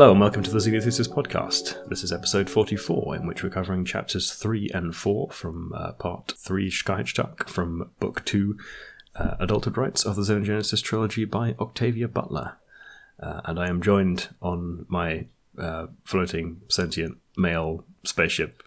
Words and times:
Hello 0.00 0.12
and 0.12 0.20
welcome 0.22 0.42
to 0.42 0.50
the 0.50 0.60
Xenothesis 0.60 1.10
podcast. 1.10 1.86
This 1.90 2.02
is 2.02 2.10
episode 2.10 2.48
44, 2.48 3.16
in 3.16 3.26
which 3.26 3.42
we're 3.42 3.50
covering 3.50 3.84
chapters 3.84 4.32
3 4.32 4.70
and 4.72 4.96
4 4.96 5.30
from 5.30 5.74
uh, 5.76 5.92
part 5.92 6.32
3 6.38 6.70
Skychuck 6.70 7.50
from 7.50 7.90
book 8.00 8.24
2 8.24 8.56
uh, 9.16 9.34
Adulthood 9.40 9.76
Rites 9.76 10.06
of 10.06 10.16
the 10.16 10.22
Xenogenesis 10.22 10.82
trilogy 10.82 11.26
by 11.26 11.54
Octavia 11.60 12.08
Butler. 12.08 12.56
Uh, 13.22 13.42
and 13.44 13.60
I 13.60 13.68
am 13.68 13.82
joined 13.82 14.30
on 14.40 14.86
my 14.88 15.26
uh, 15.58 15.88
floating 16.04 16.62
sentient 16.68 17.18
male 17.36 17.84
spaceship 18.02 18.62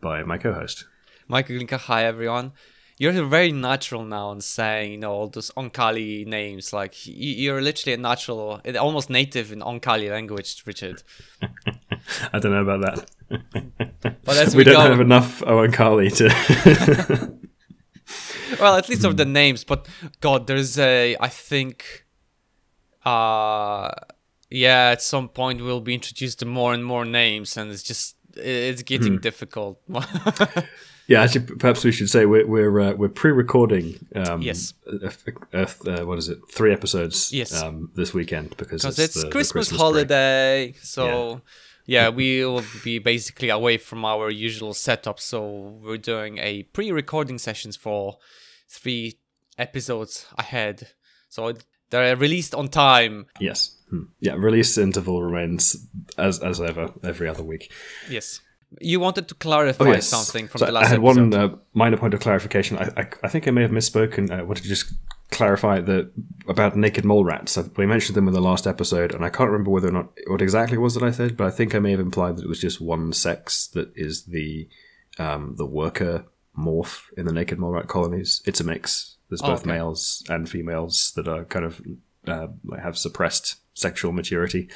by 0.00 0.22
my 0.22 0.38
co 0.38 0.54
host. 0.54 0.86
Michael 1.28 1.56
Glinka, 1.56 1.80
hi 1.80 2.06
everyone. 2.06 2.52
You're 3.02 3.26
very 3.26 3.50
natural 3.50 4.04
now 4.04 4.30
in 4.30 4.40
saying, 4.40 4.92
you 4.92 4.98
know, 4.98 5.10
all 5.12 5.26
those 5.26 5.50
Oankali 5.56 6.24
names. 6.24 6.72
Like, 6.72 6.94
you're 7.04 7.60
literally 7.60 7.94
a 7.94 7.96
natural, 7.96 8.60
almost 8.78 9.10
native 9.10 9.50
in 9.50 9.58
Oankali 9.58 10.08
language, 10.08 10.62
Richard. 10.64 11.02
I 12.32 12.38
don't 12.38 12.52
know 12.52 12.62
about 12.62 12.82
that. 12.86 13.10
But 14.24 14.36
as 14.36 14.54
we, 14.54 14.58
we 14.58 14.64
don't 14.64 14.74
go, 14.74 14.90
have 14.92 15.00
enough 15.00 15.40
Oankali 15.40 16.14
to. 16.18 17.38
well, 18.60 18.76
at 18.76 18.88
least 18.88 19.04
of 19.04 19.16
the 19.16 19.24
names. 19.24 19.64
But 19.64 19.88
God, 20.20 20.46
there's 20.46 20.78
a, 20.78 21.16
I 21.18 21.26
think, 21.28 22.06
uh, 23.04 23.90
yeah, 24.48 24.90
at 24.90 25.02
some 25.02 25.28
point 25.28 25.60
we'll 25.60 25.80
be 25.80 25.94
introduced 25.94 26.38
to 26.38 26.46
more 26.46 26.72
and 26.72 26.84
more 26.84 27.04
names, 27.04 27.56
and 27.56 27.72
it's 27.72 27.82
just, 27.82 28.14
it's 28.36 28.84
getting 28.84 29.14
Hmm. 29.14 29.20
difficult. 29.22 29.80
Yeah, 31.08 31.22
actually, 31.22 31.46
perhaps 31.56 31.84
we 31.84 31.92
should 31.92 32.08
say 32.10 32.26
we're 32.26 32.46
we're 32.46 32.80
uh, 32.80 32.92
we're 32.94 33.08
pre-recording. 33.08 34.06
Um, 34.14 34.40
Yes. 34.42 34.74
a- 34.86 35.12
a- 35.52 35.66
a- 35.90 36.06
what 36.06 36.18
is 36.18 36.28
it? 36.28 36.38
Three 36.50 36.72
episodes. 36.72 37.32
Yes. 37.32 37.52
Um, 37.60 37.90
this 37.94 38.14
weekend 38.14 38.56
because 38.56 38.84
it's, 38.84 38.98
it's 38.98 39.14
the, 39.14 39.22
the 39.26 39.30
Christmas, 39.30 39.68
break. 39.68 39.80
holiday. 39.80 40.74
So 40.82 41.42
yeah. 41.86 42.08
we 42.08 42.44
will 42.44 42.62
be 42.84 42.98
basically 42.98 43.50
away 43.50 43.78
from 43.78 44.04
our 44.04 44.30
usual 44.30 44.74
setup. 44.74 45.18
So 45.20 45.80
we're 45.82 45.98
doing 45.98 46.38
a 46.38 46.62
pre-recording 46.72 47.38
sessions 47.38 47.76
for 47.76 48.18
three 48.68 49.18
episodes 49.58 50.26
ahead. 50.38 50.88
So 51.28 51.52
they're 51.90 52.16
released 52.16 52.54
on 52.54 52.68
time. 52.68 53.26
Yes. 53.40 53.76
Hmm. 53.90 54.04
Yeah. 54.20 54.34
Release 54.34 54.78
interval 54.78 55.22
remains 55.22 55.76
as 56.16 56.38
as 56.38 56.60
ever 56.60 56.92
every 57.02 57.28
other 57.28 57.42
week. 57.42 57.70
Yes. 58.08 58.40
You 58.80 59.00
wanted 59.00 59.28
to 59.28 59.34
clarify 59.34 59.84
Oh, 59.84 59.92
yes. 59.92 60.06
something 60.08 60.48
from 60.48 60.58
So 60.60 60.66
the 60.66 60.72
last 60.72 60.86
I 60.86 60.88
had 60.88 60.98
episode. 61.04 61.16
one 61.32 61.34
uh, 61.34 61.56
minor 61.74 61.96
point 61.96 62.14
of 62.14 62.20
clarification. 62.20 62.78
I, 62.78 62.88
I 62.96 63.06
I 63.24 63.28
think 63.28 63.46
I 63.46 63.50
may 63.50 63.62
have 63.62 63.70
misspoken. 63.70 64.30
I 64.30 64.42
wanted 64.42 64.62
to 64.62 64.68
just 64.68 64.92
clarify 65.30 65.80
that 65.80 66.10
about 66.48 66.76
naked 66.76 67.04
mole 67.04 67.24
rats. 67.24 67.58
We 67.76 67.86
mentioned 67.86 68.16
them 68.16 68.28
in 68.28 68.34
the 68.34 68.40
last 68.40 68.66
episode, 68.66 69.14
and 69.14 69.24
I 69.24 69.30
can't 69.30 69.50
remember 69.50 69.70
whether 69.70 69.88
or 69.88 69.92
not 69.92 70.08
what 70.26 70.42
exactly 70.42 70.76
it 70.76 70.80
was 70.80 70.94
that 70.94 71.02
I 71.02 71.10
said, 71.10 71.36
but 71.36 71.46
I 71.46 71.50
think 71.50 71.74
I 71.74 71.78
may 71.78 71.90
have 71.92 72.00
implied 72.00 72.36
that 72.36 72.44
it 72.44 72.48
was 72.48 72.60
just 72.60 72.80
one 72.80 73.12
sex 73.12 73.66
that 73.68 73.92
is 73.96 74.24
the 74.24 74.68
um, 75.18 75.54
the 75.56 75.66
worker 75.66 76.24
morph 76.58 77.04
in 77.16 77.24
the 77.26 77.32
naked 77.32 77.58
mole 77.58 77.72
rat 77.72 77.88
colonies. 77.88 78.42
It's 78.46 78.60
a 78.60 78.64
mix. 78.64 79.16
There's 79.28 79.42
Oh, 79.42 79.48
both 79.48 79.62
okay. 79.62 79.70
males 79.72 80.22
and 80.28 80.48
females 80.48 81.12
that 81.16 81.26
are 81.28 81.44
kind 81.44 81.64
of 81.64 81.80
uh, 82.28 82.48
like 82.64 82.82
have 82.82 82.98
suppressed 82.98 83.56
sexual 83.74 84.12
maturity. 84.12 84.68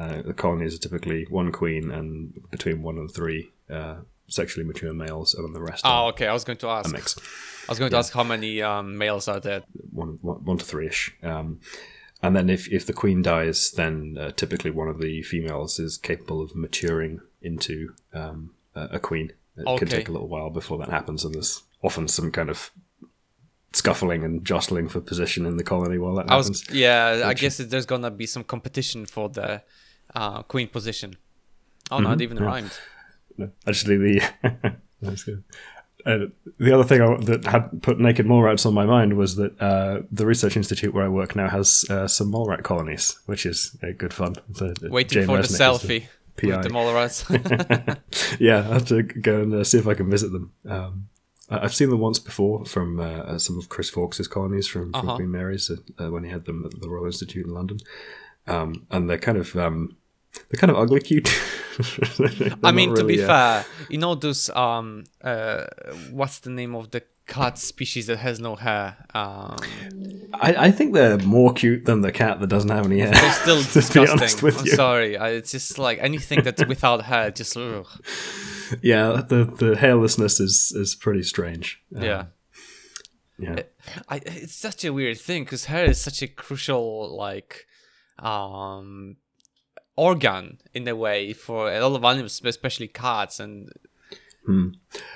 Uh, 0.00 0.22
the 0.22 0.34
colonies 0.44 0.74
are 0.74 0.78
typically 0.88 1.20
one 1.30 1.50
queen 1.52 1.90
and 1.90 2.10
between 2.50 2.82
one 2.82 2.96
and 2.98 3.10
three 3.12 3.50
uh, 3.68 3.96
sexually 4.28 4.66
mature 4.66 4.94
males, 4.94 5.34
and 5.34 5.44
then 5.44 5.52
the 5.52 5.60
rest 5.70 5.82
Oh, 5.84 6.06
okay. 6.08 6.26
I 6.26 6.32
was 6.32 6.44
going 6.44 6.58
to 6.58 6.68
ask. 6.68 6.88
a 6.88 6.92
mix, 6.92 7.16
I 7.68 7.72
was 7.72 7.78
going 7.80 7.90
to 7.90 7.98
ask 7.98 8.12
how 8.12 8.24
many 8.24 8.62
um, 8.62 8.96
males 8.96 9.28
are 9.28 9.40
there. 9.40 9.62
one, 9.92 10.18
one, 10.22 10.44
one 10.44 10.58
to 10.58 10.64
three 10.64 10.86
ish. 10.86 11.02
Um, 11.22 11.60
and 12.22 12.36
then 12.36 12.48
if, 12.50 12.68
if 12.78 12.86
the 12.86 12.92
queen 13.02 13.22
dies, 13.22 13.72
then 13.72 14.16
uh, 14.20 14.30
typically 14.42 14.70
one 14.70 14.88
of 14.88 14.98
the 15.00 15.22
females 15.22 15.78
is 15.78 15.96
capable 15.98 16.40
of 16.42 16.54
maturing 16.54 17.20
into 17.42 17.94
um, 18.14 18.38
a, 18.74 18.82
a 18.92 18.98
queen. 18.98 19.32
It 19.56 19.66
Okay. 19.66 19.78
can 19.80 19.88
take 19.88 20.08
a 20.08 20.12
little 20.12 20.28
while 20.28 20.50
before 20.50 20.78
that 20.78 20.88
happens, 20.90 21.24
and 21.24 21.34
there's 21.34 21.62
often 21.82 22.08
some 22.08 22.30
kind 22.30 22.48
of 22.50 22.70
scuffling 23.72 24.24
and 24.24 24.44
jostling 24.44 24.88
for 24.88 25.00
position 25.00 25.46
in 25.46 25.56
the 25.56 25.64
colony 25.64 25.98
while 25.98 26.14
that 26.16 26.30
I 26.30 26.36
happens. 26.36 26.66
was 26.68 26.74
yeah. 26.74 27.22
I 27.24 27.34
guess 27.34 27.58
there's 27.58 27.86
gonna 27.86 28.10
be 28.10 28.26
some 28.26 28.44
competition 28.44 29.06
for 29.06 29.28
the 29.28 29.62
uh, 30.14 30.42
queen 30.42 30.68
position. 30.68 31.16
Oh, 31.90 31.98
no, 31.98 32.12
it 32.12 32.20
even 32.20 32.36
Mm-hmm. 32.36 32.44
yeah. 32.46 32.50
rhymed. 32.50 32.78
No, 33.38 33.50
actually, 33.66 33.96
the 33.96 34.76
that's 35.02 35.24
good. 35.24 35.42
Uh, 36.06 36.18
the 36.58 36.72
other 36.72 36.84
thing 36.84 37.02
I, 37.02 37.16
that 37.24 37.44
had 37.44 37.82
put 37.82 38.00
naked 38.00 38.24
mole 38.26 38.42
rats 38.42 38.64
on 38.64 38.72
my 38.72 38.86
mind 38.86 39.14
was 39.18 39.36
that 39.36 39.60
uh, 39.60 40.00
the 40.10 40.24
research 40.24 40.56
institute 40.56 40.94
where 40.94 41.04
I 41.04 41.08
work 41.08 41.36
now 41.36 41.48
has 41.48 41.84
uh, 41.90 42.06
some 42.08 42.30
mole 42.30 42.46
rat 42.46 42.62
colonies, 42.62 43.18
which 43.26 43.44
is 43.44 43.76
uh, 43.82 43.88
good 43.98 44.14
fun. 44.14 44.36
So, 44.54 44.66
uh, 44.68 44.88
Waiting 44.88 45.20
Jay 45.22 45.26
for 45.26 45.36
the 45.36 45.42
Mesnick 45.42 45.58
selfie 45.60 46.06
PI. 46.36 46.56
with 46.56 46.62
the 46.62 46.70
mole 46.70 46.94
rats. 46.94 47.24
yeah, 48.40 48.58
I 48.60 48.74
have 48.74 48.86
to 48.88 49.02
go 49.02 49.42
and 49.42 49.54
uh, 49.54 49.64
see 49.64 49.78
if 49.78 49.86
I 49.86 49.94
can 49.94 50.10
visit 50.10 50.32
them. 50.32 50.52
Um, 50.68 51.08
I've 51.50 51.74
seen 51.74 51.90
them 51.90 51.98
once 51.98 52.18
before 52.20 52.64
from 52.64 53.00
uh, 53.00 53.36
some 53.38 53.58
of 53.58 53.68
Chris 53.68 53.90
Faulkes's 53.90 54.28
colonies 54.28 54.66
from, 54.68 54.92
from 54.92 55.08
Uh-huh. 55.08 55.16
Queen 55.16 55.30
Mary's 55.32 55.70
when 55.98 56.24
he 56.24 56.30
had 56.30 56.44
them 56.46 56.64
at 56.64 56.80
the 56.80 56.88
Royal 56.88 57.06
Institute 57.06 57.44
in 57.44 57.52
London, 57.52 57.78
um, 58.46 58.86
and 58.90 59.10
they're 59.10 59.18
kind 59.18 59.36
of 59.36 59.54
um, 59.56 59.96
they're 60.32 60.58
kind 60.60 60.70
of 60.70 60.76
ugly 60.76 61.00
cute. 61.00 61.28
I 62.62 62.72
mean, 62.72 62.94
to 62.94 63.04
be 63.04 63.16
really, 63.16 63.24
uh, 63.24 63.26
fair, 63.26 63.64
you 63.88 63.98
know 63.98 64.14
those 64.14 64.50
um 64.50 65.04
uh 65.22 65.66
what's 66.10 66.40
the 66.40 66.50
name 66.50 66.74
of 66.74 66.90
the 66.90 67.02
cat 67.30 67.58
species 67.58 68.06
that 68.08 68.18
has 68.18 68.40
no 68.40 68.56
hair? 68.56 68.96
Um, 69.14 69.56
I, 70.34 70.66
I 70.66 70.70
think 70.70 70.94
they're 70.94 71.18
more 71.18 71.52
cute 71.52 71.84
than 71.84 72.00
the 72.00 72.12
cat 72.12 72.40
that 72.40 72.48
doesn't 72.48 72.70
have 72.70 72.84
any 72.84 72.98
hair. 72.98 73.12
they're 73.12 73.32
still 73.32 73.62
to 73.82 73.92
be 73.92 74.00
honest 74.00 74.40
disgusting. 74.40 74.44
with 74.44 74.58
I'm 74.58 74.66
you. 74.66 74.72
sorry. 74.72 75.16
I, 75.16 75.28
it's 75.30 75.52
just 75.52 75.78
like 75.78 75.98
anything 76.00 76.42
that's 76.42 76.66
without 76.66 77.02
hair, 77.04 77.30
just 77.30 77.56
ugh. 77.56 77.86
Yeah, 78.82 79.22
the 79.26 79.44
the 79.44 79.76
hairlessness 79.76 80.40
is 80.40 80.72
is 80.76 80.94
pretty 80.94 81.22
strange. 81.22 81.80
Um, 81.96 82.02
yeah. 82.02 82.24
yeah. 83.38 83.62
I, 84.08 84.16
it's 84.26 84.54
such 84.54 84.84
a 84.84 84.92
weird 84.92 85.18
thing 85.18 85.44
because 85.44 85.66
hair 85.66 85.86
is 85.86 86.00
such 86.00 86.22
a 86.22 86.28
crucial 86.28 87.16
like 87.16 87.66
um 88.18 89.16
organ 90.06 90.58
in 90.72 90.88
a 90.88 90.94
way 91.04 91.32
for 91.34 91.60
a 91.72 91.80
lot 91.86 91.96
of 91.96 92.04
animals, 92.04 92.40
especially 92.44 92.88
cats 92.88 93.40
and 93.40 93.56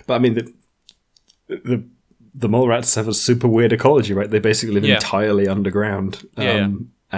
But 0.06 0.14
I 0.14 0.18
mean 0.24 0.34
the 0.38 0.44
the 1.48 1.78
the 2.42 2.48
mole 2.48 2.68
rats 2.68 2.94
have 2.96 3.08
a 3.08 3.14
super 3.14 3.48
weird 3.48 3.72
ecology, 3.72 4.12
right? 4.12 4.30
They 4.30 4.40
basically 4.40 4.74
live 4.74 4.84
Yeah. 4.88 4.96
entirely 4.96 5.46
underground. 5.48 6.12
Um, 6.36 6.44
Yeah, 6.44 6.56
yeah. 6.56 6.70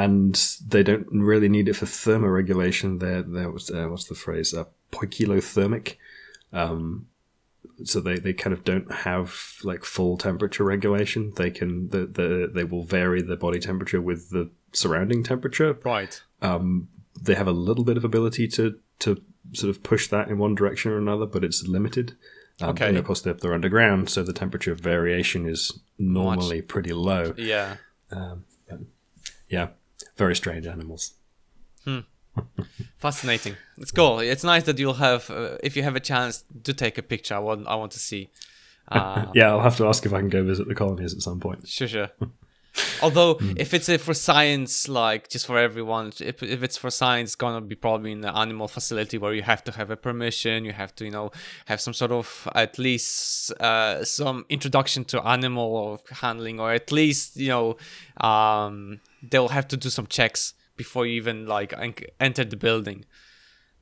And 0.05 0.35
they 0.69 0.83
don't 0.83 1.07
really 1.11 1.49
need 1.49 1.69
it 1.69 1.77
for 1.77 1.87
thermoregulation. 1.87 3.01
They're, 3.01 3.23
they're 3.23 3.51
what's, 3.51 3.71
uh, 3.71 3.87
what's 3.91 4.05
the 4.05 4.15
phrase? 4.15 4.53
Uh, 4.53 4.65
poikilothermic. 4.93 5.97
Um, 6.53 7.07
so 7.85 8.01
they, 8.01 8.19
they 8.19 8.35
kind 8.35 8.53
of 8.57 8.63
don't 8.63 8.91
have 9.09 9.29
like 9.71 9.85
full 9.85 10.19
temperature 10.19 10.65
regulation. 10.65 11.33
They 11.37 11.51
can 11.51 11.89
the, 11.89 12.07
the 12.19 12.51
they 12.57 12.65
will 12.65 12.85
vary 12.85 13.23
their 13.23 13.37
body 13.47 13.59
temperature 13.59 14.03
with 14.11 14.21
the 14.31 14.51
surrounding 14.73 15.23
temperature, 15.25 15.79
right. 15.85 16.23
um, 16.43 16.89
they 17.21 17.35
have 17.35 17.47
a 17.49 17.53
little 17.53 17.85
bit 17.85 17.97
of 17.97 18.05
ability 18.05 18.49
to 18.49 18.79
to 19.01 19.23
sort 19.53 19.71
of 19.71 19.83
push 19.83 20.09
that 20.09 20.29
in 20.29 20.39
one 20.39 20.55
direction 20.55 20.91
or 20.91 20.99
another, 20.99 21.27
but 21.27 21.45
it's 21.45 21.67
limited. 21.67 22.17
Um, 22.61 22.71
Okay. 22.71 22.89
And 22.89 22.97
of 22.97 23.05
course, 23.05 23.21
they're, 23.21 23.35
they're 23.35 23.53
underground, 23.53 24.09
so 24.09 24.23
the 24.23 24.33
temperature 24.33 24.75
variation 24.75 25.47
is 25.47 25.79
normally 25.99 26.63
pretty 26.63 26.93
low. 26.95 27.35
Yeah. 27.37 27.77
Um, 28.11 28.45
yeah, 29.49 29.69
very 30.17 30.35
strange 30.35 30.67
animals. 30.67 31.13
Hmm. 31.85 32.01
Fascinating. 32.99 33.57
It's 33.79 33.91
cool. 33.93 34.21
It's 34.21 34.43
nice 34.45 34.65
that 34.65 34.79
you'll 34.79 34.95
have, 34.95 35.31
uh, 35.31 35.57
if 35.63 35.77
you 35.77 35.83
have 35.83 35.97
a 35.97 36.01
chance 36.01 36.45
to 36.65 36.73
take 36.75 36.99
a 36.99 37.03
picture. 37.03 37.35
I 37.35 37.39
want, 37.41 37.67
I 37.67 37.75
want 37.77 37.93
to 37.93 37.99
see. 37.99 38.31
Uh, 38.89 39.27
Yeah, 39.35 39.51
I'll 39.51 39.61
have 39.61 39.77
to 39.77 39.87
ask 39.87 40.05
if 40.07 40.13
I 40.13 40.21
can 40.21 40.29
go 40.29 40.43
visit 40.43 40.67
the 40.69 40.75
colonies 40.75 41.15
at 41.15 41.21
some 41.23 41.41
point. 41.41 41.69
Sure, 41.69 41.89
sure. 41.89 42.11
Although, 43.03 43.35
Hmm. 43.35 43.53
if 43.57 43.73
it's 43.75 43.89
uh, 43.89 43.99
for 43.99 44.15
science, 44.15 44.89
like 44.89 45.29
just 45.29 45.47
for 45.47 45.59
everyone, 45.59 46.13
if, 46.21 46.43
if 46.43 46.63
it's 46.63 46.77
for 46.77 46.91
science, 46.91 47.29
it's 47.31 47.35
gonna 47.37 47.61
be 47.61 47.75
probably 47.75 48.13
in 48.13 48.25
an 48.25 48.35
animal 48.35 48.69
facility 48.69 49.19
where 49.19 49.35
you 49.35 49.43
have 49.43 49.63
to 49.65 49.73
have 49.73 49.91
a 49.91 49.97
permission, 49.97 50.65
you 50.65 50.73
have 50.73 50.95
to, 50.97 51.05
you 51.05 51.11
know, 51.11 51.31
have 51.67 51.81
some 51.81 51.95
sort 51.95 52.13
of 52.13 52.49
at 52.55 52.79
least 52.79 53.53
uh, 53.61 54.05
some 54.05 54.45
introduction 54.49 55.05
to 55.07 55.27
animal 55.27 56.01
handling, 56.11 56.59
or 56.61 56.73
at 56.73 56.91
least, 56.93 57.37
you 57.37 57.49
know, 57.49 57.77
um, 58.29 59.01
they'll 59.31 59.49
have 59.49 59.69
to 59.69 59.77
do 59.77 59.89
some 59.91 60.07
checks 60.07 60.55
before 60.77 61.07
you 61.07 61.15
even 61.15 61.47
like 61.47 61.73
en- 61.79 61.95
enter 62.21 62.45
the 62.45 62.57
building, 62.57 63.05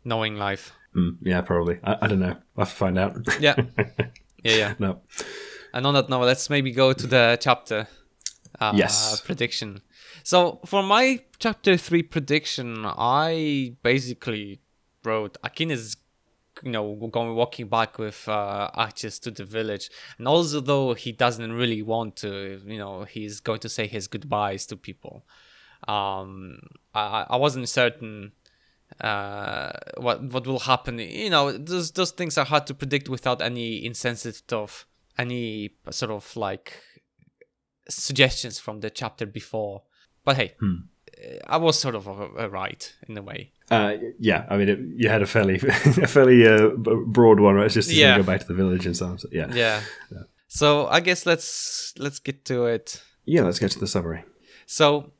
knowing 0.04 0.36
life. 0.36 0.72
Mm, 0.96 1.16
yeah, 1.22 1.40
probably. 1.40 1.78
I, 1.82 1.96
I 2.02 2.06
don't 2.06 2.20
know. 2.20 2.36
I'll 2.56 2.64
have 2.64 2.70
to 2.70 2.74
find 2.74 2.98
out. 2.98 3.16
Yeah, 3.40 3.56
yeah, 4.44 4.56
yeah. 4.56 4.74
no. 4.78 5.00
And 5.72 5.86
on 5.86 5.94
that 5.94 6.08
note, 6.08 6.24
let's 6.24 6.48
maybe 6.48 6.70
go 6.70 6.92
to 6.92 7.06
the 7.06 7.36
chapter 7.40 7.88
uh, 8.72 8.76
Yes. 8.76 9.20
prediction. 9.20 9.80
So 10.22 10.60
for 10.64 10.82
my 10.82 11.20
chapter 11.38 11.76
three 11.76 12.02
prediction, 12.02 12.84
I 12.86 13.76
basically 13.82 14.60
wrote 15.04 15.36
Akin 15.42 15.70
is 15.70 15.96
you 16.62 16.70
know 16.70 16.94
going 17.10 17.34
walking 17.34 17.68
back 17.68 17.98
with 17.98 18.28
uh, 18.28 18.70
Archis 18.76 19.20
to 19.22 19.30
the 19.30 19.44
village, 19.44 19.90
and 20.18 20.28
also 20.28 20.60
though 20.60 20.94
he 20.94 21.12
doesn't 21.12 21.52
really 21.52 21.82
want 21.82 22.16
to, 22.16 22.60
you 22.64 22.78
know, 22.78 23.04
he's 23.04 23.40
going 23.40 23.60
to 23.60 23.68
say 23.68 23.86
his 23.86 24.06
goodbyes 24.08 24.66
to 24.66 24.76
people. 24.76 25.24
Um, 25.88 26.58
I 26.94 27.26
I 27.28 27.36
wasn't 27.36 27.68
certain 27.68 28.32
uh, 29.00 29.72
what 29.96 30.22
what 30.22 30.46
will 30.46 30.60
happen. 30.60 30.98
You 30.98 31.30
know, 31.30 31.52
those 31.52 31.90
those 31.92 32.12
things 32.12 32.38
are 32.38 32.44
hard 32.46 32.66
to 32.68 32.74
predict 32.74 33.08
without 33.08 33.42
any 33.42 33.84
insensitive, 33.84 34.86
any 35.18 35.74
sort 35.90 36.12
of 36.12 36.36
like 36.36 36.80
suggestions 37.88 38.58
from 38.58 38.80
the 38.80 38.90
chapter 38.90 39.26
before. 39.26 39.82
But 40.24 40.36
hey, 40.36 40.54
Hmm. 40.60 40.74
I 41.46 41.56
was 41.58 41.78
sort 41.78 41.94
of 41.94 42.06
right 42.52 42.92
in 43.08 43.16
a 43.16 43.22
way. 43.22 43.52
Uh, 43.70 43.94
yeah, 44.18 44.46
I 44.50 44.56
mean, 44.56 44.68
it, 44.68 44.78
you 44.96 45.08
had 45.08 45.22
a 45.22 45.26
fairly 45.26 45.54
a 46.02 46.06
fairly 46.06 46.46
uh, 46.46 46.70
broad 47.06 47.40
one, 47.40 47.54
right? 47.54 47.66
It's 47.66 47.74
just 47.74 47.90
Yeah. 47.90 48.16
go 48.16 48.22
back 48.24 48.40
to 48.40 48.46
the 48.46 48.54
village 48.54 48.84
and 48.86 48.96
so 48.96 49.06
on. 49.06 49.18
So, 49.18 49.28
yeah. 49.32 49.52
Yeah. 49.54 49.80
So 50.48 50.86
I 50.88 51.00
guess 51.00 51.24
let's 51.26 51.94
let's 51.98 52.18
get 52.18 52.44
to 52.46 52.66
it. 52.66 53.02
yeah, 53.26 53.42
let's 53.44 53.58
get 53.58 53.70
to 53.72 53.78
the 53.78 53.86
summary. 53.86 54.24
So 54.66 55.12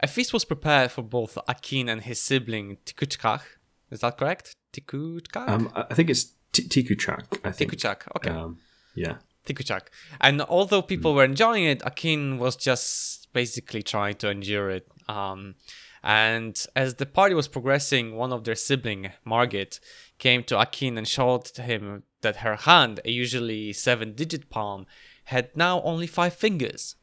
a 0.00 0.06
feast 0.08 0.32
was 0.32 0.44
prepared 0.44 0.90
for 0.90 1.02
both 1.02 1.38
Akin 1.48 1.88
and 1.88 2.02
his 2.02 2.18
sibling 2.20 2.78
Tikuchkak. 2.86 3.42
Is 3.90 4.00
that 4.00 4.16
correct? 4.18 4.56
Tikuchkak? 4.72 5.48
Um, 5.48 5.70
I 5.74 5.94
think 5.94 6.10
it's 6.10 6.32
T- 6.52 6.64
Tikuchak. 6.68 7.38
I 7.44 7.52
think. 7.52 7.70
Tikuchak. 7.72 8.08
Okay. 8.16 8.30
Um, 8.30 8.58
yeah. 8.94 9.16
Tikuchak. 9.46 9.88
And 10.20 10.42
although 10.42 10.82
people 10.82 11.14
were 11.14 11.24
enjoying 11.24 11.64
it, 11.64 11.82
Akin 11.84 12.38
was 12.38 12.56
just 12.56 13.32
basically 13.32 13.82
trying 13.82 14.14
to 14.16 14.30
endure 14.30 14.70
it. 14.70 14.88
Um, 15.08 15.54
and 16.02 16.64
as 16.74 16.96
the 16.96 17.06
party 17.06 17.34
was 17.34 17.48
progressing, 17.48 18.16
one 18.16 18.32
of 18.32 18.44
their 18.44 18.56
sibling, 18.56 19.12
Margit, 19.24 19.78
came 20.18 20.42
to 20.44 20.60
Akin 20.60 20.98
and 20.98 21.06
showed 21.06 21.48
him 21.56 22.02
that 22.22 22.36
her 22.36 22.56
hand, 22.56 23.00
a 23.04 23.10
usually 23.10 23.72
seven-digit 23.72 24.50
palm, 24.50 24.86
had 25.24 25.56
now 25.56 25.80
only 25.82 26.06
five 26.06 26.34
fingers. 26.34 26.96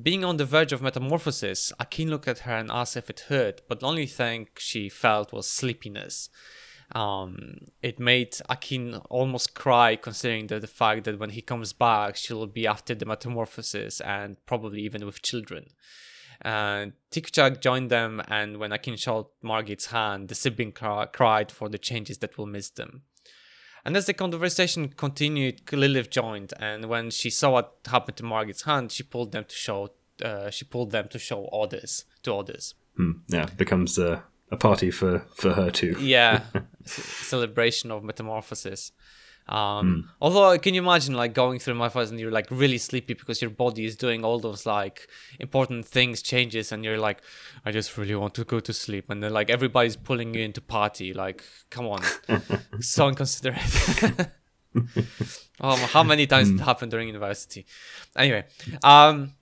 Being 0.00 0.24
on 0.24 0.38
the 0.38 0.44
verge 0.44 0.72
of 0.72 0.82
metamorphosis, 0.82 1.72
Akin 1.78 2.10
looked 2.10 2.26
at 2.26 2.40
her 2.40 2.56
and 2.56 2.70
asked 2.70 2.96
if 2.96 3.10
it 3.10 3.26
hurt, 3.28 3.60
but 3.68 3.80
the 3.80 3.86
only 3.86 4.06
thing 4.06 4.48
she 4.58 4.88
felt 4.88 5.32
was 5.32 5.46
sleepiness. 5.46 6.28
Um, 6.92 7.58
it 7.82 7.98
made 7.98 8.36
Akin 8.48 8.96
almost 9.10 9.54
cry, 9.54 9.96
considering 9.96 10.46
the, 10.46 10.60
the 10.60 10.66
fact 10.66 11.04
that 11.04 11.18
when 11.18 11.30
he 11.30 11.40
comes 11.40 11.72
back, 11.72 12.16
she'll 12.16 12.46
be 12.46 12.66
after 12.66 12.94
the 12.94 13.06
metamorphosis 13.06 14.00
and 14.00 14.36
probably 14.46 14.82
even 14.82 15.04
with 15.04 15.22
children. 15.22 15.68
And 16.42 16.92
Tikchak 17.10 17.60
joined 17.60 17.90
them, 17.90 18.20
and 18.28 18.58
when 18.58 18.72
Akin 18.72 18.96
showed 18.96 19.26
Margit's 19.42 19.86
hand, 19.86 20.28
the 20.28 20.34
sibling 20.34 20.72
cry- 20.72 21.06
cried 21.06 21.50
for 21.50 21.68
the 21.68 21.78
changes 21.78 22.18
that 22.18 22.36
will 22.36 22.46
miss 22.46 22.70
them. 22.70 23.02
And 23.84 23.96
as 23.96 24.06
the 24.06 24.14
conversation 24.14 24.88
continued, 24.88 25.60
Lilith 25.72 26.10
joined, 26.10 26.52
and 26.58 26.86
when 26.86 27.10
she 27.10 27.30
saw 27.30 27.50
what 27.50 27.76
happened 27.86 28.16
to 28.18 28.22
Margit's 28.22 28.62
hand, 28.62 28.92
she 28.92 29.02
pulled 29.02 29.32
them 29.32 29.44
to 29.44 29.54
show. 29.54 29.92
Uh, 30.22 30.48
she 30.48 30.64
pulled 30.64 30.92
them 30.92 31.08
to 31.08 31.18
show 31.18 31.46
others 31.46 32.04
to 32.22 32.34
others. 32.34 32.74
Hmm. 32.96 33.12
Yeah, 33.28 33.46
becomes 33.46 33.98
uh, 33.98 34.20
a 34.50 34.56
party 34.56 34.90
for 34.90 35.26
for 35.34 35.52
her 35.54 35.70
too. 35.70 35.96
Yeah, 36.00 36.42
celebration 36.84 37.90
of 37.90 38.02
metamorphosis. 38.04 38.92
Um, 39.46 40.08
Although, 40.22 40.58
can 40.58 40.72
you 40.72 40.80
imagine 40.80 41.14
like 41.14 41.34
going 41.34 41.58
through 41.58 41.74
metamorphosis 41.74 42.10
and 42.12 42.18
you're 42.20 42.30
like 42.30 42.46
really 42.50 42.78
sleepy 42.78 43.12
because 43.12 43.42
your 43.42 43.50
body 43.50 43.84
is 43.84 43.94
doing 43.94 44.24
all 44.24 44.38
those 44.38 44.64
like 44.64 45.06
important 45.38 45.84
things, 45.86 46.22
changes, 46.22 46.72
and 46.72 46.82
you're 46.82 46.98
like, 46.98 47.20
I 47.64 47.70
just 47.70 47.98
really 47.98 48.14
want 48.14 48.34
to 48.34 48.44
go 48.44 48.60
to 48.60 48.72
sleep, 48.72 49.10
and 49.10 49.22
then 49.22 49.32
like 49.32 49.50
everybody's 49.50 49.96
pulling 49.96 50.32
you 50.34 50.42
into 50.42 50.60
party. 50.60 51.12
Like, 51.12 51.44
come 51.68 51.86
on, 51.86 52.00
so 52.80 53.08
inconsiderate. 53.08 54.30
oh, 55.60 55.76
how 55.92 56.02
many 56.02 56.26
times 56.26 56.48
it 56.48 56.60
happened 56.60 56.90
during 56.90 57.08
university? 57.08 57.66
Anyway, 58.16 58.44
um, 58.82 59.34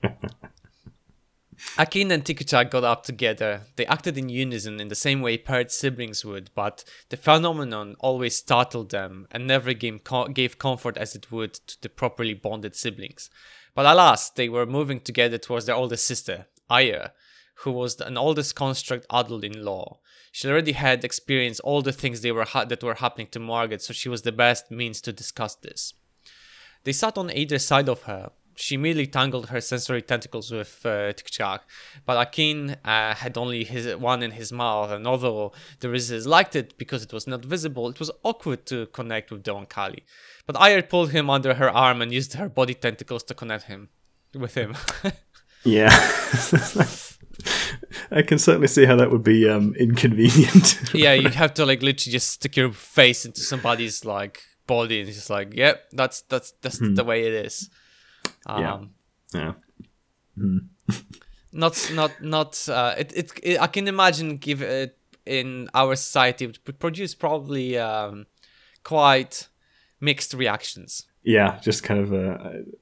Akin 1.79 2.11
and 2.11 2.25
Tikuchak 2.25 2.71
got 2.71 2.85
up 2.85 3.05
together. 3.05 3.63
They 3.77 3.87
acted 3.87 4.19
in 4.19 4.29
unison 4.29 4.81
in 4.81 4.89
the 4.89 4.95
same 4.95 5.23
way 5.23 5.39
paired 5.39 5.71
siblings 5.71 6.25
would, 6.25 6.51
but 6.55 6.85
the 7.09 7.17
phenomenon 7.17 7.97
always 7.99 8.37
startled 8.37 8.91
them 8.91 9.27
and 9.31 9.47
never 9.47 9.73
gave, 9.73 10.01
gave 10.35 10.59
comfort 10.59 10.97
as 10.97 11.15
it 11.15 11.33
would 11.33 11.55
to 11.55 11.81
the 11.81 11.89
properly 11.89 12.35
bonded 12.35 12.77
siblings. 12.77 13.31
But 13.75 13.87
alas, 13.87 14.29
they 14.29 14.49
were 14.49 14.67
moving 14.67 15.01
together 15.01 15.39
towards 15.39 15.67
their 15.67 15.75
oldest 15.75 16.07
sister, 16.07 16.47
Aya, 16.69 17.11
who 17.57 17.73
was 17.73 18.01
an 18.01 18.19
oldest 18.19 18.55
construct 18.55 19.07
adult 19.11 19.45
in 19.45 19.65
law. 19.65 20.01
She 20.31 20.49
already 20.49 20.73
had 20.73 21.05
experienced 21.05 21.61
all 21.61 21.81
the 21.83 21.93
things 21.93 22.21
they 22.21 22.33
were 22.33 22.45
ha- 22.45 22.65
that 22.65 22.83
were 22.83 22.95
happening 22.95 23.29
to 23.29 23.39
Margaret, 23.39 23.83
so 23.83 23.93
she 23.93 24.09
was 24.09 24.23
the 24.23 24.33
best 24.33 24.71
means 24.71 25.01
to 25.03 25.13
discuss 25.13 25.55
this. 25.55 25.95
They 26.85 26.93
sat 26.93 27.17
on 27.17 27.31
either 27.31 27.59
side 27.59 27.89
of 27.89 28.03
her. 28.03 28.31
She 28.55 28.75
immediately 28.75 29.07
tangled 29.07 29.49
her 29.49 29.61
sensory 29.61 30.03
tentacles 30.03 30.51
with 30.51 30.81
uh, 30.85 31.13
Tikchak, 31.13 31.61
but 32.05 32.21
Akin 32.21 32.77
uh, 32.85 33.15
had 33.15 33.39
only 33.39 33.65
his 33.65 33.97
one 33.97 34.23
in 34.23 34.33
his 34.33 34.53
mouth, 34.53 34.91
and 34.91 35.07
although 35.07 35.53
the 35.81 35.89
resisters 35.89 36.27
liked 36.27 36.55
it 36.55 36.77
because 36.79 37.03
it 37.03 37.13
was 37.13 37.27
not 37.27 37.45
visible, 37.45 37.89
it 37.89 37.99
was 37.99 38.11
awkward 38.23 38.67
to 38.67 38.87
connect 38.87 39.31
with 39.31 39.45
the 39.45 39.55
Oankali. 39.55 40.03
But 40.47 40.61
Ayre 40.61 40.83
pulled 40.83 41.11
him 41.13 41.31
under 41.31 41.55
her 41.55 41.71
arm 41.71 42.03
and 42.03 42.13
used 42.13 42.35
her 42.35 42.49
body 42.49 42.75
tentacles 42.75 43.23
to 43.25 43.35
connect 43.35 43.65
him 43.65 43.89
with 44.35 44.55
him. 44.55 44.77
Yeah. 45.65 45.91
I 48.11 48.23
can 48.23 48.39
certainly 48.39 48.69
see 48.69 48.85
how 48.85 48.97
that 48.97 49.11
would 49.11 49.23
be 49.23 49.49
um, 49.49 49.75
inconvenient. 49.79 50.81
yeah, 50.95 51.15
you 51.15 51.29
have 51.31 51.55
to 51.55 51.65
like 51.65 51.83
literally 51.83 52.13
just 52.13 52.31
stick 52.31 52.57
your 52.57 52.73
face 52.73 53.25
into 53.25 53.41
somebody's 53.41 54.05
like 54.05 54.43
body 54.67 55.01
and 55.01 55.09
it's 55.09 55.19
just 55.19 55.31
like, 55.31 55.55
yep, 55.55 55.85
that's 55.93 56.23
that's 56.23 56.53
that's 56.63 56.79
the 56.79 57.05
way 57.05 57.27
it 57.27 57.47
is. 57.47 57.71
Um, 58.47 58.91
Yeah. 59.35 59.53
yeah. 60.37 60.61
not 61.53 61.91
not 61.95 62.11
not 62.23 62.69
uh 62.69 62.95
it, 62.99 63.13
it, 63.15 63.33
it 63.43 63.61
i 63.61 63.67
can 63.67 63.87
imagine 63.89 64.39
give 64.39 64.63
it 64.63 64.97
in 65.27 65.69
our 65.75 65.95
society 65.97 66.45
it 66.47 66.59
would 66.67 66.79
produce 66.79 67.15
probably 67.15 67.77
um 67.79 68.27
quite 68.85 69.49
mixed 70.01 70.35
reactions 70.35 71.07
Yeah, 71.25 71.61
just 71.63 71.85
kind 71.85 72.01
of 72.01 72.13
uh, 72.13 72.37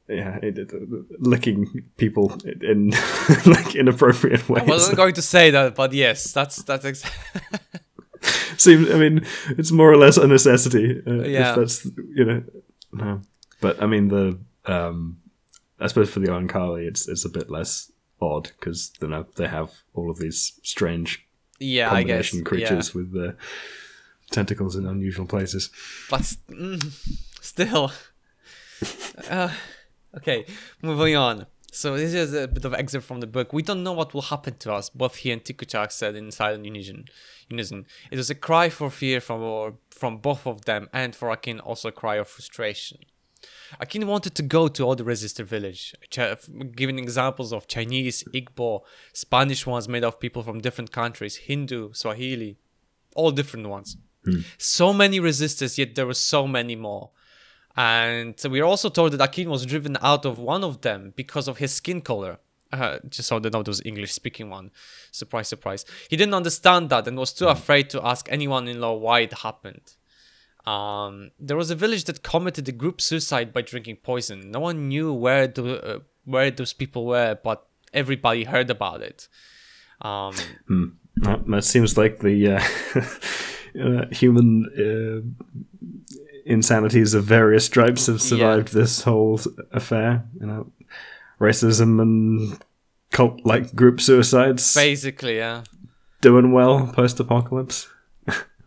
yeah, 0.08 0.38
it, 0.42 0.58
it, 0.58 0.72
licking 1.18 1.66
people 1.98 2.32
in 2.62 2.90
like 3.46 3.74
inappropriate 3.76 4.48
ways. 4.48 4.62
i 4.62 4.70
wasn't 4.70 4.96
going 4.96 5.14
to 5.14 5.22
say 5.22 5.50
that 5.50 5.74
but 5.74 5.92
yes 5.92 6.32
that's 6.32 6.62
that's 6.64 6.84
ex- 6.84 7.04
Seems, 8.56 8.90
I 8.90 8.98
mean, 8.98 9.24
it's 9.58 9.72
more 9.72 9.90
or 9.90 9.96
less 9.96 10.18
a 10.18 10.26
necessity. 10.26 11.00
Uh, 11.06 11.24
Yeah. 11.24 11.50
If 11.50 11.56
that's 11.56 11.84
you 12.16 12.24
know, 12.24 12.42
no. 12.92 13.20
But 13.60 13.82
I 13.82 13.86
mean 13.86 14.08
the 14.08 14.38
um, 14.66 15.16
I 15.80 15.86
suppose 15.86 16.10
for 16.10 16.20
the 16.20 16.28
Oankali, 16.28 16.86
it's 16.86 17.08
it's 17.08 17.24
a 17.24 17.30
bit 17.30 17.50
less 17.50 17.90
odd 18.20 18.50
because 18.58 18.92
you 19.00 19.08
know 19.08 19.26
they 19.36 19.48
have 19.48 19.70
all 19.94 20.10
of 20.10 20.18
these 20.18 20.60
strange 20.62 21.26
yeah 21.58 21.92
i 21.92 22.02
guess 22.02 22.30
combination 22.30 22.44
creatures 22.44 22.94
with 22.94 23.12
the 23.12 23.36
tentacles 24.30 24.76
in 24.76 24.86
unusual 24.86 25.26
places. 25.26 25.70
but 26.08 26.20
mm, 26.48 26.82
still 27.40 27.90
uh, 29.30 29.50
okay 30.16 30.44
moving 30.82 31.16
on 31.16 31.46
so 31.72 31.96
this 31.96 32.14
is 32.14 32.34
a 32.34 32.48
bit 32.48 32.64
of 32.64 32.74
excerpt 32.74 33.06
from 33.06 33.20
the 33.20 33.28
book. 33.28 33.52
We 33.52 33.62
don't 33.62 33.84
know 33.84 33.92
what 33.92 34.12
will 34.12 34.22
happen 34.22 34.56
to 34.58 34.72
us, 34.72 34.90
both 34.90 35.14
he 35.14 35.30
and 35.30 35.42
Tikuchak 35.42 35.92
said 35.92 36.16
in 36.16 36.32
silent 36.32 36.64
unison. 36.64 37.04
unison. 37.48 37.86
It 38.10 38.16
was 38.16 38.28
a 38.28 38.34
cry 38.34 38.70
for 38.70 38.90
fear 38.90 39.20
from 39.20 39.40
or, 39.40 39.74
from 39.88 40.18
both 40.18 40.48
of 40.48 40.64
them, 40.64 40.88
and 40.92 41.14
for 41.14 41.30
Akin 41.30 41.60
also 41.60 41.90
a 41.90 41.92
cry 41.92 42.16
of 42.16 42.26
frustration. 42.26 42.98
Akin 43.78 44.06
wanted 44.06 44.34
to 44.34 44.42
go 44.42 44.68
to 44.68 44.82
all 44.82 44.96
the 44.96 45.04
resister 45.04 45.44
village, 45.44 45.94
giving 46.76 46.98
examples 46.98 47.52
of 47.52 47.66
Chinese, 47.68 48.24
Igbo, 48.34 48.82
Spanish 49.12 49.66
ones 49.66 49.88
made 49.88 50.04
of 50.04 50.20
people 50.20 50.42
from 50.42 50.60
different 50.60 50.92
countries, 50.92 51.36
Hindu, 51.36 51.92
Swahili, 51.92 52.58
all 53.14 53.30
different 53.30 53.68
ones. 53.68 53.96
So 54.58 54.92
many 54.92 55.18
resisters, 55.20 55.78
yet 55.78 55.94
there 55.94 56.06
were 56.06 56.14
so 56.14 56.46
many 56.46 56.76
more. 56.76 57.10
And 57.76 58.34
we 58.50 58.60
are 58.60 58.64
also 58.64 58.88
told 58.90 59.12
that 59.12 59.20
Akin 59.20 59.48
was 59.48 59.64
driven 59.64 59.96
out 60.02 60.26
of 60.26 60.38
one 60.38 60.64
of 60.64 60.82
them 60.82 61.12
because 61.16 61.48
of 61.48 61.58
his 61.58 61.72
skin 61.72 62.00
color. 62.00 62.38
Uh, 62.72 62.98
just 63.08 63.28
so 63.28 63.38
they 63.40 63.50
know 63.50 63.62
there 63.62 63.70
was 63.70 63.82
English 63.84 64.12
speaking 64.12 64.50
one. 64.50 64.70
Surprise, 65.10 65.48
surprise. 65.48 65.84
He 66.08 66.16
didn't 66.16 66.34
understand 66.34 66.90
that 66.90 67.08
and 67.08 67.16
was 67.18 67.32
too 67.32 67.48
afraid 67.48 67.90
to 67.90 68.06
ask 68.06 68.28
anyone 68.30 68.68
in 68.68 68.80
law 68.80 68.94
why 68.94 69.20
it 69.20 69.32
happened. 69.32 69.94
Um, 70.66 71.30
there 71.38 71.56
was 71.56 71.70
a 71.70 71.74
village 71.74 72.04
that 72.04 72.22
committed 72.22 72.68
a 72.68 72.72
group 72.72 73.00
suicide 73.00 73.52
by 73.52 73.62
drinking 73.62 73.96
poison. 73.96 74.50
No 74.50 74.60
one 74.60 74.88
knew 74.88 75.12
where 75.12 75.46
the, 75.46 75.82
uh, 75.82 75.98
where 76.24 76.50
those 76.50 76.72
people 76.72 77.06
were, 77.06 77.38
but 77.42 77.66
everybody 77.92 78.44
heard 78.44 78.70
about 78.70 79.02
it. 79.02 79.28
Um, 80.02 80.34
That, 81.16 81.46
that 81.46 81.64
seems 81.64 81.98
like 81.98 82.20
the 82.20 82.56
uh, 82.56 82.62
uh, 83.82 84.06
human 84.10 84.66
uh, 84.78 85.46
insanities 86.46 87.14
of 87.14 87.24
various 87.24 87.64
stripes 87.66 88.06
have 88.06 88.22
survived 88.22 88.72
this 88.72 89.02
whole 89.02 89.40
affair. 89.72 90.24
You 90.40 90.46
know, 90.46 90.72
racism 91.40 92.00
and 92.00 92.58
cult-like 93.10 93.74
group 93.74 94.00
suicides 94.00 94.74
basically, 94.74 95.36
yeah. 95.36 95.64
doing 96.20 96.52
well 96.52 96.86
post-apocalypse. 96.92 97.88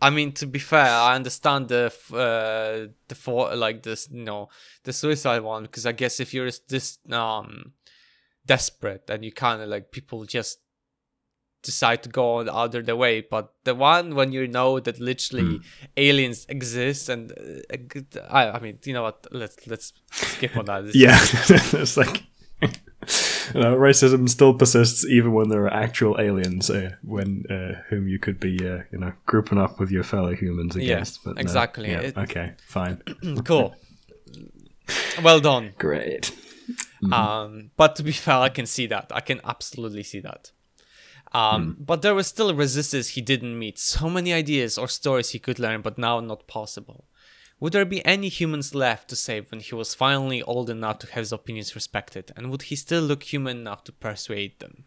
I 0.03 0.09
mean, 0.09 0.33
to 0.33 0.45
be 0.45 0.59
fair, 0.59 0.85
I 0.85 1.15
understand 1.15 1.69
the 1.69 1.85
uh, 2.11 2.91
the 3.07 3.15
for 3.15 3.55
like 3.55 3.83
this, 3.83 4.09
you 4.11 4.25
know, 4.25 4.49
the 4.83 4.91
suicide 4.91 5.43
one 5.43 5.63
because 5.63 5.85
I 5.85 5.93
guess 5.93 6.19
if 6.19 6.33
you're 6.33 6.51
this 6.67 6.99
um 7.09 7.71
desperate 8.45 9.09
and 9.09 9.23
you 9.23 9.31
kind 9.31 9.61
of 9.61 9.69
like 9.69 9.91
people 9.91 10.25
just 10.25 10.59
decide 11.61 12.03
to 12.03 12.09
go 12.09 12.35
on 12.35 12.47
the 12.47 12.53
other 12.53 12.81
the 12.81 12.97
way. 12.97 13.21
But 13.21 13.53
the 13.63 13.75
one 13.75 14.13
when 14.13 14.33
you 14.33 14.45
know 14.45 14.81
that 14.81 14.99
literally 14.99 15.61
aliens 15.95 16.45
exist 16.49 17.07
and 17.07 17.31
uh, 17.31 18.21
I, 18.29 18.49
I 18.51 18.59
mean 18.59 18.79
you 18.83 18.93
know 18.93 19.03
what? 19.03 19.25
Let's 19.31 19.65
let's 19.67 19.93
skip 20.11 20.57
on 20.57 20.65
that. 20.65 20.93
Yeah, 20.93 21.17
it's 21.81 21.95
like 21.95 22.23
you 23.53 23.59
know, 23.61 23.75
racism 23.75 24.27
still 24.29 24.53
persists 24.53 25.05
even 25.05 25.33
when 25.33 25.49
there 25.49 25.63
are 25.65 25.73
actual 25.73 26.19
aliens, 26.19 26.69
uh, 26.69 26.91
when 27.03 27.45
uh, 27.49 27.81
whom 27.89 28.07
you 28.07 28.19
could 28.19 28.39
be, 28.39 28.57
uh, 28.67 28.83
you 28.91 28.99
know, 28.99 29.13
grouping 29.25 29.57
up 29.57 29.79
with 29.79 29.91
your 29.91 30.03
fellow 30.03 30.33
humans 30.35 30.75
against. 30.75 31.23
but 31.23 31.35
no, 31.35 31.41
exactly. 31.41 31.89
yeah, 31.91 32.01
It- 32.01 32.17
okay, 32.17 32.53
fine, 32.67 33.01
cool 33.45 33.75
well 35.23 35.39
done 35.39 35.73
great. 35.77 36.31
Um, 37.11 37.71
but 37.75 37.95
to 37.97 38.03
be 38.03 38.11
fair, 38.13 38.37
I 38.37 38.49
can 38.49 38.65
see 38.65 38.87
that. 38.87 39.11
I 39.13 39.19
can 39.19 39.41
absolutely 39.43 40.03
see 40.03 40.21
that. 40.21 40.51
Um, 41.33 41.75
But 41.79 42.01
there 42.01 42.15
were 42.15 42.23
still 42.23 42.53
resisters 42.55 43.09
he 43.09 43.21
didn't 43.21 43.57
meet. 43.59 43.77
So 43.79 44.09
many 44.09 44.31
ideas 44.33 44.77
or 44.77 44.87
stories 44.87 45.31
he 45.31 45.39
could 45.39 45.59
learn, 45.59 45.81
but 45.81 45.97
now 45.97 46.19
not 46.21 46.47
possible. 46.47 47.05
Would 47.63 47.71
there 47.71 47.85
be 47.85 48.05
any 48.05 48.27
humans 48.27 48.75
left 48.75 49.07
to 49.07 49.15
save 49.15 49.49
when 49.49 49.61
he 49.61 49.73
was 49.73 49.95
finally 49.95 50.43
old 50.43 50.69
enough 50.69 50.99
to 50.99 51.07
have 51.07 51.21
his 51.21 51.31
opinions 51.31 51.75
respected? 51.75 52.29
And 52.35 52.51
would 52.51 52.63
he 52.63 52.75
still 52.75 53.01
look 53.01 53.23
human 53.23 53.59
enough 53.59 53.85
to 53.85 53.93
persuade 53.93 54.59
them? 54.59 54.83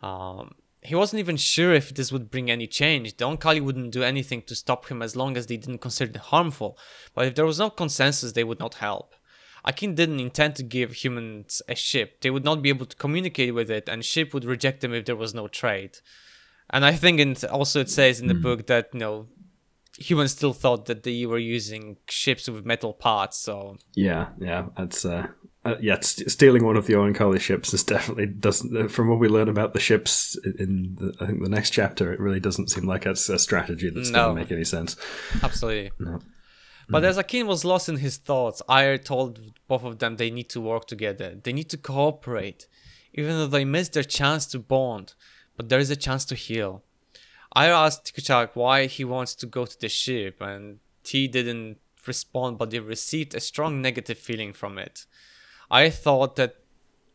Um, 0.00 0.54
he 0.80 0.94
wasn't 0.94 1.20
even 1.20 1.36
sure 1.36 1.74
if 1.74 1.94
this 1.94 2.10
would 2.10 2.30
bring 2.30 2.50
any 2.50 2.66
change. 2.66 3.14
The 3.14 3.26
Oankali 3.26 3.60
wouldn't 3.60 3.92
do 3.92 4.02
anything 4.02 4.40
to 4.44 4.54
stop 4.54 4.86
him 4.88 5.02
as 5.02 5.16
long 5.16 5.36
as 5.36 5.48
they 5.48 5.58
didn't 5.58 5.82
consider 5.82 6.12
it 6.12 6.16
harmful. 6.32 6.78
But 7.14 7.26
if 7.26 7.34
there 7.34 7.44
was 7.44 7.58
no 7.58 7.68
consensus, 7.68 8.32
they 8.32 8.42
would 8.42 8.58
not 8.58 8.76
help. 8.76 9.14
Akin 9.62 9.94
didn't 9.94 10.20
intend 10.20 10.56
to 10.56 10.62
give 10.62 10.94
humans 10.94 11.60
a 11.68 11.74
ship. 11.74 12.22
They 12.22 12.30
would 12.30 12.42
not 12.42 12.62
be 12.62 12.70
able 12.70 12.86
to 12.86 12.96
communicate 12.96 13.52
with 13.52 13.70
it, 13.70 13.86
and 13.86 14.02
ship 14.02 14.32
would 14.32 14.46
reject 14.46 14.80
them 14.80 14.94
if 14.94 15.04
there 15.04 15.14
was 15.14 15.34
no 15.34 15.46
trade. 15.46 15.98
And 16.70 16.86
I 16.86 16.92
think 16.92 17.20
it 17.20 17.44
also 17.44 17.80
it 17.80 17.90
says 17.90 18.18
in 18.18 18.28
the 18.28 18.34
book 18.34 18.66
that 18.68 18.88
you 18.94 19.00
know 19.00 19.26
humans 20.00 20.32
still 20.32 20.52
thought 20.54 20.86
that 20.86 21.02
they 21.04 21.26
were 21.26 21.38
using 21.38 21.96
ships 22.08 22.48
with 22.48 22.64
metal 22.66 22.92
parts. 22.92 23.36
So 23.36 23.76
Yeah, 23.94 24.28
yeah, 24.40 24.66
that's 24.76 25.04
uh, 25.04 25.26
uh, 25.64 25.76
yeah. 25.80 26.00
St- 26.00 26.30
stealing 26.30 26.64
one 26.64 26.76
of 26.78 26.86
the 26.86 26.94
Oankali 26.94 27.38
ships 27.40 27.72
is 27.74 27.84
definitely 27.84 28.26
doesn't. 28.26 28.74
Uh, 28.76 28.88
from 28.88 29.08
what 29.08 29.18
we 29.20 29.28
learn 29.28 29.48
about 29.48 29.74
the 29.74 29.80
ships 29.80 30.36
in 30.58 30.96
the, 30.98 31.14
I 31.20 31.26
think 31.26 31.42
the 31.42 31.48
next 31.50 31.70
chapter, 31.70 32.12
it 32.12 32.18
really 32.20 32.40
doesn't 32.40 32.70
seem 32.70 32.84
like 32.84 33.04
it's 33.06 33.28
a 33.28 33.38
strategy 33.38 33.90
that's 33.90 34.10
No. 34.10 34.24
going 34.24 34.36
to 34.36 34.42
make 34.42 34.52
any 34.52 34.64
sense. 34.64 34.96
absolutely. 35.42 35.90
But 36.88 37.04
as 37.04 37.18
Akin 37.18 37.46
was 37.46 37.64
lost 37.64 37.88
in 37.88 37.98
his 37.98 38.16
thoughts, 38.16 38.62
Ayre 38.68 38.98
told 38.98 39.38
both 39.68 39.84
of 39.84 39.98
them 40.00 40.16
they 40.16 40.30
need 40.30 40.48
to 40.50 40.60
work 40.60 40.86
together. 40.88 41.36
They 41.40 41.52
need 41.52 41.70
to 41.70 41.76
cooperate, 41.76 42.66
even 43.14 43.36
though 43.36 43.46
they 43.46 43.64
missed 43.64 43.92
their 43.92 44.02
chance 44.02 44.44
to 44.46 44.58
bond. 44.58 45.14
But 45.56 45.68
there 45.68 45.78
is 45.78 45.90
a 45.90 45.94
chance 45.96 46.24
to 46.24 46.34
heal. 46.34 46.82
Ayre 47.56 47.72
asked 47.72 48.04
Tikuchak 48.04 48.50
why 48.54 48.86
he 48.86 49.04
wants 49.04 49.34
to 49.36 49.46
go 49.46 49.66
to 49.66 49.80
the 49.80 49.88
ship, 49.88 50.40
and 50.40 50.78
T 51.02 51.26
didn't 51.28 51.78
respond, 52.06 52.58
but 52.58 52.72
he 52.72 52.78
received 52.78 53.34
a 53.34 53.40
strong 53.40 53.82
negative 53.82 54.18
feeling 54.18 54.52
from 54.52 54.78
it. 54.78 55.06
I 55.70 55.90
thought 55.90 56.36
that 56.36 56.56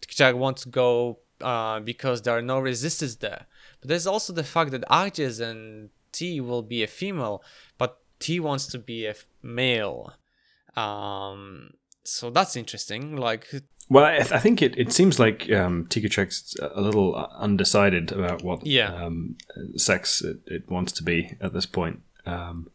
Tikuchak 0.01 0.35
wants 0.35 0.63
to 0.63 0.69
go 0.69 1.19
uh, 1.41 1.79
because 1.79 2.21
there 2.21 2.37
are 2.37 2.41
no 2.41 2.59
resisters 2.59 3.17
there. 3.17 3.45
But 3.79 3.89
there's 3.89 4.07
also 4.07 4.33
the 4.33 4.43
fact 4.43 4.71
that 4.71 4.87
Arjes 4.89 5.39
and 5.41 5.89
T 6.11 6.39
will 6.41 6.61
be 6.61 6.83
a 6.83 6.87
female, 6.87 7.43
but 7.77 7.99
T 8.19 8.39
wants 8.39 8.67
to 8.67 8.79
be 8.79 9.05
a 9.05 9.15
male. 9.41 10.13
Um, 10.75 11.71
so 12.03 12.29
that's 12.29 12.55
interesting. 12.55 13.15
Like, 13.15 13.47
Well, 13.89 14.03
I, 14.05 14.15
I 14.17 14.39
think 14.39 14.61
it, 14.61 14.77
it 14.77 14.91
seems 14.91 15.19
like 15.19 15.51
um, 15.51 15.85
Tikachek's 15.85 16.55
a 16.59 16.81
little 16.81 17.15
undecided 17.15 18.11
about 18.11 18.43
what 18.43 18.65
Yeah. 18.65 18.93
um, 18.93 19.37
sex 19.75 20.21
it, 20.21 20.39
it 20.47 20.69
wants 20.69 20.91
to 20.93 21.03
be 21.03 21.35
at 21.39 21.53
this 21.53 21.65
point. 21.67 22.01
Um, 22.25 22.69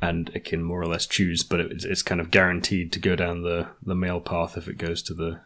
and 0.00 0.30
it 0.34 0.44
can 0.44 0.62
more 0.62 0.80
or 0.80 0.86
less 0.86 1.06
choose, 1.06 1.42
but 1.42 1.60
it, 1.60 1.84
it's 1.84 2.02
kind 2.02 2.20
of 2.20 2.30
guaranteed 2.30 2.92
to 2.92 2.98
go 3.00 3.14
down 3.16 3.42
the, 3.42 3.68
the 3.84 3.94
male 3.94 4.20
path 4.20 4.56
if 4.56 4.68
it 4.68 4.78
goes 4.78 5.02
to 5.04 5.14
the 5.14 5.40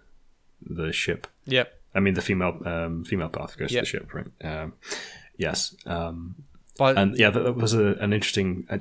the 0.63 0.91
ship. 0.93 1.27
yep. 1.45 1.73
I 1.95 2.01
mean, 2.01 2.15
the 2.15 2.23
female 2.23 2.61
um, 2.67 3.05
female 3.05 3.29
path 3.29 3.57
goes 3.59 3.73
Yep. 3.73 3.85
to 3.85 3.85
the 3.85 3.87
ship, 3.87 4.15
right? 4.15 4.27
Um, 4.43 4.73
yes. 5.39 5.75
Um, 5.87 6.35
But 6.79 6.97
and 6.99 7.17
yeah, 7.19 7.31
that, 7.31 7.41
that 7.45 7.57
was 7.57 7.73
a, 7.75 7.95
an 8.01 8.13
interesting. 8.13 8.67
I 8.71 8.75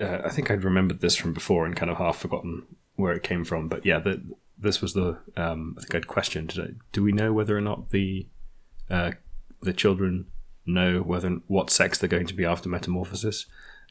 I, 0.00 0.02
uh, 0.02 0.22
I 0.26 0.28
think 0.30 0.50
I'd 0.50 0.64
remembered 0.64 1.00
this 1.00 1.16
from 1.16 1.32
before 1.34 1.64
and 1.66 1.74
kind 1.76 1.90
of 1.90 1.96
half 1.98 2.16
forgotten 2.18 2.62
where 2.96 3.12
it 3.14 3.22
came 3.22 3.44
from. 3.44 3.68
But 3.68 3.84
yeah, 3.86 3.98
the, 3.98 4.22
this 4.58 4.80
was 4.80 4.92
the. 4.94 5.18
Um, 5.36 5.74
I 5.78 5.80
think 5.82 5.94
I'd 5.94 6.06
questioned. 6.06 6.76
Do 6.92 7.02
we 7.02 7.12
know 7.12 7.32
whether 7.32 7.56
or 7.56 7.60
not 7.60 7.90
the 7.90 8.26
uh, 8.90 9.12
the 9.62 9.72
children 9.72 10.26
know 10.66 11.00
whether 11.02 11.28
what 11.46 11.70
sex 11.70 11.98
they're 11.98 12.08
going 12.08 12.26
to 12.26 12.34
be 12.34 12.44
after 12.44 12.68
metamorphosis? 12.68 13.46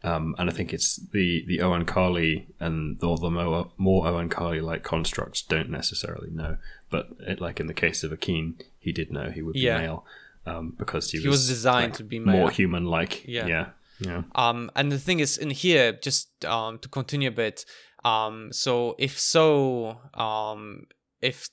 Um, 0.06 0.36
and 0.38 0.50
I 0.50 0.54
think 0.54 0.74
it's 0.74 0.98
the 0.98 1.46
the 1.48 1.60
Oankali 1.60 2.48
and 2.60 3.02
all 3.02 3.16
the 3.18 3.30
more, 3.30 3.72
more 3.78 4.06
Oankali 4.06 4.62
like 4.62 4.84
constructs 4.84 5.42
don't 5.42 5.70
necessarily 5.70 6.30
know. 6.30 6.58
But 6.90 7.10
it, 7.20 7.40
like 7.40 7.60
in 7.60 7.68
the 7.68 7.74
case 7.74 8.04
of 8.04 8.12
Akin, 8.12 8.56
he 8.80 8.92
did 8.92 9.12
know 9.12 9.30
he 9.32 9.42
would 9.42 9.54
be 9.54 9.62
Yeah. 9.62 9.78
male 9.80 10.06
um, 10.46 10.76
because 10.78 11.10
he, 11.12 11.20
He 11.22 11.28
was 11.30 11.48
designed 11.48 11.94
to 11.96 12.04
be 12.04 12.20
male. 12.20 12.36
more 12.38 12.52
human 12.52 12.86
like. 12.86 13.26
Yeah. 13.26 13.48
yeah, 13.48 13.66
yeah. 14.00 14.24
Um, 14.36 14.70
and 14.76 14.92
the 14.92 15.00
thing 15.00 15.20
is, 15.22 15.38
in 15.38 15.52
here, 15.52 15.94
just 15.94 16.44
um, 16.44 16.80
to 16.80 16.90
continue 16.90 17.30
a 17.30 17.32
bit, 17.32 17.64
um, 18.04 18.52
so 18.52 18.96
if 18.98 19.20
so, 19.20 19.98
um, 20.14 20.88
if 21.22 21.48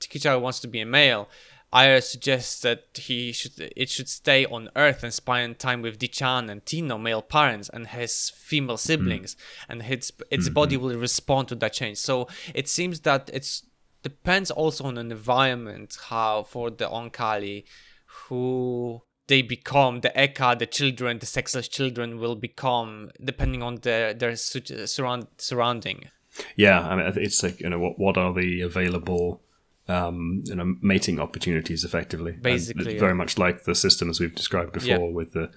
Tikichara 0.00 0.40
wants 0.40 0.60
to 0.60 0.68
be 0.68 0.80
a 0.80 0.86
male, 0.86 1.28
I 1.72 1.98
suggest 2.00 2.62
that 2.62 2.86
he 2.94 3.32
should 3.32 3.52
it 3.76 3.90
should 3.90 4.08
stay 4.08 4.46
on 4.46 4.70
Earth 4.74 5.02
and 5.02 5.12
spend 5.12 5.58
time 5.58 5.82
with 5.82 5.98
Dichaan 5.98 6.50
and 6.50 6.64
Tino, 6.64 6.96
male 6.96 7.20
parents, 7.20 7.68
and 7.68 7.88
his 7.88 8.30
female 8.30 8.78
siblings, 8.78 9.36
and 9.68 9.82
its 9.82 10.10
its 10.30 10.48
body 10.48 10.76
will 10.76 10.96
respond 10.96 11.48
to 11.48 11.54
that 11.56 11.74
change. 11.74 11.98
So 11.98 12.28
it 12.54 12.68
seems 12.68 13.00
that 13.00 13.28
it's 13.32 13.64
depends 14.02 14.50
also 14.50 14.84
on 14.84 14.96
an 14.96 15.10
environment 15.10 15.98
how 16.08 16.44
for 16.44 16.70
the 16.70 16.86
Oankali 16.86 17.64
who 18.28 19.02
they 19.28 19.42
become 19.42 20.00
the 20.00 20.10
Eka, 20.16 20.58
the 20.58 20.66
children, 20.66 21.18
the 21.18 21.26
sexless 21.26 21.68
children 21.68 22.18
will 22.18 22.34
become 22.34 23.10
depending 23.22 23.62
on 23.62 23.76
their 23.76 24.12
their 24.12 24.34
su- 24.36 24.86
surround 24.86 25.26
surrounding. 25.38 26.10
Yeah, 26.56 26.80
I 26.80 26.96
mean, 26.96 27.12
it's 27.16 27.42
like 27.42 27.60
you 27.60 27.68
know 27.70 27.78
what 27.78 27.98
what 27.98 28.16
are 28.16 28.32
the 28.32 28.62
available 28.62 29.40
um, 29.88 30.42
you 30.46 30.54
know 30.54 30.76
mating 30.82 31.20
opportunities 31.20 31.84
effectively? 31.84 32.32
Basically, 32.32 32.94
yeah. 32.94 33.00
very 33.00 33.14
much 33.14 33.38
like 33.38 33.64
the 33.64 33.74
systems 33.74 34.20
we've 34.20 34.34
described 34.34 34.72
before 34.72 35.08
Yeah. 35.08 35.14
with 35.14 35.32
the 35.32 35.50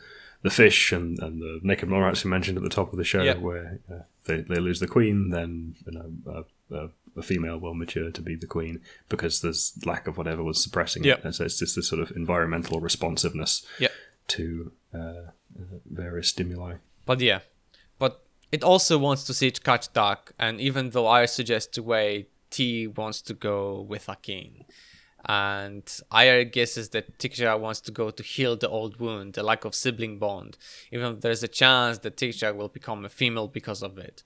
the 0.44 0.50
fish 0.50 0.92
and, 0.92 1.20
and 1.20 1.40
the 1.40 1.60
naked 1.62 1.88
monarchs 1.88 2.24
we 2.26 2.32
mentioned 2.32 2.58
at 2.58 2.64
the 2.64 2.70
top 2.70 2.92
of 2.92 2.98
the 2.98 3.04
show, 3.04 3.22
Yeah. 3.22 3.38
where 3.38 3.80
uh, 3.92 4.00
they 4.26 4.42
they 4.42 4.56
lose 4.60 4.80
the 4.80 4.88
queen, 4.88 5.30
then 5.30 5.76
you 5.86 5.92
know 5.92 6.12
a, 6.28 6.76
a, 6.76 6.90
a 7.18 7.22
female 7.22 7.58
will 7.60 7.74
mature 7.74 8.10
to 8.12 8.22
be 8.22 8.36
the 8.36 8.48
queen 8.48 8.80
because 9.10 9.42
there's 9.42 9.74
lack 9.86 10.08
of 10.08 10.18
whatever 10.18 10.44
was 10.44 10.64
suppressing 10.64 11.04
Yeah. 11.04 11.16
it, 11.16 11.24
and 11.26 11.36
so 11.36 11.46
it's 11.46 11.60
just 11.60 11.76
this 11.76 11.88
sort 11.88 12.02
of 12.02 12.12
environmental 12.16 12.80
responsiveness 12.80 13.66
Yeah. 13.80 13.90
to 14.30 14.72
uh, 14.94 14.98
uh, 14.98 15.32
various 15.86 16.30
stimuli. 16.30 16.76
But 17.06 17.20
yeah, 17.22 17.40
but 18.00 18.24
it 18.52 18.64
also 18.64 18.98
wants 18.98 19.24
to 19.26 19.34
see 19.34 19.48
it 19.48 19.64
catch 19.64 19.92
Dark, 19.94 20.34
and 20.40 20.60
even 20.62 20.92
though 20.92 21.08
I 21.08 21.26
suggest 21.26 21.74
the 21.74 21.84
way 21.84 22.28
T 22.50 22.88
wants 22.88 23.22
to 23.24 23.34
go 23.34 23.82
with 23.82 24.08
Akin. 24.10 24.66
And 25.26 25.84
Aya 26.12 26.44
guesses 26.46 26.90
that 26.90 27.20
Tikshak 27.20 27.60
wants 27.60 27.80
to 27.82 27.92
go 27.92 28.10
to 28.10 28.24
heal 28.24 28.56
the 28.58 28.68
old 28.68 29.00
wound, 29.00 29.34
the 29.34 29.44
lack 29.44 29.66
of 29.66 29.76
sibling 29.76 30.18
bond, 30.18 30.58
even 30.92 31.14
if 31.14 31.22
there's 31.22 31.44
a 31.44 31.48
chance 31.48 32.00
that 32.00 32.18
Tikshak 32.18 32.56
will 32.56 32.70
become 32.70 33.06
a 33.06 33.10
female 33.10 33.48
because 33.48 33.84
of 33.84 33.98
it. 34.00 34.24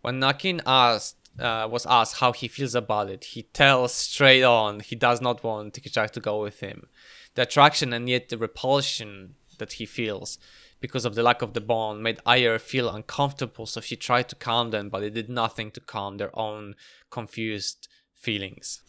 When 0.00 0.22
Akin 0.22 0.62
asked, 0.64 1.16
uh, 1.38 1.68
was 1.70 1.86
asked 1.86 2.20
how 2.20 2.32
he 2.32 2.48
feels 2.48 2.74
about 2.74 3.08
it, 3.08 3.24
he 3.24 3.42
tells 3.42 3.94
straight 3.94 4.42
on 4.42 4.80
he 4.80 4.96
does 4.96 5.20
not 5.20 5.42
want 5.44 5.74
Tikshak 5.74 6.10
to 6.12 6.20
go 6.20 6.42
with 6.42 6.60
him. 6.60 6.88
The 7.34 7.42
attraction 7.42 7.92
and 7.92 8.08
yet 8.08 8.28
the 8.28 8.38
repulsion 8.38 9.34
that 9.58 9.74
he 9.74 9.86
feels 9.86 10.38
because 10.80 11.04
of 11.04 11.14
the 11.14 11.22
lack 11.22 11.42
of 11.42 11.54
the 11.54 11.60
bond 11.60 12.02
made 12.02 12.20
Ayre 12.26 12.58
feel 12.58 12.88
uncomfortable, 12.88 13.66
so 13.66 13.80
she 13.80 13.96
tried 13.96 14.28
to 14.28 14.36
calm 14.36 14.70
them, 14.70 14.88
but 14.88 15.02
it 15.02 15.14
did 15.14 15.28
nothing 15.28 15.70
to 15.72 15.80
calm 15.80 16.16
their 16.16 16.36
own 16.38 16.74
confused 17.10 17.88
feelings. 18.14 18.82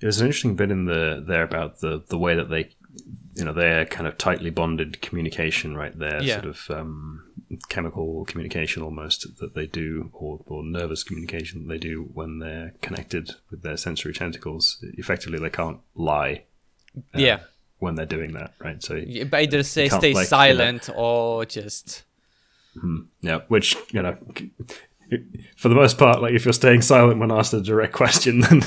There's 0.00 0.20
an 0.20 0.26
interesting 0.26 0.56
bit 0.56 0.70
in 0.70 0.84
the 0.84 1.24
there 1.26 1.42
about 1.42 1.80
the 1.80 2.04
the 2.08 2.18
way 2.18 2.34
that 2.36 2.50
they, 2.50 2.70
you 3.34 3.44
know, 3.44 3.52
their 3.52 3.84
kind 3.86 4.06
of 4.06 4.18
tightly 4.18 4.50
bonded 4.50 5.00
communication, 5.00 5.76
right? 5.76 5.96
Their 5.96 6.22
Yeah. 6.22 6.40
sort 6.40 6.46
of 6.46 6.70
um, 6.70 7.24
chemical 7.68 8.24
communication 8.24 8.82
almost 8.82 9.38
that 9.38 9.54
they 9.54 9.66
do, 9.66 10.10
or, 10.12 10.40
or 10.46 10.64
nervous 10.64 11.04
communication 11.04 11.62
that 11.62 11.68
they 11.68 11.78
do 11.78 12.10
when 12.14 12.38
they're 12.40 12.74
connected 12.82 13.32
with 13.50 13.62
their 13.62 13.76
sensory 13.76 14.12
tentacles. 14.12 14.84
Effectively, 14.96 15.38
they 15.38 15.50
can't 15.50 15.80
lie 15.94 16.42
yeah. 17.14 17.40
when 17.78 17.94
they're 17.94 18.06
doing 18.06 18.32
that, 18.32 18.54
right? 18.58 18.82
So 18.82 18.94
You 18.96 19.28
either 19.32 19.62
say 19.62 19.88
stay 19.88 20.14
like, 20.14 20.26
silent 20.26 20.88
or 20.94 21.44
just 21.44 22.04
Yeah, 23.20 23.40
which 23.48 23.76
you 23.92 24.02
know, 24.02 24.16
for 25.56 25.68
the 25.68 25.74
most 25.74 25.98
part, 25.98 26.20
like 26.22 26.34
if 26.34 26.44
you're 26.44 26.52
staying 26.52 26.82
silent 26.82 27.18
when 27.18 27.30
asked 27.30 27.54
a 27.54 27.60
direct 27.60 27.92
question, 27.92 28.40
then 28.50 28.60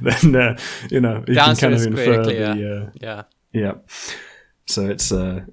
then 0.00 0.36
uh, 0.36 0.58
you 0.90 1.00
know 1.00 1.24
you 1.26 1.34
the 1.34 1.40
can 1.40 1.56
kind 1.56 1.74
of 1.74 1.82
infer 1.82 2.04
pretty 2.04 2.16
the 2.16 2.52
clear. 2.54 2.82
uh, 2.82 2.90
yeah. 3.00 3.22
Yeah. 3.52 3.72
So 4.66 4.88
it's 4.88 5.10
uh, 5.10 5.44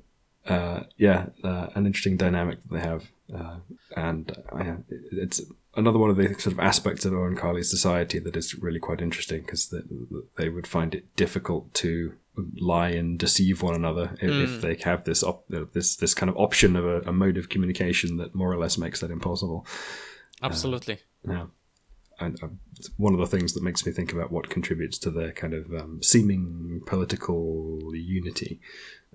uh, 0.48 0.84
yeah, 0.98 1.28
uh, 1.44 1.68
an 1.76 1.86
interesting 1.86 2.18
dynamic 2.18 2.62
that 2.62 2.72
they 2.72 2.80
have, 2.80 3.12
uh, 3.34 3.58
and 3.96 4.32
uh, 4.52 4.76
it's 5.12 5.42
another 5.76 6.00
one 6.00 6.10
of 6.10 6.18
the 6.18 6.28
sort 6.40 6.54
of 6.54 6.60
aspects 6.60 7.06
of 7.06 7.14
Oankali 7.14 7.64
society 7.64 8.20
that 8.20 8.36
is 8.36 8.56
really 8.56 8.80
quite 8.80 9.02
interesting 9.02 9.42
because 9.42 9.70
they, 9.70 9.80
they 10.38 10.50
would 10.50 10.68
find 10.68 10.96
it 10.96 11.16
difficult 11.16 11.74
to 11.76 12.14
lie 12.60 12.90
and 12.90 13.18
deceive 13.20 13.62
one 13.62 13.76
another 13.76 14.16
if, 14.22 14.30
Mm. 14.32 14.44
if 14.44 14.62
they 14.62 14.76
have 14.90 15.04
this 15.04 15.24
op- 15.24 15.52
uh, 15.54 15.66
this 15.74 15.96
this 15.96 16.14
kind 16.14 16.30
of 16.30 16.38
option 16.38 16.76
of 16.76 16.86
a, 16.86 17.02
a 17.02 17.12
mode 17.14 17.38
of 17.38 17.50
communication 17.50 18.18
that 18.18 18.36
more 18.36 18.52
or 18.52 18.58
less 18.58 18.78
makes 18.78 19.00
that 19.00 19.12
impossible. 19.12 19.66
Absolutely. 20.42 21.00
Yeah. 21.28 21.48
And 22.20 22.40
it's 22.78 22.90
one 22.98 23.14
of 23.14 23.20
the 23.20 23.28
things 23.28 23.54
that 23.54 23.62
makes 23.62 23.86
me 23.86 23.92
think 23.92 24.12
about 24.12 24.32
what 24.32 24.50
contributes 24.50 24.98
to 25.00 25.12
their 25.12 25.32
kind 25.32 25.54
of 25.54 25.72
um, 25.72 26.02
seeming 26.02 26.82
political 26.88 27.80
unity 27.94 28.60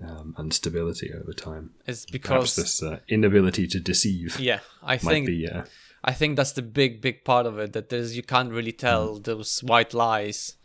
um, 0.01 0.33
and 0.37 0.53
stability 0.53 1.11
over 1.13 1.33
time. 1.33 1.71
Perhaps 1.85 2.05
because 2.05 2.55
this 2.55 2.81
uh, 2.81 2.99
inability 3.09 3.67
to 3.67 3.79
deceive 3.79 4.39
yeah, 4.39 4.59
I 4.81 4.97
think 4.97 5.27
be. 5.27 5.47
Uh, 5.49 5.63
I 6.05 6.13
think 6.13 6.35
that's 6.37 6.53
the 6.53 6.61
big, 6.61 7.01
big 7.01 7.23
part 7.23 7.45
of 7.45 7.57
it. 7.59 7.73
That 7.73 7.89
there's 7.89 8.15
you 8.15 8.23
can't 8.23 8.51
really 8.51 8.71
tell 8.73 9.19
those 9.19 9.61
white 9.63 9.93
lies 9.93 10.55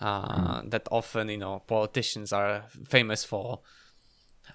uh, 0.00 0.62
that 0.64 0.88
often 0.90 1.28
you 1.28 1.38
know 1.38 1.62
politicians 1.66 2.32
are 2.32 2.64
famous 2.86 3.24
for, 3.24 3.60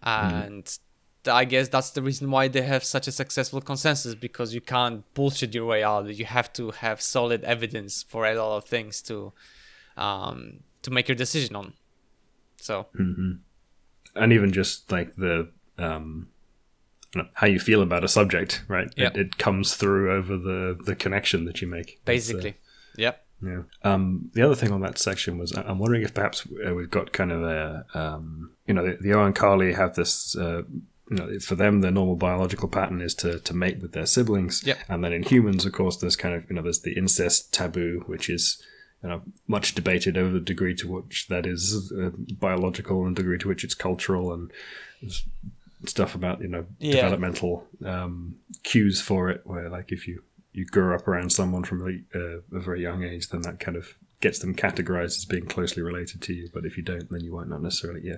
and 0.02 0.66
th- 0.66 1.34
I 1.34 1.46
guess 1.46 1.70
that's 1.70 1.92
the 1.92 2.02
reason 2.02 2.32
why 2.32 2.48
they 2.48 2.62
have 2.62 2.84
such 2.84 3.08
a 3.08 3.12
successful 3.12 3.62
consensus 3.62 4.16
because 4.16 4.54
you 4.54 4.62
can't 4.62 5.04
bullshit 5.14 5.54
your 5.54 5.66
way 5.66 5.84
out. 5.84 6.08
You 6.14 6.26
have 6.26 6.52
to 6.54 6.72
have 6.72 7.02
solid 7.02 7.44
evidence 7.44 8.04
for 8.04 8.26
a 8.26 8.36
lot 8.36 8.58
of 8.58 8.66
things 8.66 9.02
to 9.04 9.34
um, 9.98 10.60
to 10.82 10.92
make 10.92 11.08
your 11.08 11.16
decision 11.16 11.56
on. 11.56 11.74
So 12.58 12.88
mm-hmm. 13.00 13.34
and 14.16 14.34
even 14.34 14.52
just 14.52 14.92
like 14.92 15.16
the 15.16 15.50
um, 15.78 16.28
know, 17.16 17.28
how 17.34 17.48
you 17.48 17.60
feel 17.60 17.82
about 17.82 18.04
a 18.04 18.08
subject, 18.08 18.64
right? 18.68 18.92
Yeah. 18.96 19.08
It, 19.08 19.18
it 19.18 19.38
comes 19.38 19.76
through 19.76 20.14
over 20.14 20.38
the 20.38 20.78
the 20.84 20.96
connection 20.96 21.46
that 21.46 21.62
you 21.62 21.68
make. 21.68 21.98
Uh, 21.98 22.06
basically, 22.06 22.56
yep. 22.98 23.23
Yeah. 23.44 23.64
Um, 23.84 24.30
the 24.34 24.42
other 24.42 24.56
thing 24.56 24.72
on 24.72 24.82
that 24.82 24.98
section 24.98 25.38
was 25.38 25.54
I- 25.54 25.64
I'm 25.64 25.80
wondering 25.80 26.04
if 26.04 26.14
perhaps 26.14 26.48
uh, 26.68 26.74
we've 26.74 26.90
got 26.90 27.12
kind 27.12 27.32
of 27.32 27.44
a, 27.44 27.86
um, 27.94 28.52
you 28.68 28.74
know, 28.74 28.86
the, 28.86 28.98
the 29.02 29.10
Oankali 29.10 29.76
have 29.76 29.96
this, 29.96 30.36
uh, 30.36 30.62
you 31.10 31.18
know, 31.18 31.40
for 31.40 31.56
them, 31.56 31.82
their 31.82 31.92
normal 31.92 32.16
biological 32.16 32.70
pattern 32.70 33.02
is 33.02 33.14
to, 33.16 33.40
to 33.40 33.54
mate 33.54 33.80
with 33.82 33.92
their 33.92 34.06
siblings. 34.06 34.64
Yep. 34.66 34.78
And 34.88 35.04
then 35.04 35.12
in 35.14 35.24
humans, 35.24 35.66
of 35.66 35.74
course, 35.74 35.98
there's 35.98 36.16
kind 36.16 36.34
of, 36.34 36.50
you 36.50 36.56
know, 36.56 36.62
there's 36.62 36.80
the 36.82 36.94
incest 36.98 37.54
taboo, 37.54 38.04
which 38.08 38.30
is, 38.30 38.64
you 39.04 39.10
know, 39.10 39.22
much 39.48 39.76
debated 39.76 40.18
over 40.18 40.32
the 40.32 40.40
degree 40.40 40.74
to 40.76 40.88
which 40.88 41.28
that 41.28 41.46
is 41.46 41.92
uh, 41.92 42.12
biological 42.40 43.06
and 43.06 43.16
degree 43.16 43.38
to 43.38 43.48
which 43.50 43.64
it's 43.66 43.76
cultural 43.76 44.34
and 44.34 44.50
stuff 45.86 46.16
about, 46.16 46.42
you 46.42 46.48
know, 46.48 46.66
Yeah. 46.80 46.96
developmental 46.96 47.68
um, 47.86 48.36
cues 48.64 49.02
for 49.02 49.30
it, 49.30 49.41
where 49.44 49.70
like 49.70 49.91
if 49.91 50.08
you, 50.08 50.24
you 50.54 50.66
grow 50.66 50.96
up 50.96 51.08
around 51.08 51.32
someone 51.32 51.63
from 51.63 51.82
a, 51.82 52.18
uh, 52.18 52.58
a 52.58 52.60
very 52.60 52.82
young 52.82 53.04
age, 53.04 53.30
then 53.30 53.42
that 53.42 53.60
kind 53.60 53.76
of 53.76 53.96
gets 54.22 54.39
them 54.39 54.56
categorized 54.56 55.18
as 55.18 55.26
being 55.26 55.46
closely 55.46 55.84
related 55.84 56.22
to 56.22 56.34
you. 56.34 56.50
But 56.54 56.66
if 56.66 56.78
you 56.78 56.84
don't, 56.84 57.10
then 57.10 57.22
you 57.22 57.34
not 57.46 57.62
necessarily. 57.62 58.02
Yeah, 58.04 58.18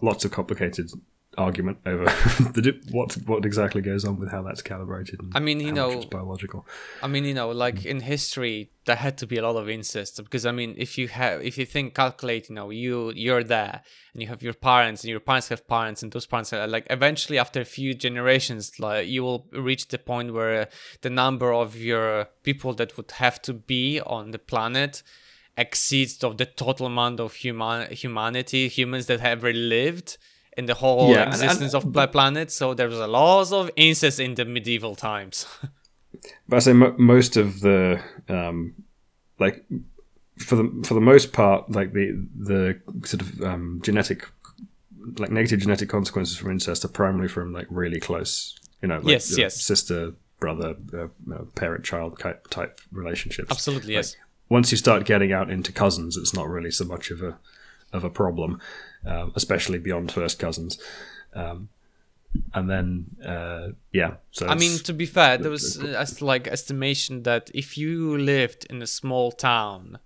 lots 0.00 0.24
of 0.24 0.30
complicated 0.30 0.90
argument 1.38 1.78
over 1.86 2.04
the, 2.54 2.78
what 2.90 3.14
what 3.26 3.44
exactly 3.44 3.80
goes 3.80 4.04
on 4.04 4.18
with 4.18 4.30
how 4.30 4.42
that's 4.42 4.62
calibrated. 4.62 5.20
And 5.20 5.32
I 5.34 5.40
mean, 5.40 5.60
you 5.60 5.72
know, 5.72 5.90
it's 5.90 6.04
biological. 6.06 6.66
I 7.02 7.06
mean, 7.06 7.24
you 7.24 7.34
know, 7.34 7.50
like 7.50 7.76
mm. 7.76 7.86
in 7.86 8.00
history, 8.00 8.70
there 8.84 8.96
had 8.96 9.16
to 9.18 9.26
be 9.26 9.38
a 9.38 9.42
lot 9.42 9.56
of 9.56 9.68
incest 9.68 10.22
because 10.22 10.44
I 10.44 10.52
mean, 10.52 10.74
if 10.76 10.98
you 10.98 11.08
have, 11.08 11.42
if 11.42 11.56
you 11.56 11.64
think, 11.64 11.94
calculate, 11.94 12.48
you 12.48 12.54
know, 12.54 12.70
you 12.70 13.12
you're 13.14 13.44
there 13.44 13.82
and 14.12 14.22
you 14.22 14.28
have 14.28 14.42
your 14.42 14.54
parents 14.54 15.02
and 15.02 15.10
your 15.10 15.20
parents 15.20 15.48
have 15.48 15.66
parents 15.66 16.02
and 16.02 16.12
those 16.12 16.26
parents 16.26 16.52
are 16.52 16.66
like 16.66 16.86
eventually 16.90 17.38
after 17.38 17.60
a 17.60 17.64
few 17.64 17.94
generations, 17.94 18.78
like 18.78 19.08
you 19.08 19.22
will 19.22 19.48
reach 19.52 19.88
the 19.88 19.98
point 19.98 20.34
where 20.34 20.68
the 21.00 21.10
number 21.10 21.52
of 21.52 21.76
your 21.76 22.26
people 22.42 22.74
that 22.74 22.96
would 22.96 23.10
have 23.12 23.40
to 23.42 23.54
be 23.54 24.00
on 24.00 24.32
the 24.32 24.38
planet 24.38 25.02
exceeds 25.56 26.24
of 26.24 26.38
the 26.38 26.46
total 26.46 26.86
amount 26.86 27.20
of 27.20 27.34
human 27.34 27.90
humanity 27.92 28.68
humans 28.68 29.04
that 29.06 29.20
have 29.20 29.38
ever 29.38 29.52
lived 29.52 30.16
in 30.56 30.66
the 30.66 30.74
whole 30.74 31.10
Yeah, 31.10 31.28
existence 31.28 31.74
and- 31.74 31.84
of 31.84 31.92
the 31.92 32.06
planet 32.08 32.50
so 32.50 32.74
there 32.74 32.88
was 32.88 32.98
a 32.98 33.06
lot 33.06 33.52
of 33.52 33.70
incest 33.76 34.20
in 34.20 34.34
the 34.34 34.44
medieval 34.44 34.94
times 34.94 35.46
But 36.48 36.56
I 36.56 36.60
say 36.60 36.72
mo- 36.72 36.94
most 36.98 37.36
of 37.36 37.60
the 37.60 38.00
um, 38.28 38.74
like 39.40 39.64
for 40.38 40.56
the 40.56 40.82
for 40.86 40.94
the 40.94 41.00
most 41.00 41.32
part, 41.32 41.70
like 41.70 41.92
the 41.94 42.26
the 42.38 42.78
sort 43.04 43.22
of 43.22 43.40
um, 43.42 43.80
genetic 43.82 44.28
like 45.18 45.30
negative 45.32 45.60
genetic 45.60 45.88
consequences 45.88 46.36
from 46.36 46.50
incest 46.52 46.84
are 46.84 46.88
primarily 46.88 47.28
from 47.28 47.52
like 47.52 47.66
really 47.70 47.98
close, 47.98 48.56
you 48.82 48.88
know, 48.88 48.96
like 48.98 49.06
Yes, 49.14 49.36
yes. 49.38 49.60
sister 49.60 50.12
brother 50.38 50.76
uh, 50.94 51.04
uh, 51.34 51.44
parent 51.56 51.84
child 51.84 52.18
type 52.18 52.46
type 52.48 52.80
relationships. 52.92 53.50
absolutely 53.50 53.94
yes 53.94 54.14
once 54.48 54.70
you 54.70 54.76
start 54.76 55.04
getting 55.06 55.32
out 55.32 55.50
into 55.50 55.72
cousins, 55.72 56.16
it's 56.16 56.34
not 56.34 56.46
really 56.48 56.70
so 56.70 56.84
much 56.84 57.10
of 57.10 57.22
a 57.22 57.38
of 57.92 58.04
a 58.04 58.10
problem, 58.10 58.60
um, 59.06 59.32
especially 59.34 59.78
beyond 59.78 60.12
first 60.12 60.38
cousins. 60.38 60.78
Um, 61.34 61.68
and 62.54 62.68
then, 62.70 63.06
uh, 63.24 63.68
yeah. 63.92 64.14
So 64.30 64.48
I 64.48 64.54
mean, 64.54 64.78
to 64.80 64.92
be 64.92 65.06
fair, 65.06 65.38
there 65.38 65.50
was 65.50 65.78
uh, 65.78 66.06
like 66.20 66.48
estimation 66.48 67.22
that 67.24 67.50
if 67.54 67.76
you 67.76 68.16
lived 68.16 68.66
in 68.70 68.80
a 68.82 68.86
small 68.86 69.32
town 69.32 69.98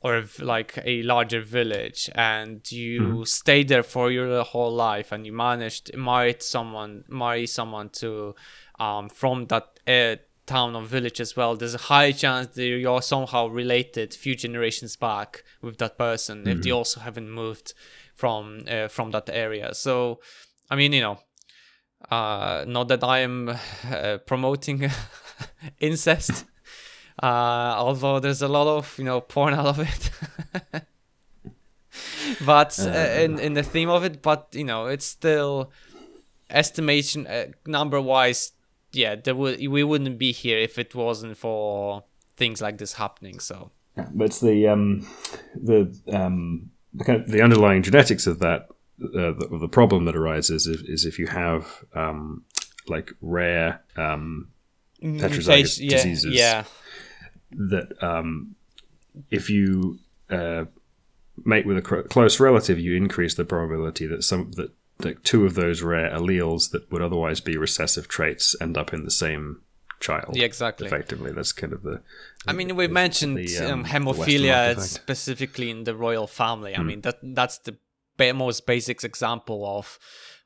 or 0.00 0.16
if, 0.18 0.40
like 0.40 0.78
a 0.84 1.02
larger 1.02 1.40
village 1.40 2.10
and 2.14 2.70
you 2.72 3.02
Mm-hmm. 3.02 3.24
stayed 3.24 3.68
there 3.68 3.82
for 3.84 4.10
your 4.10 4.42
whole 4.44 4.72
life 4.72 5.12
and 5.12 5.26
you 5.26 5.32
managed 5.32 5.86
to 5.86 5.96
marry 5.96 6.34
someone, 6.40 7.04
marry 7.08 7.46
someone 7.46 7.88
to 7.90 8.34
um, 8.80 9.08
from 9.08 9.46
that 9.46 9.78
uh, 9.86 10.16
town 10.46 10.74
or 10.74 10.82
village 10.82 11.20
as 11.20 11.36
well, 11.36 11.54
there's 11.56 11.74
a 11.74 11.78
high 11.78 12.10
chance 12.12 12.48
that 12.54 12.64
you're 12.66 13.02
somehow 13.02 13.46
related 13.46 14.12
few 14.12 14.34
generations 14.34 14.96
back 14.96 15.44
with 15.60 15.78
that 15.78 15.96
person 15.96 16.48
if 16.48 16.62
they 16.62 16.70
Mm-hmm. 16.70 16.72
also 16.72 17.00
haven't 17.00 17.30
moved 17.30 17.74
from 18.22 18.62
uh, 18.68 18.86
from 18.86 19.10
that 19.10 19.28
area. 19.32 19.74
So, 19.74 20.20
I 20.70 20.76
mean, 20.76 20.92
you 20.92 21.00
know, 21.00 21.18
uh, 22.08 22.64
not 22.68 22.86
that 22.86 23.02
I 23.02 23.18
am 23.18 23.48
uh, 23.90 24.18
promoting 24.24 24.88
incest, 25.80 26.44
uh, 27.20 27.74
although 27.76 28.20
there's 28.20 28.42
a 28.42 28.46
lot 28.46 28.68
of 28.68 28.96
you 28.96 29.04
know 29.04 29.20
porn 29.20 29.54
out 29.54 29.66
of 29.66 29.80
it. 29.80 30.10
but 32.46 32.78
uh, 32.78 33.22
in 33.24 33.40
in 33.40 33.54
the 33.54 33.64
theme 33.64 33.90
of 33.90 34.04
it, 34.04 34.22
but 34.22 34.48
you 34.52 34.64
know, 34.64 34.86
it's 34.86 35.06
still 35.06 35.72
estimation 36.48 37.26
uh, 37.26 37.46
number 37.66 38.00
wise. 38.00 38.52
Yeah, 38.92 39.16
there 39.16 39.34
would 39.34 39.58
we 39.68 39.82
wouldn't 39.82 40.18
be 40.18 40.30
here 40.30 40.58
if 40.58 40.78
it 40.78 40.94
wasn't 40.94 41.36
for 41.36 42.04
things 42.36 42.62
like 42.62 42.78
this 42.78 42.92
happening. 42.92 43.40
So 43.40 43.72
Yeah, 43.96 44.06
but 44.14 44.24
it's 44.26 44.40
the 44.40 44.68
um, 44.68 45.06
the 45.54 45.90
um, 46.12 46.71
the, 46.94 47.04
kind 47.04 47.20
of, 47.20 47.30
the 47.30 47.42
underlying 47.42 47.82
genetics 47.82 48.26
of 48.26 48.38
that 48.40 48.68
uh, 49.02 49.32
the, 49.32 49.58
the 49.60 49.68
problem 49.68 50.04
that 50.04 50.16
arises 50.16 50.66
is, 50.66 50.82
is 50.82 51.04
if 51.04 51.18
you 51.18 51.26
have 51.26 51.84
um, 51.94 52.44
like 52.86 53.10
rare 53.20 53.82
um, 53.96 54.48
heterozygous 55.02 55.78
yeah, 55.80 55.96
diseases 55.96 56.34
yeah, 56.34 56.64
that 57.50 58.02
um, 58.02 58.54
if 59.30 59.50
you 59.50 59.98
uh, 60.30 60.64
mate 61.44 61.66
with 61.66 61.78
a 61.78 61.82
cr- 61.82 62.02
close 62.02 62.38
relative, 62.38 62.78
you 62.78 62.94
increase 62.96 63.34
the 63.34 63.44
probability 63.44 64.06
that 64.06 64.22
some 64.22 64.52
that, 64.52 64.70
that 64.98 65.24
two 65.24 65.44
of 65.44 65.54
those 65.54 65.82
rare 65.82 66.10
alleles 66.10 66.70
that 66.70 66.90
would 66.92 67.02
otherwise 67.02 67.40
be 67.40 67.56
recessive 67.56 68.08
traits 68.08 68.54
end 68.60 68.78
up 68.78 68.92
in 68.92 69.04
the 69.04 69.10
same 69.10 69.62
child. 70.02 70.36
yeah, 70.36 70.44
exactly. 70.44 70.86
Effectively, 70.86 71.32
that's 71.32 71.52
kind 71.52 71.72
of 71.72 71.82
the. 71.82 72.02
I 72.46 72.52
mean, 72.52 72.74
we 72.76 72.88
mentioned 72.88 73.38
the, 73.38 73.58
um, 73.58 73.80
um, 73.80 73.84
hemophilia 73.84 74.78
specifically 74.80 75.70
in 75.70 75.84
the 75.84 75.94
royal 75.94 76.26
family. 76.26 76.76
I 76.76 76.82
mean, 76.82 77.00
that 77.02 77.18
that's 77.22 77.58
the 77.58 77.76
most 78.32 78.66
basic 78.66 79.02
example 79.02 79.66
of 79.66 79.98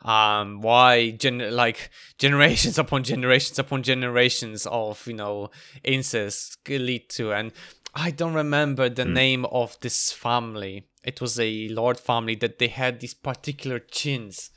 um, 0.02 0.62
why 0.62 1.10
gen- 1.10 1.54
like 1.54 1.90
generations 2.18 2.78
upon 2.78 3.02
generations 3.02 3.58
upon 3.58 3.82
generations 3.82 4.66
of 4.66 5.06
you 5.06 5.14
know 5.14 5.50
incest 5.84 6.58
lead 6.68 7.08
to. 7.10 7.32
And 7.32 7.52
I 7.94 8.10
don't 8.10 8.34
remember 8.34 8.88
the 8.88 9.04
name 9.04 9.44
of 9.46 9.78
this 9.80 10.12
family. 10.12 10.86
It 11.04 11.20
was 11.20 11.38
a 11.38 11.68
lord 11.68 11.98
family 11.98 12.34
that 12.36 12.58
they 12.58 12.68
had 12.68 13.00
these 13.00 13.14
particular 13.14 13.78
chins. 13.78 14.50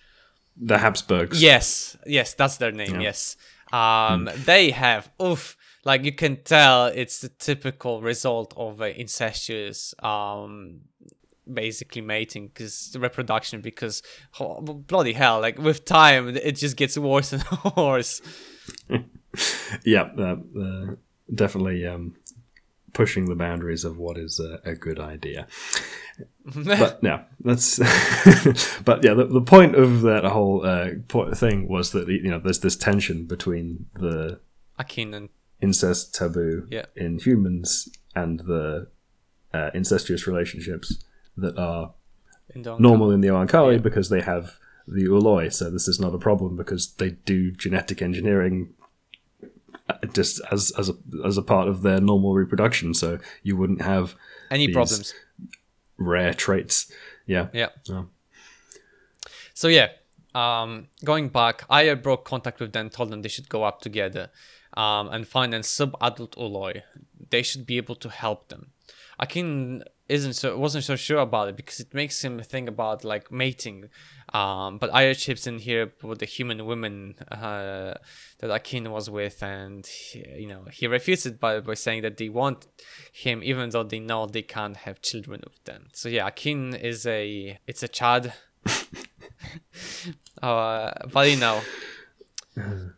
The 0.62 0.80
Habsburgs. 0.80 1.42
Yes, 1.42 1.96
yes, 2.06 2.34
that's 2.34 2.58
their 2.58 2.72
name. 2.72 2.96
Yeah. 2.96 3.02
Yes, 3.02 3.38
um, 3.72 4.30
they 4.46 4.72
have 4.72 5.12
oof. 5.22 5.56
Like 5.86 6.04
you 6.04 6.12
can 6.12 6.44
tell, 6.44 6.88
it's 6.88 7.22
the 7.22 7.30
typical 7.30 8.02
result 8.02 8.54
of 8.58 8.82
a 8.82 9.00
incestuous, 9.00 9.96
um, 10.04 10.82
basically 11.52 12.02
mating, 12.02 12.48
because 12.48 12.96
reproduction. 13.00 13.62
Because 13.62 14.04
oh, 14.40 14.62
bloody 14.62 15.14
hell, 15.14 15.40
like 15.40 15.58
with 15.58 15.86
time, 15.86 16.36
it 16.36 16.54
just 16.54 16.76
gets 16.76 16.98
worse 16.98 17.34
and 17.34 17.44
worse. 17.78 18.22
yeah, 19.86 20.10
uh, 20.18 20.36
uh, 20.60 20.96
definitely 21.34 21.86
um, 21.86 22.16
pushing 22.94 23.26
the 23.26 23.36
boundaries 23.36 23.84
of 23.86 23.98
what 23.98 24.18
is 24.18 24.40
a, 24.40 24.60
a 24.70 24.76
good 24.76 25.00
idea. 25.00 25.48
but 26.56 27.00
yeah, 27.02 27.24
that's. 27.44 27.78
but 28.84 29.04
yeah, 29.04 29.14
the, 29.14 29.28
the 29.32 29.42
point 29.42 29.76
of 29.76 30.02
that 30.02 30.24
whole 30.26 30.66
uh, 30.66 30.90
thing 31.36 31.68
was 31.68 31.92
that 31.92 32.08
you 32.08 32.30
know 32.30 32.40
there's 32.40 32.60
this 32.60 32.76
tension 32.76 33.26
between 33.26 33.86
the 33.96 34.40
Akin 34.78 35.14
and 35.14 35.30
incest 35.62 36.16
taboo 36.16 36.66
Yeah. 36.70 36.86
in 36.96 37.20
humans 37.20 37.90
and 38.16 38.40
the 38.42 38.88
uh, 39.54 39.70
incestuous 39.74 40.26
relationships 40.28 41.04
that 41.38 41.58
are 41.58 41.94
in 42.56 42.62
normal 42.80 43.12
in 43.12 43.22
the 43.22 43.28
Oankali 43.28 43.74
Yeah. 43.74 43.80
because 43.80 44.10
they 44.10 44.22
have 44.22 44.58
the 44.88 45.06
ooloi. 45.06 45.52
So 45.54 45.70
this 45.70 45.88
is 45.88 46.00
not 46.00 46.16
a 46.16 46.18
problem 46.18 46.56
because 46.56 46.94
they 46.94 47.12
do 47.12 47.52
genetic 47.52 48.02
engineering 48.02 48.74
just 50.14 50.42
as 50.52 50.72
as 50.78 50.90
a 50.90 50.94
as 51.26 51.38
a 51.38 51.42
part 51.42 51.68
of 51.68 51.82
their 51.82 52.00
normal 52.00 52.34
reproduction. 52.34 52.94
So 52.94 53.20
you 53.44 53.58
wouldn't 53.58 53.82
have 53.82 54.16
any 54.52 54.68
problems. 54.72 55.14
rare 55.98 56.34
traits. 56.34 56.92
Yeah. 57.26 57.48
Yeah. 57.54 57.70
Oh. 57.90 58.08
So 59.54 59.68
yeah, 59.68 59.90
um, 60.34 60.88
going 61.04 61.30
back, 61.30 61.64
I 61.70 61.94
broke 61.96 62.24
contact 62.26 62.60
with 62.60 62.72
them, 62.72 62.90
told 62.90 63.10
them 63.12 63.22
they 63.22 63.30
should 63.30 63.50
go 63.50 63.64
up 63.64 63.82
together 63.82 64.30
um, 64.78 65.10
and 65.10 65.28
find 65.28 65.54
a 65.54 65.64
sub-adult 65.64 66.36
ooloi. 66.38 66.84
They 67.30 67.42
should 67.42 67.66
be 67.66 67.78
able 67.78 67.96
to 67.96 68.10
help 68.10 68.48
them. 68.48 68.72
Akin 69.20 69.84
isn't 70.08 70.34
so 70.34 70.58
wasn't 70.58 70.86
so 70.86 70.96
sure 70.96 71.20
about 71.20 71.50
it 71.50 71.56
because 71.56 71.80
it 71.80 71.94
makes 71.94 72.24
him 72.24 72.40
think 72.40 72.70
about 72.70 73.04
like 73.04 73.32
mating. 73.32 73.90
Um, 74.34 74.78
but 74.78 74.94
Aya 74.94 75.16
chips 75.16 75.48
in 75.48 75.60
here 75.60 75.92
with 76.04 76.20
the 76.20 76.26
human 76.26 76.66
women 76.66 77.16
uh, 77.32 77.96
that 78.40 78.52
Akin 78.52 78.92
was 78.92 79.10
with, 79.10 79.42
and 79.42 79.86
he, 79.86 80.24
you 80.38 80.48
know 80.48 80.66
he 80.72 80.88
refutes 80.88 81.26
it 81.26 81.40
by, 81.40 81.60
by 81.60 81.74
saying 81.74 82.04
that 82.04 82.18
they 82.18 82.30
want 82.30 82.68
him 83.12 83.42
even 83.44 83.70
though 83.72 83.84
they 83.84 84.00
know 84.00 84.28
they 84.28 84.44
can't 84.44 84.78
have 84.78 85.02
children 85.02 85.42
with 85.44 85.64
them. 85.64 85.88
So 85.94 86.10
yeah, 86.10 86.28
Akin 86.28 86.76
is 86.76 87.08
a 87.08 87.60
it's 87.66 87.82
a 87.82 87.88
Chad. 87.88 88.34
uh, 90.42 90.92
but 91.12 91.30
you 91.30 91.38
know. 91.38 91.62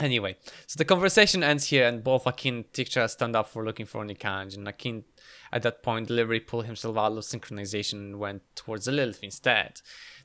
Anyway, 0.00 0.36
so 0.66 0.78
the 0.78 0.84
conversation 0.84 1.44
ends 1.44 1.66
here, 1.66 1.86
and 1.86 2.02
both 2.02 2.26
Akin 2.26 2.56
and 2.56 2.72
Tikcha 2.72 3.08
stand 3.08 3.36
up 3.36 3.46
for 3.46 3.64
looking 3.64 3.86
for 3.86 4.04
Nikanj, 4.04 4.56
and 4.56 4.66
Akin 4.66 5.04
at 5.52 5.62
that 5.62 5.82
point 5.82 6.08
deliberately 6.08 6.40
pulled 6.40 6.66
himself 6.66 6.96
out 6.96 7.12
of 7.12 7.18
synchronization 7.18 7.94
and 7.94 8.18
went 8.18 8.42
towards 8.54 8.86
the 8.86 8.92
Lilith 8.92 9.22
instead. 9.22 9.80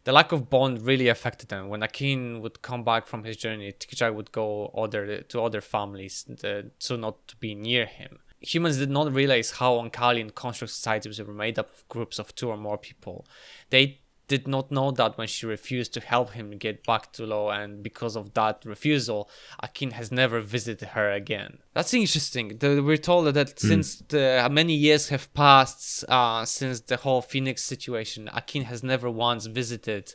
The 0.05 0.13
lack 0.13 0.31
of 0.31 0.49
bond 0.49 0.83
really 0.83 1.09
affected 1.09 1.49
them. 1.49 1.67
When 1.67 1.83
Akin 1.83 2.39
would 2.41 2.61
come 2.61 2.83
back 2.83 3.07
from 3.07 3.25
his 3.25 3.35
journey, 3.35 3.73
Tikcha 3.73 4.13
would 4.13 4.31
go 4.31 4.67
other 4.67 5.21
to 5.23 5.41
other 5.41 5.59
families 5.59 6.25
to, 6.39 6.71
so 6.79 6.95
not 6.95 7.27
to 7.27 7.35
be 7.35 7.55
near 7.55 7.85
him. 7.85 8.19
Humans 8.39 8.77
did 8.77 8.89
not 8.89 9.11
realize 9.13 9.51
how 9.51 9.73
Oankali 9.73 10.21
and 10.21 10.33
construct 10.33 10.71
societies 10.71 11.19
were 11.19 11.33
made 11.33 11.59
up 11.59 11.73
of 11.73 11.87
groups 11.89 12.19
of 12.19 12.33
two 12.35 12.49
or 12.49 12.57
more 12.57 12.77
people. 12.77 13.25
They 13.69 13.99
did 14.27 14.47
not 14.47 14.71
know 14.71 14.91
that 14.91 15.17
when 15.17 15.27
she 15.27 15.45
refused 15.45 15.93
to 15.93 15.99
help 16.01 16.31
him 16.31 16.51
get 16.51 16.85
back 16.85 17.11
to 17.13 17.25
Lo, 17.25 17.49
and 17.49 17.81
because 17.81 18.15
of 18.15 18.33
that 18.33 18.63
refusal, 18.65 19.29
Akin 19.61 19.91
has 19.91 20.11
never 20.11 20.41
visited 20.41 20.89
her 20.89 21.11
again. 21.11 21.59
That's 21.73 21.93
interesting. 21.93 22.57
We're 22.61 22.97
told 22.97 23.33
that 23.33 23.59
since 23.59 23.97
the 24.09 24.47
many 24.51 24.73
years 24.73 25.09
have 25.09 25.33
passed 25.33 26.03
uh, 26.09 26.45
since 26.45 26.81
the 26.81 26.97
whole 26.97 27.21
Phoenix 27.21 27.63
situation, 27.63 28.29
Akin 28.33 28.63
has 28.63 28.83
never 28.83 29.09
once 29.09 29.45
visited 29.45 30.13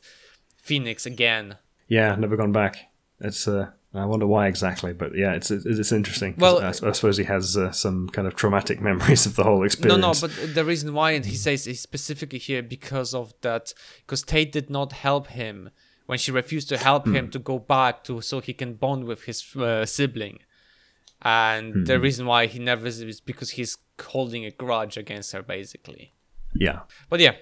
Phoenix 0.63 1.07
again. 1.07 1.57
Yeah, 1.89 2.15
never 2.17 2.37
gone 2.37 2.53
back. 2.53 2.91
It's 3.21 3.47
uh, 3.49 3.71
I 3.95 4.07
wonder 4.07 4.27
why 4.27 4.47
exactly, 4.49 4.93
but 4.95 5.15
yeah, 5.15 5.33
it's 5.35 5.51
it's, 5.51 5.67
it's 5.67 5.93
interesting. 5.93 6.35
Well- 6.39 6.61
I, 6.63 6.69
I 6.69 6.93
suppose 6.93 7.19
he 7.19 7.25
has 7.25 7.57
uh, 7.57 7.73
some 7.73 8.09
kind 8.09 8.27
of 8.27 8.35
traumatic 8.35 8.81
memories 8.91 9.27
of 9.27 9.37
the 9.37 9.45
whole 9.45 9.65
experience. 9.65 10.01
no, 10.01 10.13
no, 10.13 10.19
but 10.21 10.55
the 10.55 10.65
reason 10.65 10.95
why 10.95 11.11
and 11.13 11.25
he 11.27 11.37
says 11.37 11.65
specifically 11.79 12.39
here 12.39 12.63
because 12.63 13.13
of 13.15 13.35
that, 13.43 13.75
because 14.01 14.23
Tate 14.23 14.51
did 14.53 14.71
not 14.71 14.93
help 14.93 15.27
him 15.29 15.71
when 16.07 16.19
she 16.19 16.31
refused 16.33 16.69
to 16.71 16.79
help 16.79 17.07
him 17.07 17.31
to 17.31 17.39
go 17.39 17.59
back 17.59 18.03
to 18.05 18.21
so 18.21 18.41
he 18.41 18.53
can 18.53 18.75
bond 18.75 19.05
with 19.05 19.25
his 19.25 19.55
uh, 19.57 19.85
sibling, 19.87 20.39
and 21.23 21.87
the 21.87 22.01
reason 22.01 22.27
why 22.27 22.47
he 22.47 22.59
never 22.59 22.87
is 22.87 23.21
because 23.21 23.51
he's 23.51 23.77
holding 24.01 24.45
a 24.45 24.51
grudge 24.51 24.97
against 24.97 25.33
her, 25.33 25.43
basically. 25.43 26.13
yeah, 26.55 26.81
But 27.09 27.21
yeah, 27.21 27.33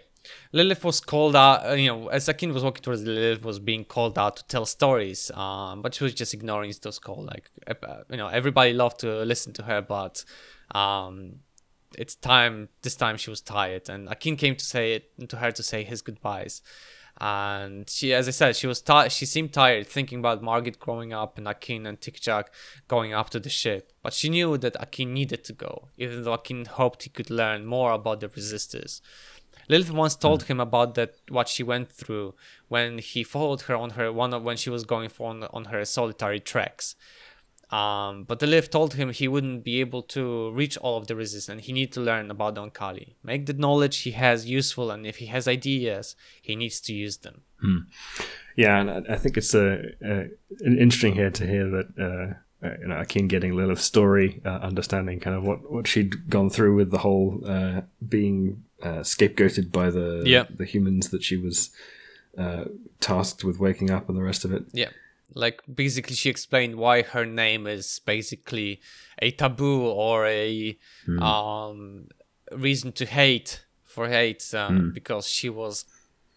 Lilith 0.52 0.84
was 0.84 1.00
called 1.00 1.36
out. 1.36 1.66
uh, 1.66 1.72
You 1.72 1.88
know, 1.88 2.08
as 2.08 2.28
Akin 2.28 2.52
was 2.52 2.62
walking 2.62 2.82
towards 2.82 3.02
Lilith, 3.02 3.44
was 3.44 3.58
being 3.58 3.84
called 3.84 4.18
out 4.18 4.36
to 4.36 4.44
tell 4.46 4.66
stories. 4.66 5.30
Um, 5.32 5.82
but 5.82 5.94
she 5.94 6.04
was 6.04 6.14
just 6.14 6.34
ignoring 6.34 6.72
those 6.82 6.98
calls. 6.98 7.26
Like, 7.26 7.50
uh, 7.66 8.02
you 8.10 8.16
know, 8.16 8.28
everybody 8.28 8.72
loved 8.72 9.00
to 9.00 9.24
listen 9.24 9.52
to 9.54 9.62
her, 9.64 9.80
but 9.82 10.24
um, 10.74 11.40
it's 11.96 12.14
time. 12.14 12.68
This 12.82 12.96
time 12.96 13.16
she 13.16 13.30
was 13.30 13.40
tired, 13.40 13.88
and 13.88 14.08
Akin 14.08 14.36
came 14.36 14.56
to 14.56 14.64
say 14.64 14.94
it 14.94 15.28
to 15.28 15.36
her 15.36 15.52
to 15.52 15.62
say 15.62 15.84
his 15.84 16.02
goodbyes. 16.02 16.62
And 17.22 17.90
she, 17.90 18.14
as 18.14 18.28
I 18.28 18.30
said, 18.30 18.56
she 18.56 18.66
was 18.66 18.80
tired. 18.80 19.12
She 19.12 19.26
seemed 19.26 19.52
tired, 19.52 19.86
thinking 19.86 20.20
about 20.20 20.42
Margit 20.42 20.78
growing 20.78 21.12
up 21.12 21.36
and 21.36 21.46
Akin 21.46 21.84
and 21.84 22.00
Tikchak 22.00 22.44
going 22.88 23.12
up 23.12 23.28
to 23.30 23.40
the 23.40 23.50
ship. 23.50 23.92
But 24.02 24.14
she 24.14 24.30
knew 24.30 24.56
that 24.56 24.76
Akin 24.80 25.12
needed 25.12 25.44
to 25.44 25.52
go, 25.52 25.88
even 25.98 26.22
though 26.22 26.32
Akin 26.32 26.64
hoped 26.64 27.02
he 27.02 27.10
could 27.10 27.28
learn 27.28 27.66
more 27.66 27.92
about 27.92 28.20
the 28.20 28.28
resisters. 28.28 29.02
Lilith 29.70 29.92
once 29.92 30.16
told 30.16 30.42
him 30.42 30.58
about 30.58 30.96
that 30.96 31.14
what 31.28 31.48
she 31.48 31.62
went 31.62 31.92
through 31.92 32.34
when 32.66 32.98
he 32.98 33.22
followed 33.22 33.62
her 33.62 33.76
on 33.76 33.90
her 33.90 34.12
one 34.12 34.34
of, 34.34 34.42
when 34.42 34.56
she 34.56 34.68
was 34.68 34.82
going 34.84 35.08
for 35.08 35.30
on, 35.30 35.44
on 35.44 35.66
her 35.66 35.84
solitary 35.84 36.40
treks. 36.40 36.96
Um, 37.70 38.24
but 38.24 38.40
the 38.40 38.48
Lilith 38.48 38.70
told 38.70 38.94
him 38.94 39.10
he 39.10 39.28
wouldn't 39.28 39.62
be 39.62 39.78
able 39.78 40.02
to 40.16 40.50
reach 40.50 40.76
all 40.78 40.96
of 40.96 41.06
the 41.06 41.14
resistance 41.14 41.66
he 41.66 41.72
needs 41.72 41.94
to 41.94 42.00
learn 42.00 42.28
about 42.32 42.56
the 42.56 42.62
Oankali. 42.62 43.14
Make 43.22 43.46
the 43.46 43.52
knowledge 43.52 43.98
he 43.98 44.10
has 44.10 44.44
useful 44.44 44.90
and 44.90 45.06
if 45.06 45.18
he 45.18 45.26
has 45.26 45.46
ideas, 45.46 46.16
he 46.42 46.56
needs 46.56 46.80
to 46.80 46.92
use 46.92 47.18
them. 47.18 47.42
yeah, 48.56 48.80
and 48.80 49.06
I, 49.08 49.16
think 49.16 49.36
it's 49.36 49.54
uh, 49.54 49.82
uh, 50.04 50.24
interesting 50.66 51.14
here 51.14 51.30
to 51.30 51.46
hear 51.46 51.70
that. 51.70 51.88
Uh, 51.96 52.34
uh, 52.62 52.76
you 52.78 52.88
know, 52.88 52.98
Akin 52.98 53.26
getting 53.26 53.56
Lilith's 53.56 53.84
story, 53.84 54.42
uh, 54.44 54.58
understanding 54.58 55.18
kind 55.18 55.34
of 55.34 55.44
what, 55.44 55.72
what 55.72 55.86
she'd 55.86 56.28
gone 56.28 56.50
through 56.50 56.74
with 56.74 56.90
the 56.90 56.98
whole 56.98 57.40
uh, 57.46 57.80
being 58.06 58.64
uh, 58.82 59.00
scapegoated 59.02 59.70
by 59.72 59.90
the 59.90 60.22
Yeah. 60.26 60.44
the 60.54 60.64
humans 60.64 61.08
that 61.10 61.22
she 61.22 61.36
was 61.36 61.70
uh, 62.38 62.64
tasked 63.00 63.44
with 63.44 63.58
waking 63.58 63.90
up 63.90 64.08
and 64.08 64.16
the 64.16 64.22
rest 64.22 64.44
of 64.44 64.52
it. 64.52 64.64
Yeah. 64.72 64.90
Like 65.34 65.60
basically 65.72 66.16
she 66.16 66.28
explained 66.30 66.76
why 66.76 67.02
her 67.02 67.24
name 67.24 67.66
is 67.66 68.00
basically 68.04 68.80
a 69.22 69.30
taboo 69.30 69.82
or 69.82 70.26
a 70.26 70.76
um 71.20 72.08
reason 72.52 72.90
to 72.92 73.06
hate 73.06 73.64
for 73.84 74.08
hate 74.08 74.52
um, 74.54 74.92
because 74.92 75.28
she 75.28 75.48
was 75.48 75.84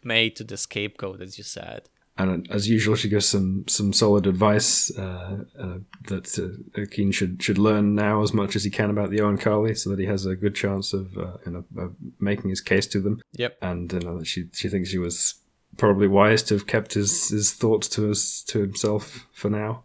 made 0.04 0.36
to 0.36 0.44
the 0.44 0.58
scapegoat 0.58 1.22
as 1.22 1.38
you 1.38 1.44
said. 1.44 1.90
And 2.16 2.48
as 2.52 2.70
usual, 2.70 2.96
she 2.96 3.10
gives 3.10 3.26
some 3.26 3.66
some 3.68 3.92
solid 3.92 4.28
advice 4.28 4.96
uh, 4.96 5.46
uh, 5.60 5.78
that 6.10 6.38
uh, 6.38 6.82
Akin 6.82 7.12
should 7.12 7.42
should 7.42 7.58
learn 7.58 7.96
now 7.96 8.22
as 8.22 8.34
much 8.34 8.56
as 8.56 8.64
he 8.64 8.70
can 8.70 8.92
about 8.92 9.10
the 9.10 9.18
Oankali, 9.18 9.76
so 9.76 9.90
that 9.90 9.98
he 9.98 10.06
has 10.06 10.26
a 10.26 10.36
good 10.36 10.54
chance 10.54 10.94
of 10.94 11.18
uh, 11.18 11.38
you 11.46 11.52
know 11.52 11.66
of 11.76 11.96
making 12.20 12.52
his 12.52 12.62
case 12.62 12.86
to 12.88 13.00
them. 13.00 13.20
Yep. 13.34 13.58
And 13.64 13.92
you 13.92 14.00
know 14.00 14.24
she 14.24 14.46
she 14.54 14.70
thinks 14.70 14.90
she 14.90 15.00
was 15.00 15.36
probably 15.78 16.08
wise 16.08 16.44
to 16.44 16.54
have 16.54 16.68
kept 16.68 16.94
his 16.94 17.30
his 17.30 17.52
thoughts 17.52 17.88
to 17.90 18.12
us 18.12 18.44
to 18.44 18.60
himself 18.60 19.28
for 19.34 19.50
now, 19.50 19.84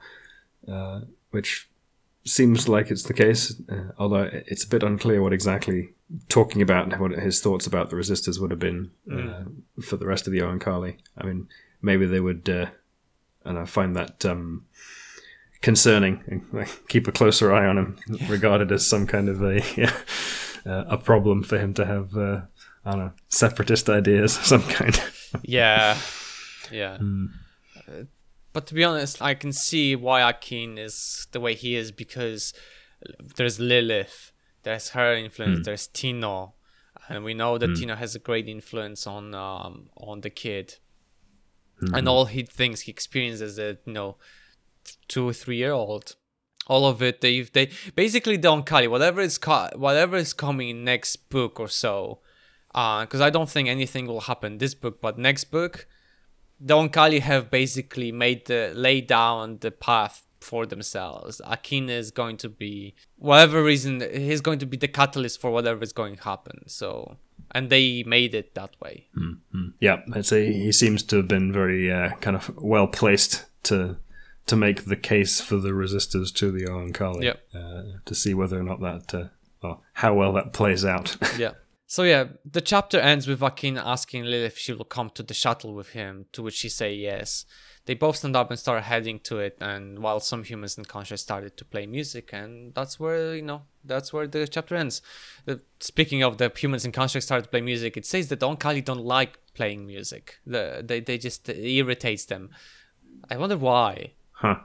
uh, 0.71 1.01
which 1.31 1.71
seems 2.27 2.69
like 2.69 2.91
it's 2.91 3.05
the 3.05 3.15
case. 3.15 3.59
Uh, 3.71 3.93
although 3.99 4.29
it's 4.33 4.65
a 4.65 4.69
bit 4.69 4.83
unclear 4.83 5.23
what 5.23 5.33
exactly 5.33 5.95
talking 6.29 6.63
about 6.63 6.99
what 7.01 7.13
his 7.13 7.41
thoughts 7.41 7.67
about 7.67 7.91
the 7.91 7.97
resisters 7.97 8.41
would 8.41 8.51
have 8.51 8.61
been 8.61 8.91
uh, 9.11 9.45
for 9.83 9.97
the 9.97 10.07
rest 10.07 10.27
of 10.27 10.33
the 10.33 10.41
Oankali. 10.41 10.97
I 11.17 11.25
mean, 11.25 11.49
maybe 11.83 12.07
they 12.07 12.21
would, 12.21 12.49
uh, 12.49 12.67
and 13.45 13.59
I 13.59 13.65
find 13.65 13.97
that 13.97 14.25
um, 14.25 14.67
concerning 15.61 16.23
and 16.27 16.47
like, 16.53 16.89
keep 16.89 17.09
a 17.09 17.13
closer 17.13 17.53
eye 17.53 17.67
on 17.67 17.79
him, 17.79 17.99
regarded 18.29 18.73
as 18.73 18.87
some 18.87 19.07
kind 19.07 19.29
of 19.29 19.43
a 19.43 19.63
yeah, 19.77 19.97
uh, 20.67 20.85
a 20.89 20.99
problem 20.99 21.43
for 21.43 21.59
him 21.59 21.75
to 21.75 21.87
have. 21.87 22.17
Uh, 22.17 22.43
I 22.85 22.93
don't 22.93 23.01
know, 23.01 23.13
separatist 23.29 23.91
ideas 23.91 24.37
of 24.39 24.47
some 24.47 24.63
kind. 24.63 24.99
Yeah. 25.43 25.99
Yeah. 26.71 26.97
Uh, 26.97 28.05
but 28.55 28.67
to 28.69 28.75
be 28.75 28.83
honest, 28.83 29.21
I 29.21 29.35
can 29.35 29.53
see 29.53 29.95
why 29.95 30.27
Akin 30.29 30.79
is 30.79 31.27
the 31.33 31.41
way 31.41 31.55
he 31.55 31.77
is 31.77 31.93
because 31.93 32.55
there's 33.37 33.61
Lilith, 33.61 34.33
there's 34.63 34.91
her 34.91 35.15
influence, 35.15 35.67
there's 35.67 35.87
Tino, 35.87 36.55
and 37.09 37.25
we 37.25 37.35
know 37.35 37.59
that 37.59 37.77
Tino 37.77 37.95
has 37.95 38.15
a 38.15 38.19
great 38.19 38.49
influence 38.49 39.07
on 39.07 39.35
um, 39.35 39.91
on 39.97 40.23
the 40.23 40.31
kid. 40.31 40.77
And 41.81 41.91
mm-hmm. 41.91 42.09
all 42.09 42.25
he 42.27 42.43
thinks 42.43 42.83
he 42.83 42.91
experiences 42.91 43.43
as 43.43 43.59
a 43.59 43.79
you 43.85 43.93
know 43.93 44.17
two 45.07 45.29
or 45.29 45.33
three 45.33 45.57
year 45.57 45.73
old. 45.73 46.17
All 46.67 46.87
of 46.87 47.03
it, 47.03 47.21
they 47.21 47.41
they 47.43 47.71
basically 47.95 48.37
don't 48.37 48.67
Kali. 48.67 48.89
Whatever 48.89 49.21
is 49.21 49.39
co- 49.39 49.71
whatever 49.75 50.17
is 50.17 50.33
coming 50.33 50.85
next 50.85 51.31
book 51.31 51.59
or 51.59 51.69
so, 51.69 52.19
uh, 52.75 53.03
because 53.03 53.21
I 53.21 53.31
don't 53.31 53.49
think 53.49 53.69
anything 53.69 54.07
will 54.07 54.23
happen 54.23 54.59
this 54.59 54.75
book, 54.75 55.01
but 55.01 55.19
next 55.19 55.45
book, 55.45 55.87
the 56.61 56.75
Oankali 56.75 57.21
have 57.21 57.51
basically 57.51 58.13
made 58.13 58.47
the 58.47 58.73
lay 58.75 59.01
down 59.01 59.59
the 59.61 59.71
path 59.71 60.27
for 60.41 60.67
themselves. 60.67 61.41
Akin 61.45 61.89
is 61.89 62.11
going 62.11 62.37
to 62.39 62.49
be 62.49 62.95
whatever 63.17 63.63
reason 63.63 64.01
he's 64.13 64.41
going 64.41 64.59
to 64.59 64.67
be 64.67 64.77
the 64.77 64.89
catalyst 64.89 65.41
for 65.41 65.51
whatever 65.51 65.83
is 65.83 65.93
going 65.93 66.17
to 66.17 66.25
happen. 66.25 66.69
So 66.69 67.17
and 67.53 67.71
they 67.71 68.03
made 68.05 68.35
it 68.35 68.55
that 68.55 68.71
way. 68.81 69.07
Mm-hmm. 69.17 69.69
Yeah, 69.81 70.03
I'd 70.13 70.27
say 70.27 70.53
he 70.53 70.73
seems 70.73 71.03
to 71.05 71.17
have 71.17 71.29
been 71.29 71.53
very 71.53 71.93
uh, 71.93 72.11
kind 72.21 72.37
of 72.37 72.55
well 72.57 72.87
placed 72.87 73.47
to 73.65 73.97
to 74.47 74.57
make 74.57 74.87
the 74.87 74.97
case 74.97 75.41
for 75.41 75.57
the 75.57 75.75
resisters 75.75 76.33
to 76.33 76.51
the 76.51 76.65
Oankali. 76.65 77.25
Yep. 77.25 77.41
Uh, 77.55 77.83
to 78.05 78.15
see 78.15 78.35
whether 78.35 78.59
or 78.59 78.63
not 78.63 78.81
that, 78.81 79.15
uh, 79.15 79.29
or 79.63 79.81
how 79.95 80.15
well 80.15 80.33
that 80.33 80.53
plays 80.53 80.85
out. 80.85 81.17
yeah. 81.39 81.53
So 81.87 82.03
yeah, 82.03 82.25
the 82.45 82.61
chapter 82.61 82.99
ends 83.01 83.27
with 83.27 83.43
Akin 83.43 83.79
asking 83.79 84.25
Lilith 84.25 84.53
if 84.53 84.59
she 84.59 84.73
will 84.73 84.85
come 84.85 85.11
to 85.11 85.23
the 85.23 85.35
shuttle 85.35 85.75
with 85.75 85.91
him, 85.91 86.27
to 86.33 86.43
which 86.43 86.55
she 86.55 86.69
say 86.69 86.95
yes. 86.95 87.47
They 87.89 87.95
both 87.95 88.17
stand 88.17 88.37
up 88.37 88.51
and 88.51 88.61
start 88.61 88.83
heading 88.83 89.19
to 89.21 89.39
it, 89.39 89.57
and 89.63 90.01
while 90.01 90.21
some 90.21 90.45
humans 90.45 90.77
in 90.77 90.85
conscious 90.85 91.23
started 91.23 91.57
to 91.57 91.65
play 91.65 91.87
music, 91.87 92.35
and 92.35 92.75
that's 92.75 93.01
where 93.01 93.35
you 93.35 93.41
know 93.41 93.63
that's 93.83 94.13
where 94.13 94.27
the 94.27 94.47
chapter 94.47 94.77
ends. 94.77 95.01
The, 95.47 95.63
speaking 95.81 96.23
of 96.23 96.37
the 96.37 96.53
humans 96.55 96.85
in 96.85 96.93
conscious 96.93 97.25
started 97.25 97.45
to 97.45 97.49
play 97.49 97.63
music, 97.63 97.97
it 97.97 98.05
says 98.05 98.29
that 98.29 98.41
Oankali 98.41 98.85
don't 98.85 99.07
like 99.07 99.39
playing 99.55 99.87
music. 99.87 100.39
The, 100.47 100.85
they 100.85 101.01
they 101.01 101.17
just 101.17 101.49
irritates 101.49 102.27
them. 102.27 102.51
I 103.31 103.39
wonder 103.39 103.57
why. 103.57 104.13
Huh. 104.33 104.57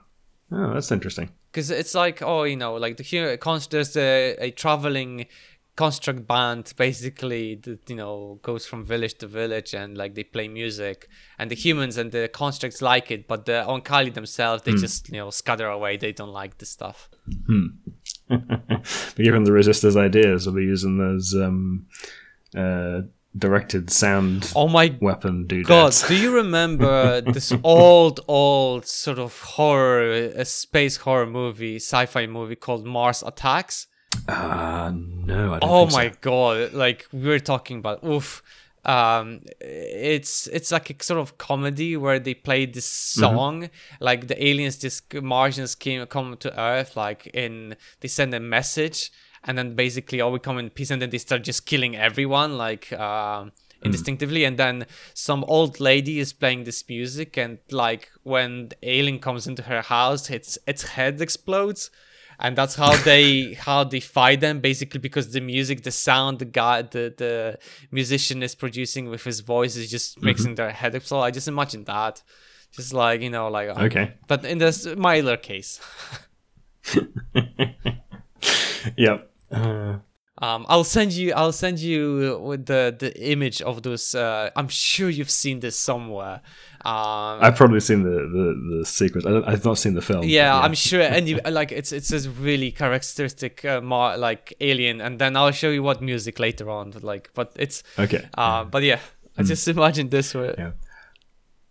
Oh, 0.51 0.73
that's 0.73 0.91
interesting. 0.91 1.29
Because 1.49 1.71
it's 1.71 1.95
like, 1.95 2.21
oh, 2.21 2.43
you 2.43 2.57
know, 2.57 2.73
like 2.75 2.97
the 2.97 3.03
here, 3.03 3.37
there's 3.69 3.95
a, 3.95 4.35
a 4.37 4.51
traveling 4.51 5.27
construct 5.75 6.27
band 6.27 6.71
basically 6.77 7.55
that 7.55 7.89
you 7.89 7.95
know 7.95 8.39
goes 8.43 8.65
from 8.65 8.85
village 8.85 9.15
to 9.15 9.27
village 9.27 9.73
and 9.73 9.97
like 9.97 10.15
they 10.15 10.23
play 10.23 10.47
music. 10.47 11.09
And 11.39 11.49
the 11.49 11.55
humans 11.55 11.97
and 11.97 12.11
the 12.11 12.27
constructs 12.27 12.81
like 12.81 13.11
it 13.11 13.27
but 13.27 13.45
the 13.45 13.63
oankali 13.67 14.13
themselves 14.13 14.63
they 14.63 14.73
mm. 14.73 14.79
just 14.79 15.09
you 15.09 15.17
know 15.17 15.29
scatter 15.29 15.67
away. 15.67 15.97
They 15.97 16.11
don't 16.11 16.33
like 16.33 16.57
the 16.57 16.65
stuff. 16.65 17.09
Hmm. 17.47 17.67
given 19.15 19.43
the 19.43 19.51
resisters 19.51 19.97
ideas 19.97 20.45
we'll 20.45 20.55
be 20.55 20.63
using 20.63 20.97
those 20.97 21.35
um 21.35 21.85
uh 22.55 23.01
directed 23.37 23.89
sound 23.89 24.51
oh 24.55 24.67
my 24.67 24.95
weapon 25.01 25.45
dude 25.47 25.65
god 25.65 25.93
do 26.07 26.15
you 26.15 26.33
remember 26.33 27.19
this 27.33 27.51
old 27.63 28.19
old 28.27 28.85
sort 28.85 29.19
of 29.19 29.37
horror 29.41 30.11
a 30.11 30.45
space 30.45 30.97
horror 30.97 31.25
movie 31.25 31.77
sci-fi 31.77 32.27
movie 32.27 32.55
called 32.55 32.85
mars 32.85 33.23
attacks 33.23 33.87
uh 34.27 34.91
no 34.93 35.59
oh 35.61 35.85
my 35.87 36.09
so. 36.09 36.15
god 36.21 36.73
like 36.73 37.07
we 37.11 37.27
were 37.27 37.39
talking 37.39 37.77
about 37.79 38.03
oof 38.03 38.41
um 38.85 39.39
it's 39.61 40.47
it's 40.47 40.71
like 40.71 40.89
a 40.89 41.03
sort 41.03 41.19
of 41.19 41.37
comedy 41.37 41.95
where 41.95 42.19
they 42.19 42.33
play 42.33 42.65
this 42.65 42.85
mm-hmm. 42.85 43.21
song 43.21 43.61
mm-hmm. 43.63 44.03
like 44.03 44.27
the 44.27 44.45
aliens 44.45 44.77
this 44.79 45.01
martians 45.21 45.75
came 45.75 46.05
come 46.07 46.35
to 46.37 46.59
earth 46.59 46.97
like 46.97 47.27
in 47.27 47.75
they 48.01 48.07
send 48.07 48.33
a 48.33 48.39
message 48.39 49.11
and 49.45 49.57
then 49.57 49.75
basically 49.75 50.21
all 50.21 50.31
we 50.31 50.39
come 50.39 50.57
in 50.57 50.69
peace 50.69 50.91
and 50.91 51.01
then 51.01 51.09
they 51.09 51.17
start 51.17 51.43
just 51.43 51.65
killing 51.65 51.95
everyone 51.95 52.57
like 52.57 52.91
uh, 52.93 53.45
instinctively 53.83 54.41
mm. 54.41 54.47
and 54.47 54.57
then 54.57 54.85
some 55.13 55.43
old 55.45 55.79
lady 55.79 56.19
is 56.19 56.33
playing 56.33 56.63
this 56.63 56.87
music 56.87 57.37
and 57.37 57.59
like 57.71 58.09
when 58.23 58.69
the 58.69 58.77
alien 58.83 59.19
comes 59.19 59.47
into 59.47 59.63
her 59.63 59.81
house 59.81 60.29
its 60.29 60.57
its 60.67 60.83
head 60.83 61.21
explodes 61.21 61.89
and 62.43 62.55
that's 62.55 62.75
how 62.75 62.95
they 63.03 63.53
how 63.53 63.83
they 63.83 63.99
fight 63.99 64.41
them 64.41 64.59
basically 64.59 64.99
because 64.99 65.31
the 65.31 65.41
music 65.41 65.81
the 65.83 65.91
sound 65.91 66.39
the 66.39 66.45
guy 66.45 66.81
the 66.81 67.13
the 67.17 67.57
musician 67.89 68.43
is 68.43 68.53
producing 68.53 69.09
with 69.09 69.23
his 69.23 69.39
voice 69.39 69.75
is 69.75 69.89
just 69.89 70.17
mm-hmm. 70.17 70.25
making 70.27 70.55
their 70.55 70.69
head 70.69 70.93
explode 70.93 71.21
i 71.21 71.31
just 71.31 71.47
imagine 71.47 71.83
that. 71.85 72.21
Just 72.71 72.91
like 72.91 73.21
you 73.21 73.29
know 73.29 73.49
like 73.49 73.69
okay. 73.69 74.15
But 74.27 74.45
in 74.45 74.57
this 74.57 74.87
milder 74.95 75.37
case. 75.37 75.79
Yep. 78.97 79.31
Uh, 79.51 79.97
um, 80.43 80.65
I'll 80.67 80.83
send 80.83 81.13
you. 81.13 81.33
I'll 81.33 81.53
send 81.53 81.79
you 81.79 82.37
with 82.43 82.65
the 82.65 82.93
the 82.99 83.11
image 83.31 83.61
of 83.61 83.81
those. 83.81 84.13
Uh, 84.13 84.49
I'm 84.57 84.67
sure 84.67 85.09
you've 85.09 85.29
seen 85.29 85.61
this 85.61 85.79
somewhere. 85.79 86.41
Um, 86.83 87.39
I've 87.41 87.55
probably 87.55 87.79
seen 87.79 88.03
the 88.03 88.09
the, 88.09 88.77
the 88.77 88.85
sequence. 88.85 89.25
I 89.25 89.51
have 89.51 89.63
not 89.63 89.77
seen 89.77 89.93
the 89.93 90.01
film. 90.01 90.23
Yeah, 90.23 90.29
yeah. 90.29 90.59
I'm 90.59 90.73
sure. 90.73 91.01
And 91.01 91.29
you, 91.29 91.39
like 91.49 91.71
it's 91.71 91.93
it's 91.93 92.11
a 92.11 92.29
really 92.29 92.71
characteristic 92.71 93.63
uh, 93.63 93.79
mar- 93.79 94.17
like 94.17 94.53
alien. 94.59 94.99
And 94.99 95.17
then 95.17 95.37
I'll 95.37 95.51
show 95.51 95.69
you 95.69 95.81
what 95.81 96.01
music 96.01 96.39
later 96.39 96.69
on. 96.69 96.91
But 96.91 97.03
like, 97.03 97.29
but 97.33 97.53
it's 97.55 97.83
okay. 97.97 98.27
Uh, 98.37 98.65
but 98.65 98.83
yeah, 98.83 98.99
I 99.37 99.43
mm. 99.43 99.47
just 99.47 99.65
imagine 99.69 100.09
this. 100.09 100.35
Way. 100.35 100.55
Yeah. 100.57 100.71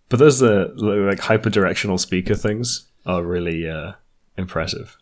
But 0.09 0.19
those 0.19 0.43
uh, 0.43 0.71
like 0.77 1.21
hyper 1.21 1.51
directional 1.51 1.99
speaker 1.99 2.35
things 2.35 2.89
are 3.05 3.23
really 3.23 3.69
uh, 3.69 3.93
impressive 4.39 4.97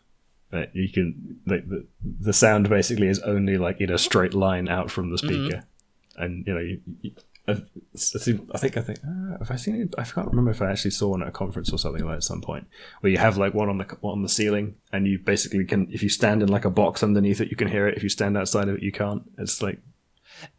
you 0.73 0.89
can 0.89 1.39
like 1.45 1.67
the, 1.67 1.85
the 2.19 2.33
sound 2.33 2.69
basically 2.69 3.07
is 3.07 3.19
only 3.19 3.57
like 3.57 3.79
in 3.79 3.91
a 3.91 3.97
straight 3.97 4.33
line 4.33 4.67
out 4.67 4.91
from 4.91 5.09
the 5.09 5.17
mm-hmm. 5.17 5.27
speaker 5.27 5.57
mm-hmm. 5.57 6.23
and 6.23 6.47
you 6.47 6.53
know 6.53 6.59
you, 6.59 6.81
you, 7.01 7.11
I, 7.47 7.53
I 7.53 8.57
think 8.57 8.77
I 8.77 8.81
think 8.81 8.99
uh, 9.03 9.37
have 9.39 9.51
I 9.51 9.55
seen 9.55 9.81
it? 9.81 9.95
I 9.97 10.03
can't 10.03 10.27
remember 10.27 10.51
if 10.51 10.61
I 10.61 10.71
actually 10.71 10.91
saw 10.91 11.09
one 11.09 11.23
at 11.23 11.27
a 11.27 11.31
conference 11.31 11.71
or 11.73 11.79
something 11.79 12.05
like 12.05 12.17
at 12.17 12.23
some 12.23 12.41
point 12.41 12.67
where 12.99 13.11
you 13.11 13.17
have 13.17 13.37
like 13.37 13.53
one 13.53 13.69
on 13.69 13.77
the 13.79 13.85
one 14.01 14.13
on 14.13 14.21
the 14.21 14.29
ceiling 14.29 14.75
and 14.93 15.07
you 15.07 15.17
basically 15.17 15.65
can 15.65 15.87
if 15.91 16.03
you 16.03 16.09
stand 16.09 16.43
in 16.43 16.49
like 16.49 16.65
a 16.65 16.69
box 16.69 17.01
underneath 17.03 17.41
it 17.41 17.49
you 17.49 17.57
can 17.57 17.67
hear 17.67 17.87
it 17.87 17.97
if 17.97 18.03
you 18.03 18.09
stand 18.09 18.37
outside 18.37 18.69
of 18.69 18.75
it 18.75 18.83
you 18.83 18.91
can't 18.91 19.23
it's 19.37 19.61
like 19.61 19.79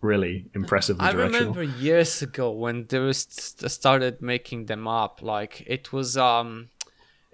really 0.00 0.50
impressive 0.55 1.00
I 1.00 1.12
remember 1.12 1.62
years 1.62 2.22
ago 2.22 2.50
when 2.50 2.87
they 2.88 2.98
was 2.98 3.26
started 3.66 4.20
making 4.20 4.66
them 4.66 4.88
up 4.88 5.22
like 5.22 5.62
it 5.66 5.92
was 5.92 6.16
um 6.16 6.70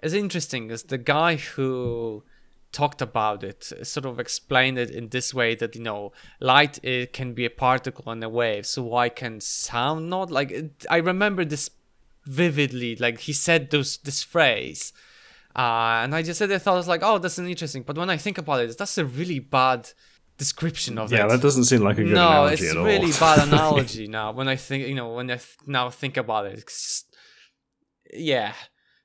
as 0.01 0.13
interesting 0.13 0.71
as 0.71 0.83
the 0.83 0.97
guy 0.97 1.35
who 1.35 2.23
talked 2.71 3.01
about 3.01 3.43
it 3.43 3.63
sort 3.83 4.05
of 4.05 4.19
explained 4.19 4.77
it 4.77 4.91
in 4.91 5.09
this 5.09 5.33
way 5.33 5.55
that 5.55 5.75
you 5.75 5.81
know 5.81 6.11
light 6.39 6.83
it 6.83 7.13
can 7.13 7.33
be 7.33 7.45
a 7.45 7.49
particle 7.49 8.11
and 8.11 8.23
a 8.23 8.29
wave. 8.29 8.65
So 8.65 8.83
why 8.83 9.09
can 9.09 9.41
sound 9.41 10.09
not 10.09 10.29
like 10.29 10.51
it, 10.51 10.85
i 10.89 10.97
remember 10.97 11.43
this 11.43 11.69
vividly 12.25 12.95
like 12.95 13.19
he 13.21 13.33
said 13.33 13.71
those 13.71 13.97
this 13.97 14.23
phrase. 14.23 14.93
Uh, 15.55 16.01
and 16.03 16.13
i 16.13 16.21
just 16.21 16.37
said 16.37 16.51
i 16.51 16.59
thought 16.59 16.75
I 16.75 16.77
was 16.77 16.87
like 16.87 17.01
oh 17.03 17.17
that's 17.17 17.39
an 17.39 17.47
interesting 17.47 17.81
but 17.81 17.97
when 17.97 18.09
i 18.09 18.17
think 18.17 18.37
about 18.37 18.61
it 18.61 18.77
that's 18.77 18.99
a 18.99 19.05
really 19.05 19.39
bad 19.39 19.89
description 20.37 20.99
of 20.99 21.11
yeah, 21.11 21.17
it. 21.17 21.21
yeah 21.21 21.27
that 21.27 21.41
doesn't 21.41 21.65
seem 21.65 21.81
like 21.81 21.97
a 21.97 22.03
good 22.03 22.11
analogy 22.11 22.67
at 22.67 22.77
all. 22.77 22.83
no 22.83 22.89
it's 22.89 22.99
really 22.99 23.11
bad 23.19 23.47
analogy 23.47 24.07
now 24.07 24.31
when 24.31 24.47
i 24.47 24.55
think 24.55 24.87
you 24.87 24.93
know 24.93 25.11
when 25.15 25.29
i 25.31 25.35
th- 25.35 25.57
now 25.65 25.89
think 25.89 26.17
about 26.17 26.45
it. 26.45 26.71
Yeah 28.13 28.53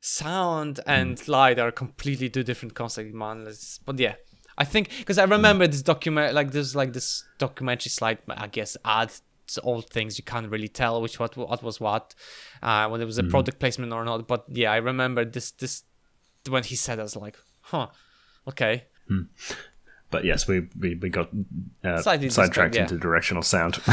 sound 0.04 0.80
and 0.86 1.16
mm. 1.16 1.28
light 1.28 1.58
are 1.58 1.72
completely 1.72 2.28
two 2.28 2.42
different 2.42 2.74
concepts, 2.74 3.14
man. 3.14 3.48
But 3.84 3.98
yeah, 3.98 4.14
I 4.58 4.64
think 4.64 4.90
because 4.98 5.18
I 5.18 5.24
remember 5.24 5.66
this 5.66 5.82
document, 5.82 6.34
like 6.34 6.52
there's 6.52 6.76
like 6.76 6.92
this 6.92 7.24
documentary 7.38 7.90
slide, 7.90 8.18
I 8.28 8.46
guess, 8.46 8.76
add 8.84 9.12
old 9.62 9.88
things 9.90 10.18
you 10.18 10.24
can't 10.24 10.50
really 10.50 10.68
tell 10.68 11.00
which 11.02 11.18
what 11.18 11.36
what 11.36 11.62
was 11.62 11.80
what, 11.80 12.14
uh, 12.62 12.88
when 12.88 13.00
it 13.00 13.04
was 13.06 13.18
a 13.18 13.22
mm. 13.22 13.30
product 13.30 13.58
placement 13.58 13.92
or 13.92 14.04
not. 14.04 14.28
But 14.28 14.44
yeah, 14.48 14.72
I 14.72 14.76
remember 14.76 15.24
this 15.24 15.50
this 15.52 15.84
when 16.48 16.64
he 16.64 16.76
said, 16.76 16.98
I 16.98 17.02
was 17.02 17.16
like, 17.16 17.38
huh, 17.62 17.88
okay. 18.46 18.84
Mm. 19.10 19.28
But 20.10 20.24
yes, 20.24 20.46
we 20.46 20.68
we, 20.78 20.94
we 20.96 21.08
got 21.08 21.30
uh, 21.82 22.02
sidetracked 22.02 22.76
yeah. 22.76 22.82
into 22.82 22.98
directional 22.98 23.42
sound. 23.42 23.80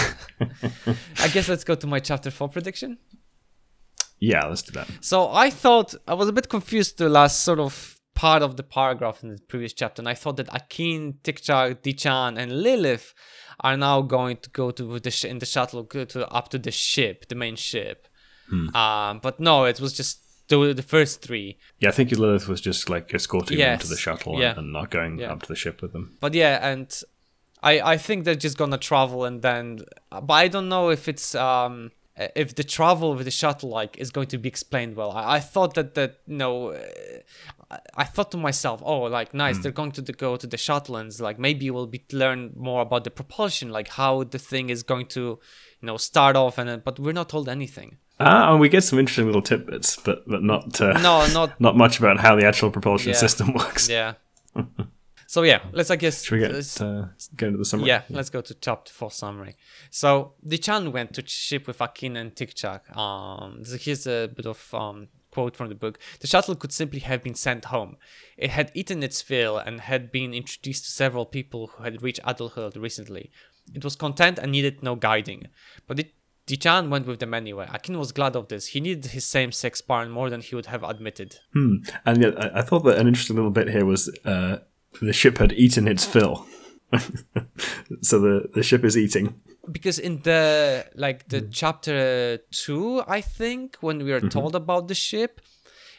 I 1.20 1.28
guess 1.30 1.48
let's 1.48 1.64
go 1.64 1.76
to 1.76 1.88
my 1.88 2.00
chapter 2.00 2.30
four 2.30 2.50
prediction. 2.50 2.98
Yeah, 4.22 4.46
let's 4.46 4.62
do 4.62 4.72
that. 4.74 4.88
So 5.02 5.32
I 5.32 5.50
thought 5.50 5.96
I 6.08 6.14
was 6.14 6.30
a 6.30 6.32
bit 6.32 6.48
confused 6.48 7.00
the 7.00 7.10
last 7.10 7.42
sort 7.42 7.60
of 7.60 8.00
part 8.14 8.44
of 8.44 8.56
the 8.56 8.64
paragraph 8.64 9.24
in 9.24 9.30
the 9.30 9.42
previous 9.42 9.74
chapter, 9.74 10.00
and 10.00 10.08
I 10.08 10.14
thought 10.14 10.38
that 10.38 10.48
Akin, 10.54 11.16
Tikchak, 11.24 11.82
Dichaan, 11.82 12.38
and 12.38 12.62
Lilith 12.62 13.16
are 13.62 13.76
now 13.76 14.02
going 14.02 14.38
to 14.38 14.50
go 14.52 14.70
to 14.72 15.00
the 15.00 15.12
sh- 15.12 15.26
in 15.26 15.40
the 15.40 15.46
shuttle 15.46 15.84
to 15.86 16.28
up 16.30 16.50
to 16.50 16.60
the 16.60 16.72
ship, 16.72 17.28
the 17.30 17.36
main 17.36 17.56
ship. 17.56 18.08
Hmm. 18.48 18.76
Um, 18.76 19.20
but 19.24 19.40
no, 19.40 19.66
it 19.66 19.80
was 19.80 19.94
just 19.94 20.48
the, 20.50 20.74
the 20.74 20.84
first 20.84 21.24
three. 21.24 21.58
Yeah, 21.80 21.90
I 21.90 21.92
think 21.92 22.12
Lilith 22.12 22.48
was 22.48 22.62
just 22.62 22.92
like 22.92 23.12
escorting 23.14 23.58
yes. 23.58 23.80
them 23.80 23.88
to 23.88 23.94
the 23.96 24.00
shuttle 24.00 24.40
yeah. 24.40 24.52
and, 24.52 24.60
and, 24.60 24.74
not 24.74 24.92
going 24.92 25.18
yeah. 25.18 25.32
up 25.32 25.42
to 25.42 25.48
the 25.48 25.56
ship 25.56 25.82
with 25.82 25.94
them. 25.94 26.16
But 26.20 26.36
yeah, 26.36 26.60
and 26.62 26.94
I 27.64 27.82
I 27.82 27.98
think 27.98 28.26
they're 28.26 28.36
just 28.36 28.58
gonna 28.58 28.78
travel 28.78 29.26
and 29.26 29.42
then, 29.42 29.80
but 30.12 30.34
I 30.34 30.48
don't 30.48 30.70
know 30.70 30.90
if 30.90 31.08
it's 31.08 31.34
um 31.34 31.92
if 32.36 32.56
the 32.56 32.64
travel 32.64 33.16
with 33.16 33.26
the 33.26 33.32
shuttle 33.32 33.70
like 33.70 33.98
is 33.98 34.12
going 34.12 34.28
to 34.28 34.38
be 34.38 34.48
explained 34.50 34.96
well 34.96 35.12
i, 35.12 35.36
I 35.38 35.40
thought 35.40 35.74
that 35.76 35.96
that 35.96 36.20
you 36.28 36.38
know 36.38 36.72
uh, 36.72 37.78
I, 37.96 38.04
thought 38.04 38.32
to 38.32 38.38
myself 38.38 38.82
oh 38.84 39.02
like 39.04 39.34
nice 39.34 39.58
mm. 39.58 39.64
they're 39.64 39.72
going 39.72 39.94
to 39.94 40.02
the, 40.02 40.14
go 40.14 40.36
to 40.36 40.48
the 40.48 40.58
shuttle 40.58 40.98
and 40.98 41.18
like 41.20 41.40
maybe 41.40 41.70
we'll 41.72 41.88
be 41.88 42.04
learn 42.12 42.52
more 42.56 42.82
about 42.82 43.04
the 43.04 43.12
propulsion 43.12 43.70
like 43.70 43.90
how 43.90 44.24
the 44.24 44.40
thing 44.40 44.70
is 44.70 44.84
going 44.84 45.08
to 45.08 45.40
you 45.82 45.86
know 45.88 45.98
start 45.98 46.36
off 46.36 46.58
and 46.58 46.84
but 46.84 47.00
we're 47.00 47.14
not 47.14 47.30
told 47.30 47.48
anything 47.48 47.98
Ah, 48.24 48.52
and 48.52 48.60
we 48.60 48.70
get 48.70 48.84
some 48.84 49.00
interesting 49.00 49.26
little 49.26 49.42
tidbits, 49.42 49.98
but 49.98 50.28
but 50.28 50.44
not 50.44 50.80
uh, 50.80 50.94
no, 51.02 51.26
not 51.34 51.60
not 51.60 51.76
much 51.76 51.98
about 51.98 52.20
how 52.20 52.36
the 52.36 52.46
actual 52.46 52.70
propulsion 52.70 53.14
yeah. 53.14 53.18
system 53.18 53.54
works. 53.54 53.90
Yeah. 53.90 54.14
So 55.32 55.44
yeah, 55.44 55.62
let's 55.72 55.90
I 55.90 55.96
guess 55.96 56.24
Should 56.26 56.42
we 56.42 56.46
get 56.46 56.82
uh, 56.82 57.06
go 57.38 57.48
into 57.48 57.58
the 57.58 57.64
summary? 57.64 57.88
Yeah, 57.88 58.02
let's 58.10 58.30
go 58.30 58.42
to 58.42 58.54
top 58.54 58.90
four 58.90 59.10
summary. 59.10 59.56
So 59.90 60.34
Dichaan 60.46 60.92
went 60.92 61.14
to 61.14 61.26
ship 61.26 61.68
with 61.68 61.80
Akin 61.80 62.18
and 62.18 62.36
Tiikuchahk. 62.36 62.98
Um, 62.98 63.64
so 63.64 63.78
here's 63.78 64.06
a 64.06 64.28
bit 64.28 64.46
of 64.46 64.74
um 64.74 65.08
quote 65.32 65.56
from 65.56 65.70
the 65.70 65.76
book 65.76 66.00
the 66.20 66.28
shuttle 66.28 66.56
could 66.56 66.74
simply 66.74 67.00
have 67.00 67.24
been 67.24 67.34
sent 67.34 67.64
home. 67.64 67.96
It 68.36 68.50
had 68.50 68.74
eaten 68.74 69.02
its 69.04 69.22
fill 69.22 69.58
and 69.58 69.80
had 69.80 70.12
been 70.12 70.34
introduced 70.34 70.84
to 70.84 70.92
several 70.92 71.26
people 71.26 71.68
who 71.68 71.84
had 71.84 72.04
reached 72.04 72.20
adulthood 72.26 72.76
recently. 72.76 73.32
It 73.74 73.86
was 73.86 73.96
content 73.96 74.38
and 74.38 74.52
needed 74.52 74.84
no 74.84 74.96
guiding. 74.96 75.48
But 75.88 76.00
it, 76.02 76.14
Dichaan 76.46 76.90
went 76.90 77.08
with 77.08 77.22
them 77.22 77.34
anyway. 77.34 77.70
Akin 77.74 77.98
was 77.98 78.12
glad 78.12 78.36
of 78.36 78.50
this. 78.50 78.68
He 78.68 78.82
needed 78.82 79.06
his 79.06 79.26
same 79.26 79.54
sex 79.54 79.80
partner 79.80 80.12
more 80.12 80.30
than 80.30 80.42
he 80.42 80.56
would 80.56 80.66
have 80.66 80.84
admitted. 80.84 81.38
Hmm. 81.54 81.76
And 82.06 82.22
yet, 82.22 82.34
I, 82.38 82.60
I 82.60 82.62
thought 82.64 82.84
that 82.84 82.98
an 82.98 83.08
interesting 83.08 83.38
little 83.38 83.52
bit 83.52 83.70
here 83.70 83.86
was 83.86 84.10
uh, 84.26 84.58
the 85.02 85.14
ship 85.14 85.38
had 85.38 85.54
eaten 85.54 85.88
its 85.88 86.06
fill. 86.06 86.46
so 88.02 88.20
the, 88.20 88.50
the 88.54 88.64
ship 88.64 88.84
is 88.84 88.98
eating. 88.98 89.36
Because 89.72 90.00
in 90.00 90.22
the 90.22 90.86
like 90.96 91.30
the 91.30 91.42
mm. 91.42 91.50
chapter 91.52 92.40
two, 92.52 93.04
I 93.08 93.22
think, 93.22 93.78
when 93.80 94.04
we 94.04 94.12
are 94.12 94.20
mm-hmm. 94.20 94.30
told 94.30 94.56
about 94.56 94.88
the 94.88 94.96
ship, 94.96 95.40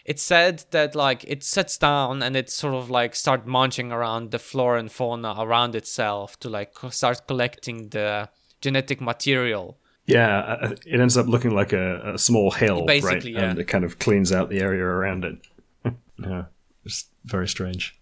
it 0.05 0.19
said 0.19 0.65
that 0.73 0.95
like 0.95 1.25
it 1.25 1.45
sits 1.45 1.79
down 1.79 2.23
and 2.23 2.37
it 2.37 2.51
sort 2.51 2.75
of 2.75 2.91
like 2.91 3.15
start 3.15 3.47
munching 3.47 3.93
around 3.93 4.33
the 4.33 4.39
flora 4.39 4.81
and 4.81 4.91
fauna 4.91 5.37
around 5.39 5.75
itself 5.77 6.39
to 6.41 6.49
like 6.49 6.75
start 6.91 7.27
collecting 7.27 7.91
the 7.91 8.29
genetic 8.61 9.01
material. 9.01 9.79
Yeah, 10.07 10.39
uh, 10.39 10.59
uh, 10.63 10.75
it 10.85 10.99
ends 10.99 11.17
up 11.17 11.27
looking 11.29 11.55
like 11.55 11.73
a, 11.73 12.15
a 12.15 12.19
small 12.19 12.51
hill, 12.51 12.85
Basically, 12.85 13.35
right? 13.35 13.43
yeah. 13.43 13.51
And 13.51 13.59
it 13.61 13.69
kind 13.69 13.85
of 13.85 14.01
cleans 14.01 14.33
out 14.33 14.51
the 14.51 14.59
area 14.59 14.83
around 14.83 15.25
it. 15.25 15.39
yeah, 16.19 16.45
it's 16.85 17.07
very 17.25 17.47
strange. 17.47 17.97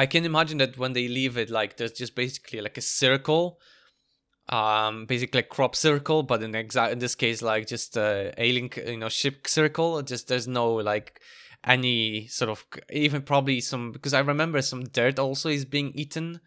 I 0.00 0.06
can 0.06 0.24
imagine 0.24 0.56
that 0.58 0.78
when 0.78 0.94
they 0.94 1.08
leave 1.08 1.36
it, 1.36 1.50
like 1.50 1.76
there's 1.76 1.92
just 1.92 2.14
basically 2.14 2.62
like 2.62 2.78
a 2.78 2.80
circle, 2.80 3.60
um, 4.48 5.04
basically 5.04 5.40
a 5.40 5.42
crop 5.42 5.76
circle, 5.76 6.22
but 6.22 6.42
in 6.42 6.54
exact 6.54 6.92
in 6.94 7.00
this 7.00 7.14
case, 7.14 7.42
like 7.42 7.66
just 7.66 7.98
a 7.98 8.32
alien, 8.38 8.70
you 8.86 8.96
know, 8.96 9.10
ship 9.10 9.46
circle. 9.46 10.00
Just 10.00 10.28
there's 10.28 10.48
no 10.48 10.72
like 10.72 11.20
any 11.64 12.26
sort 12.28 12.48
of 12.48 12.64
even 12.90 13.20
probably 13.20 13.60
some 13.60 13.92
because 13.92 14.14
I 14.14 14.20
remember 14.20 14.62
some 14.62 14.84
dirt 14.84 15.18
also 15.18 15.50
is 15.50 15.66
being 15.66 15.92
eaten. 15.94 16.40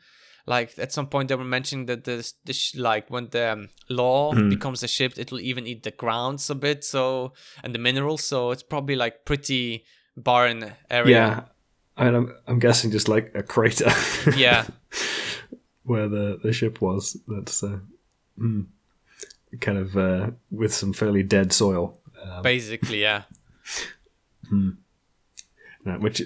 Like 0.48 0.74
at 0.80 0.92
some 0.92 1.06
point 1.06 1.30
they 1.30 1.36
were 1.36 1.44
mentioning 1.58 1.86
that 1.86 2.06
this, 2.06 2.34
this 2.44 2.76
like 2.76 3.12
when 3.12 3.28
the 3.30 3.52
um, 3.52 3.70
Lo 3.88 4.34
becomes 4.50 4.82
a 4.82 4.88
ship, 4.88 5.14
it 5.18 5.32
will 5.32 5.40
even 5.40 5.68
eat 5.68 5.84
the 5.84 5.92
grounds 5.92 6.50
a 6.50 6.56
bit. 6.56 6.84
So 6.84 7.34
and 7.64 7.76
the 7.76 7.80
minerals. 7.80 8.24
So 8.24 8.50
it's 8.50 8.64
probably 8.64 8.96
like 8.96 9.26
pretty 9.26 9.86
barren 10.18 10.74
area. 10.90 11.18
Yeah, 11.18 11.44
I 11.96 12.06
mean, 12.06 12.16
I'm, 12.16 12.34
I'm 12.48 12.60
guessing 12.60 12.92
just 12.92 13.08
like 13.08 13.32
a 13.36 13.44
crater. 13.44 13.92
Yeah. 14.36 14.66
where 15.84 16.08
the, 16.08 16.40
the 16.42 16.54
ship 16.54 16.82
was. 16.82 17.18
That's 17.28 17.64
uh, 17.64 17.80
hmm, 18.38 18.62
kind 19.60 19.78
of 19.78 19.98
uh, 19.98 20.32
with 20.52 20.74
some 20.74 20.94
fairly 20.94 21.24
dead 21.24 21.54
soil, 21.54 21.98
Basically, 22.42 23.02
yeah. 23.02 23.24
uh, 24.52 25.98
which 26.00 26.22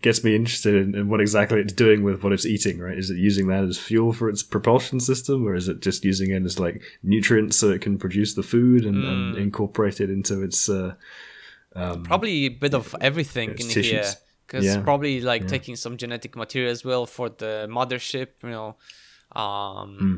gets 0.00 0.24
me 0.24 0.34
interested 0.34 0.74
in, 0.74 0.94
in 0.94 1.08
what 1.08 1.20
exactly 1.20 1.60
it's 1.60 1.72
doing 1.72 2.02
with 2.02 2.22
what 2.22 2.32
it's 2.32 2.46
eating. 2.46 2.78
Right? 2.78 2.98
Is 2.98 3.10
it 3.10 3.16
using 3.16 3.46
that 3.48 3.64
as 3.64 3.78
fuel 3.78 4.12
for 4.12 4.28
its 4.28 4.42
propulsion 4.42 5.00
system, 5.00 5.46
or 5.46 5.54
is 5.54 5.68
it 5.68 5.80
just 5.80 6.04
using 6.04 6.30
it 6.30 6.42
as 6.44 6.58
like 6.58 6.82
nutrients 7.02 7.56
so 7.56 7.70
it 7.70 7.80
can 7.80 7.98
produce 7.98 8.34
the 8.34 8.42
food 8.42 8.84
and, 8.84 9.04
and 9.04 9.36
incorporate 9.36 10.00
it 10.00 10.10
into 10.10 10.42
its? 10.42 10.68
Uh, 10.68 10.94
probably 12.04 12.46
a 12.46 12.48
bit 12.48 12.74
of 12.74 12.94
everything 13.00 13.50
in 13.50 13.56
tissues. 13.56 13.86
here 13.86 14.12
because 14.46 14.64
Yeah. 14.64 14.82
probably 14.82 15.20
like 15.20 15.42
taking 15.48 15.76
some 15.76 15.96
genetic 15.96 16.36
material 16.36 16.70
as 16.70 16.84
well 16.84 17.06
for 17.06 17.28
the 17.28 17.66
mothership 17.68 18.28
you 18.42 18.50
know 18.50 18.76
um 19.32 19.96
Hmm. 19.98 20.16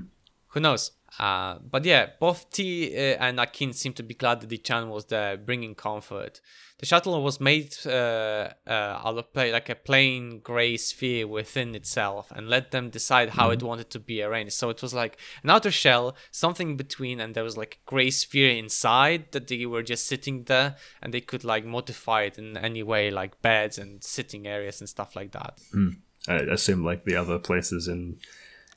who 0.49 0.61
knows 0.61 0.93
uh 1.19 1.59
but 1.71 1.85
yeah 1.85 2.11
both 2.21 2.51
t 2.51 2.95
uh, 2.95 3.17
and 3.25 3.41
akin 3.41 3.73
seem 3.73 3.93
to 3.95 4.03
be 4.03 4.15
glad 4.15 4.41
that 4.41 4.51
Dichaan 4.51 4.89
was 4.89 5.07
there 5.07 5.37
bringing 5.37 5.75
comfort 5.75 6.41
the 6.81 6.87
shuttle 6.87 7.21
was 7.23 7.41
made 7.41 7.75
uh, 7.87 8.49
uh, 8.67 9.01
out 9.05 9.19
of 9.19 9.33
play 9.33 9.51
like 9.53 9.69
a 9.69 9.75
plain 9.75 10.41
gray 10.41 10.77
sphere 10.77 11.27
within 11.27 11.75
itself 11.75 12.31
and 12.37 12.49
let 12.49 12.71
them 12.71 12.89
decide 12.91 13.31
how 13.31 13.47
Hmm. 13.49 13.53
it 13.55 13.63
wanted 13.63 13.91
to 13.91 13.99
be 13.99 14.23
arranged 14.23 14.53
so 14.53 14.71
it 14.71 14.81
was 14.83 14.95
like 14.95 15.19
an 15.43 15.51
outer 15.51 15.71
shell 15.73 16.15
something 16.31 16.77
between 16.77 17.21
and 17.21 17.35
there 17.35 17.45
was 17.45 17.57
like 17.57 17.79
a 17.83 17.91
gray 17.91 18.11
sphere 18.11 18.51
inside 18.51 19.33
that 19.33 19.49
they 19.49 19.67
were 19.67 19.83
just 19.83 20.07
sitting 20.07 20.45
there 20.45 20.77
and 21.03 21.13
they 21.13 21.21
could 21.21 21.45
like 21.45 21.65
modify 21.65 22.23
it 22.23 22.39
in 22.39 22.57
any 22.57 22.83
way 22.83 23.11
like 23.11 23.43
beds 23.43 23.77
and 23.79 24.05
sitting 24.05 24.47
areas 24.47 24.81
and 24.81 24.89
stuff 24.89 25.17
like 25.17 25.33
that 25.33 25.59
I 26.29 26.35
assume 26.37 26.85
like 26.85 27.05
the 27.05 27.17
other 27.17 27.39
places 27.39 27.89
in 27.89 28.19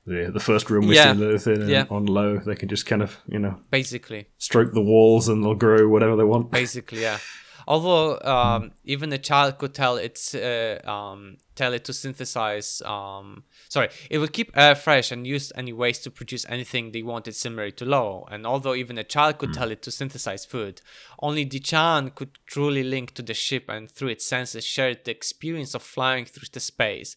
the 0.07 0.31
the 0.33 0.39
first 0.39 0.69
room 0.71 0.87
we 0.87 0.95
Yeah. 0.95 1.13
see 1.13 1.19
Lilith 1.19 1.47
in 1.47 1.69
Yeah. 1.69 1.85
on 1.91 2.05
Lo, 2.07 2.37
they 2.39 2.55
can 2.55 2.69
just 2.69 2.85
kind 2.87 3.03
of 3.03 3.17
you 3.27 3.37
know 3.37 3.59
basically 3.69 4.25
stroke 4.39 4.71
the 4.73 4.81
walls 4.81 5.27
and 5.29 5.43
they'll 5.43 5.53
grow 5.67 5.87
whatever 5.87 6.15
they 6.15 6.23
want. 6.23 6.49
basically 6.61 7.01
yeah 7.01 7.19
although 7.67 8.19
um, 8.21 8.71
even 8.84 9.12
a 9.13 9.17
child 9.17 9.58
could 9.58 9.74
tell 9.74 9.97
it's 9.97 10.34
uh, 10.34 10.80
um, 10.86 11.38
tell 11.56 11.74
it 11.74 11.84
to 11.86 11.93
synthesize 11.93 12.82
um, 12.86 13.43
sorry 13.69 13.89
it 14.10 14.17
would 14.17 14.34
keep 14.34 14.52
air 14.56 14.76
fresh 14.76 15.12
and 15.12 15.28
use 15.28 15.52
any 15.56 15.74
ways 15.74 16.00
to 16.00 16.10
produce 16.10 16.45
anything 16.50 16.91
they 16.91 17.02
wanted 17.02 17.36
similar 17.36 17.69
to 17.71 17.86
Lo 17.86 18.28
and 18.32 18.45
although 18.45 18.74
even 18.74 18.97
a 18.97 19.04
child 19.04 19.38
could 19.38 19.54
tell 19.54 19.71
it 19.71 19.82
to 19.82 19.91
synthesize 19.91 20.45
food 20.45 20.82
only 21.21 21.45
Dichaan 21.45 22.13
could 22.15 22.38
truly 22.45 22.84
link 22.84 23.13
to 23.13 23.21
the 23.21 23.34
ship 23.34 23.65
and 23.69 23.89
through 23.89 24.10
its 24.10 24.26
senses 24.26 24.65
share 24.65 24.95
the 24.95 25.12
experience 25.12 25.74
of 25.74 25.84
flying 25.84 26.26
through 26.26 26.47
the 26.52 26.60
space. 26.60 27.15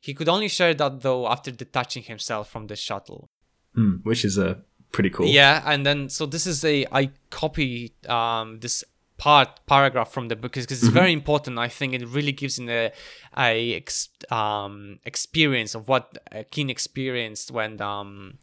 He 0.00 0.14
could 0.14 0.28
only 0.28 0.48
share 0.48 0.74
that 0.74 1.00
though 1.00 1.28
after 1.28 1.50
detaching 1.50 2.04
himself 2.04 2.50
from 2.50 2.66
the 2.66 2.76
shuttle. 2.76 3.30
Hmm, 3.74 3.96
which 4.02 4.24
is 4.24 4.38
uh, 4.38 4.56
pretty 4.92 5.10
cool. 5.10 5.26
yeah, 5.26 5.62
and 5.66 5.84
then 5.84 6.08
so 6.08 6.26
this 6.26 6.46
is 6.46 6.64
a 6.64 6.86
I 6.92 7.10
copy 7.30 7.94
um 8.08 8.60
this 8.60 8.84
part 9.24 9.48
paragraph 9.66 10.12
from 10.12 10.28
the 10.28 10.36
book 10.36 10.52
because 10.52 10.66
it's 10.66 10.88
very 11.02 11.10
important. 11.20 11.58
I 11.58 11.68
think 11.68 11.94
it 11.94 12.06
really 12.06 12.32
gives 12.32 12.58
in 12.58 12.68
a 12.68 12.92
a 13.38 13.74
ex, 13.74 14.10
um 14.30 14.98
experience 15.06 15.74
of 15.74 15.88
what 15.88 16.04
Keen 16.50 16.68
experienced 16.68 17.50
when 17.50 17.80
um 17.80 18.36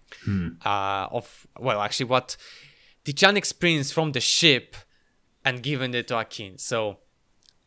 uh 0.66 1.06
of 1.18 1.46
well 1.60 1.80
actually 1.82 2.10
what 2.16 2.36
Dichaan 3.06 3.36
experienced 3.36 3.94
from 3.94 4.12
the 4.14 4.20
ship 4.20 4.76
and 5.46 5.62
given 5.62 5.94
it 5.94 6.08
to 6.08 6.18
Akin. 6.18 6.58
So 6.58 6.98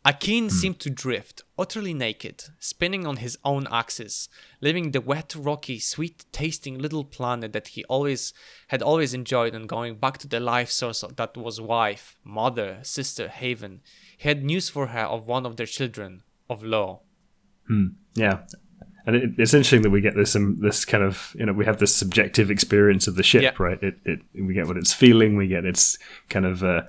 Akin 0.06 0.50
seemed 0.50 0.80
to 0.80 0.90
drift, 0.90 1.42
utterly 1.58 1.94
naked, 1.94 2.44
spinning 2.58 3.06
on 3.06 3.16
his 3.16 3.38
own 3.42 3.66
axis, 3.70 4.28
leaving 4.60 4.90
the 4.90 5.00
wet, 5.00 5.34
rocky, 5.34 5.78
sweet-tasting 5.78 6.78
little 6.78 7.04
planet 7.04 7.54
that 7.54 7.68
he 7.68 7.84
always 7.84 8.34
had 8.68 8.82
always 8.82 9.14
enjoyed 9.14 9.54
and 9.54 9.66
going 9.66 9.94
back 9.96 10.18
to 10.18 10.28
the 10.28 10.40
life 10.40 10.70
source 10.70 11.02
that 11.16 11.36
was 11.38 11.58
wife, 11.58 12.18
mother, 12.22 12.80
sister, 12.82 13.28
Haven. 13.28 13.80
He 14.18 14.28
had 14.28 14.44
news 14.44 14.68
for 14.68 14.88
her 14.88 15.00
of 15.04 15.26
one 15.26 15.46
of 15.46 15.56
their 15.56 15.66
children, 15.66 16.22
of 16.50 16.62
Lo. 16.62 17.00
Yeah. 18.14 18.40
And 19.06 19.16
it, 19.16 19.30
it's 19.38 19.54
interesting 19.54 19.82
that 19.82 19.90
we 19.90 20.00
get 20.02 20.14
this 20.16 20.36
um, 20.36 20.58
this 20.60 20.84
kind 20.84 21.02
of 21.02 21.34
you 21.38 21.44
know 21.46 21.52
we 21.52 21.64
have 21.64 21.78
this 21.78 21.94
subjective 21.94 22.50
experience 22.50 23.06
of 23.06 23.16
the 23.16 23.22
ship, 23.22 23.42
Yeah. 23.42 23.52
right? 23.58 23.82
It, 23.82 23.96
it 24.04 24.20
we 24.34 24.52
get 24.54 24.66
what 24.66 24.76
it's 24.76 24.92
feeling, 24.92 25.36
we 25.36 25.46
get 25.46 25.64
its 25.64 25.98
kind 26.28 26.46
of 26.46 26.62
uh, 26.62 26.82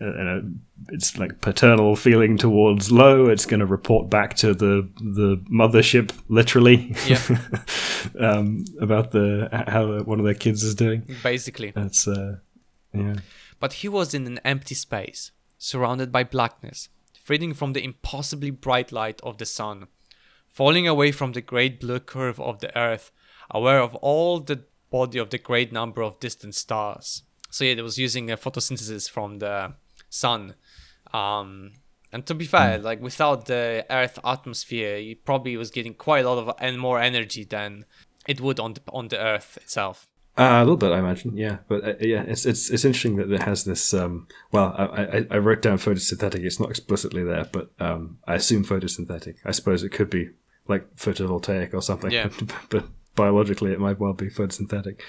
uh, 0.00 0.40
it's 0.88 1.16
like 1.18 1.40
paternal 1.40 1.96
feeling 1.96 2.36
towards 2.36 2.90
Lo. 2.90 3.26
It's 3.26 3.46
going 3.46 3.60
to 3.60 3.66
report 3.66 4.10
back 4.10 4.34
to 4.36 4.54
the 4.54 4.88
the 4.96 5.42
mothership, 5.50 6.12
literally, 6.28 6.94
Yeah. 7.06 7.20
um, 8.18 8.64
about 8.80 9.12
the 9.12 9.48
how 9.68 10.02
one 10.02 10.18
of 10.18 10.24
their 10.24 10.34
kids 10.34 10.62
is 10.62 10.74
doing. 10.74 11.08
Basically. 11.22 11.70
That's 11.70 12.06
uh, 12.08 12.36
yeah. 12.92 13.16
But 13.60 13.74
he 13.74 13.88
was 13.88 14.14
in 14.14 14.26
an 14.26 14.40
empty 14.44 14.74
space, 14.74 15.30
surrounded 15.58 16.12
by 16.12 16.24
blackness, 16.24 16.88
freeding 17.22 17.54
from 17.54 17.72
the 17.72 17.82
impossibly 17.84 18.50
bright 18.50 18.92
light 18.92 19.20
of 19.22 19.38
the 19.38 19.46
sun, 19.46 19.86
falling 20.48 20.86
away 20.86 21.12
from 21.12 21.32
the 21.32 21.40
great 21.40 21.80
blue 21.80 22.00
curve 22.00 22.40
of 22.40 22.60
the 22.60 22.76
earth, 22.76 23.10
aware 23.50 23.80
of 23.80 23.94
all 23.96 24.40
the 24.40 24.64
body 24.90 25.18
of 25.18 25.30
the 25.30 25.38
great 25.38 25.72
number 25.72 26.02
of 26.02 26.20
distant 26.20 26.54
stars. 26.54 27.22
So 27.50 27.64
yeah, 27.64 27.72
it 27.72 27.82
was 27.82 27.98
using 27.98 28.30
a 28.30 28.36
photosynthesis 28.36 29.08
from 29.08 29.38
the 29.38 29.74
sun. 30.14 30.54
Um, 31.12 31.72
and 32.12 32.24
to 32.26 32.34
be 32.34 32.44
fair, 32.44 32.78
like 32.78 33.00
without 33.02 33.46
the 33.46 33.84
Earth 33.90 34.18
atmosphere, 34.24 34.98
he 34.98 35.14
probably 35.14 35.56
was 35.56 35.70
getting 35.70 35.94
quite 35.94 36.24
a 36.24 36.28
lot 36.28 36.38
of 36.38 36.54
and 36.60 36.78
more 36.78 37.00
energy 37.00 37.44
than 37.44 37.84
it 38.28 38.40
would 38.40 38.60
on 38.60 38.74
the 38.74 38.80
on 38.92 39.08
the 39.08 39.18
Earth 39.18 39.58
itself. 39.60 40.08
Uh, 40.36 40.58
a 40.58 40.60
little 40.60 40.76
bit, 40.76 40.90
I 40.90 40.98
imagine. 40.98 41.36
Yeah, 41.36 41.58
but 41.68 41.84
uh, 41.84 41.94
yeah, 42.00 42.22
it's 42.22 42.46
it's 42.46 42.70
it's 42.70 42.84
interesting 42.84 43.16
that 43.16 43.30
it 43.30 43.42
has 43.42 43.64
this. 43.64 43.94
Um, 43.94 44.26
well, 44.52 44.74
I, 44.76 44.84
I 44.84 45.26
I 45.32 45.38
wrote 45.38 45.62
down 45.62 45.78
photosynthetic. 45.78 46.44
It's 46.44 46.60
not 46.60 46.70
explicitly 46.70 47.24
there, 47.24 47.48
but 47.52 47.70
um, 47.78 48.18
I 48.26 48.34
assume 48.34 48.64
photosynthetic. 48.64 49.36
I 49.44 49.52
suppose 49.52 49.82
it 49.82 49.90
could 49.90 50.10
be 50.10 50.30
like 50.66 50.96
photovoltaic 50.96 51.74
or 51.74 51.82
something. 51.82 52.10
Yeah. 52.10 52.30
but 52.70 52.86
biologically, 53.14 53.72
it 53.72 53.80
might 53.80 54.00
well 54.00 54.12
be 54.12 54.28
photosynthetic. 54.28 55.00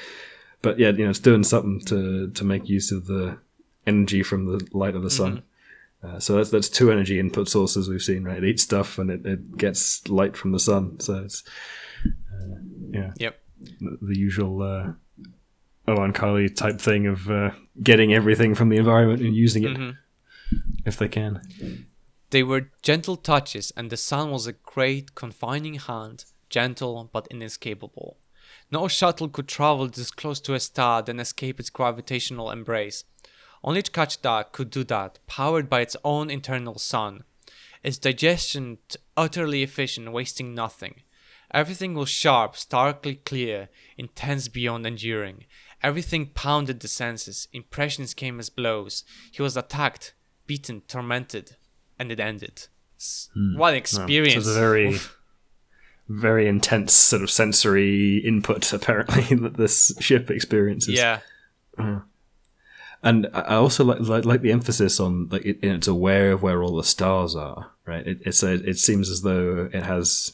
But 0.62 0.80
yeah, 0.80 0.90
you 0.90 1.04
know, 1.04 1.10
it's 1.10 1.20
doing 1.20 1.44
something 1.44 1.82
to 1.86 2.30
to 2.32 2.44
make 2.44 2.70
use 2.70 2.92
of 2.92 3.06
the 3.06 3.40
energy 3.88 4.24
from 4.24 4.46
the 4.46 4.68
light 4.74 4.96
of 4.96 5.04
the 5.04 5.10
sun. 5.10 5.44
Uh, 6.04 6.20
so 6.20 6.36
that's 6.36 6.52
that's 6.52 6.70
two 6.70 6.92
energy 6.92 7.20
input 7.20 7.48
sources 7.50 7.90
we've 7.90 8.02
seen, 8.02 8.24
right? 8.24 8.44
It 8.44 8.48
eats 8.50 8.64
stuff 8.64 8.98
and 9.00 9.10
it, 9.10 9.26
it 9.26 9.58
gets 9.58 10.08
light 10.08 10.38
from 10.38 10.52
the 10.52 10.60
sun. 10.60 11.00
So 11.00 11.24
it's 11.24 11.44
uh, 12.06 12.56
yeah 12.92 13.12
Yep. 13.18 13.40
the 13.82 13.98
the 14.02 14.18
usual 14.18 14.62
uh, 14.62 14.94
Oankali 15.88 16.54
type 16.56 16.80
thing 16.80 17.08
of 17.08 17.30
uh, 17.30 17.52
getting 17.82 18.14
everything 18.14 18.56
from 18.56 18.70
the 18.70 18.78
environment 18.78 19.22
and 19.22 19.36
using 19.36 19.64
it 19.64 19.78
Mhm. 19.78 19.98
if 20.86 20.98
they 20.98 21.08
can. 21.08 21.42
They 22.32 22.44
were 22.44 22.70
gentle 22.82 23.16
touches, 23.18 23.72
and 23.78 23.90
the 23.90 23.98
sun 23.98 24.32
was 24.32 24.48
a 24.48 24.54
great 24.54 25.16
confining 25.16 25.76
hand, 25.76 26.26
gentle 26.50 27.10
but 27.14 27.28
inescapable. 27.32 28.18
No 28.72 28.88
shuttle 28.88 29.30
could 29.30 29.48
travel 29.48 29.88
this 29.88 30.12
close 30.12 30.40
to 30.42 30.54
a 30.54 30.60
star 30.60 31.02
then 31.04 31.20
escape 31.20 31.60
its 31.60 31.70
gravitational 31.70 32.52
embrace. 32.52 33.04
Only 33.66 33.82
Chkahichdahk 33.82 34.52
could 34.52 34.70
do 34.70 34.84
that, 34.84 35.18
powered 35.26 35.70
by 35.72 35.82
its 35.82 35.98
own 36.04 36.30
internal 36.30 36.78
sun. 36.78 37.24
Its 37.84 37.98
digestion 37.98 38.78
utterly 39.18 39.64
efficient, 39.64 40.12
wasting 40.12 40.54
nothing. 40.54 41.02
Everything 41.52 41.96
was 41.96 42.10
sharp, 42.10 42.56
starkly 42.56 43.16
clear, 43.16 43.70
intense 43.98 44.48
beyond 44.48 44.86
enduring. 44.86 45.46
Everything 45.82 46.28
pounded 46.28 46.80
the 46.80 46.88
senses. 46.88 47.48
Impressions 47.54 48.14
came 48.14 48.40
as 48.40 48.50
blows. 48.50 49.04
He 49.32 49.42
was 49.42 49.58
attacked, 49.58 50.14
beaten, 50.46 50.82
tormented, 50.88 51.56
and 51.98 52.12
it 52.12 52.20
ended. 52.20 52.68
S- 53.00 53.30
hmm. 53.34 53.58
What 53.58 53.74
experience! 53.74 54.36
it's 54.36 54.48
a 54.48 54.60
very, 54.60 55.00
very 56.08 56.48
intense 56.48 56.94
sort 56.94 57.24
of 57.24 57.32
sensory 57.32 58.18
input, 58.18 58.72
apparently, 58.74 59.36
that 59.36 59.58
this 59.58 59.92
ship 60.00 60.30
experiences. 60.30 60.96
yeah, 60.96 61.22
uh-huh. 61.80 62.02
And 63.06 63.28
I 63.34 63.56
also 63.56 63.86
like, 63.86 64.00
like 64.02 64.26
like 64.26 64.42
the 64.42 64.52
emphasis 64.52 65.00
on 65.00 65.30
like 65.30 65.46
it, 65.46 65.60
it's 65.62 65.88
aware 65.88 66.32
of 66.34 66.42
where 66.42 66.62
all 66.64 66.76
the 66.76 66.84
stars 66.84 67.36
are, 67.36 67.72
right? 67.86 68.06
It 68.06 68.18
it's 68.26 68.42
a, 68.44 68.54
it 68.54 68.78
seems 68.80 69.10
as 69.10 69.22
though 69.22 69.70
it 69.72 69.84
has 69.84 70.34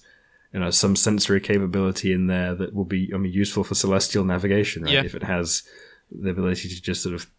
you 0.54 0.60
know 0.62 0.72
some 0.72 0.96
sensory 0.96 1.42
capability 1.42 2.14
in 2.14 2.28
there 2.28 2.56
that 2.56 2.74
will 2.74 2.86
be 2.86 3.12
I 3.14 3.18
mean 3.18 3.34
useful 3.34 3.64
for 3.66 3.76
celestial 3.76 4.24
navigation, 4.24 4.84
right? 4.84 4.94
Yeah. 4.94 5.04
If 5.04 5.16
it 5.16 5.24
has 5.24 5.64
the 6.10 6.30
ability 6.30 6.70
to 6.70 6.82
just 6.82 7.04
sort 7.04 7.16
of 7.16 7.30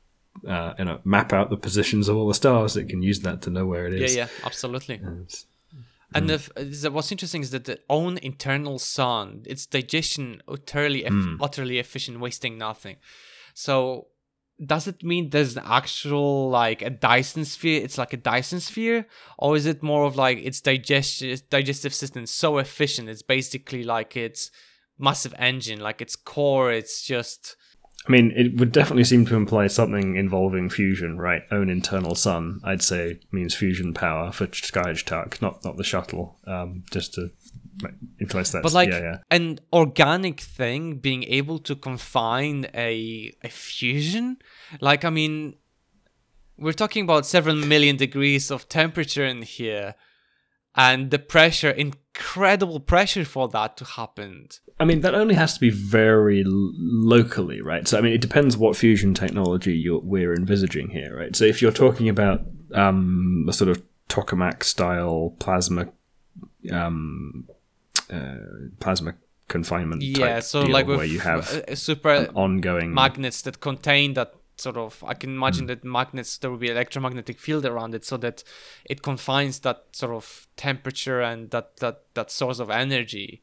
uh, 0.47 0.75
you 0.79 0.85
know 0.85 1.01
map 1.05 1.33
out 1.33 1.49
the 1.49 1.57
positions 1.57 2.09
of 2.09 2.17
all 2.17 2.29
the 2.29 2.35
stars, 2.35 2.77
it 2.77 2.89
can 2.91 3.03
use 3.03 3.21
that 3.21 3.41
to 3.43 3.51
know 3.51 3.65
where 3.67 3.87
it 3.87 3.95
is. 3.95 4.15
yeah, 4.15 4.25
yeah, 4.25 4.47
absolutely. 4.47 5.01
And 6.15 6.29
the, 6.29 6.39
the, 6.57 6.91
what's 6.91 7.11
interesting 7.11 7.41
is 7.41 7.53
that 7.53 7.65
the 7.65 7.81
own 7.89 8.19
internal 8.19 8.79
sun, 8.79 9.45
its 9.47 9.65
digestion 9.65 10.43
utterly 10.47 11.05
Hmm. 11.05 11.37
utterly 11.41 11.79
efficient, 11.79 12.21
wasting 12.21 12.59
nothing. 12.59 12.97
So 13.55 14.09
does 14.65 14.87
it 14.87 15.03
mean 15.03 15.31
there's 15.31 15.57
an 15.57 15.63
actual 15.67 16.49
like 16.51 16.83
a 16.83 16.91
Dyson 16.91 17.45
sphere? 17.45 17.83
It's 17.83 17.99
like 17.99 18.13
a 18.13 18.17
Dyson 18.17 18.61
sphere, 18.61 19.07
or 19.39 19.57
is 19.57 19.67
it 19.67 19.83
more 19.83 20.05
of 20.05 20.17
like 20.17 20.39
its 20.39 20.61
digestion 20.61 21.37
digestive 21.51 21.95
system 21.95 22.27
so 22.27 22.59
efficient? 22.59 23.09
It's 23.09 23.23
basically 23.23 23.83
like 23.83 24.17
its 24.17 24.51
massive 24.99 25.35
engine, 25.39 25.81
like 25.81 26.01
its 26.01 26.17
core. 26.17 26.73
It's 26.73 27.03
just 27.03 27.57
I 28.07 28.11
mean, 28.11 28.33
it 28.35 28.59
would 28.59 28.73
definitely 28.73 29.05
seem 29.05 29.27
to 29.27 29.37
imply 29.37 29.69
something 29.69 30.17
involving 30.17 30.69
fusion, 30.69 31.19
right? 31.19 31.43
Own 31.53 31.69
internal 31.69 32.17
sun, 32.17 32.61
I'd 32.65 32.83
say, 32.83 33.21
means 33.31 33.55
fusion 33.55 33.95
power 33.95 34.33
for 34.33 34.49
Skyhawk, 34.49 35.41
not 35.41 35.65
not 35.65 35.77
the 35.77 35.85
shuttle. 35.85 36.37
Um, 36.45 36.83
just 36.91 37.15
to 37.15 37.31
imply 38.19 38.43
that. 38.43 38.63
but 38.63 38.73
like 38.73 38.89
yeah, 38.89 38.99
yeah. 38.99 39.17
an 39.31 39.61
organic 39.73 40.41
thing 40.41 40.97
being 40.97 41.23
able 41.25 41.59
to 41.61 41.77
confine 41.77 42.67
a 42.75 43.33
a 43.45 43.49
fusion 43.49 44.39
like 44.81 45.05
i 45.05 45.11
mean 45.11 45.55
we're 46.59 46.73
talking 46.73 47.05
about 47.05 47.27
several 47.27 47.57
million 47.57 47.97
degrees 47.97 48.51
of 48.51 48.69
temperature 48.69 49.25
in 49.25 49.43
here 49.43 49.95
and 50.75 51.11
the 51.11 51.19
pressure 51.19 51.71
incredible 51.71 52.81
pressure 52.81 53.25
for 53.25 53.49
that 53.49 53.77
to 53.77 53.85
happen 53.85 54.49
I 54.83 54.85
mean, 54.85 55.03
that 55.03 55.15
only 55.15 55.37
has 55.37 55.55
to 55.55 55.61
be 55.61 55.71
very 55.71 56.43
locally, 56.45 57.61
right? 57.61 57.87
So, 57.87 57.99
I 57.99 58.01
mean, 58.01 58.13
it 58.13 58.21
depends 58.21 58.57
what 58.57 58.77
fusion 58.77 59.15
technology 59.15 59.75
you're, 59.75 60.01
we're 60.01 60.35
envisaging 60.35 60.91
here, 60.91 61.17
right? 61.17 61.37
So, 61.37 61.45
if 61.45 61.63
you're 61.63 61.71
talking 61.71 62.09
about 62.09 62.45
um, 62.75 63.47
a 63.49 63.53
sort 63.53 63.71
of 63.71 63.81
tokamak 64.09 64.65
style 64.65 65.37
plasma, 65.39 65.87
um, 66.73 67.49
uh, 68.13 68.37
plasma 68.81 69.15
confinement, 69.49 70.03
yeah 70.03 70.41
so 70.41 70.63
like 70.63 70.87
where 70.87 71.05
you 71.05 71.21
have 71.21 71.41
uh, 71.41 71.61
superconducting 71.73 72.89
magnets 72.89 73.43
that 73.43 73.61
contain 73.61 74.15
that 74.15 74.35
sort 74.63 74.77
of 74.77 75.03
i 75.07 75.15
can 75.15 75.31
Hmm. 75.31 75.37
imagine 75.43 75.67
that 75.67 75.85
magnets 75.85 76.39
there 76.39 76.51
will 76.51 76.59
be 76.67 76.71
electromagnetic 76.71 77.39
field 77.41 77.65
around 77.67 77.95
it 77.95 78.05
so 78.05 78.17
that 78.19 78.45
it 78.93 79.03
confines 79.03 79.61
that 79.61 79.79
sort 79.93 80.13
of 80.15 80.47
temperature 80.57 81.21
and 81.21 81.51
that 81.51 81.77
that 81.79 81.97
that 82.15 82.31
source 82.31 82.59
of 82.63 82.71
energy. 82.71 83.43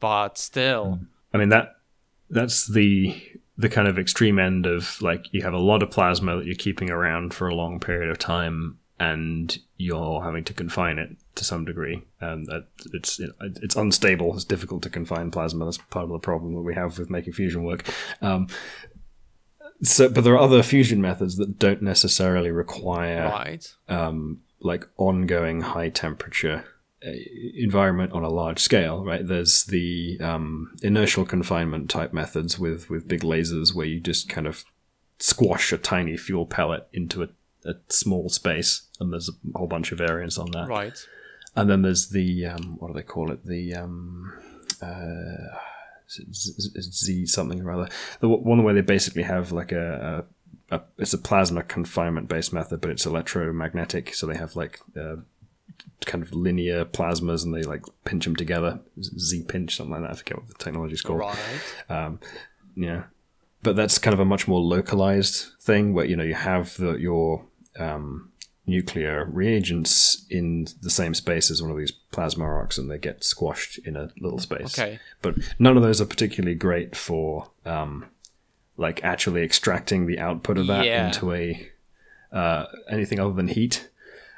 But 0.00 0.38
still. 0.38 1.00
I 1.34 1.38
mean 1.38 1.48
that 1.48 1.66
that's 2.30 2.66
the 2.66 3.16
the 3.56 3.68
kind 3.68 3.88
of 3.88 3.98
extreme 3.98 4.38
end 4.38 4.66
of 4.66 5.02
like 5.02 5.26
you 5.32 5.42
have 5.42 5.54
a 5.54 5.58
lot 5.70 5.82
of 5.82 5.90
plasma 5.90 6.36
that 6.36 6.46
you're 6.46 6.54
keeping 6.66 6.90
around 6.90 7.34
for 7.34 7.48
a 7.48 7.54
long 7.54 7.80
period 7.80 8.10
of 8.10 8.18
time 8.18 8.78
and 9.00 9.58
you're 9.76 10.22
having 10.22 10.44
to 10.44 10.52
confine 10.52 10.98
it 10.98 11.10
to 11.36 11.44
some 11.44 11.64
degree. 11.64 12.02
And 12.20 12.46
that 12.46 12.66
it's 12.92 13.20
it's 13.62 13.76
unstable. 13.76 14.34
It's 14.34 14.44
difficult 14.44 14.82
to 14.82 14.90
confine 14.90 15.30
plasma. 15.30 15.64
That's 15.64 15.78
part 15.78 16.04
of 16.04 16.10
the 16.10 16.18
problem 16.30 16.54
that 16.54 16.62
we 16.62 16.74
have 16.74 16.98
with 16.98 17.10
making 17.10 17.32
fusion 17.32 17.62
work. 17.64 17.82
Um, 18.22 18.48
so 19.82 20.08
but 20.08 20.24
there 20.24 20.34
are 20.34 20.38
other 20.38 20.62
fusion 20.62 21.00
methods 21.00 21.36
that 21.36 21.58
don't 21.58 21.82
necessarily 21.82 22.50
require 22.50 23.28
right 23.28 23.74
um, 23.88 24.40
like 24.60 24.86
ongoing 24.96 25.60
high 25.60 25.88
temperature 25.88 26.64
uh, 27.06 27.10
environment 27.54 28.12
on 28.12 28.24
a 28.24 28.28
large 28.28 28.58
scale, 28.58 29.04
right? 29.04 29.24
There's 29.24 29.66
the 29.66 30.18
um, 30.20 30.74
inertial 30.82 31.24
confinement 31.24 31.88
type 31.88 32.12
methods 32.12 32.58
with 32.58 32.90
with 32.90 33.06
big 33.06 33.20
lasers 33.20 33.72
where 33.72 33.86
you 33.86 34.00
just 34.00 34.28
kind 34.28 34.48
of 34.48 34.64
squash 35.20 35.72
a 35.72 35.78
tiny 35.78 36.16
fuel 36.16 36.44
pellet 36.44 36.88
into 36.92 37.22
a, 37.22 37.28
a 37.64 37.74
small 37.88 38.28
space, 38.28 38.88
and 38.98 39.12
there's 39.12 39.28
a 39.28 39.56
whole 39.56 39.68
bunch 39.68 39.92
of 39.92 39.98
variants 39.98 40.38
on 40.38 40.50
that. 40.50 40.68
right 40.68 41.06
And 41.54 41.70
then 41.70 41.82
there's 41.82 42.08
the 42.08 42.46
um, 42.46 42.78
what 42.80 42.88
do 42.88 42.94
they 42.94 43.02
call 43.02 43.30
it? 43.30 43.46
The 43.46 43.74
um, 43.74 44.32
uh, 44.82 45.56
Z, 46.08 47.26
something 47.26 47.60
or 47.62 47.70
other. 47.70 47.88
The 48.20 48.28
one 48.28 48.62
where 48.62 48.74
they 48.74 48.80
basically 48.80 49.22
have 49.24 49.52
like 49.52 49.72
a, 49.72 50.26
a, 50.70 50.76
a 50.76 50.82
it's 50.98 51.14
a 51.14 51.18
plasma 51.18 51.62
confinement 51.62 52.28
based 52.28 52.52
method, 52.52 52.80
but 52.80 52.90
it's 52.90 53.06
electromagnetic. 53.06 54.14
So 54.14 54.26
they 54.26 54.36
have 54.36 54.56
like 54.56 54.80
uh, 54.96 55.16
kind 56.06 56.22
of 56.22 56.32
linear 56.32 56.84
plasmas, 56.84 57.44
and 57.44 57.54
they 57.54 57.62
like 57.62 57.84
pinch 58.04 58.24
them 58.24 58.36
together. 58.36 58.80
Z 59.00 59.44
pinch 59.48 59.76
something 59.76 59.92
like 59.92 60.02
that. 60.02 60.10
I 60.10 60.14
forget 60.14 60.38
what 60.38 60.48
the 60.48 60.54
technology's 60.54 61.02
called. 61.02 61.20
right 61.20 61.38
Um, 61.88 62.20
yeah, 62.74 63.04
but 63.62 63.76
that's 63.76 63.98
kind 63.98 64.14
of 64.14 64.20
a 64.20 64.24
much 64.24 64.48
more 64.48 64.60
localized 64.60 65.52
thing 65.60 65.92
where 65.94 66.04
you 66.04 66.16
know 66.16 66.24
you 66.24 66.34
have 66.34 66.76
the, 66.76 66.92
your 66.94 67.44
um, 67.78 68.30
nuclear 68.68 69.24
reagents 69.32 70.24
in 70.30 70.66
the 70.82 70.90
same 70.90 71.14
space 71.14 71.50
as 71.50 71.60
one 71.62 71.70
of 71.70 71.76
these 71.76 71.90
plasma 71.90 72.44
arcs, 72.44 72.78
and 72.78 72.90
they 72.90 72.98
get 72.98 73.24
squashed 73.24 73.78
in 73.86 73.96
a 73.96 74.10
little 74.20 74.38
space. 74.38 74.78
Okay. 74.78 75.00
but 75.22 75.34
none 75.58 75.76
of 75.76 75.82
those 75.82 76.00
are 76.00 76.06
particularly 76.06 76.54
great 76.54 76.94
for 76.94 77.50
um, 77.64 78.04
like 78.76 79.02
actually 79.02 79.42
extracting 79.42 80.06
the 80.06 80.18
output 80.18 80.58
of 80.58 80.66
that 80.68 80.84
Yeah. 80.84 81.06
into 81.06 81.32
a 81.32 81.68
uh, 82.32 82.66
anything 82.90 83.18
other 83.18 83.32
than 83.32 83.48
heat. 83.48 83.88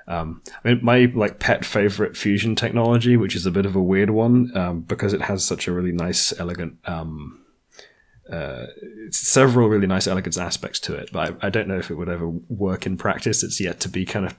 Um, 0.06 0.42
I 0.64 0.68
mean, 0.68 0.80
my 0.82 1.10
like 1.14 1.38
pet 1.38 1.64
favorite 1.64 2.16
fusion 2.16 2.54
technology, 2.56 3.16
which 3.16 3.36
is 3.36 3.46
a 3.46 3.50
bit 3.50 3.66
of 3.66 3.76
a 3.76 3.82
weird 3.82 4.10
one, 4.10 4.56
um, 4.56 4.80
because 4.80 5.12
it 5.12 5.22
has 5.22 5.44
such 5.44 5.68
a 5.68 5.72
really 5.72 5.92
nice, 5.92 6.32
elegant, 6.40 6.78
um, 6.86 7.39
uh, 8.30 8.66
several 9.10 9.68
really 9.68 9.86
nice, 9.86 10.06
elegant 10.06 10.38
aspects 10.38 10.78
to 10.80 10.94
it. 10.94 11.10
But 11.12 11.36
I, 11.42 11.46
I 11.46 11.50
don't 11.50 11.68
know 11.68 11.78
if 11.78 11.90
it 11.90 11.94
would 11.94 12.08
ever 12.08 12.28
work 12.28 12.86
in 12.86 12.96
practice. 12.96 13.42
It's 13.42 13.60
yet 13.60 13.80
to 13.80 13.88
be 13.88 14.04
kind 14.04 14.26
of 14.26 14.36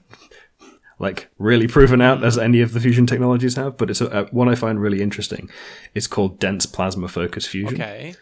like 0.98 1.28
really 1.38 1.66
proven 1.66 2.00
out 2.00 2.22
as 2.24 2.38
any 2.38 2.60
of 2.60 2.72
the 2.72 2.80
fusion 2.80 3.06
technologies 3.06 3.56
have. 3.56 3.76
But 3.76 3.90
it's 3.90 4.00
a, 4.00 4.10
uh, 4.10 4.24
one 4.30 4.48
I 4.48 4.54
find 4.54 4.80
really 4.80 5.02
interesting. 5.02 5.50
It's 5.94 6.06
called 6.06 6.38
dense 6.38 6.66
plasma 6.66 7.08
focus 7.08 7.46
fusion. 7.46 7.80
okay 7.80 8.14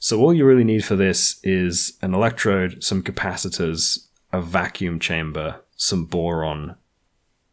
So 0.00 0.20
all 0.20 0.34
you 0.34 0.44
really 0.44 0.64
need 0.64 0.84
for 0.84 0.96
this 0.96 1.38
is 1.42 1.96
an 2.02 2.14
electrode, 2.14 2.82
some 2.82 3.02
capacitors, 3.02 4.06
a 4.32 4.42
vacuum 4.42 4.98
chamber, 4.98 5.60
some 5.76 6.04
boron, 6.04 6.76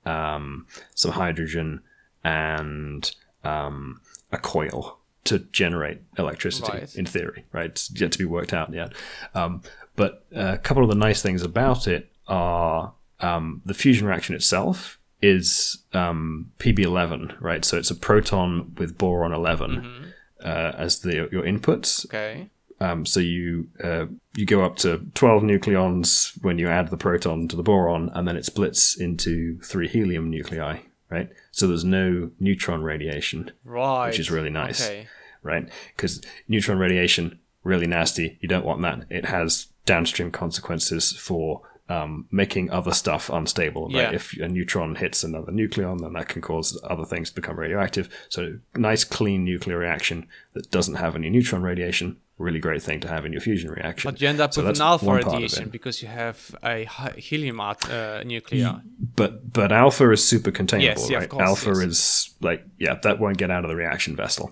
um, 0.05 0.68
some 0.95 1.11
hydrogen, 1.11 1.82
and 2.24 3.11
um, 3.43 4.01
a 4.32 4.38
coil 4.38 4.99
to 5.26 5.40
generate 5.40 6.02
electricity. 6.18 6.72
Right. 6.72 6.96
In 6.96 7.06
theory, 7.06 7.46
right? 7.52 7.70
It's 7.70 7.90
yet 8.00 8.12
to 8.12 8.18
be 8.18 8.26
worked 8.26 8.54
out 8.54 8.74
yet. 8.74 8.94
Um, 9.34 9.62
but 9.96 10.26
a 10.32 10.58
couple 10.58 10.84
of 10.84 10.90
the 10.90 10.96
nice 10.96 11.22
things 11.22 11.44
about 11.44 11.88
it 11.88 12.12
are 12.28 12.94
um, 13.20 13.62
the 13.66 13.74
fusion 13.74 14.08
reaction 14.08 14.36
itself 14.36 15.00
is 15.22 15.84
um, 15.94 16.52
PB11, 16.60 17.40
right? 17.40 17.64
So 17.64 17.78
it's 17.78 17.92
a 17.92 17.96
proton 17.96 18.74
with 18.78 18.98
boron 18.98 19.32
11 19.32 20.14
uh, 20.44 20.72
as 20.78 21.00
the 21.00 21.30
your 21.32 21.44
inputs. 21.44 22.06
okay 22.06 22.50
Um, 22.80 23.06
so 23.06 23.20
you 23.20 23.70
uh, 23.82 24.08
you 24.36 24.46
go 24.46 24.64
up 24.66 24.76
to 24.78 25.06
twelve 25.14 25.44
nucleons 25.44 26.34
when 26.44 26.58
you 26.60 26.68
add 26.68 26.90
the 26.90 26.98
proton 26.98 27.48
to 27.48 27.56
the 27.56 27.64
boron, 27.64 28.10
and 28.14 28.28
then 28.28 28.36
it 28.36 28.46
splits 28.46 28.96
into 29.00 29.60
three 29.62 29.88
helium 29.88 30.30
nuclei. 30.30 30.80
Right. 31.14 31.30
So 31.51 31.68
there's 31.68 31.86
no 31.86 32.32
neutron 32.39 32.84
radiation, 32.84 33.51
right 33.64 34.07
which 34.07 34.20
is 34.20 34.32
really 34.32 34.49
nice. 34.49 34.86
okay 34.86 35.07
Right. 35.43 35.70
Because 35.95 36.22
neutron 36.47 36.80
radiation 36.80 37.39
really 37.64 37.88
nasty. 37.88 38.38
You 38.41 38.47
don't 38.47 38.66
want 38.66 38.82
that. 38.82 39.05
It 39.09 39.26
has 39.26 39.68
downstream 39.86 40.32
consequences 40.32 41.11
for 41.11 41.61
um, 41.89 42.28
making 42.32 42.72
other 42.72 42.93
stuff 42.93 43.30
unstable. 43.30 43.86
Right? 43.86 43.93
Yeah. 43.93 44.11
If 44.14 44.34
a 44.38 44.47
neutron 44.47 44.95
hits 44.95 45.24
another 45.24 45.51
nucleon, 45.51 46.01
then 46.01 46.14
that 46.14 46.30
can 46.30 46.41
cause 46.41 46.80
other 46.84 47.05
things 47.05 47.30
to 47.30 47.36
become 47.36 47.59
radioactive. 47.59 48.09
So, 48.30 48.57
nice, 48.76 49.03
clean 49.03 49.43
nuclear 49.43 49.78
reaction 49.78 50.28
that 50.53 50.72
doesn't 50.72 50.95
have 50.95 51.16
any 51.16 51.30
neutron 51.30 51.61
radiation. 51.61 52.18
Really 52.40 52.60
great 52.60 52.82
thing 52.82 53.00
to 53.02 53.08
have 53.08 53.26
in 53.26 53.32
your 53.32 53.42
fusion 53.42 53.70
reaction. 53.70 54.10
But 54.12 54.20
you 54.20 54.28
end 54.28 54.40
up 54.42 54.54
So 54.54 54.64
with 54.64 54.76
an 54.76 54.82
alpha 54.82 55.14
radiation 55.14 55.70
because 55.70 56.02
you 56.02 56.08
have 56.08 56.56
a 56.64 56.86
helium 57.18 57.60
at- 57.60 57.90
uh, 57.90 58.24
nuclear. 58.24 58.82
But 59.16 59.54
but 59.54 59.72
alpha 59.72 60.12
is 60.12 60.28
super 60.28 60.50
containable, 60.52 61.02
Yes, 61.02 61.10
yeah, 61.10 61.18
right? 61.20 61.30
course, 61.30 61.44
alpha 61.48 61.70
yes. 61.70 61.78
is 61.78 62.36
like 62.42 62.66
yeah, 62.80 62.96
that 63.04 63.20
won't 63.20 63.38
get 63.38 63.52
out 63.52 63.64
of 63.64 63.70
the 63.70 63.76
reaction 63.76 64.16
vessel. 64.16 64.52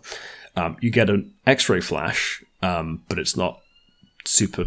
Um, 0.55 0.77
you 0.81 0.91
get 0.91 1.09
an 1.09 1.33
X-ray 1.47 1.81
flash, 1.81 2.43
um, 2.61 3.01
but 3.09 3.17
it's 3.17 3.35
not 3.35 3.59
super 4.25 4.65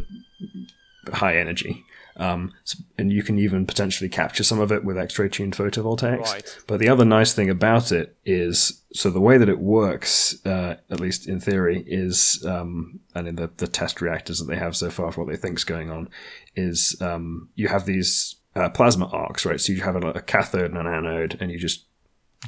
high 1.12 1.37
energy. 1.37 1.85
Um, 2.17 2.53
and 2.97 3.12
you 3.12 3.23
can 3.25 3.39
even 3.39 3.67
potentially 3.67 4.09
capture 4.09 4.45
some 4.45 4.61
of 4.61 4.71
it 4.71 4.85
with 4.85 4.97
X-ray 4.97 5.29
tuned 5.29 5.57
photovoltaics. 5.57 6.21
Right. 6.33 6.59
But 6.69 6.79
the 6.79 6.89
other 6.89 7.05
nice 7.05 7.33
thing 7.35 7.51
about 7.51 7.91
it 7.91 8.17
is, 8.25 8.83
so 8.93 9.11
the 9.11 9.21
way 9.21 9.37
that 9.37 9.49
it 9.49 9.59
works, 9.59 10.45
uh, 10.47 10.77
at 10.91 11.01
least 11.01 11.27
in 11.27 11.41
theory, 11.41 11.83
is, 11.87 12.45
um, 12.47 13.01
and 13.15 13.29
in 13.29 13.37
the, 13.37 13.51
the 13.57 13.67
test 13.67 14.01
reactors 14.01 14.39
that 14.39 14.47
they 14.47 14.57
have 14.57 14.77
so 14.77 14.91
far 14.91 15.12
for 15.12 15.25
what 15.25 15.31
they 15.31 15.37
think's 15.37 15.65
going 15.65 15.91
on, 15.91 16.09
is 16.57 16.97
um, 17.01 17.49
you 17.55 17.69
have 17.69 17.87
these 17.87 18.37
uh, 18.57 18.69
plasma 18.71 19.07
arcs, 19.07 19.45
right? 19.45 19.61
So 19.61 19.73
you 19.73 19.83
have 19.83 19.97
a, 19.97 20.11
a 20.11 20.23
cathode 20.23 20.71
and 20.71 20.79
an 20.79 20.87
anode, 20.87 21.37
and 21.41 21.51
you 21.51 21.59
just 21.59 21.87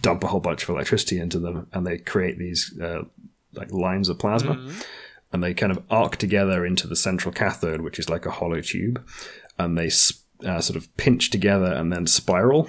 dump 0.03 0.23
a 0.25 0.27
whole 0.27 0.41
bunch 0.41 0.63
of 0.63 0.69
electricity 0.71 1.19
into 1.19 1.39
them, 1.39 1.69
and 1.73 1.87
they 1.87 1.99
create 1.99 2.39
these 2.39 2.79
uh, 2.81 3.03
like 3.55 3.73
lines 3.73 4.09
of 4.09 4.19
plasma, 4.19 4.53
and 5.33 5.43
they 5.43 5.55
kind 5.55 5.73
of 5.73 5.83
arc 5.91 6.17
together 6.17 6.65
into 6.67 6.87
the 6.87 6.97
central 6.97 7.33
cathode, 7.33 7.81
which 7.81 7.99
is 7.99 8.09
like 8.09 8.27
a 8.27 8.31
hollow 8.31 8.61
tube, 8.61 9.03
and 9.59 9.77
they 9.77 9.91
uh, 10.47 10.61
sort 10.61 10.77
of 10.77 10.95
pinch 10.97 11.31
together 11.31 11.73
and 11.73 11.93
then 11.93 12.07
spiral, 12.07 12.69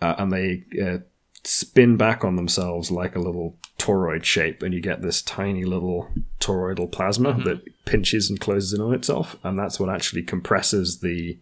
uh, 0.00 0.14
and 0.18 0.32
they 0.32 0.64
uh, 0.82 0.98
spin 1.44 1.96
back 1.96 2.24
on 2.24 2.36
themselves 2.36 2.90
like 2.90 3.14
a 3.16 3.20
little 3.20 3.56
toroid 3.78 4.24
shape, 4.24 4.62
and 4.62 4.72
you 4.74 4.80
get 4.80 5.02
this 5.02 5.20
tiny 5.22 5.64
little 5.64 6.08
toroidal 6.40 6.90
plasma 6.90 7.34
that 7.44 7.62
pinches 7.84 8.30
and 8.30 8.40
closes 8.40 8.72
in 8.72 8.80
on 8.80 8.94
itself, 8.94 9.36
and 9.44 9.58
that's 9.58 9.78
what 9.78 9.88
actually 9.90 10.22
compresses 10.22 11.00
the. 11.00 11.38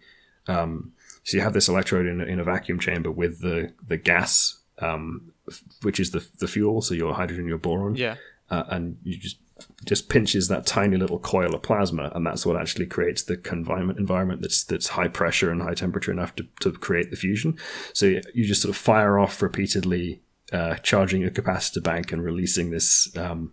Um, 0.49 0.93
so 1.25 1.37
you 1.37 1.43
have 1.43 1.53
this 1.53 1.69
electrode 1.69 2.07
in, 2.07 2.21
a- 2.21 2.25
in 2.25 2.41
a 2.41 2.45
vacuum 2.45 2.81
chamber 2.81 3.11
with 3.11 3.41
the 3.41 3.73
the 3.87 3.97
gas, 3.97 4.59
um, 4.81 5.33
f- 5.49 5.63
which 5.83 6.01
is 6.01 6.11
the 6.11 6.27
the 6.41 6.49
fuel, 6.49 6.83
so 6.83 6.95
your 6.95 7.15
hydrogen, 7.15 7.47
your 7.47 7.59
boron, 7.59 7.95
Yeah. 7.95 8.17
uh, 8.51 8.65
and 8.69 8.97
you 9.05 9.17
just 9.17 9.37
just 9.85 10.09
pinches 10.09 10.49
that 10.49 10.67
tiny 10.67 10.97
little 10.97 11.19
coil 11.19 11.55
of 11.55 11.63
plasma, 11.63 12.11
and 12.15 12.25
that's 12.27 12.47
what 12.47 12.57
actually 12.57 12.87
creates 12.87 13.23
the 13.23 13.37
confinement 13.37 13.99
environment 13.99 14.41
that's 14.41 14.65
that's 14.65 14.89
high 14.89 15.09
pressure 15.09 15.51
and 15.51 15.63
high 15.63 15.75
temperature 15.75 16.13
enough 16.13 16.35
to, 16.37 16.47
to 16.61 16.73
create 16.73 17.11
the 17.11 17.17
fusion. 17.17 17.57
So 17.93 18.07
you- 18.07 18.45
just 18.45 18.63
sort 18.63 18.71
of 18.71 18.77
fire 18.77 19.19
off 19.19 19.41
repeatedly, 19.43 20.23
uh, 20.53 20.77
charging 20.77 21.23
your 21.23 21.31
capacitor 21.31 21.83
bank 21.83 22.13
and 22.13 22.23
releasing 22.23 22.71
this 22.71 23.17
um, 23.17 23.53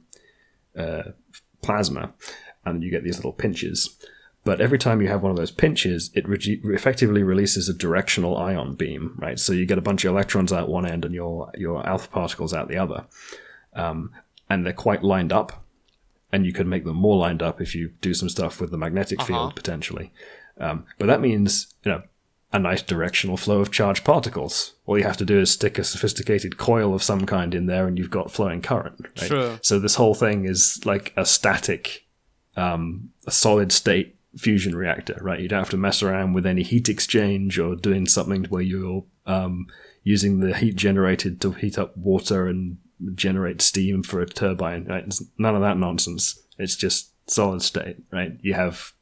uh, 0.78 1.04
plasma, 1.62 2.14
and 2.66 2.84
you 2.84 2.92
get 2.92 3.04
these 3.04 3.18
little 3.18 3.34
pinches. 3.34 3.98
But 4.46 4.62
every 4.62 4.80
time 4.80 5.02
you 5.02 5.10
have 5.10 5.22
one 5.22 5.32
of 5.32 5.38
those 5.38 5.52
pinches, 5.52 6.12
it 6.16 6.28
re- 6.28 6.62
effectively 6.64 7.24
releases 7.24 7.68
a 7.68 7.74
directional 7.74 8.38
ion 8.38 8.76
beam, 8.76 9.16
right? 9.18 9.38
So 9.38 9.52
you 9.54 9.66
get 9.66 9.78
a 9.78 9.82
bunch 9.82 10.06
of 10.06 10.12
electrons 10.12 10.54
out 10.54 10.70
one 10.70 10.86
end 10.86 11.06
and 11.06 11.14
your 11.14 11.52
your 11.58 11.86
alpha 11.86 12.08
particles 12.10 12.54
out 12.54 12.68
the 12.70 12.78
other, 12.78 13.06
um, 13.74 14.12
and 14.50 14.66
they're 14.66 14.74
quite 14.74 15.04
lined 15.04 15.34
up. 15.34 15.66
And 16.32 16.46
you 16.46 16.54
can 16.54 16.70
make 16.70 16.86
them 16.86 16.98
more 16.98 17.18
lined 17.18 17.42
up 17.42 17.60
if 17.60 17.74
you 17.74 17.94
do 18.02 18.14
some 18.14 18.30
stuff 18.30 18.62
with 18.62 18.72
the 18.72 18.78
magnetic 18.78 19.22
field 19.22 19.56
potentially. 19.56 20.12
Um, 20.60 20.86
but 20.98 21.08
that 21.08 21.22
means 21.22 21.74
you 21.84 21.92
know 21.92 22.04
a 22.52 22.60
nice 22.60 22.82
directional 22.82 23.38
flow 23.38 23.60
of 23.60 23.72
charged 23.72 24.04
particles. 24.04 24.74
All 24.86 24.98
you 24.98 25.04
have 25.04 25.18
to 25.18 25.26
do 25.26 25.40
is 25.40 25.52
stick 25.52 25.78
a 25.78 25.84
sophisticated 25.84 26.58
coil 26.58 26.94
of 26.94 27.04
some 27.04 27.26
kind 27.26 27.54
in 27.54 27.68
there, 27.68 27.88
and 27.88 27.98
you've 27.98 28.10
got 28.10 28.32
flowing 28.32 28.62
current. 28.62 29.08
Right? 29.20 29.28
True. 29.28 29.60
So 29.62 29.80
this 29.80 29.96
whole 29.96 30.16
thing 30.16 30.46
is 30.46 30.84
like 30.86 31.14
a 31.16 31.26
static, 31.26 32.08
um, 32.56 33.10
a 33.28 33.32
solid 33.32 33.72
state 33.72 34.16
fusion 34.36 34.76
reactor, 34.76 35.18
right? 35.22 35.40
You 35.40 35.48
don't 35.48 35.60
have 35.60 35.70
to 35.72 35.78
mess 35.78 36.02
around 36.02 36.34
with 36.34 36.46
any 36.46 36.64
heat 36.64 36.90
exchange 36.90 37.60
or 37.60 37.76
doing 37.76 38.06
something 38.06 38.46
where 38.46 38.62
you're 38.62 39.06
um, 39.26 39.68
using 40.04 40.40
the 40.40 40.56
heat 40.56 40.76
generated 40.76 41.42
to 41.42 41.52
heat 41.52 41.78
up 41.78 41.96
water 41.98 42.48
and 42.48 42.78
generate 43.16 43.62
steam 43.62 44.04
for 44.04 44.22
a 44.22 44.26
turbine. 44.26 44.86
Right? 44.86 45.06
It's 45.06 45.24
none 45.38 45.56
of 45.56 45.62
that 45.62 45.78
nonsense. 45.78 46.40
It's 46.58 46.76
just 46.76 47.12
solid 47.30 47.62
state, 47.62 47.98
right? 48.12 48.38
You 48.42 48.54
have 48.54 48.94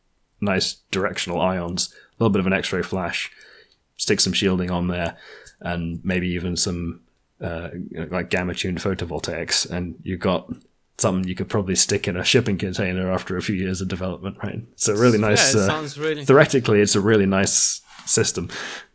nice 0.42 0.78
directional 0.92 1.42
ions, 1.42 1.94
a 1.94 2.24
little 2.24 2.32
bit 2.32 2.40
of 2.40 2.48
an 2.48 2.54
X-ray 2.54 2.84
flash, 2.84 3.32
stick 3.98 4.20
some 4.20 4.34
shielding 4.34 4.72
on 4.72 4.88
there, 4.88 5.18
and 5.60 6.00
maybe 6.04 6.28
even 6.30 6.56
some 6.56 7.02
uh, 7.42 7.70
like 8.10 8.30
gamma 8.30 8.54
tuned 8.54 8.80
photovoltaics, 8.80 9.70
and 9.70 9.96
you've 10.04 10.20
got 10.20 10.52
something 10.98 11.28
you 11.28 11.36
could 11.36 11.50
probably 11.50 11.76
stick 11.76 12.08
in 12.08 12.18
a 12.18 12.24
shipping 12.24 12.58
container 12.58 13.12
after 13.12 13.38
a 13.38 13.42
few 13.42 13.56
years 13.56 13.82
of 13.82 13.88
development, 13.88 14.38
right? 14.44 14.62
So 14.76 14.94
really 14.96 15.20
nice. 15.20 15.54
yeah, 15.54 15.62
it 15.62 15.64
uh, 15.64 15.68
sounds 15.68 16.00
really. 16.00 16.26
theoretically, 16.26 16.82
it's 16.82 16.96
a 16.96 17.02
really 17.02 17.26
nice 17.26 17.82
system. 18.06 18.50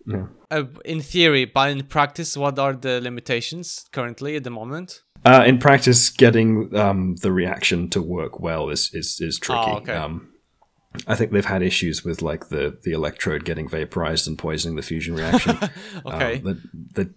Yeah. 0.07 0.27
uh, 0.51 0.65
in 0.85 1.01
theory, 1.01 1.45
but 1.45 1.71
in 1.71 1.85
practice, 1.85 2.37
what 2.37 2.59
are 2.59 2.73
the 2.73 3.01
limitations 3.01 3.87
currently 3.93 4.37
at 4.37 4.45
the 4.45 4.51
moment? 4.51 5.03
Uh, 5.25 5.45
in 5.47 5.59
practice, 5.59 6.11
getting 6.11 6.75
um, 6.77 7.15
the 7.17 7.31
reaction 7.31 7.89
to 7.91 8.03
work 8.03 8.41
well 8.41 8.71
is 8.71 8.91
is, 8.93 9.21
is 9.21 9.39
tricky. 9.39 9.61
Oh, 9.65 9.77
okay. 9.77 9.95
um, 9.95 10.33
I 11.07 11.15
think 11.15 11.33
they've 11.33 11.45
had 11.45 11.63
issues 11.63 12.05
with 12.05 12.23
like 12.23 12.49
the, 12.49 12.79
the 12.83 12.93
electrode 12.93 13.45
getting 13.45 13.69
vaporized 13.69 14.29
and 14.29 14.39
poisoning 14.39 14.77
the 14.77 14.83
fusion 14.83 15.15
reaction. 15.15 15.59
Okay. 16.05 16.43
Um, 16.45 16.61
they, 16.95 17.05
they, 17.05 17.11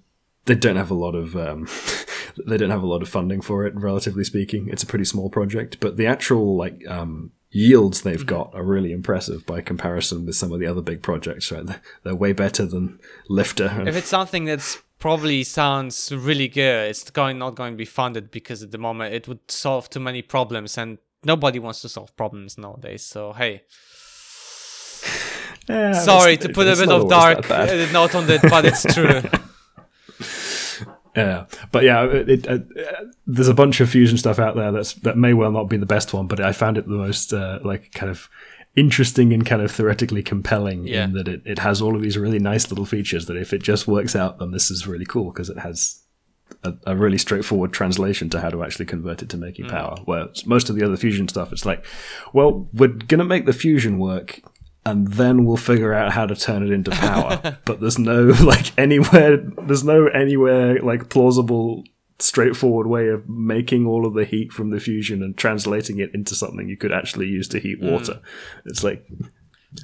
they 0.45 0.55
don't 0.55 0.75
have 0.75 0.91
a 0.91 0.95
lot 0.95 1.15
of 1.15 1.35
um, 1.35 1.67
they 2.47 2.57
don't 2.57 2.69
have 2.69 2.83
a 2.83 2.87
lot 2.87 3.01
of 3.01 3.09
funding 3.09 3.41
for 3.41 3.65
it. 3.65 3.73
Relatively 3.75 4.23
speaking, 4.23 4.69
it's 4.69 4.83
a 4.83 4.87
pretty 4.87 5.05
small 5.05 5.29
project, 5.29 5.79
but 5.79 5.97
the 5.97 6.05
actual 6.05 6.55
like 6.55 6.87
um, 6.87 7.31
yields 7.55 8.01
they've 8.01 8.19
Mm-hmm. 8.19 8.25
got 8.27 8.51
are 8.53 8.63
really 8.63 8.91
impressive 8.91 9.45
by 9.45 9.61
comparison 9.61 10.25
with 10.25 10.35
some 10.35 10.51
of 10.51 10.59
the 10.59 10.67
other 10.67 10.81
big 10.81 11.01
projects. 11.01 11.51
Right, 11.51 11.65
they're, 11.65 11.81
they're 12.03 12.15
way 12.15 12.33
better 12.33 12.65
than 12.65 12.99
Lifter. 13.29 13.67
and- 13.67 13.87
if 13.87 13.95
it's 13.95 14.07
something 14.09 14.45
that's 14.45 14.77
probably 14.99 15.43
sounds 15.43 16.11
really 16.11 16.47
good, 16.47 16.89
it's 16.89 17.09
going 17.11 17.37
not 17.39 17.55
going 17.55 17.73
to 17.73 17.77
be 17.77 17.85
funded 17.85 18.31
because 18.31 18.61
at 18.63 18.71
the 18.71 18.77
moment 18.77 19.13
it 19.13 19.27
would 19.27 19.39
solve 19.49 19.89
too 19.89 19.99
many 19.99 20.21
problems, 20.21 20.77
and 20.77 20.97
nobody 21.23 21.59
wants 21.59 21.81
to 21.81 21.89
solve 21.89 22.15
problems 22.17 22.57
nowadays. 22.57 23.03
So 23.03 23.33
hey, 23.33 23.63
Yeah, 25.69 25.93
sorry 25.93 26.37
to 26.37 26.49
put 26.49 26.67
a 26.67 26.75
bit 26.75 26.89
of 26.89 27.09
dark 27.09 27.49
uh, 27.49 27.65
note 27.91 28.13
on 28.15 28.27
that, 28.27 28.41
but 28.43 28.65
it's 28.65 28.83
true. 28.93 29.21
Yeah, 31.15 31.45
but 31.71 31.83
yeah, 31.83 32.03
it, 32.05 32.29
it, 32.29 32.47
uh, 32.47 32.59
there's 33.25 33.47
a 33.47 33.53
bunch 33.53 33.79
of 33.81 33.89
fusion 33.89 34.17
stuff 34.17 34.37
out 34.39 34.55
there 34.55 34.71
that's 34.71 34.93
that 34.95 35.17
may 35.17 35.33
well 35.33 35.51
not 35.51 35.69
be 35.69 35.77
the 35.77 35.85
best 35.85 36.13
one, 36.13 36.27
but 36.27 36.39
I 36.39 36.51
found 36.51 36.77
it 36.77 36.85
the 36.87 36.91
most 36.95 37.31
uh, 37.33 37.59
like 37.63 37.91
kind 37.93 38.09
of 38.09 38.29
interesting 38.75 39.31
and 39.31 39.45
kind 39.45 39.61
of 39.61 39.71
theoretically 39.71 40.21
compelling 40.21 40.85
Yeah. 40.85 41.05
in 41.05 41.13
that 41.13 41.27
it, 41.29 41.41
it 41.45 41.59
has 41.59 41.81
all 41.81 41.95
of 41.95 42.01
these 42.01 42.17
really 42.17 42.39
nice 42.39 42.69
little 42.69 42.85
features 42.85 43.25
that 43.27 43.37
if 43.37 43.53
it 43.53 43.63
just 43.63 43.87
works 43.87 44.15
out, 44.15 44.39
then 44.39 44.51
this 44.51 44.69
is 44.69 44.85
really 44.85 45.05
cool 45.05 45.31
because 45.31 45.49
it 45.49 45.59
has 45.59 46.01
a, 46.63 46.73
a 46.85 46.95
really 46.95 47.17
straightforward 47.17 47.71
translation 47.71 48.29
to 48.31 48.41
how 48.41 48.49
to 48.49 48.63
actually 48.63 48.85
convert 48.85 49.21
it 49.21 49.29
to 49.29 49.37
making 49.37 49.69
power. 49.69 49.95
Whereas 50.03 50.45
most 50.45 50.69
of 50.69 50.75
the 50.75 50.83
other 50.85 50.97
fusion 50.97 51.27
stuff, 51.29 51.53
it's 51.53 51.65
like, 51.65 51.85
well, 52.33 52.67
we're 52.73 52.89
gonna 52.89 53.23
make 53.23 53.45
the 53.45 53.53
fusion 53.53 53.97
work. 53.97 54.41
And 54.85 55.07
then 55.07 55.45
we'll 55.45 55.57
figure 55.57 55.93
out 55.93 56.11
how 56.11 56.27
to 56.27 56.35
turn 56.35 56.63
it 56.63 56.71
into 56.71 56.91
power. 56.91 57.57
but 57.65 57.81
there's 57.81 57.97
no 57.97 58.23
like 58.43 58.77
anywhere. 58.77 59.37
There's 59.37 59.83
no 59.83 60.07
anywhere 60.07 60.79
like 60.81 61.09
plausible, 61.09 61.83
straightforward 62.19 62.87
way 62.87 63.07
of 63.07 63.27
making 63.27 63.87
all 63.87 64.05
of 64.05 64.13
the 64.13 64.25
heat 64.25 64.51
from 64.51 64.69
the 64.69 64.79
fusion 64.79 65.23
and 65.23 65.35
translating 65.35 65.99
it 65.99 66.11
into 66.13 66.35
something 66.35 66.69
you 66.69 66.77
could 66.77 66.91
actually 66.91 67.27
use 67.27 67.47
to 67.49 67.59
heat 67.59 67.79
hmm. 67.79 67.91
water. 67.91 68.21
It's 68.65 68.83
like 68.83 69.05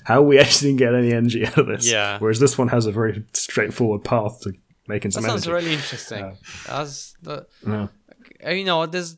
how 0.06 0.20
are 0.20 0.26
we 0.26 0.40
actually 0.40 0.76
get 0.76 0.94
any 0.94 1.14
energy 1.14 1.46
out 1.46 1.58
of 1.58 1.68
this? 1.68 1.90
Yeah. 1.90 2.20
Whereas 2.20 2.40
this 2.40 2.58
one 2.58 2.70
has 2.70 2.86
a 2.86 2.92
very 2.92 3.24
straightforward 3.34 4.04
path 4.04 4.42
to 4.42 4.54
making 4.88 5.10
That 5.10 5.14
some 5.14 5.24
sounds 5.24 5.48
energy. 5.48 5.66
really 5.66 5.76
interesting. 5.76 6.38
That's 6.68 7.16
the, 7.22 7.48
Yeah. 7.66 7.88
you 8.52 8.66
know, 8.66 8.86
there's. 8.86 9.18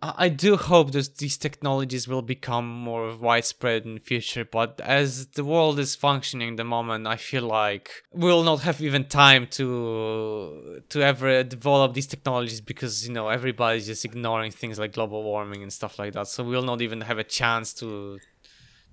I 0.00 0.28
do 0.28 0.56
hope 0.56 0.92
that 0.92 1.16
these 1.18 1.36
technologies 1.36 2.06
will 2.06 2.22
become 2.22 2.68
more 2.68 3.16
widespread 3.16 3.84
in 3.84 3.94
the 3.94 4.00
future, 4.00 4.44
but 4.44 4.80
as 4.84 5.26
the 5.28 5.42
world 5.42 5.80
is 5.80 5.96
functioning 5.96 6.50
at 6.50 6.56
the 6.56 6.62
moment, 6.64 7.08
I 7.08 7.16
feel 7.16 7.42
like 7.42 7.90
we'll 8.12 8.44
not 8.44 8.60
have 8.60 8.80
even 8.80 9.06
time 9.06 9.48
to 9.58 10.82
to 10.88 11.02
ever 11.02 11.42
develop 11.42 11.94
these 11.94 12.06
technologies 12.06 12.60
because 12.60 13.08
you 13.08 13.12
know 13.12 13.28
everybody's 13.28 13.86
just 13.86 14.04
ignoring 14.04 14.52
things 14.52 14.78
like 14.78 14.92
global 14.92 15.24
warming 15.24 15.62
and 15.64 15.72
stuff 15.72 15.98
like 15.98 16.12
that. 16.12 16.28
So 16.28 16.44
we'll 16.44 16.62
not 16.62 16.80
even 16.80 17.00
have 17.00 17.18
a 17.18 17.24
chance 17.24 17.74
to 17.80 18.20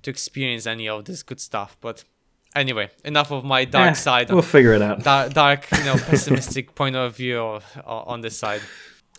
to 0.01 0.09
experience 0.09 0.65
any 0.65 0.89
of 0.89 1.05
this 1.05 1.21
good 1.21 1.39
stuff. 1.39 1.77
But 1.81 2.03
anyway, 2.55 2.89
enough 3.03 3.31
of 3.31 3.43
my 3.43 3.65
dark 3.65 3.91
Eh, 3.91 3.93
side 3.93 4.31
We'll 4.31 4.41
figure 4.41 4.73
it 4.73 4.81
out. 4.81 5.03
dark, 5.03 5.33
dark 5.33 5.67
you 5.77 5.83
know, 5.83 5.95
pessimistic 6.09 6.73
point 6.73 6.95
of 6.95 7.15
view 7.15 7.59
on 7.85 8.21
this 8.21 8.39
side. 8.39 8.61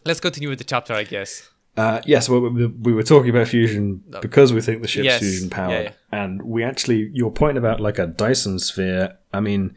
Let's 0.04 0.18
continue 0.20 0.48
with 0.48 0.58
the 0.58 0.64
chapter, 0.64 0.92
I 0.92 1.04
guess. 1.04 1.48
Uh, 1.76 2.00
yes, 2.06 2.28
well, 2.28 2.40
we, 2.40 2.66
we 2.66 2.92
were 2.94 3.02
talking 3.02 3.28
about 3.30 3.48
fusion 3.48 4.02
because 4.22 4.52
we 4.52 4.60
think 4.62 4.80
the 4.82 4.88
ship's 4.88 5.04
Yes, 5.04 5.20
fusion 5.20 5.50
powered, 5.50 5.70
yeah, 5.72 5.80
yeah. 6.12 6.24
and 6.24 6.42
we 6.42 6.64
actually 6.64 7.10
your 7.12 7.30
point 7.30 7.58
about 7.58 7.80
like 7.80 7.98
a 7.98 8.06
Dyson 8.06 8.58
sphere. 8.58 9.18
I 9.32 9.40
mean, 9.40 9.74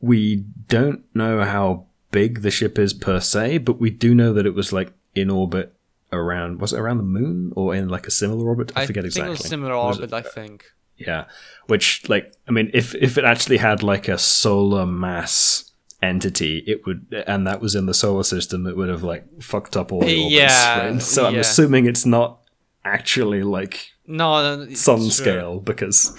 we 0.00 0.44
don't 0.68 1.04
know 1.14 1.42
how 1.44 1.86
big 2.12 2.42
the 2.42 2.50
ship 2.50 2.78
is 2.78 2.92
per 2.94 3.18
se, 3.20 3.58
but 3.58 3.80
we 3.80 3.90
do 3.90 4.14
know 4.14 4.32
that 4.32 4.46
it 4.46 4.54
was 4.54 4.72
like 4.72 4.92
in 5.14 5.28
orbit 5.28 5.74
around. 6.12 6.60
Was 6.60 6.72
it 6.72 6.78
around 6.78 6.98
the 6.98 7.02
moon 7.02 7.52
or 7.56 7.74
in 7.74 7.88
like 7.88 8.06
a 8.06 8.10
similar 8.12 8.46
orbit? 8.46 8.70
I, 8.76 8.86
forget 8.86 9.02
think 9.02 9.06
exactly. 9.16 9.36
similar 9.36 9.74
orbit, 9.74 10.04
it- 10.04 10.12
I 10.12 10.22
think. 10.22 10.66
Yeah, 10.96 11.26
which 11.68 12.08
like 12.08 12.32
I 12.48 12.50
mean, 12.52 12.70
if 12.74 12.94
if 12.96 13.18
it 13.18 13.24
actually 13.24 13.58
had 13.58 13.82
like 13.84 14.08
a 14.08 14.18
solar 14.18 14.84
mass 14.84 15.67
entity, 16.02 16.58
it 16.66 16.86
would, 16.86 17.12
and 17.26 17.46
that 17.46 17.60
was 17.60 17.74
in 17.74 17.86
the 17.86 17.94
solar 17.94 18.22
system, 18.24 18.66
it 18.66 18.76
would 18.76 18.88
have 18.88 19.02
like 19.02 19.24
fucked 19.42 19.76
up 19.76 19.92
all 19.92 20.00
the 20.00 20.16
orbits. 20.22 20.32
Yeah, 20.34 20.88
right? 20.90 21.02
So 21.02 21.26
I'm 21.26 21.36
assuming 21.36 21.86
it's 21.86 22.06
not 22.06 22.40
actually 22.84 23.42
like 23.42 23.90
No, 24.06 24.66
sun 24.74 24.98
true. 24.98 25.10
scale 25.10 25.60
because 25.60 26.16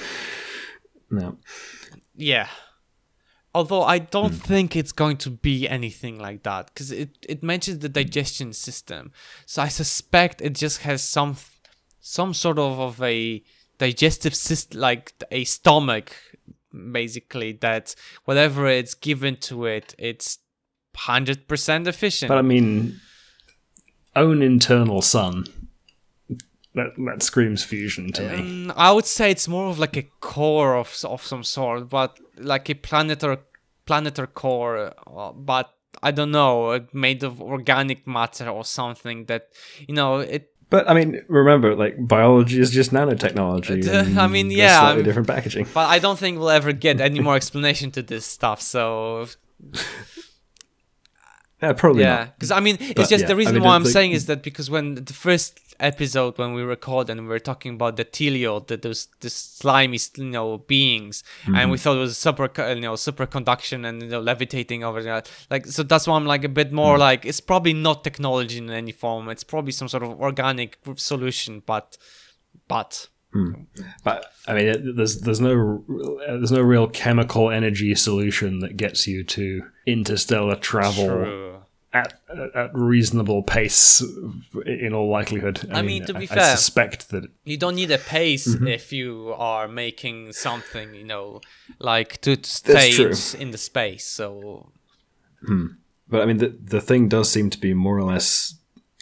no. 1.09 1.37
Yeah. 2.15 2.47
Although 3.55 3.81
I 3.83 3.97
don't 3.97 4.33
Hmm. 4.33 4.47
think 4.47 4.75
it's 4.75 4.91
going 4.91 5.17
to 5.17 5.29
be 5.31 5.67
anything 5.67 6.19
like 6.19 6.43
that 6.43 6.67
because 6.67 6.91
it, 6.91 7.09
it 7.27 7.41
mentions 7.41 7.79
the 7.79 7.89
digestion 7.89 8.53
system, 8.53 9.11
so 9.45 9.63
I 9.63 9.69
suspect 9.69 10.41
it 10.41 10.53
just 10.53 10.81
has 10.81 11.01
some 11.01 11.35
some 11.99 12.33
sort 12.33 12.59
of 12.59 12.79
of 12.79 13.01
a 13.01 13.41
digestive 13.79 14.35
system, 14.35 14.79
like 14.81 15.13
a 15.31 15.45
stomach, 15.45 16.15
basically 16.91 17.53
that 17.61 17.95
whatever 18.25 18.67
it's 18.67 18.93
given 18.93 19.35
to 19.37 19.65
it, 19.65 19.95
it's 19.97 20.39
hundred 20.95 21.47
percent 21.47 21.87
efficient. 21.87 22.29
But 22.29 22.37
I 22.37 22.41
mean, 22.41 22.99
own 24.15 24.41
internal 24.41 25.01
sun. 25.01 25.45
That 26.75 26.93
that 26.97 27.23
screams 27.23 27.63
fusion 27.63 28.11
to 28.13 28.21
me. 28.21 28.37
Mm, 28.37 28.73
I 28.75 28.91
would 28.91 29.05
say 29.05 29.31
it's 29.31 29.47
more 29.47 29.69
of 29.69 29.79
like 29.79 29.97
a 29.97 30.03
core 30.19 30.75
of 30.75 30.95
of 31.03 31.23
some 31.25 31.43
sort, 31.43 31.89
but 31.89 32.19
like 32.37 32.69
a 32.69 32.75
planet 32.75 33.23
or 33.23 33.39
planet 33.85 34.19
or 34.19 34.27
core, 34.27 34.93
uh, 35.07 35.31
but 35.31 35.73
I 36.03 36.11
don't 36.11 36.31
know, 36.31 36.67
uh, 36.67 36.79
made 36.93 37.23
of 37.23 37.41
organic 37.41 38.05
matter 38.05 38.47
or 38.47 38.63
something 38.63 39.25
that 39.25 39.49
you 39.87 39.95
know 39.95 40.19
it. 40.19 40.53
But 40.69 40.87
I 40.89 40.93
mean, 40.93 41.23
remember, 41.27 41.75
like 41.75 41.95
biology 42.07 42.59
is 42.59 42.69
just 42.71 42.91
nanotechnology. 42.91 43.87
Uh, 43.87 44.21
I 44.21 44.27
mean, 44.27 44.51
yeah, 44.51 44.79
slightly 44.79 44.95
I'm- 44.97 45.03
different 45.03 45.27
packaging. 45.27 45.65
But 45.73 45.87
I 45.89 45.97
don't 45.99 46.19
think 46.19 46.37
we'll 46.37 46.51
ever 46.51 46.71
get 46.73 47.01
any 47.01 47.19
more 47.19 47.35
explanation 47.35 47.89
to 47.91 48.01
this 48.03 48.25
stuff. 48.25 48.61
So 48.61 49.27
Yeah, 51.61 51.73
probably 51.73 52.03
yeah, 52.03 52.25
because 52.25 52.51
I 52.51 52.61
mean, 52.61 52.77
it's 52.79 52.93
But, 52.93 53.09
just 53.09 53.21
yeah, 53.23 53.27
the 53.27 53.33
I 53.33 53.37
reason 53.37 53.55
mean, 53.55 53.63
why 53.63 53.75
I'm 53.75 53.83
the- 53.83 53.89
saying 53.89 54.13
is 54.13 54.27
that 54.27 54.43
because 54.43 54.69
when 54.69 54.95
the 54.95 55.11
first 55.13 55.59
episode 55.79 56.37
when 56.37 56.53
we 56.53 56.61
record 56.61 57.09
and 57.09 57.21
we 57.21 57.27
were 57.27 57.39
talking 57.39 57.73
about 57.75 57.95
the 57.97 58.05
telio, 58.05 58.65
the, 58.67 58.77
those 58.77 59.07
the 59.21 59.29
slimy 59.29 59.99
you 60.17 60.25
know 60.25 60.57
beings, 60.59 61.23
and 61.45 61.55
we 61.55 61.61
Mm-hmm. 61.61 61.75
thought 61.75 61.97
it 61.97 61.99
was 61.99 62.17
super 62.17 62.49
you 62.75 62.81
know 62.81 62.93
superconduction 62.93 63.85
and 63.87 64.01
you 64.03 64.09
know 64.09 64.19
levitating 64.21 64.83
over 64.83 65.01
there, 65.03 65.23
like 65.49 65.65
so 65.65 65.83
that's 65.83 66.07
why 66.07 66.15
I'm 66.15 66.25
like 66.25 66.43
a 66.43 66.49
bit 66.49 66.71
more 66.71 66.95
Mm. 66.97 66.99
like 66.99 67.25
it's 67.25 67.41
probably 67.41 67.73
not 67.73 68.03
technology 68.03 68.57
in 68.57 68.69
any 68.69 68.91
form. 68.91 69.29
It's 69.29 69.43
probably 69.43 69.71
some 69.71 69.87
sort 69.87 70.03
of 70.03 70.09
organic 70.19 70.77
solution, 70.95 71.61
but 71.65 71.97
but 72.67 73.07
But 74.03 74.25
I 74.47 74.53
mean, 74.55 74.67
it- 74.67 74.95
there's 74.95 75.21
there's 75.21 75.39
no 75.41 75.83
there's 76.27 76.51
no 76.51 76.61
real 76.61 76.87
chemical 76.87 77.51
energy 77.51 77.93
solution 77.95 78.59
that 78.59 78.75
gets 78.75 79.05
you 79.07 79.23
to 79.23 79.61
interstellar 79.85 80.55
travel 80.55 81.05
true. 81.07 81.58
At 81.93 82.19
at 82.55 82.71
reasonable 82.73 83.41
pace. 83.43 84.03
In 84.65 84.93
all 84.93 85.09
likelihood, 85.09 85.67
I 85.71 85.81
mean, 85.81 86.05
to 86.05 86.13
be 86.13 86.23
I, 86.25 86.27
fair- 86.27 86.51
I 86.53 86.55
suspect 86.55 87.09
that 87.09 87.23
you 87.45 87.57
don't 87.57 87.75
need 87.75 87.91
a 87.91 87.97
pace 87.97 88.47
Mm-hmm. 88.47 88.67
if 88.67 88.93
you 88.93 89.33
are 89.37 89.67
making 89.67 90.33
something 90.33 90.93
you 90.95 91.03
know 91.03 91.41
like 91.79 92.21
to 92.21 92.35
That's 92.35 92.49
stay 92.49 93.41
in 93.41 93.51
the 93.51 93.57
space 93.57 94.05
so 94.05 94.71
But 96.11 96.21
I 96.21 96.25
mean, 96.25 96.37
the 96.37 96.49
the 96.75 96.81
thing 96.81 97.09
does 97.09 97.29
seem 97.31 97.49
to 97.49 97.59
be 97.59 97.73
more 97.73 97.97
or 97.97 98.03
less, 98.13 98.55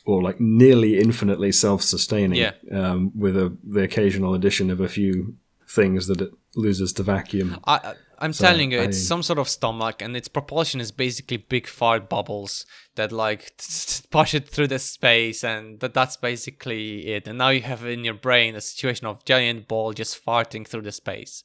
or 0.05 0.21
like 0.21 0.39
nearly 0.39 0.99
infinitely 0.99 1.51
self-sustaining. 1.51 2.39
Yeah. 2.39 2.53
Um, 2.71 3.11
with 3.15 3.35
a 3.37 3.55
the 3.63 3.81
occasional 3.83 4.33
addition 4.33 4.69
of 4.71 4.79
a 4.81 4.87
few 4.87 5.35
things 5.69 6.07
that 6.07 6.21
it 6.21 6.31
loses 6.55 6.93
to 6.93 7.03
vacuum. 7.03 7.59
I, 7.65 7.73
I- 7.75 7.95
I'm 8.19 8.33
So, 8.33 8.45
telling 8.47 8.71
you, 8.71 8.79
it's 8.79 9.07
some 9.07 9.21
sort 9.23 9.39
of 9.39 9.47
stomach, 9.47 10.01
and 10.01 10.15
its 10.15 10.27
propulsion 10.27 10.81
is 10.81 10.91
basically 10.91 11.37
big 11.37 11.67
fart 11.67 12.09
bubbles 12.09 12.65
that 12.95 13.11
like 13.11 13.51
push 14.11 14.33
it 14.33 14.49
through 14.49 14.67
the 14.67 14.79
space, 14.79 15.43
and 15.43 15.79
that, 15.79 15.93
that's 15.93 16.17
basically 16.17 17.07
it. 17.07 17.27
And 17.27 17.37
now 17.37 17.49
you 17.49 17.61
have 17.61 17.85
in 17.85 18.03
your 18.03 18.15
brain 18.15 18.55
a 18.55 18.61
situation 18.61 19.05
of 19.07 19.23
giant 19.25 19.67
ball 19.67 19.93
just 19.93 20.23
farting 20.23 20.67
through 20.67 20.81
the 20.81 20.91
space. 20.91 21.43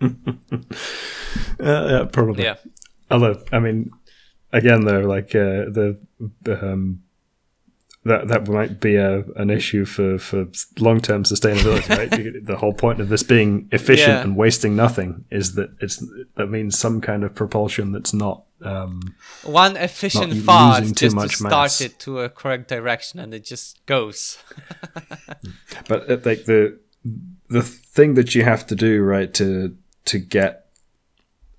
Uh, 0.00 0.08
yeah, 1.60 2.04
probably. 2.12 2.44
Yeah, 2.44 2.56
Although, 3.10 3.42
I 3.52 3.58
mean, 3.58 3.90
again, 4.52 4.84
though, 4.84 5.00
like 5.00 5.34
uh, 5.34 5.66
the 5.70 5.98
um, 6.46 7.02
that 8.08 8.28
that 8.28 8.48
might 8.48 8.80
be 8.80 8.96
a 8.96 9.24
an 9.36 9.50
issue 9.50 9.84
for 9.84 10.18
for 10.18 10.46
long 10.78 11.00
term 11.00 11.22
sustainability, 11.24 11.88
right? 11.96 12.44
the 12.44 12.56
whole 12.56 12.72
point 12.74 13.00
of 13.00 13.08
this 13.08 13.22
being 13.22 13.68
efficient 13.72 14.08
Yeah. 14.08 14.22
and 14.22 14.36
wasting 14.36 14.74
nothing 14.76 15.24
is 15.30 15.54
that 15.54 15.70
it's 15.80 16.04
that 16.36 16.46
means 16.48 16.78
some 16.78 17.00
kind 17.00 17.24
of 17.24 17.34
propulsion 17.34 17.92
that's 17.92 18.12
not. 18.12 18.44
Um, 18.60 19.14
one 19.44 19.76
efficient 19.76 20.34
fart 20.44 20.82
just 20.82 21.16
to 21.16 21.28
start 21.28 21.80
it 21.80 21.98
to 22.00 22.20
a 22.20 22.28
correct 22.28 22.68
direction, 22.68 23.20
and 23.20 23.32
it 23.32 23.44
just 23.44 23.84
goes. 23.86 24.38
but 25.88 26.10
uh, 26.10 26.18
like 26.24 26.44
the 26.46 26.78
the 27.48 27.62
thing 27.62 28.14
that 28.14 28.34
you 28.34 28.42
have 28.44 28.66
to 28.66 28.74
do, 28.74 29.02
right, 29.02 29.32
to 29.34 29.76
to 30.06 30.18
get 30.18 30.66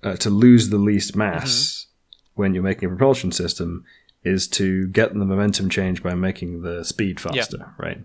uh, 0.02 0.16
to 0.16 0.30
lose 0.30 0.68
the 0.68 0.78
least 0.78 1.16
mass 1.16 1.86
when 2.34 2.54
you're 2.54 2.62
making 2.62 2.86
a 2.86 2.88
propulsion 2.88 3.32
system 3.32 3.84
is 4.22 4.48
to 4.48 4.86
get 4.88 5.14
the 5.14 5.24
momentum 5.24 5.70
change 5.70 6.02
by 6.02 6.14
making 6.14 6.62
the 6.62 6.84
speed 6.84 7.18
faster, 7.20 7.72
right? 7.78 7.98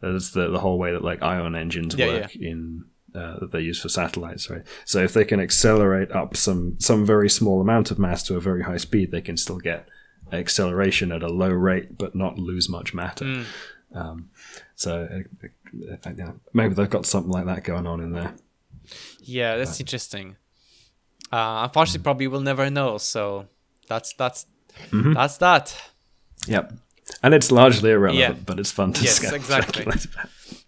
That's 0.00 0.30
the 0.30 0.48
the 0.50 0.60
whole 0.60 0.78
way 0.78 0.92
that 0.92 1.04
like 1.04 1.22
ion 1.22 1.54
engines 1.54 1.94
Yeah, 1.96 2.06
work 2.06 2.36
in 2.36 2.84
uh, 3.14 3.40
that 3.40 3.52
they 3.52 3.60
use 3.60 3.80
for 3.80 3.88
satellites, 3.88 4.48
right? 4.48 4.62
So 4.84 5.02
if 5.02 5.12
they 5.12 5.24
can 5.24 5.40
accelerate 5.40 6.10
up 6.12 6.36
some 6.36 6.76
some 6.78 7.04
very 7.04 7.28
small 7.28 7.60
amount 7.60 7.90
of 7.90 7.98
mass 7.98 8.22
to 8.24 8.36
a 8.36 8.40
very 8.40 8.62
high 8.62 8.78
speed, 8.78 9.10
they 9.10 9.20
can 9.20 9.36
still 9.36 9.58
get 9.58 9.86
acceleration 10.32 11.12
at 11.12 11.22
a 11.22 11.28
low 11.28 11.50
rate, 11.50 11.98
but 11.98 12.14
not 12.14 12.38
lose 12.38 12.68
much 12.68 12.94
matter. 12.94 13.44
Um, 13.92 14.30
so 14.76 15.08
uh, 15.10 15.48
uh, 15.92 16.12
yeah, 16.16 16.32
maybe 16.54 16.74
they've 16.74 16.88
got 16.88 17.04
something 17.04 17.32
like 17.32 17.46
that 17.46 17.64
going 17.64 17.86
on 17.86 18.00
in 18.00 18.12
there. 18.12 18.34
Yeah, 19.20 19.56
that's 19.56 19.80
interesting. 19.80 20.36
Uh, 21.32 21.62
unfortunately, 21.64 22.02
probably 22.02 22.26
we'll 22.28 22.40
never 22.40 22.70
know. 22.70 22.98
So 22.98 23.46
that's 23.88 24.14
that's 24.14 24.46
Mm-hmm. 24.90 25.12
that's 25.14 25.38
that. 25.38 25.76
Yep. 26.46 26.72
And 27.22 27.34
it's 27.34 27.50
largely 27.50 27.90
irrelevant, 27.90 28.36
Yeah. 28.38 28.42
but 28.46 28.58
it's 28.60 28.70
fun 28.70 28.92
to 28.94 29.02
Yes, 29.04 29.22
exactly. 29.32 29.86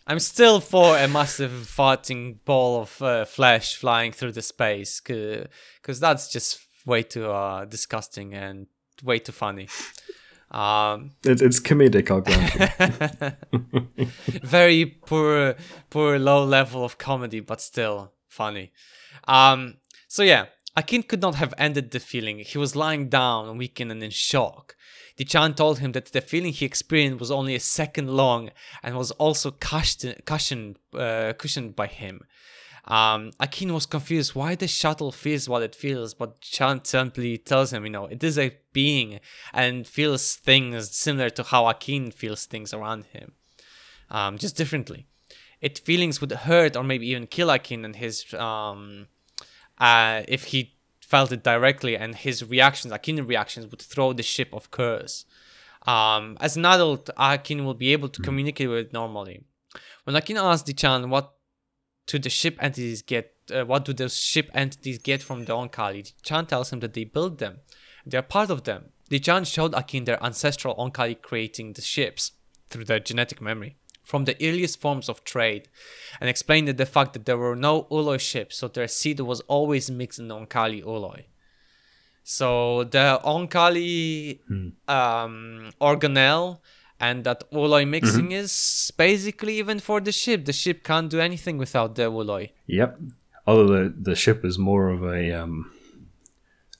I'm 0.06 0.18
still 0.18 0.60
for 0.60 0.98
a 0.98 1.06
massive 1.08 1.52
farting 1.52 2.38
ball 2.44 2.80
of 2.82 3.00
uh, 3.02 3.24
flesh 3.24 3.76
flying 3.76 4.12
through 4.12 4.32
the 4.32 4.42
space, 4.42 5.00
because 5.00 6.00
that's 6.00 6.28
just 6.32 6.58
way 6.84 7.02
too 7.04 7.30
uh, 7.30 7.64
disgusting 7.64 8.34
and 8.34 8.66
way 9.04 9.18
too 9.20 9.32
funny. 9.32 9.68
Um, 10.50 11.12
It, 11.24 11.40
it's 11.40 11.60
comedic, 11.60 12.06
grant 12.06 13.36
very 14.44 14.86
poor, 14.86 15.54
poor 15.90 16.18
low 16.18 16.44
level 16.44 16.84
of 16.84 16.98
comedy, 16.98 17.40
but 17.40 17.60
still 17.60 18.12
funny. 18.28 18.72
Um, 19.28 19.76
so 20.08 20.22
yeah, 20.22 20.46
Akin 20.76 21.02
could 21.02 21.20
not 21.20 21.34
have 21.34 21.52
ended 21.58 21.90
the 21.90 22.00
feeling. 22.00 22.38
He 22.38 22.56
was 22.58 22.74
lying 22.74 23.08
down, 23.08 23.58
weakened 23.58 23.90
and 23.90 24.02
in 24.02 24.10
shock. 24.10 24.74
Dichaan 25.18 25.54
told 25.54 25.80
him 25.80 25.92
that 25.92 26.06
the 26.06 26.22
feeling 26.22 26.52
he 26.52 26.64
experienced 26.64 27.20
was 27.20 27.30
only 27.30 27.54
a 27.54 27.60
second 27.60 28.08
long 28.08 28.50
and 28.82 28.96
was 28.96 29.10
also 29.12 29.50
cushioned, 29.50 30.24
cushioned, 30.24 30.78
uh, 30.94 31.34
cushioned 31.36 31.76
by 31.76 31.86
him. 31.86 32.22
Um, 32.86 33.30
Akin 33.38 33.72
was 33.72 33.86
confused 33.86 34.34
why 34.34 34.54
the 34.54 34.66
shuttle 34.66 35.12
feels 35.12 35.48
what 35.48 35.62
it 35.62 35.74
feels, 35.74 36.14
but 36.14 36.40
Chan 36.40 36.84
simply 36.84 37.38
tells 37.38 37.72
him, 37.72 37.84
you 37.84 37.90
know, 37.90 38.06
it 38.06 38.24
is 38.24 38.38
a 38.38 38.56
being 38.72 39.20
and 39.52 39.86
feels 39.86 40.34
things 40.34 40.90
similar 40.90 41.30
to 41.30 41.44
how 41.44 41.68
Akin 41.68 42.10
feels 42.10 42.46
things 42.46 42.74
around 42.74 43.04
him, 43.12 43.32
um, 44.10 44.36
just 44.36 44.56
differently. 44.56 45.06
It 45.60 45.78
feelings 45.78 46.20
would 46.20 46.32
hurt 46.32 46.76
or 46.76 46.82
maybe 46.82 47.06
even 47.08 47.28
kill 47.28 47.50
Akin 47.50 47.84
and 47.84 47.94
his, 47.94 48.32
um, 48.34 49.06
uh, 49.82 50.22
if 50.28 50.44
he 50.44 50.76
felt 51.00 51.32
it 51.32 51.42
directly, 51.42 51.96
and 51.96 52.14
his 52.14 52.48
reactions, 52.48 52.92
Akin 52.92 53.26
reactions, 53.26 53.66
would 53.66 53.82
throw 53.82 54.12
the 54.12 54.22
ship 54.22 54.48
of 54.52 54.70
curse. 54.70 55.24
Um, 55.86 56.38
as 56.40 56.56
an 56.56 56.64
adult, 56.64 57.10
Akin 57.16 57.64
will 57.64 57.74
be 57.74 57.92
able 57.92 58.08
to 58.08 58.22
communicate 58.22 58.68
with 58.68 58.78
it 58.86 58.92
normally. 58.92 59.42
When 60.04 60.14
Akin 60.14 60.36
asked 60.36 60.66
Dichaan 60.68 61.08
what 61.08 61.34
do 62.06 62.18
the 62.20 62.30
ship 62.30 62.56
entities 62.60 63.02
get, 63.02 63.34
uh, 63.52 63.64
what 63.64 63.84
do 63.84 63.92
those 63.92 64.16
ship 64.16 64.48
entities 64.54 64.98
get 64.98 65.20
from 65.20 65.44
the 65.44 65.52
Oankali, 65.52 66.12
Chan 66.22 66.46
tells 66.46 66.72
him 66.72 66.78
that 66.80 66.94
they 66.94 67.04
build 67.04 67.38
them. 67.38 67.58
They 68.06 68.18
are 68.18 68.22
part 68.22 68.50
of 68.50 68.62
them. 68.62 68.90
The 69.08 69.18
giants 69.18 69.50
showed 69.50 69.74
Akin 69.74 70.04
their 70.04 70.22
ancestral 70.24 70.76
Oankali 70.76 71.20
creating 71.20 71.72
the 71.72 71.82
ships 71.82 72.32
through 72.70 72.84
their 72.84 73.00
genetic 73.00 73.40
memory 73.40 73.76
from 74.03 74.24
the 74.24 74.36
earliest 74.46 74.80
forms 74.80 75.09
of 75.09 75.24
trade 75.24 75.68
and 76.20 76.28
explained 76.28 76.68
that 76.68 76.76
the 76.76 76.86
fact 76.86 77.12
that 77.12 77.26
there 77.26 77.38
were 77.38 77.57
no 77.57 77.84
ooloi 77.84 78.18
ships, 78.18 78.57
so 78.57 78.68
their 78.68 78.88
seed 78.88 79.20
was 79.20 79.40
always 79.42 79.90
mixed 79.90 80.18
in 80.18 80.28
Oankali 80.28 80.82
ooloi. 80.84 81.24
So 82.24 82.84
the 82.84 83.20
Oankali 83.24 84.38
um, 84.88 85.70
organelle 85.80 86.59
and 87.00 87.24
that 87.24 87.50
ooloi 87.50 87.86
mixing 87.88 88.30
is 88.32 88.92
basically 88.96 89.59
even 89.59 89.80
for 89.80 90.00
the 90.00 90.12
ship. 90.12 90.44
The 90.44 90.53
ship 90.53 90.84
can't 90.84 91.11
do 91.11 91.20
anything 91.20 91.59
without 91.59 91.96
the 91.96 92.03
ooloi. 92.03 92.50
Yep. 92.66 93.00
Although 93.46 93.66
the 93.66 93.94
the 94.11 94.14
ship 94.14 94.44
is 94.44 94.57
more 94.57 94.88
of 94.88 95.03
a 95.03 95.32
um, 95.32 95.72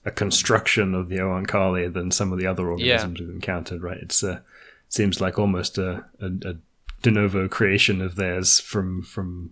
a 0.05 0.11
construction 0.11 0.95
of 0.95 1.09
the 1.09 1.17
Oankali 1.17 1.91
than 1.93 2.11
some 2.11 2.31
of 2.31 2.39
the 2.39 2.47
other 2.47 2.69
organisms 2.69 3.19
we've 3.19 3.29
encountered, 3.29 3.81
right? 3.83 3.97
It's 3.97 4.23
uh, 4.23 4.39
seems 4.87 5.19
like 5.19 5.39
almost 5.39 5.77
a, 5.77 6.05
a, 6.21 6.27
a 6.45 6.55
de 7.03 7.11
novo 7.11 7.47
creation 7.47 8.01
of 8.01 8.15
theirs 8.15 8.59
from 8.59 9.03
from 9.03 9.51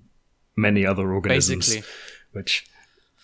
many 0.56 0.84
other 0.86 1.14
organisms, 1.14 1.68
Basically. 1.70 1.90
which. 2.32 2.66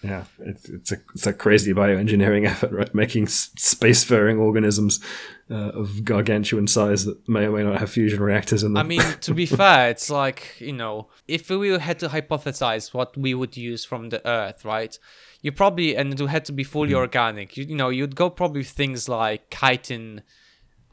Yeah, 0.03 0.25
it's, 0.37 0.69
it's 0.69 0.91
a 0.91 0.97
it's 1.15 1.25
a 1.25 1.33
crazy 1.33 1.73
bioengineering 1.73 2.45
effort, 2.51 2.71
right? 2.71 2.93
Making 2.93 3.23
s- 3.23 3.49
spacefaring 3.57 4.39
organisms 4.39 4.99
uh, 5.49 5.71
of 5.71 6.05
gargantuan 6.05 6.67
size 6.67 7.05
that 7.05 7.27
may 7.27 7.45
or 7.45 7.51
may 7.51 7.63
not 7.63 7.79
have 7.79 7.89
fusion 7.89 8.21
reactors 8.21 8.61
in 8.61 8.73
them. 8.73 8.85
I 8.85 8.87
mean, 8.87 9.01
to 9.21 9.33
be 9.33 9.47
fair, 9.47 9.89
it's 9.89 10.11
like, 10.11 10.53
you 10.59 10.73
know, 10.73 11.07
if 11.27 11.49
we 11.49 11.69
had 11.79 11.97
to 11.99 12.09
hypothesize 12.09 12.93
what 12.93 13.17
we 13.17 13.33
would 13.33 13.57
use 13.57 13.85
from 13.85 14.09
the 14.09 14.25
Earth, 14.27 14.63
right? 14.63 14.97
You 15.41 15.51
probably, 15.51 15.95
and 15.95 16.13
it 16.13 16.27
had 16.27 16.45
to 16.45 16.51
be 16.51 16.63
fully 16.63 16.93
organic, 16.93 17.57
you, 17.57 17.63
you 17.65 17.75
know, 17.75 17.89
you'd 17.89 18.15
go 18.15 18.29
probably 18.29 18.63
things 18.63 19.09
like 19.09 19.49
chitin 19.49 20.21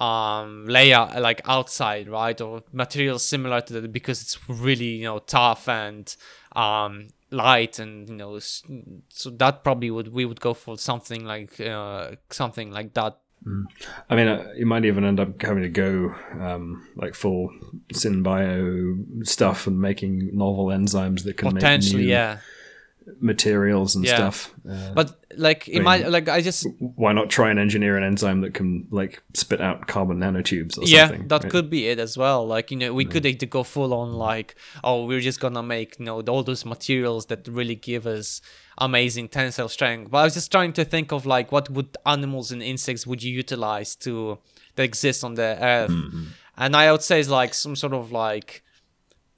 um 0.01 0.67
layer 0.67 1.09
like 1.21 1.41
outside 1.45 2.09
right 2.09 2.41
or 2.41 2.63
materials 2.73 3.23
similar 3.23 3.61
to 3.61 3.75
that 3.75 3.93
because 3.93 4.21
it's 4.23 4.39
really 4.49 4.97
you 4.97 5.05
know 5.05 5.21
tough 5.21 5.69
and 5.69 6.17
um 6.57 7.07
light 7.31 7.79
and 7.79 8.09
you 8.09 8.17
know 8.17 8.39
so 8.39 9.31
that 9.31 9.63
probably 9.63 9.91
would 9.91 10.13
we 10.13 10.25
would 10.25 10.41
go 10.41 10.55
for 10.55 10.77
something 10.77 11.25
like 11.25 11.61
uh 11.61 12.11
something 12.31 12.71
like 12.71 12.95
that. 12.95 13.19
I 14.09 14.17
mean, 14.17 14.27
uh, 14.27 14.53
you 14.57 14.65
might 14.65 14.87
even 14.87 15.05
end 15.05 15.21
up 15.21 15.43
having 15.43 15.65
to 15.65 15.69
go 15.69 16.15
um, 16.41 16.89
like 16.97 17.15
full 17.15 17.51
synbio 17.93 19.27
stuff 19.27 19.67
and 19.67 19.79
making 19.79 20.31
novel 20.33 20.67
enzymes 20.69 21.25
that 21.25 21.37
can 21.37 21.53
potentially 21.53 22.05
make 22.05 22.07
new 22.07 22.13
yeah 22.13 22.39
materials 23.21 23.95
and 23.97 24.05
Yeah. 24.05 24.15
stuff. 24.17 24.55
Uh, 24.69 24.93
but 24.95 25.21
like 25.37 25.69
it 25.69 25.75
mean- 25.75 25.83
might 25.85 26.09
like 26.09 26.29
i 26.29 26.41
just 26.41 26.67
why 26.79 27.13
not 27.13 27.29
try 27.29 27.51
and 27.51 27.59
engineer 27.59 27.97
an 27.97 28.05
enzyme 28.05 28.41
that 28.43 28.55
can 28.55 28.87
like 28.91 29.21
spit 29.35 29.61
out 29.61 29.87
carbon 29.89 30.19
nanotubes 30.19 30.79
or 30.79 30.85
yeah 30.85 31.09
something? 31.09 31.29
that 31.29 31.43
right? 31.43 31.51
could 31.53 31.69
be 31.69 31.89
it 31.89 31.99
as 31.99 32.17
well 32.17 32.47
like 32.47 32.71
you 32.71 32.77
know 32.77 32.95
we 32.95 33.05
could 33.05 33.27
either 33.27 33.45
go 33.47 33.63
full 33.65 33.93
on 33.93 34.13
like 34.13 34.55
oh 34.85 35.05
we're 35.07 35.21
just 35.21 35.41
gonna 35.41 35.63
make 35.63 35.99
you 35.99 36.05
know 36.05 36.21
all 36.23 36.43
those 36.45 36.65
materials 36.65 37.27
that 37.27 37.47
really 37.49 37.75
give 37.75 38.07
us 38.07 38.41
amazing 38.79 39.29
tensile 39.29 39.69
strength 39.69 40.11
but 40.11 40.19
i 40.19 40.25
was 40.25 40.35
just 40.35 40.51
trying 40.53 40.73
to 40.73 40.85
think 40.85 41.13
of 41.13 41.27
like 41.27 41.51
what 41.53 41.69
would 41.71 41.97
animals 42.07 42.53
and 42.53 42.63
insects 42.63 43.07
would 43.07 43.23
you 43.23 43.33
utilize 43.33 43.97
to 43.97 44.39
that 44.77 44.83
exist 44.85 45.25
on 45.25 45.35
the 45.35 45.59
earth 45.61 45.91
Mm-hmm. 45.91 46.25
and 46.59 46.77
i 46.77 46.91
would 46.93 47.03
say 47.03 47.19
it's 47.21 47.29
like 47.29 47.55
some 47.55 47.77
sort 47.77 47.93
of 47.93 48.13
like 48.13 48.63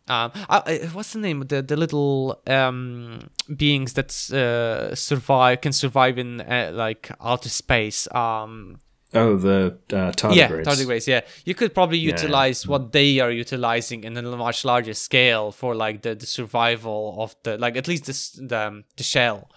um, 0.09 0.31
I, 0.49 0.89
what's 0.93 1.13
the 1.13 1.19
name? 1.19 1.41
The 1.47 1.63
the 1.63 1.77
little 1.77 2.41
um 2.47 3.29
beings 3.55 3.95
that 3.95 4.11
uh, 4.33 4.95
survive 4.95 5.61
can 5.61 5.73
survive 5.73 6.19
in 6.19 6.41
uh, 6.41 6.71
like 6.75 7.11
outer 7.21 7.49
space. 7.49 8.09
Um, 8.15 8.79
Oh, 9.15 9.37
the 9.37 9.79
uh, 9.93 10.13
tardigrades. 10.13 10.35
yeah, 10.37 10.49
tardigrades. 10.49 11.07
Yeah, 11.07 11.21
you 11.45 11.55
could 11.55 11.73
probably 11.73 11.99
yeah. 11.99 12.11
utilize 12.11 12.67
what 12.67 12.93
they 12.93 13.21
are 13.21 13.31
utilizing 13.31 14.05
in 14.05 14.17
a 14.17 14.23
much 14.23 14.65
larger 14.65 14.95
scale 14.95 15.53
for 15.53 15.75
like 15.75 16.03
the, 16.03 16.15
the 16.17 16.27
survival 16.27 17.15
of 17.19 17.35
the 17.45 17.57
like 17.57 17.77
at 17.77 17.89
least 17.89 18.07
this 18.07 18.33
the 18.33 18.83
the 18.97 19.03
shell. 19.05 19.49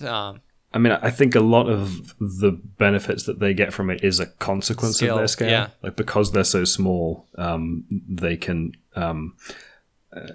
Um, 0.00 0.40
I 0.72 0.78
mean, 0.78 0.92
I 0.92 1.10
think 1.10 1.34
a 1.36 1.40
lot 1.40 1.68
of 1.68 2.14
the 2.18 2.50
benefits 2.78 3.24
that 3.24 3.38
they 3.38 3.54
get 3.54 3.72
from 3.72 3.90
it 3.90 4.02
is 4.02 4.18
a 4.18 4.26
consequence 4.26 4.96
Scale, 4.96 5.14
of 5.14 5.18
their 5.18 5.28
scale. 5.28 5.50
yeah. 5.50 5.68
Like 5.82 5.96
because 5.96 6.32
they're 6.32 6.42
so 6.42 6.64
small, 6.64 7.28
um, 7.36 7.84
they 7.90 8.36
can 8.36 8.72
um, 8.96 9.36
uh, 10.14 10.32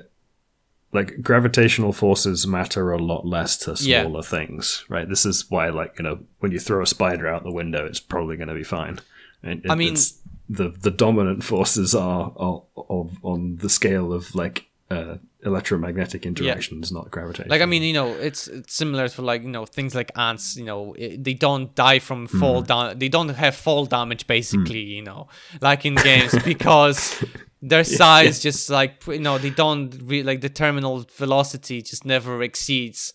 like 0.91 1.21
gravitational 1.21 1.93
forces 1.93 2.47
matter 2.47 2.91
a 2.91 2.97
lot 2.97 3.25
less 3.25 3.57
to 3.57 3.75
Yeah. 3.79 4.01
smaller 4.03 4.23
things, 4.23 4.85
right? 4.89 5.07
This 5.07 5.25
is 5.25 5.45
why, 5.49 5.69
like 5.69 5.95
you 5.99 6.03
know, 6.03 6.19
when 6.39 6.51
you 6.51 6.59
throw 6.59 6.81
a 6.81 6.87
spider 6.87 7.27
out 7.27 7.43
the 7.43 7.51
window, 7.51 7.85
it's 7.85 7.99
probably 7.99 8.37
going 8.37 8.47
to 8.49 8.55
be 8.55 8.63
fine. 8.63 8.99
It- 9.43 9.69
I 9.69 9.75
mean- 9.75 9.89
it's- 9.93 10.15
the 10.51 10.69
the 10.81 10.89
dominant 10.89 11.43
forces 11.43 11.93
are, 11.93 12.33
are, 12.35 12.63
are 12.75 13.05
on 13.21 13.57
the 13.57 13.69
scale 13.69 14.11
of 14.11 14.33
like 14.33 14.65
uh, 14.89 15.17
electromagnetic 15.45 16.25
interactions, 16.25 16.91
not 16.91 17.11
gravitation. 17.11 17.49
like 17.51 17.61
I 17.61 17.65
mean, 17.67 17.83
you 17.83 17.93
know, 17.93 18.07
it's, 18.13 18.47
it's 18.47 18.73
similar 18.73 19.07
to 19.09 19.21
like 19.21 19.43
you 19.43 19.49
know 19.49 19.67
things 19.67 19.93
like 19.93 20.11
ants. 20.17 20.57
You 20.57 20.65
know, 20.65 20.93
it, 20.97 21.23
they 21.23 21.35
don't 21.35 21.75
die 21.75 21.99
from 21.99 22.25
fall 22.25 22.63
down. 22.63 22.97
They 22.97 23.09
don't 23.09 23.29
have 23.29 23.55
fall 23.55 23.85
damage 23.85 24.25
basically. 24.25 24.81
You 24.81 25.03
know, 25.03 25.27
like 25.61 25.85
in 25.85 25.93
games 25.93 26.33
because 26.43 27.23
their 27.61 27.83
size 27.83 28.39
just 28.47 28.69
like 28.69 29.05
you 29.07 29.19
know 29.19 29.37
they 29.37 29.49
don't 29.49 29.97
re- 30.03 30.23
like 30.23 30.41
the 30.41 30.49
terminal 30.49 31.05
velocity 31.15 31.81
just 31.81 32.05
never 32.05 32.41
exceeds 32.41 33.13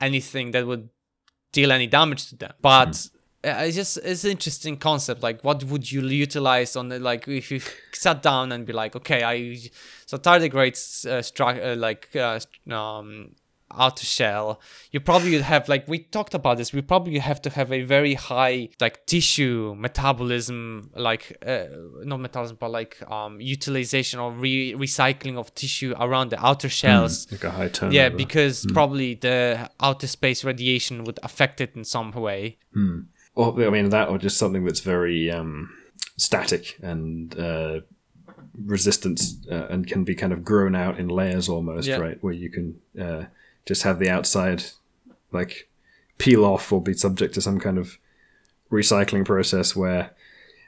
anything 0.00 0.50
that 0.52 0.66
would 0.66 0.88
deal 1.52 1.72
any 1.72 1.86
damage 1.86 2.28
to 2.28 2.36
them. 2.36 2.52
But 2.60 3.08
uh, 3.44 3.64
it's 3.66 3.76
just 3.76 3.98
it's 3.98 4.24
an 4.24 4.32
interesting 4.32 4.76
concept. 4.76 5.22
Like, 5.22 5.42
what 5.42 5.64
would 5.64 5.90
you 5.90 6.02
utilize 6.02 6.76
on 6.76 6.88
the 6.88 6.98
like 6.98 7.26
if 7.28 7.50
you 7.50 7.60
sat 7.92 8.22
down 8.22 8.52
and 8.52 8.66
be 8.66 8.72
like, 8.72 8.96
okay, 8.96 9.22
I 9.22 9.56
so 10.06 10.18
tardigrades 10.18 11.06
uh, 11.06 11.20
stru- 11.20 11.72
uh, 11.72 11.76
like 11.76 12.14
uh, 12.16 12.40
um 12.74 13.34
outer 13.78 14.04
shell 14.04 14.60
you 14.92 15.00
probably 15.00 15.30
would 15.32 15.42
have 15.42 15.68
like 15.68 15.86
we 15.88 15.98
talked 15.98 16.34
about 16.34 16.56
this 16.58 16.72
we 16.72 16.80
probably 16.82 17.18
have 17.18 17.40
to 17.42 17.50
have 17.50 17.72
a 17.72 17.82
very 17.82 18.14
high 18.14 18.68
like 18.80 19.04
tissue 19.06 19.74
metabolism 19.76 20.90
like 20.94 21.36
uh, 21.46 21.64
not 22.04 22.18
metabolism 22.20 22.56
but 22.60 22.70
like 22.70 22.96
um 23.10 23.40
utilization 23.40 24.18
or 24.20 24.30
re- 24.32 24.74
recycling 24.74 25.36
of 25.36 25.54
tissue 25.54 25.94
around 25.98 26.30
the 26.30 26.46
outer 26.46 26.68
shells 26.68 27.30
like 27.32 27.44
a 27.44 27.50
high 27.50 27.68
turnover. 27.68 27.94
yeah 27.94 28.08
because 28.08 28.66
probably 28.72 29.14
the 29.14 29.68
outer 29.80 30.06
space 30.06 30.44
radiation 30.44 31.04
would 31.04 31.18
affect 31.22 31.60
it 31.60 31.74
in 31.74 31.84
some 31.84 32.10
way 32.12 32.56
Or 33.36 33.46
I 33.66 33.70
mean 33.70 33.88
that, 33.90 34.08
or 34.10 34.16
just 34.18 34.36
something 34.38 34.64
that's 34.64 34.78
very 34.80 35.28
um, 35.28 35.68
static 36.16 36.78
and 36.80 37.36
uh, 37.36 37.80
resistance, 38.64 39.38
uh, 39.50 39.66
and 39.70 39.86
can 39.86 40.04
be 40.04 40.14
kind 40.14 40.32
of 40.32 40.44
grown 40.44 40.74
out 40.74 40.98
in 40.98 41.08
layers 41.08 41.48
almost, 41.48 41.88
Yeah. 41.88 41.96
right? 41.98 42.18
Where 42.22 42.32
you 42.32 42.50
can 42.50 42.80
uh, 43.00 43.24
just 43.66 43.82
have 43.82 43.98
the 43.98 44.10
outside 44.10 44.64
like 45.32 45.68
peel 46.18 46.44
off 46.44 46.72
or 46.72 46.80
be 46.80 46.94
subject 46.94 47.34
to 47.34 47.40
some 47.40 47.58
kind 47.58 47.78
of 47.78 47.98
recycling 48.70 49.24
process. 49.24 49.74
Where 49.74 50.10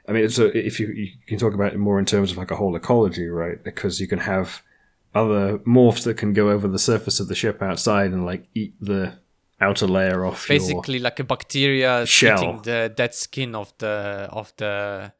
I 0.07 0.11
mean, 0.11 0.29
so 0.29 0.45
if 0.53 0.79
you 0.79 0.87
you 0.87 1.11
can 1.25 1.37
talk 1.37 1.53
about 1.53 1.73
it 1.73 1.77
more 1.77 1.99
in 1.99 2.05
terms 2.05 2.31
of 2.31 2.37
like 2.37 2.51
a 2.51 2.55
whole 2.55 2.75
ecology, 2.75 3.27
right? 3.27 3.63
Because 3.63 3.99
you 3.99 4.07
can 4.07 4.19
have 4.19 4.61
other 5.15 5.59
morphs 5.59 6.03
that 6.03 6.15
can 6.17 6.33
go 6.33 6.49
over 6.49 6.67
the 6.67 6.79
surface 6.79 7.19
of 7.19 7.27
the 7.27 7.35
ship 7.35 7.61
outside 7.61 8.11
and 8.11 8.25
like 8.25 8.47
eat 8.53 8.73
the 8.79 9.13
outer 9.59 9.87
layer 9.87 10.23
off 10.23 10.47
basically 10.47 10.99
like 10.99 11.19
a 11.19 11.23
bacteria 11.23 12.05
Shell. 12.05 12.37
eating 12.37 12.61
the 12.61 12.93
dead 12.95 13.15
skin 13.15 13.55
of 13.55 13.73
the 13.79 14.29
of 14.31 14.53
the 14.57 15.11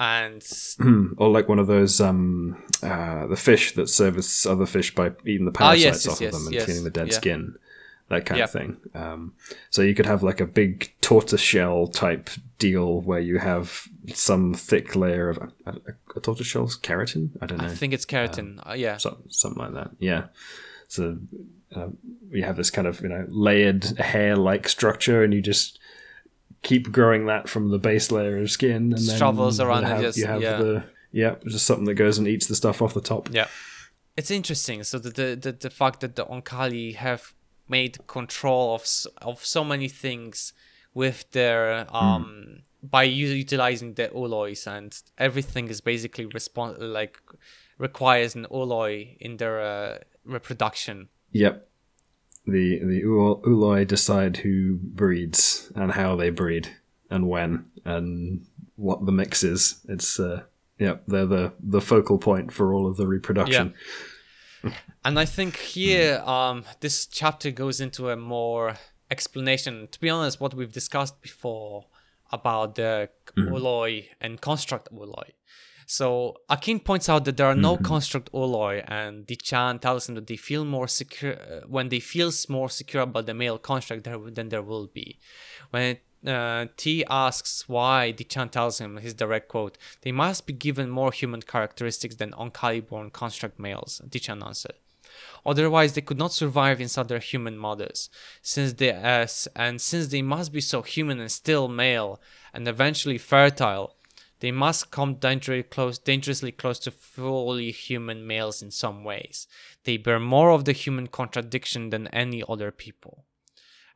and 0.00 0.42
Hmm, 0.78 1.12
or 1.18 1.28
like 1.28 1.48
one 1.48 1.58
of 1.60 1.66
those 1.68 2.00
um 2.00 2.56
uh 2.82 3.26
the 3.28 3.36
fish 3.36 3.74
that 3.74 3.88
service 3.88 4.46
other 4.46 4.66
fish 4.66 4.94
by 4.94 5.12
eating 5.26 5.44
the 5.44 5.52
Ah, 5.56 5.70
parasites 5.70 6.04
yes, 6.06 6.08
off 6.08 6.20
yes, 6.20 6.34
of 6.34 6.38
them 6.40 6.46
and 6.48 6.54
yes, 6.54 6.64
cleaning 6.64 6.84
the 6.84 6.90
dead 6.90 7.08
yeah. 7.08 7.14
skin 7.14 7.54
that 8.08 8.26
kind 8.26 8.40
of 8.40 8.50
thing 8.50 8.76
um 8.94 9.34
so 9.70 9.82
you 9.82 9.94
could 9.94 10.06
have 10.06 10.22
like 10.24 10.40
a 10.40 10.46
big 10.46 10.92
tortoise 11.00 11.40
shell 11.40 11.86
type 11.86 12.28
deal 12.58 13.00
where 13.02 13.20
you 13.20 13.38
have 13.38 13.86
some 14.14 14.52
thick 14.54 14.96
layer 14.96 15.28
of 15.28 15.36
a, 15.38 15.48
a, 15.66 15.74
a 16.16 16.20
tortoise 16.20 16.46
shell's 16.46 16.76
keratin 16.78 17.30
i 17.42 17.46
don't 17.46 17.58
know 17.58 17.66
I 17.66 17.68
think 17.68 17.92
it's 17.92 18.06
keratin. 18.06 18.58
uh, 18.68 18.72
yeah. 18.72 18.96
so, 18.96 19.18
something 19.28 19.62
like 19.62 19.74
that. 19.74 19.90
Yeah. 20.00 20.24
So 20.88 21.18
um, 21.76 21.98
you 22.32 22.42
have 22.42 22.56
this 22.56 22.70
kind 22.70 22.88
of 22.88 23.00
you 23.00 23.08
know 23.08 23.24
layered 23.28 23.84
hair-like 23.98 24.68
structure, 24.68 25.22
and 25.22 25.32
you 25.32 25.40
just 25.40 25.78
keep 26.62 26.92
growing 26.92 27.26
that 27.26 27.48
from 27.48 27.70
the 27.70 27.78
base 27.78 28.10
layer 28.10 28.38
of 28.38 28.50
skin, 28.50 28.92
and 28.92 28.98
then 28.98 29.18
Travels 29.18 29.60
around 29.60 29.84
and 29.84 29.92
have, 29.94 30.02
just- 30.02 30.18
you 30.18 30.26
have 30.26 30.42
yeah. 30.42 30.56
the 30.56 30.84
yeah, 31.12 31.34
just 31.46 31.66
something 31.66 31.86
that 31.86 31.94
goes 31.94 32.18
and 32.18 32.28
eats 32.28 32.46
the 32.46 32.54
stuff 32.54 32.80
off 32.80 32.94
the 32.94 33.00
top. 33.00 33.28
Yeah. 33.32 33.48
It's 34.16 34.30
interesting. 34.30 34.82
So 34.84 34.98
the 34.98 35.10
the, 35.10 35.36
the, 35.36 35.52
the 35.52 35.70
fact 35.70 36.00
that 36.00 36.16
the 36.16 36.24
Oankali 36.26 36.94
have 36.96 37.34
made 37.68 38.06
control 38.06 38.74
of 38.74 38.84
of 39.22 39.44
so 39.44 39.64
many 39.64 39.88
things 39.88 40.52
with 40.92 41.30
their 41.30 41.86
um 41.94 42.62
by 42.82 43.02
utilizing 43.02 43.94
the 43.94 44.08
oolois 44.08 44.66
and 44.66 45.02
everything 45.18 45.68
is 45.68 45.80
basically 45.80 46.26
respon 46.26 46.76
like 46.78 47.20
requires 47.78 48.34
an 48.34 48.46
ooloi 48.50 49.16
in 49.20 49.36
their 49.38 49.60
uh, 49.60 49.98
reproduction. 50.24 51.08
Yep. 51.32 51.69
The 52.46 52.80
the 52.80 53.02
ooloi 53.02 53.86
decide 53.86 54.38
who 54.38 54.78
breeds 54.82 55.70
and 55.74 55.92
how 55.92 56.16
they 56.16 56.30
breed 56.30 56.68
and 57.10 57.28
when, 57.28 57.66
and 57.84 58.46
what 58.76 59.04
the 59.06 59.12
mix 59.12 59.42
is. 59.42 59.80
It's 59.88 60.18
uh, 60.18 60.42
yeah, 60.78 60.96
they're 61.06 61.26
the 61.26 61.52
the 61.60 61.80
focal 61.80 62.18
point 62.18 62.52
for 62.52 62.74
all 62.74 62.86
of 62.86 62.96
the 62.96 63.06
reproduction. 63.06 63.74
Yeah. 64.62 64.72
And 65.04 65.18
I 65.18 65.24
think 65.24 65.56
here, 65.56 66.18
um, 66.26 66.64
this 66.80 67.06
chapter 67.06 67.50
goes 67.50 67.80
into 67.80 68.10
a 68.10 68.16
more 68.16 68.76
explanation. 69.10 69.88
To 69.90 70.00
be 70.00 70.10
honest, 70.10 70.40
what 70.40 70.54
we've 70.54 70.72
discussed 70.72 71.22
before 71.22 71.86
about 72.32 72.74
the 72.74 73.08
ooloi 73.36 74.06
and 74.20 74.40
construct 74.40 74.92
Ooloi. 74.92 75.30
So 75.90 76.36
Akin 76.48 76.78
points 76.78 77.08
out 77.08 77.24
that 77.24 77.36
there 77.36 77.48
are 77.48 77.56
no 77.56 77.76
construct 77.76 78.30
Ooloi, 78.32 78.84
and 78.86 79.26
Dichaan 79.26 79.80
tells 79.80 80.08
him 80.08 80.14
that 80.14 80.28
they 80.28 80.36
feel 80.36 80.64
more 80.64 80.86
secure 80.86 81.32
uh, 81.32 81.66
when 81.66 81.88
they 81.88 81.98
feel 81.98 82.30
more 82.48 82.70
secure 82.70 83.02
about 83.02 83.26
the 83.26 83.34
male 83.34 83.58
construct 83.58 84.04
there 84.04 84.16
than 84.16 84.50
there 84.50 84.62
will 84.62 84.86
be. 84.86 85.18
When 85.70 85.98
uh, 86.24 86.66
T 86.76 87.04
asks 87.10 87.68
why, 87.68 88.14
Dichaan 88.16 88.52
tells 88.52 88.80
him 88.80 88.98
his 88.98 89.14
direct 89.14 89.48
quote: 89.48 89.78
"They 90.02 90.12
must 90.12 90.46
be 90.46 90.52
given 90.52 90.90
more 90.90 91.10
human 91.10 91.42
characteristics 91.42 92.14
than 92.14 92.34
Oankali-born 92.34 93.10
construct 93.10 93.58
males." 93.58 94.00
Dichaan 94.08 94.46
answered. 94.46 94.78
Otherwise, 95.44 95.94
they 95.94 96.02
could 96.02 96.18
not 96.18 96.32
survive 96.32 96.80
inside 96.80 97.08
their 97.08 97.18
human 97.18 97.58
mothers, 97.58 98.10
since 98.42 98.74
they 98.74 98.92
as 98.92 99.48
and 99.56 99.80
since 99.80 100.06
they 100.06 100.22
must 100.22 100.52
be 100.52 100.60
so 100.60 100.82
human 100.82 101.18
and 101.18 101.32
still 101.32 101.66
male 101.66 102.20
and 102.54 102.68
eventually 102.68 103.18
fertile, 103.18 103.96
they 104.40 104.50
must 104.50 104.90
come 104.90 105.14
dangerously 105.14 105.62
close, 105.62 105.98
dangerously 105.98 106.52
close 106.52 106.78
to 106.80 106.90
fully 106.90 107.70
human 107.70 108.26
males 108.26 108.62
in 108.62 108.70
some 108.70 109.04
ways. 109.04 109.46
They 109.84 109.96
bear 109.96 110.18
more 110.18 110.50
of 110.50 110.64
the 110.64 110.72
human 110.72 111.06
contradiction 111.06 111.90
than 111.90 112.08
any 112.08 112.42
other 112.48 112.70
people. 112.70 113.24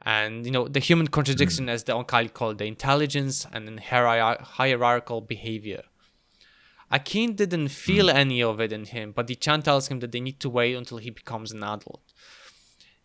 And 0.03 0.45
you 0.45 0.53
know 0.53 0.69
the 0.69 0.81
human 0.81 1.09
contradiction, 1.09 1.69
as 1.71 1.85
the 1.85 1.95
Oankali 1.95 2.33
call 2.33 2.51
it, 2.51 2.59
the 2.59 2.67
intelligence 2.67 3.47
and 3.53 3.81
hierarchical 3.81 5.23
behavior. 5.23 5.83
Akin 6.91 7.35
didn't 7.35 7.69
feel 7.69 8.11
any 8.11 8.43
of 8.43 8.61
it 8.61 8.71
in 8.71 8.85
him, 8.85 9.13
but 9.13 9.27
Dichaan 9.27 9.65
tells 9.65 9.89
him 9.89 10.01
that 10.01 10.13
they 10.13 10.21
need 10.21 10.39
to 10.41 10.51
wait 10.51 10.75
until 10.75 10.99
he 10.99 11.11
becomes 11.11 11.53
an 11.53 11.65
adult. 11.65 12.04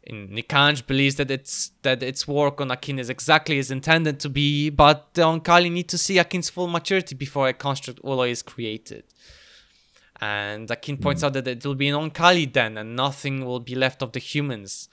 And 0.07 0.29
Nikanj 0.29 0.87
believes 0.87 1.15
that 1.15 1.29
it's 1.29 1.71
that 1.83 2.01
its 2.01 2.27
work 2.27 2.61
on 2.61 2.71
Akin 2.71 2.99
is 2.99 3.09
exactly 3.09 3.59
as 3.59 3.69
intended 3.69 4.19
to 4.21 4.29
be, 4.29 4.69
but 4.69 5.13
the 5.13 5.23
Oankali 5.23 5.71
need 5.71 5.89
to 5.89 5.97
see 5.97 6.17
Akin's 6.19 6.49
full 6.49 6.67
maturity 6.67 7.15
before 7.15 7.47
a 7.47 7.53
construct 7.53 8.01
Ooloi 8.01 8.31
is 8.31 8.41
created. 8.41 9.03
And 10.21 10.69
Akin 10.71 10.95
hmm. 10.95 11.03
points 11.03 11.23
out 11.23 11.33
that 11.33 11.47
it 11.47 11.65
will 11.65 11.75
be 11.75 11.89
an 11.89 11.95
Onkali 11.95 12.51
then, 12.51 12.77
and 12.77 12.95
nothing 12.95 13.45
will 13.45 13.59
be 13.59 13.75
left 13.75 14.01
of 14.01 14.13
the 14.13 14.19
humans. 14.19 14.89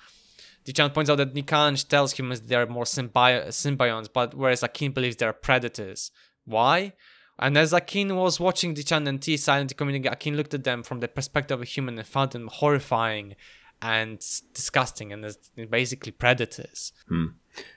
Dichaan 0.67 0.93
points 0.93 1.09
out 1.09 1.19
that 1.19 1.33
Nikanj 1.33 1.87
tells 1.87 2.13
humans 2.13 2.41
they 2.41 2.57
are 2.57 2.67
more 2.67 2.85
symbi- 2.85 3.47
symbionts, 3.49 4.09
but 4.13 4.35
whereas 4.35 4.65
Akin 4.65 4.91
believes 4.91 5.17
they 5.17 5.27
are 5.27 5.33
predators. 5.33 6.11
Why? 6.45 6.93
And 7.39 7.57
as 7.57 7.73
Akin 7.73 8.17
was 8.17 8.41
watching 8.41 8.75
Dichaan 8.75 9.07
and 9.07 9.23
T 9.23 9.37
silently 9.37 9.77
communicating, 9.77 10.13
Akin 10.13 10.37
looked 10.37 10.55
at 10.55 10.65
them 10.65 10.83
from 10.83 10.99
the 10.99 11.07
perspective 11.07 11.57
of 11.57 11.63
a 11.63 11.67
human 11.67 11.99
and 11.99 12.07
found 12.07 12.33
them 12.33 12.49
horrifying 12.51 13.37
and 13.83 14.19
disgusting 14.55 15.13
and 15.13 15.25
as 15.25 15.39
basically 15.71 16.13
predators. 16.13 16.93
Hmm. 17.09 17.27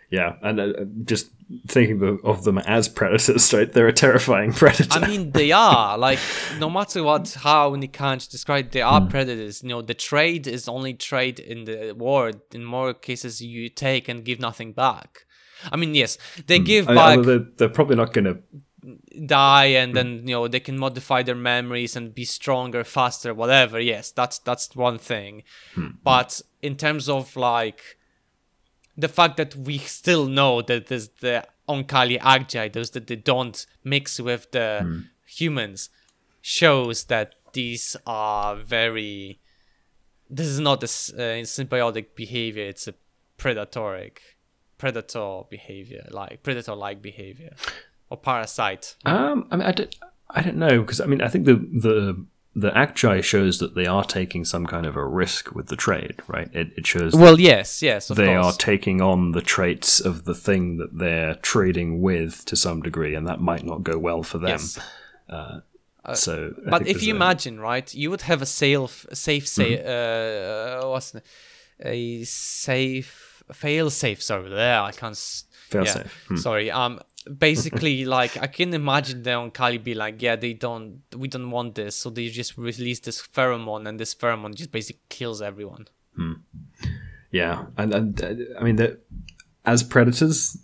Yeah, 0.10 0.36
and 0.42 0.60
uh, 0.60 0.74
just 1.06 1.30
thinking 1.68 2.20
of- 2.24 2.44
them 2.44 2.58
as 2.60 2.90
predators, 2.90 3.54
right? 3.54 3.72
They're 3.72 3.88
a 3.88 3.94
terrifying 3.94 4.54
predator. 4.54 4.92
I 4.92 5.08
mean, 5.08 5.32
they 5.32 5.52
are 5.52 5.98
like 5.98 6.20
no 6.58 6.70
matter 6.70 7.04
what 7.04 7.38
how 7.42 7.76
Nikanj 7.76 8.30
described, 8.30 8.72
they 8.72 8.82
are 8.82 9.02
hmm. 9.02 9.08
predators. 9.08 9.62
You 9.64 9.70
know, 9.70 9.82
the 9.82 9.94
trade 9.94 10.48
is 10.48 10.68
only 10.68 10.94
trade 10.94 11.40
in 11.40 11.66
the 11.66 11.94
war. 11.98 12.32
In 12.54 12.64
more 12.64 12.94
cases, 12.94 13.42
you 13.42 13.70
take 13.70 14.08
and 14.10 14.26
give 14.26 14.40
nothing 14.40 14.74
back. 14.74 15.26
I 15.72 15.76
mean, 15.76 15.94
yes, 15.94 16.18
they 16.48 16.58
hmm. 16.58 16.64
give 16.64 16.90
I 16.90 16.96
back 16.96 17.26
they're, 17.26 17.46
they're 17.58 17.70
probably 17.70 17.96
not 17.98 18.14
going 18.14 18.26
to. 18.26 18.40
Die 19.26 19.66
and 19.66 19.92
hmm. 19.92 19.96
then 19.96 20.28
you 20.28 20.36
know 20.36 20.48
they 20.48 20.60
can 20.60 20.78
modify 20.78 21.24
their 21.24 21.36
memories 21.36 21.96
and 21.96 22.14
be 22.14 22.26
stronger 22.26 22.84
faster 22.84 23.34
whatever. 23.34 23.80
Yes 23.80 24.12
that's 24.12 24.40
that's 24.40 24.76
one 24.76 24.98
thing. 24.98 25.44
Hmm. 25.74 25.88
But 26.04 26.42
in 26.62 26.76
terms 26.76 27.10
of 27.10 27.36
like 27.36 27.98
the 28.98 29.08
fact 29.08 29.38
that 29.38 29.56
we 29.56 29.78
still 29.80 30.28
know 30.28 30.62
that 30.62 30.88
there's 30.88 31.10
the 31.22 31.46
Oankali 31.68 32.20
Akjai 32.20 32.72
those 32.72 32.92
that 32.92 33.08
they 33.08 33.16
don't 33.16 33.66
mix 33.84 34.20
with 34.20 34.52
the 34.52 34.80
hmm. 34.84 35.00
humans 35.26 35.90
shows 36.42 37.06
that 37.06 37.36
these 37.54 37.96
are 38.06 38.56
very 38.56 39.40
this 40.30 40.46
is 40.46 40.60
not 40.60 40.84
a 40.84 40.86
uh, 40.86 41.42
symbiotic 41.44 42.14
behavior. 42.16 42.66
It's 42.66 42.88
a 42.88 42.94
predatoric 43.40 44.18
predator 44.78 45.42
behavior 45.50 46.08
like 46.10 46.42
predator 46.42 46.74
like 46.74 47.02
behavior 47.02 47.54
or 48.10 48.18
parasite 48.18 48.96
Um, 49.06 49.48
I 49.52 49.56
mean, 49.58 49.68
I 49.68 49.72
don't, 49.72 49.96
I 50.30 50.42
don't 50.42 50.58
know 50.58 50.82
because 50.82 51.02
I 51.02 51.06
mean, 51.06 51.22
I 51.22 51.28
think 51.28 51.46
the 51.46 51.56
the 51.56 52.26
the 52.56 52.76
Acti 52.78 53.22
shows 53.22 53.60
that 53.60 53.76
they 53.76 53.86
are 53.86 54.04
taking 54.04 54.44
some 54.44 54.66
kind 54.66 54.86
of 54.86 54.96
a 54.96 55.06
risk 55.06 55.54
with 55.56 55.68
the 55.68 55.76
trade, 55.76 56.16
right? 56.28 56.50
It, 56.54 56.72
it 56.78 56.88
shows 56.88 57.14
well 57.16 57.40
yes 57.40 57.82
yes 57.82 58.10
of 58.10 58.18
they 58.18 58.36
are 58.36 58.52
taking 58.54 59.02
on 59.02 59.32
the 59.34 59.42
traits 59.42 60.00
of 60.00 60.26
the 60.26 60.34
thing 60.36 60.78
that 60.78 60.98
they're 60.98 61.36
trading 61.36 62.02
with 62.02 62.44
to 62.46 62.56
some 62.56 62.82
degree, 62.82 63.14
and 63.16 63.28
that 63.28 63.40
might 63.40 63.64
not 63.64 63.84
go 63.84 63.98
well 63.98 64.24
for 64.24 64.40
them. 64.40 64.60
yes 64.60 64.80
So, 66.16 66.54
I 66.66 66.70
but 66.70 66.88
if 66.88 67.04
you 67.04 67.14
a- 67.14 67.16
imagine 67.16 67.60
right 67.60 67.94
you 67.94 68.10
would 68.10 68.22
have 68.24 68.42
a 68.42 68.46
safe 68.46 69.06
safe 69.14 69.48
say 69.48 69.78
Mm-hmm. 69.78 70.86
uh 70.86 70.90
what's 70.90 71.12
the, 71.12 71.22
a 71.86 72.24
safe 72.24 73.44
fail 73.54 73.90
safe 73.90 74.22
sorry 74.22 74.50
there 74.50 74.82
i 74.82 74.92
can't 74.92 75.44
s- 75.72 75.94
Fail-safe. 75.94 76.26
Hmm. 76.28 76.36
sorry 76.38 76.72
um 76.72 77.00
basically 77.38 78.06
like 78.18 78.38
i 78.42 78.48
can 78.48 78.74
imagine 78.74 79.24
them 79.24 79.52
Oankali 79.52 79.84
be 79.84 79.94
like 79.94 80.22
yeah 80.22 80.36
they 80.36 80.54
don't 80.54 81.02
we 81.16 81.28
don't 81.28 81.52
want 81.52 81.76
this 81.76 81.96
so 81.96 82.10
they 82.10 82.28
just 82.30 82.58
release 82.58 83.00
this 83.02 83.22
pheromone 83.22 83.88
and 83.88 84.00
this 84.00 84.16
pheromone 84.16 84.54
just 84.56 84.72
basically 84.72 85.02
kills 85.10 85.42
everyone 85.42 85.88
Hmm. 86.16 86.34
Yeah, 87.32 87.66
and, 87.78 87.94
and 87.94 88.24
uh, 88.24 88.34
I 88.60 88.64
mean 88.64 88.78
that 88.78 89.06
as 89.64 89.84
predators, 89.84 90.58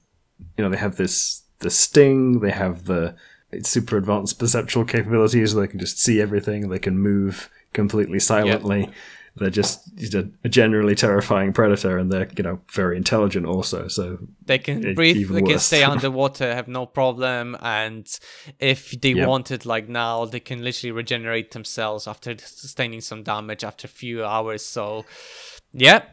you 0.57 0.63
know, 0.63 0.69
they 0.69 0.77
have 0.77 0.95
this 0.97 1.43
the 1.59 1.69
sting, 1.69 2.39
they 2.39 2.51
have 2.51 2.85
the 2.85 3.15
super 3.61 3.97
advanced 3.97 4.39
perceptual 4.39 4.83
capabilities. 4.85 5.53
They 5.53 5.67
can 5.67 5.79
just 5.79 5.99
see 5.99 6.19
everything. 6.19 6.69
They 6.69 6.79
can 6.79 6.97
move 6.97 7.49
completely 7.73 8.19
silently. 8.19 8.89
They're 9.37 9.49
just, 9.49 9.95
just 9.97 10.13
a, 10.13 10.29
a 10.45 10.49
generally 10.49 10.95
terrifying 10.95 11.51
predator, 11.51 11.97
and 11.97 12.09
they're 12.11 12.29
you 12.37 12.43
know 12.43 12.61
very 12.71 12.95
intelligent 12.95 13.45
also. 13.45 13.87
So 13.89 14.17
They 14.45 14.59
can 14.59 14.83
It's 14.85 14.95
breathe, 14.95 15.29
they 15.29 15.41
can 15.41 15.59
stay 15.59 15.83
underwater, 15.93 16.55
have 16.55 16.67
no 16.69 16.85
problem, 16.85 17.57
and 17.61 18.07
if 18.59 18.91
they 19.01 19.13
Yep. 19.13 19.27
want 19.27 19.51
it, 19.51 19.65
like 19.65 19.89
now, 19.89 20.23
they 20.25 20.39
can 20.39 20.63
literally 20.63 20.91
regenerate 20.91 21.51
themselves 21.51 22.07
after 22.07 22.35
sustaining 22.37 23.01
some 23.01 23.23
damage 23.23 23.63
after 23.65 23.87
a 23.87 23.89
few 23.89 24.23
hours. 24.23 24.65
So, 24.65 25.05
yeah, 25.73 26.03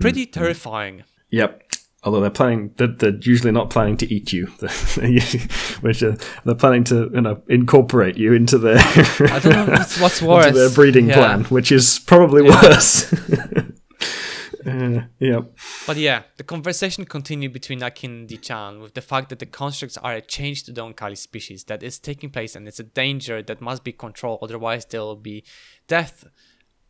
pretty 0.00 0.24
Hmm. 0.24 0.32
terrifying. 0.32 1.04
Yep. 1.30 1.62
Although 2.04 2.20
they're 2.20 2.30
planning, 2.30 2.74
they're, 2.78 2.88
they're 2.88 3.16
usually 3.20 3.52
not 3.52 3.70
planning 3.70 3.96
to 3.98 4.12
eat 4.12 4.32
you, 4.32 4.46
which 5.82 6.02
uh, 6.02 6.16
they're 6.44 6.54
planning 6.56 6.82
to 6.84 7.08
you 7.14 7.20
know 7.20 7.40
incorporate 7.48 8.16
you 8.16 8.32
into 8.32 8.58
their 8.58 8.78
I 8.78 9.38
don't 9.38 9.52
know 9.52 9.66
what's, 9.72 10.00
what's 10.00 10.22
worse. 10.32 10.52
their 10.54 10.70
breeding 10.70 11.06
Yeah. 11.08 11.14
plan, 11.14 11.44
which 11.44 11.70
is 11.70 12.00
probably 12.00 12.42
worse. 12.42 13.12
uh, 14.66 15.02
yep. 15.18 15.52
But 15.86 15.96
yeah, 15.96 16.22
the 16.38 16.44
conversation 16.44 17.04
continued 17.04 17.52
between 17.52 17.82
Akin 17.82 18.10
and 18.10 18.28
Dichaan 18.28 18.80
with 18.82 18.94
the 18.94 19.00
fact 19.00 19.28
that 19.28 19.38
the 19.38 19.46
constructs 19.46 19.96
are 19.98 20.14
a 20.14 20.20
change 20.20 20.64
to 20.64 20.72
the 20.72 20.80
Oankali 20.82 21.16
species 21.16 21.64
that 21.64 21.82
is 21.82 21.98
taking 21.98 22.30
place 22.30 22.56
and 22.56 22.66
it's 22.68 22.80
a 22.80 22.84
danger 22.84 23.42
that 23.42 23.60
must 23.60 23.84
be 23.84 23.92
controlled, 23.92 24.40
otherwise 24.42 24.84
there 24.86 25.00
will 25.02 25.16
be 25.16 25.44
death 25.86 26.24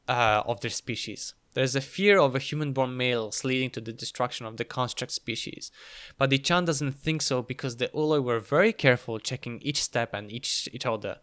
uh, 0.08 0.42
of 0.46 0.60
their 0.60 0.70
species. 0.70 1.34
There's 1.54 1.76
a 1.76 1.80
fear 1.80 2.18
of 2.18 2.34
a 2.34 2.38
human-born 2.38 2.96
males 2.96 3.44
leading 3.44 3.70
to 3.70 3.80
the 3.80 3.92
destruction 3.92 4.46
of 4.46 4.56
the 4.56 4.64
construct 4.64 5.12
species. 5.12 5.70
But 6.16 6.30
Dichaan 6.30 6.64
doesn't 6.64 6.92
think 6.92 7.22
so 7.22 7.42
because 7.42 7.76
the 7.76 7.88
ooloi 7.88 8.22
were 8.22 8.40
very 8.40 8.72
careful 8.72 9.18
checking 9.18 9.60
each 9.60 9.82
step 9.82 10.14
and 10.14 10.30
each 10.30 10.68
each 10.72 10.86
other. 10.86 11.18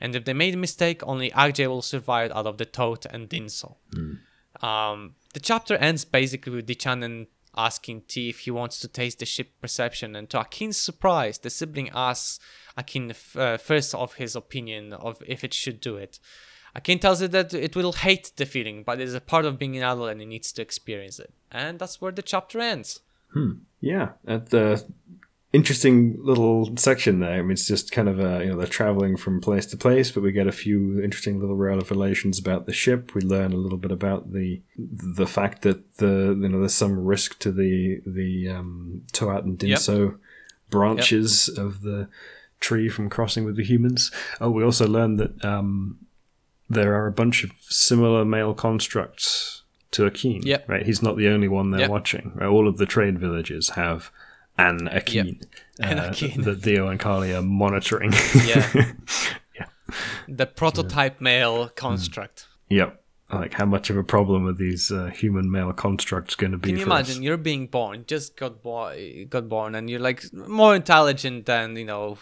And 0.00 0.14
if 0.14 0.24
they 0.24 0.34
made 0.34 0.54
a 0.54 0.58
mistake, 0.58 1.02
only 1.02 1.30
Akjai 1.30 1.66
will 1.68 1.82
survive 1.82 2.30
out 2.32 2.46
of 2.46 2.58
the 2.58 2.66
Toaht 2.66 3.06
and 3.06 3.28
Dinso. 3.28 3.76
Um, 4.62 5.14
the 5.34 5.40
chapter 5.40 5.76
ends 5.76 6.04
basically 6.04 6.54
with 6.54 6.66
Dichanan 6.66 7.26
asking 7.56 8.02
T 8.02 8.28
if 8.28 8.40
he 8.40 8.50
wants 8.50 8.78
to 8.80 8.88
taste 8.88 9.18
the 9.18 9.26
ship 9.26 9.52
perception, 9.60 10.16
and 10.16 10.28
to 10.30 10.38
Akin's 10.38 10.76
surprise, 10.76 11.38
the 11.38 11.50
sibling 11.50 11.90
asks 11.94 12.38
Akin 12.76 13.10
f- 13.10 13.36
uh, 13.36 13.56
first 13.56 13.94
of 13.94 14.14
his 14.14 14.36
opinion 14.36 14.92
of 14.92 15.22
if 15.26 15.42
it 15.44 15.54
should 15.54 15.80
do 15.80 15.96
it. 15.96 16.18
Akin 16.76 16.98
tells 16.98 17.22
it 17.22 17.32
that 17.32 17.54
it 17.54 17.74
will 17.74 17.92
hate 17.92 18.32
the 18.36 18.44
feeling, 18.44 18.82
but 18.84 19.00
it 19.00 19.04
is 19.04 19.14
a 19.14 19.20
part 19.20 19.46
of 19.46 19.58
being 19.58 19.76
an 19.76 19.82
adult 19.82 20.10
and 20.10 20.20
it 20.20 20.26
needs 20.26 20.52
to 20.52 20.62
experience 20.62 21.18
it. 21.18 21.32
And 21.50 21.78
that's 21.78 22.00
where 22.00 22.12
the 22.12 22.22
chapter 22.22 22.60
ends. 22.60 23.00
Hmm. 23.32 23.52
Yeah, 23.80 24.10
at 24.26 24.50
the 24.50 24.84
interesting 25.52 26.18
little 26.20 26.76
section 26.76 27.20
there. 27.20 27.38
I 27.38 27.42
mean, 27.42 27.52
it's 27.52 27.66
just 27.66 27.92
kind 27.92 28.08
of 28.08 28.20
a, 28.20 28.44
you 28.44 28.50
know 28.50 28.58
they're 28.58 28.66
traveling 28.66 29.16
from 29.16 29.40
place 29.40 29.64
to 29.66 29.76
place, 29.76 30.10
but 30.10 30.22
we 30.22 30.32
get 30.32 30.46
a 30.46 30.52
few 30.52 31.00
interesting 31.02 31.40
little 31.40 31.56
revelations 31.56 32.38
about 32.38 32.66
the 32.66 32.72
ship. 32.72 33.14
We 33.14 33.22
learn 33.22 33.52
a 33.52 33.56
little 33.56 33.78
bit 33.78 33.92
about 33.92 34.32
the 34.32 34.62
the 34.76 35.26
fact 35.26 35.62
that 35.62 35.96
the 35.96 36.36
you 36.38 36.48
know 36.48 36.60
there's 36.60 36.74
some 36.74 37.04
risk 37.04 37.38
to 37.40 37.52
the 37.52 38.02
the 38.06 38.50
um, 38.50 39.02
Toaht 39.12 39.44
and 39.44 39.62
Yep. 39.62 39.78
Dinso 39.78 40.18
branches 40.68 41.48
of 41.48 41.82
the 41.82 42.08
tree 42.60 42.88
from 42.88 43.08
crossing 43.08 43.44
with 43.44 43.56
the 43.56 43.64
humans. 43.64 44.10
Oh, 44.40 44.50
we 44.50 44.64
also 44.64 44.86
learned 44.86 45.20
that 45.20 45.44
um, 45.44 45.98
there 46.68 46.94
are 46.94 47.06
a 47.06 47.12
bunch 47.12 47.44
of 47.44 47.52
similar 47.60 48.24
male 48.24 48.54
constructs 48.54 49.62
to 49.92 50.04
Akin. 50.06 50.42
Yep. 50.42 50.68
Right, 50.68 50.84
he's 50.86 51.02
not 51.02 51.16
the 51.16 51.28
only 51.28 51.48
one 51.48 51.70
they're 51.70 51.80
Yep. 51.82 51.90
watching. 51.90 52.32
Right? 52.34 52.46
All 52.48 52.66
of 52.68 52.76
the 52.78 52.86
trade 52.86 53.18
villages 53.18 53.70
have 53.70 54.10
an 54.58 54.88
Akin. 54.88 55.40
An 55.80 55.98
uh, 55.98 56.10
Akin. 56.10 56.42
that 56.42 56.62
Theo 56.62 56.88
and 56.88 56.98
Carly 57.00 57.32
are 57.34 57.42
monitoring. 57.42 58.12
Yeah. 58.46 58.66
Yeah. 59.58 59.66
The 60.28 60.44
prototype 60.46 61.22
male 61.22 61.68
construct. 61.70 62.46
yep. 62.68 63.02
Like 63.28 63.54
how 63.54 63.66
much 63.66 63.90
of 63.90 63.96
a 63.96 64.04
problem 64.04 64.46
are 64.46 64.52
these 64.52 64.92
uh, 64.92 65.06
human 65.06 65.50
male 65.50 65.72
constructs 65.72 66.36
going 66.36 66.52
to 66.52 66.58
be? 66.58 66.68
Can 66.68 66.78
you 66.78 66.84
for 66.84 66.92
us? 66.92 67.08
imagine 67.08 67.24
you're 67.24 67.36
being 67.36 67.66
born, 67.66 68.04
just 68.06 68.36
got 68.36 68.62
born, 68.62 69.26
got 69.28 69.48
born, 69.48 69.74
and 69.74 69.90
you're 69.90 69.98
like 69.98 70.32
more 70.32 70.76
intelligent 70.76 71.46
than 71.46 71.74
you 71.74 71.86
know 71.86 72.18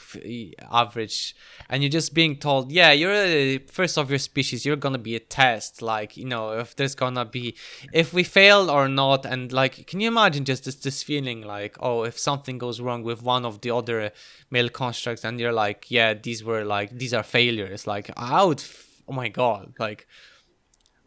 average, 0.72 1.36
and 1.68 1.82
you're 1.82 1.90
just 1.90 2.14
being 2.14 2.36
told, 2.36 2.72
yeah, 2.72 2.90
you're 2.92 3.12
a, 3.12 3.58
first 3.58 3.98
of 3.98 4.08
your 4.08 4.18
species. 4.18 4.64
You're 4.64 4.76
gonna 4.76 4.96
be 4.96 5.14
a 5.14 5.20
test, 5.20 5.82
like 5.82 6.16
you 6.16 6.24
know, 6.24 6.52
if 6.52 6.74
there's 6.74 6.94
gonna 6.94 7.26
be, 7.26 7.54
if 7.92 8.14
we 8.14 8.24
fail 8.24 8.70
or 8.70 8.88
not, 8.88 9.26
and 9.26 9.52
like, 9.52 9.86
can 9.86 10.00
you 10.00 10.08
imagine 10.08 10.46
just 10.46 10.64
this 10.64 10.76
this 10.76 11.02
feeling 11.02 11.42
like, 11.42 11.76
oh, 11.80 12.04
if 12.04 12.18
something 12.18 12.56
goes 12.56 12.80
wrong 12.80 13.02
with 13.02 13.22
one 13.22 13.44
of 13.44 13.60
the 13.60 13.70
other 13.70 14.10
male 14.50 14.70
constructs, 14.70 15.22
and 15.22 15.38
you're 15.38 15.52
like, 15.52 15.90
yeah, 15.90 16.14
these 16.14 16.42
were 16.42 16.64
like 16.64 16.96
these 16.96 17.12
are 17.12 17.22
failures. 17.22 17.86
Like 17.86 18.10
I 18.16 18.42
would, 18.42 18.60
f- 18.60 19.02
oh 19.06 19.12
my 19.12 19.28
god, 19.28 19.74
like. 19.78 20.06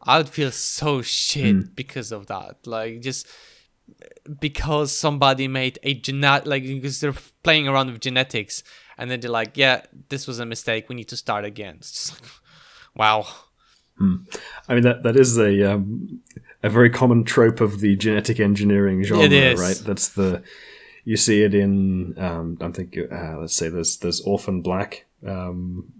I 0.07 0.17
would 0.17 0.29
feel 0.29 0.51
so 0.51 1.01
shit 1.01 1.75
because 1.75 2.11
of 2.11 2.27
that. 2.27 2.65
Like 2.65 3.01
just 3.01 3.27
because 4.39 4.97
somebody 4.97 5.47
made 5.47 5.79
a 5.83 5.93
genet 5.93 6.45
like 6.45 6.63
because 6.63 6.99
they're 6.99 7.13
playing 7.43 7.67
around 7.67 7.91
with 7.91 8.01
genetics 8.01 8.63
and 8.97 9.11
then 9.11 9.19
they're 9.19 9.31
like, 9.31 9.57
yeah, 9.57 9.81
this 10.09 10.27
was 10.27 10.39
a 10.39 10.45
mistake. 10.45 10.89
We 10.89 10.95
need 10.95 11.07
to 11.09 11.17
start 11.17 11.45
again. 11.45 11.75
It's 11.79 11.91
just 11.91 12.21
like, 12.21 12.31
wow. 12.95 13.27
I 13.99 14.73
mean 14.73 14.83
that 14.83 15.03
that 15.03 15.15
is 15.15 15.37
a 15.37 15.73
um, 15.73 16.21
a 16.61 16.69
very 16.69 16.89
common 16.89 17.23
trope 17.23 17.61
of 17.61 17.79
the 17.79 17.95
genetic 17.95 18.39
engineering 18.39 19.03
genre, 19.03 19.55
right? 19.55 19.81
That's 19.83 20.09
the 20.09 20.43
you 21.03 21.17
see 21.17 21.41
it 21.41 21.55
in 21.55 22.17
um, 22.19 22.57
I'm 22.61 22.73
thinking 22.73 23.11
uh, 23.11 23.37
let's 23.39 23.55
say 23.55 23.69
there's 23.69 23.97
there's 23.97 24.21
Orphan 24.21 24.61
Black, 24.61 25.05
um, 25.25 25.91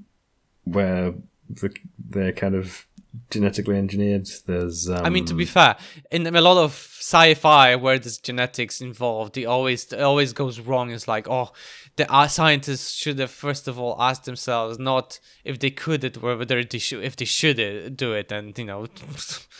where 0.64 1.16
the, 1.50 1.74
they're 1.98 2.34
kind 2.34 2.54
of 2.54 2.86
genetically 3.30 3.78
engineered. 3.78 4.28
There's 4.46 4.90
um, 4.90 5.06
I 5.06 5.10
mean, 5.10 5.26
to 5.26 5.34
be 5.34 5.46
fair, 5.46 5.78
in 6.12 6.28
a 6.28 6.42
lot 6.42 6.58
of 6.58 6.72
sci-fi 6.72 7.76
where 7.76 8.00
there's 8.00 8.18
genetics 8.18 8.82
involved, 8.82 9.38
it 9.38 9.46
always 9.46 9.92
it 9.92 10.02
always 10.02 10.34
goes 10.34 10.60
wrong. 10.60 10.92
It's 10.92 11.08
like, 11.08 11.28
oh, 11.30 11.52
the 11.96 12.12
uh, 12.12 12.28
scientists 12.28 12.94
should 12.94 13.20
have 13.20 13.32
first 13.32 13.68
of 13.68 13.80
all 13.80 13.96
asked 14.00 14.26
themselves 14.26 14.80
not 14.80 15.20
if 15.44 15.60
they 15.60 15.70
could 15.72 16.04
it, 16.04 16.22
whether 16.22 16.64
they 16.64 16.78
should, 16.80 17.04
if 17.04 17.16
they 17.16 17.26
should 17.26 17.60
it, 17.60 17.96
do 17.98 18.14
it, 18.14 18.32
and 18.32 18.58
you 18.58 18.66
know, 18.66 18.88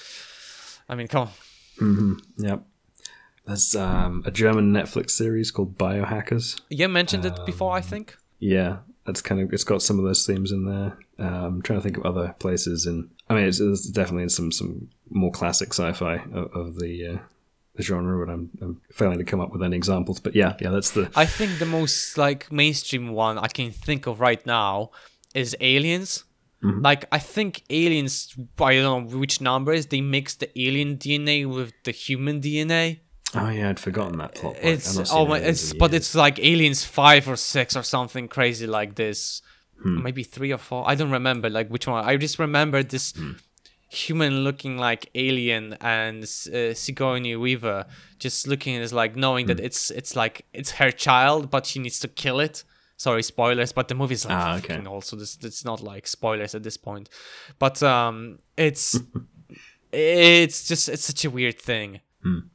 I 0.90 0.96
mean, 0.96 1.08
come 1.08 1.30
on. 1.82 2.18
Yep. 2.38 2.64
There's 3.46 3.76
um, 3.76 4.24
a 4.26 4.32
German 4.32 4.74
Netflix 4.74 5.12
series 5.12 5.52
called 5.52 5.78
Biohackers. 5.78 6.60
You 6.70 6.90
mentioned 6.90 7.26
it 7.26 7.46
before, 7.46 7.72
Um, 7.72 7.78
I 7.78 7.82
think. 7.82 8.18
Yeah, 8.40 8.80
it's 9.08 9.22
kind 9.22 9.40
of 9.40 9.54
it's 9.54 9.64
got 9.64 9.82
some 9.82 10.00
of 10.00 10.06
those 10.06 10.26
themes 10.26 10.52
in 10.52 10.66
there. 10.66 10.98
Um, 11.18 11.44
I'm 11.44 11.62
trying 11.62 11.80
to 11.80 11.84
think 11.84 11.98
of 11.98 12.06
other 12.06 12.36
places, 12.40 12.86
and 12.86 13.10
I 13.30 13.36
mean, 13.36 13.46
it's, 13.46 13.60
it's 13.60 13.88
definitely 13.88 14.24
in 14.24 14.30
some 14.30 14.52
some 14.52 14.90
more 15.10 15.32
classic 15.32 15.70
sci-fi 15.70 16.16
of, 16.34 16.52
of 16.54 16.80
the, 16.80 17.08
uh, 17.08 17.18
the 17.76 17.84
genre, 17.84 18.26
but 18.26 18.32
I'm, 18.32 18.50
I'm 18.62 18.82
failing 18.92 19.18
to 19.18 19.24
come 19.24 19.40
up 19.40 19.52
with 19.52 19.64
any 19.64 19.76
examples. 19.76 20.20
But 20.20 20.36
yeah, 20.36 20.56
yeah, 20.60 20.70
that's 20.70 20.92
the 20.92 21.10
I 21.16 21.26
think 21.26 21.60
the 21.60 21.66
most 21.66 22.18
like 22.18 22.52
mainstream 22.52 23.10
one 23.10 23.38
I 23.38 23.48
can 23.48 23.72
think 23.72 24.08
of 24.08 24.20
right 24.20 24.46
now 24.46 24.92
is 25.34 25.56
Aliens. 25.60 26.24
Mm-hmm. 26.64 26.82
Like 26.82 27.06
I 27.12 27.20
think 27.20 27.64
Aliens, 27.70 28.36
I 28.60 28.76
don't 28.76 29.12
know 29.12 29.18
which 29.18 29.42
numbers 29.42 29.86
they 29.88 30.02
mix 30.02 30.36
the 30.36 30.50
alien 30.60 30.98
DNA 30.98 31.46
with 31.46 31.74
the 31.84 31.92
human 31.92 32.42
DNA. 32.42 33.02
oh 33.36 33.50
yeah, 33.50 33.70
I'd 33.70 33.80
forgotten 33.80 34.18
that 34.18 34.36
plot. 34.36 34.56
point. 34.56 34.66
It's 34.66 35.12
oh 35.12 35.28
my, 35.28 35.38
it's 35.38 35.74
but 35.74 35.94
it's 35.94 36.16
like 36.16 36.40
Aliens 36.40 36.84
five 36.84 37.28
or 37.28 37.36
six 37.36 37.76
or 37.76 37.84
something 37.84 38.28
crazy 38.28 38.66
like 38.66 38.96
this. 38.96 39.44
Hmm. 39.82 40.02
Maybe 40.04 40.24
three 40.24 40.52
or 40.52 40.58
four. 40.58 40.84
I 40.90 40.96
don't 40.96 41.12
remember 41.12 41.50
like 41.50 41.70
which 41.70 41.88
one. 41.88 42.04
I 42.04 42.18
just 42.18 42.40
remember 42.40 42.84
this 42.84 43.14
Hmm. 43.14 43.34
human 43.90 44.44
looking 44.44 44.78
like 44.78 45.10
alien 45.16 45.78
and 45.82 46.24
uh, 46.24 46.74
Sigourney 46.74 47.36
Weaver 47.36 47.86
just 48.20 48.48
looking 48.48 48.76
as 48.78 48.92
like 48.92 49.16
knowing 49.16 49.46
Hmm. 49.46 49.50
that 49.56 49.60
it's 49.60 49.92
it's 49.92 50.16
like 50.16 50.46
it's 50.54 50.72
her 50.72 50.92
child, 50.92 51.50
but 51.52 51.66
she 51.66 51.80
needs 51.80 52.00
to 52.00 52.08
kill 52.08 52.40
it. 52.40 52.64
Sorry, 53.00 53.22
spoilers, 53.22 53.72
but 53.74 53.88
the 53.88 53.96
movie's 53.96 54.26
like 54.26 54.36
Ah, 54.38 54.58
okay. 54.58 54.84
old, 54.86 55.04
this 55.04 55.38
it's 55.44 55.64
not 55.64 55.82
like 55.82 56.08
spoilers 56.08 56.56
at 56.56 56.64
this 56.64 56.78
point. 56.78 57.10
But 57.60 57.82
um, 57.84 58.40
it's 58.58 59.00
it's 59.92 60.68
just 60.68 60.90
it's 60.90 61.06
such 61.06 61.24
a 61.26 61.30
weird 61.30 61.60
thing. 61.62 62.02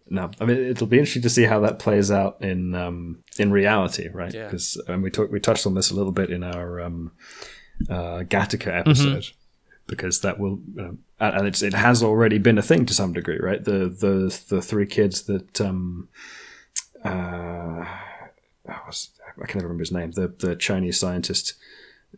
No, 0.08 0.30
I 0.40 0.44
mean 0.44 0.58
it'll 0.58 0.86
be 0.86 0.98
interesting 0.98 1.22
to 1.22 1.30
see 1.30 1.44
how 1.44 1.60
that 1.60 1.78
plays 1.78 2.10
out 2.10 2.42
in 2.42 2.74
um, 2.74 3.22
in 3.38 3.50
reality, 3.50 4.08
right? 4.12 4.34
Yeah. 4.34 4.44
Because 4.46 4.80
we 4.88 5.10
talked 5.10 5.32
we 5.32 5.40
touched 5.40 5.66
on 5.66 5.74
this 5.74 5.90
a 5.90 5.94
little 5.94 6.12
bit 6.12 6.30
in 6.30 6.42
our 6.42 6.80
um, 6.80 7.12
uh, 7.88 8.20
Gattaca 8.32 8.58
Mm-hmm. 8.72 8.88
episode, 8.90 9.26
because 9.86 10.20
that 10.20 10.38
will 10.38 10.60
um, 10.78 10.98
and 11.18 11.36
and 11.36 11.46
it's 11.46 11.62
it 11.62 11.74
has 11.74 12.02
already 12.02 12.38
been 12.38 12.58
a 12.58 12.62
thing 12.62 12.86
to 12.86 12.94
some 12.94 13.12
degree, 13.12 13.38
right? 13.40 13.62
The 13.64 13.88
the 13.88 14.14
the 14.48 14.60
three 14.62 14.86
kids 14.86 15.22
that 15.22 15.60
um, 15.60 16.08
uh, 17.04 17.84
I 18.68 19.46
can 19.46 19.58
never 19.58 19.68
remember 19.68 19.82
his 19.82 19.92
name. 19.92 20.12
The 20.12 20.28
the 20.28 20.56
Chinese 20.56 20.98
scientist. 21.00 21.54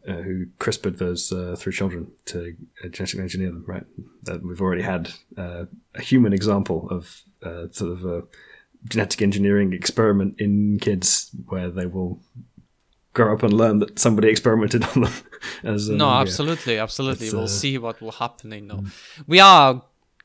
Uh, 0.06 0.16
who 0.16 0.46
CRISPRed 0.58 0.98
those 0.98 1.32
uh, 1.32 1.56
three 1.58 1.72
children 1.72 2.10
to 2.26 2.54
genetically 2.90 3.22
engineer 3.22 3.48
them, 3.48 3.64
right? 3.66 3.84
That 4.24 4.42
we've 4.42 4.60
already 4.60 4.82
had 4.82 5.12
uh, 5.38 5.64
a 5.94 6.02
human 6.02 6.34
example 6.34 6.88
of 6.90 7.22
uh, 7.42 7.68
sort 7.70 7.92
of 7.92 8.04
a 8.04 8.22
genetic 8.88 9.22
engineering 9.22 9.72
experiment 9.72 10.34
in 10.38 10.78
kids 10.78 11.30
where 11.46 11.70
they 11.70 11.86
will 11.86 12.20
grow 13.14 13.32
up 13.32 13.42
and 13.42 13.52
learn 13.52 13.78
that 13.78 13.98
somebody 13.98 14.28
experimented 14.28 14.84
on 14.84 15.02
them. 15.02 15.12
As 15.62 15.88
No, 15.88 16.08
yeah. 16.08 16.20
absolutely, 16.20 16.78
absolutely. 16.78 17.26
It's, 17.26 17.34
we'll 17.34 17.44
uh, 17.44 17.48
see 17.48 17.78
what 17.78 18.00
will 18.02 18.12
happen. 18.12 18.52
You 18.52 18.60
know, 18.60 18.84
we 19.26 19.40
are, 19.40 19.82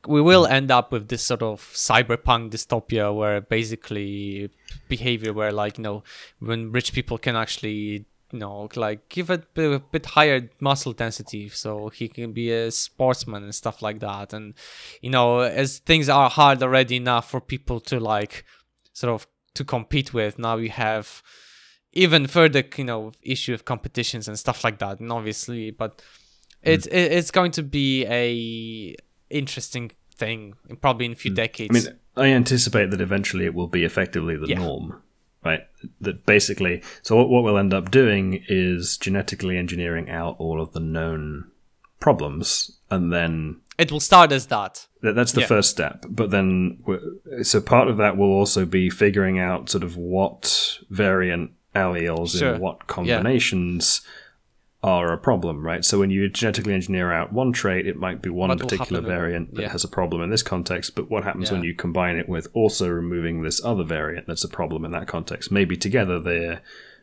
we 0.08 0.22
will 0.22 0.46
end 0.46 0.72
up 0.72 0.92
with 0.92 1.08
this 1.08 1.24
sort 1.24 1.42
of 1.42 1.62
cyberpunk 1.62 2.52
dystopia 2.52 3.16
where 3.16 3.42
basically 3.42 4.50
behavior, 4.88 5.32
where 5.32 5.52
like 5.52 5.78
you 5.78 5.84
know, 5.84 6.04
when 6.40 6.72
rich 6.72 6.92
people 6.94 7.18
can 7.18 7.36
actually, 7.36 8.06
you 8.32 8.40
know, 8.40 8.70
like 8.76 9.10
give 9.10 9.30
it 9.30 9.46
a, 9.56 9.74
a 9.74 9.80
bit 9.80 10.06
higher 10.06 10.50
muscle 10.60 10.94
density, 10.94 11.50
so 11.50 11.90
he 11.90 12.08
can 12.08 12.32
be 12.34 12.52
a 12.52 12.72
sportsman 12.72 13.44
and 13.44 13.56
stuff 13.56 13.82
like 13.82 14.00
that. 14.00 14.34
And 14.34 14.54
you 15.02 15.10
know, 15.10 15.40
as 15.40 15.80
things 15.80 16.10
are 16.10 16.30
hard 16.30 16.62
already 16.64 16.96
enough 16.98 17.30
for 17.30 17.42
people 17.42 17.80
to 17.82 18.00
like, 18.00 18.46
sort 18.94 19.14
of 19.14 19.28
to 19.56 19.64
compete 19.64 20.14
with, 20.14 20.38
now 20.40 20.58
we 20.58 20.70
have 20.70 21.22
even 21.94 22.28
further 22.28 22.64
you 22.78 22.84
know 22.84 23.12
issue 23.24 23.54
of 23.54 23.66
competitions 23.66 24.28
and 24.28 24.38
stuff 24.38 24.64
like 24.64 24.78
that 24.78 25.00
and 25.00 25.12
obviously 25.12 25.72
but 25.72 26.04
it's 26.62 26.86
Hmm. 26.86 26.94
it's 26.96 27.32
going 27.32 27.50
to 27.54 27.64
be 27.64 28.06
a 28.06 28.96
interesting 29.32 29.92
thing 30.16 30.54
probably 30.82 31.08
in 31.08 31.14
a 31.14 31.16
few 31.16 31.34
decades 31.34 31.86
Hmm. 31.88 31.90
I 32.16 32.22
mean, 32.26 32.32
I 32.32 32.36
anticipate 32.36 32.92
that 32.92 33.02
eventually 33.02 33.46
it 33.46 33.56
will 33.56 33.68
be 33.68 33.84
effectively 33.86 34.36
the 34.36 34.50
Yeah. 34.50 34.60
norm, 34.60 35.02
right? 35.44 35.62
That 36.02 36.26
basically, 36.26 36.82
so 37.02 37.16
what, 37.16 37.30
what 37.30 37.44
we'll 37.44 37.58
end 37.58 37.74
up 37.74 37.92
doing 37.92 38.44
is 38.48 38.98
genetically 38.98 39.58
engineering 39.58 40.10
out 40.10 40.36
all 40.40 40.62
of 40.62 40.74
the 40.74 40.80
known 40.80 41.52
problems, 42.00 42.78
and 42.90 43.12
then 43.14 43.62
it 43.78 43.92
will 43.92 44.00
start 44.00 44.32
as 44.32 44.48
that 44.48 44.88
That, 45.02 45.16
that's 45.16 45.32
the 45.32 45.42
Yeah. 45.42 45.48
first 45.48 45.70
step. 45.70 46.06
But 46.10 46.32
then, 46.32 46.80
so 47.44 47.62
part 47.62 47.88
of 47.88 47.98
that 47.98 48.18
will 48.18 48.32
also 48.32 48.66
be 48.66 48.90
figuring 48.90 49.40
out 49.40 49.70
sort 49.70 49.84
of 49.84 49.96
what 49.96 50.80
variant 50.90 51.52
alleles 51.76 52.38
Sure. 52.40 52.56
in 52.56 52.62
what 52.62 52.88
combinations 52.88 54.02
are 54.82 55.12
a 55.12 55.18
problem, 55.18 55.66
right? 55.66 55.84
So 55.84 56.00
when 56.00 56.10
you 56.10 56.30
genetically 56.30 56.74
engineer 56.74 57.12
out 57.12 57.34
one 57.34 57.52
trait, 57.52 57.86
it 57.86 57.98
might 57.98 58.22
be 58.22 58.30
one 58.30 58.58
particular 58.58 59.02
variant 59.02 59.56
that 59.56 59.62
yeah. 59.64 59.72
has 59.72 59.84
a 59.84 59.90
problem 59.90 60.22
in 60.22 60.30
this 60.30 60.44
context. 60.44 60.96
But 60.96 61.10
what 61.10 61.26
happens 61.26 61.52
when 61.52 61.64
you 61.64 61.76
combine 61.76 62.16
it 62.16 62.30
with 62.30 62.48
also 62.54 62.88
removing 62.88 63.42
this 63.42 63.64
other 63.64 63.84
variant 63.84 64.28
that's 64.28 64.46
a 64.46 64.50
problem 64.50 64.86
in 64.86 64.92
that 64.92 65.08
context? 65.08 65.52
Maybe 65.52 65.76
together 65.76 66.20
they're 66.20 66.62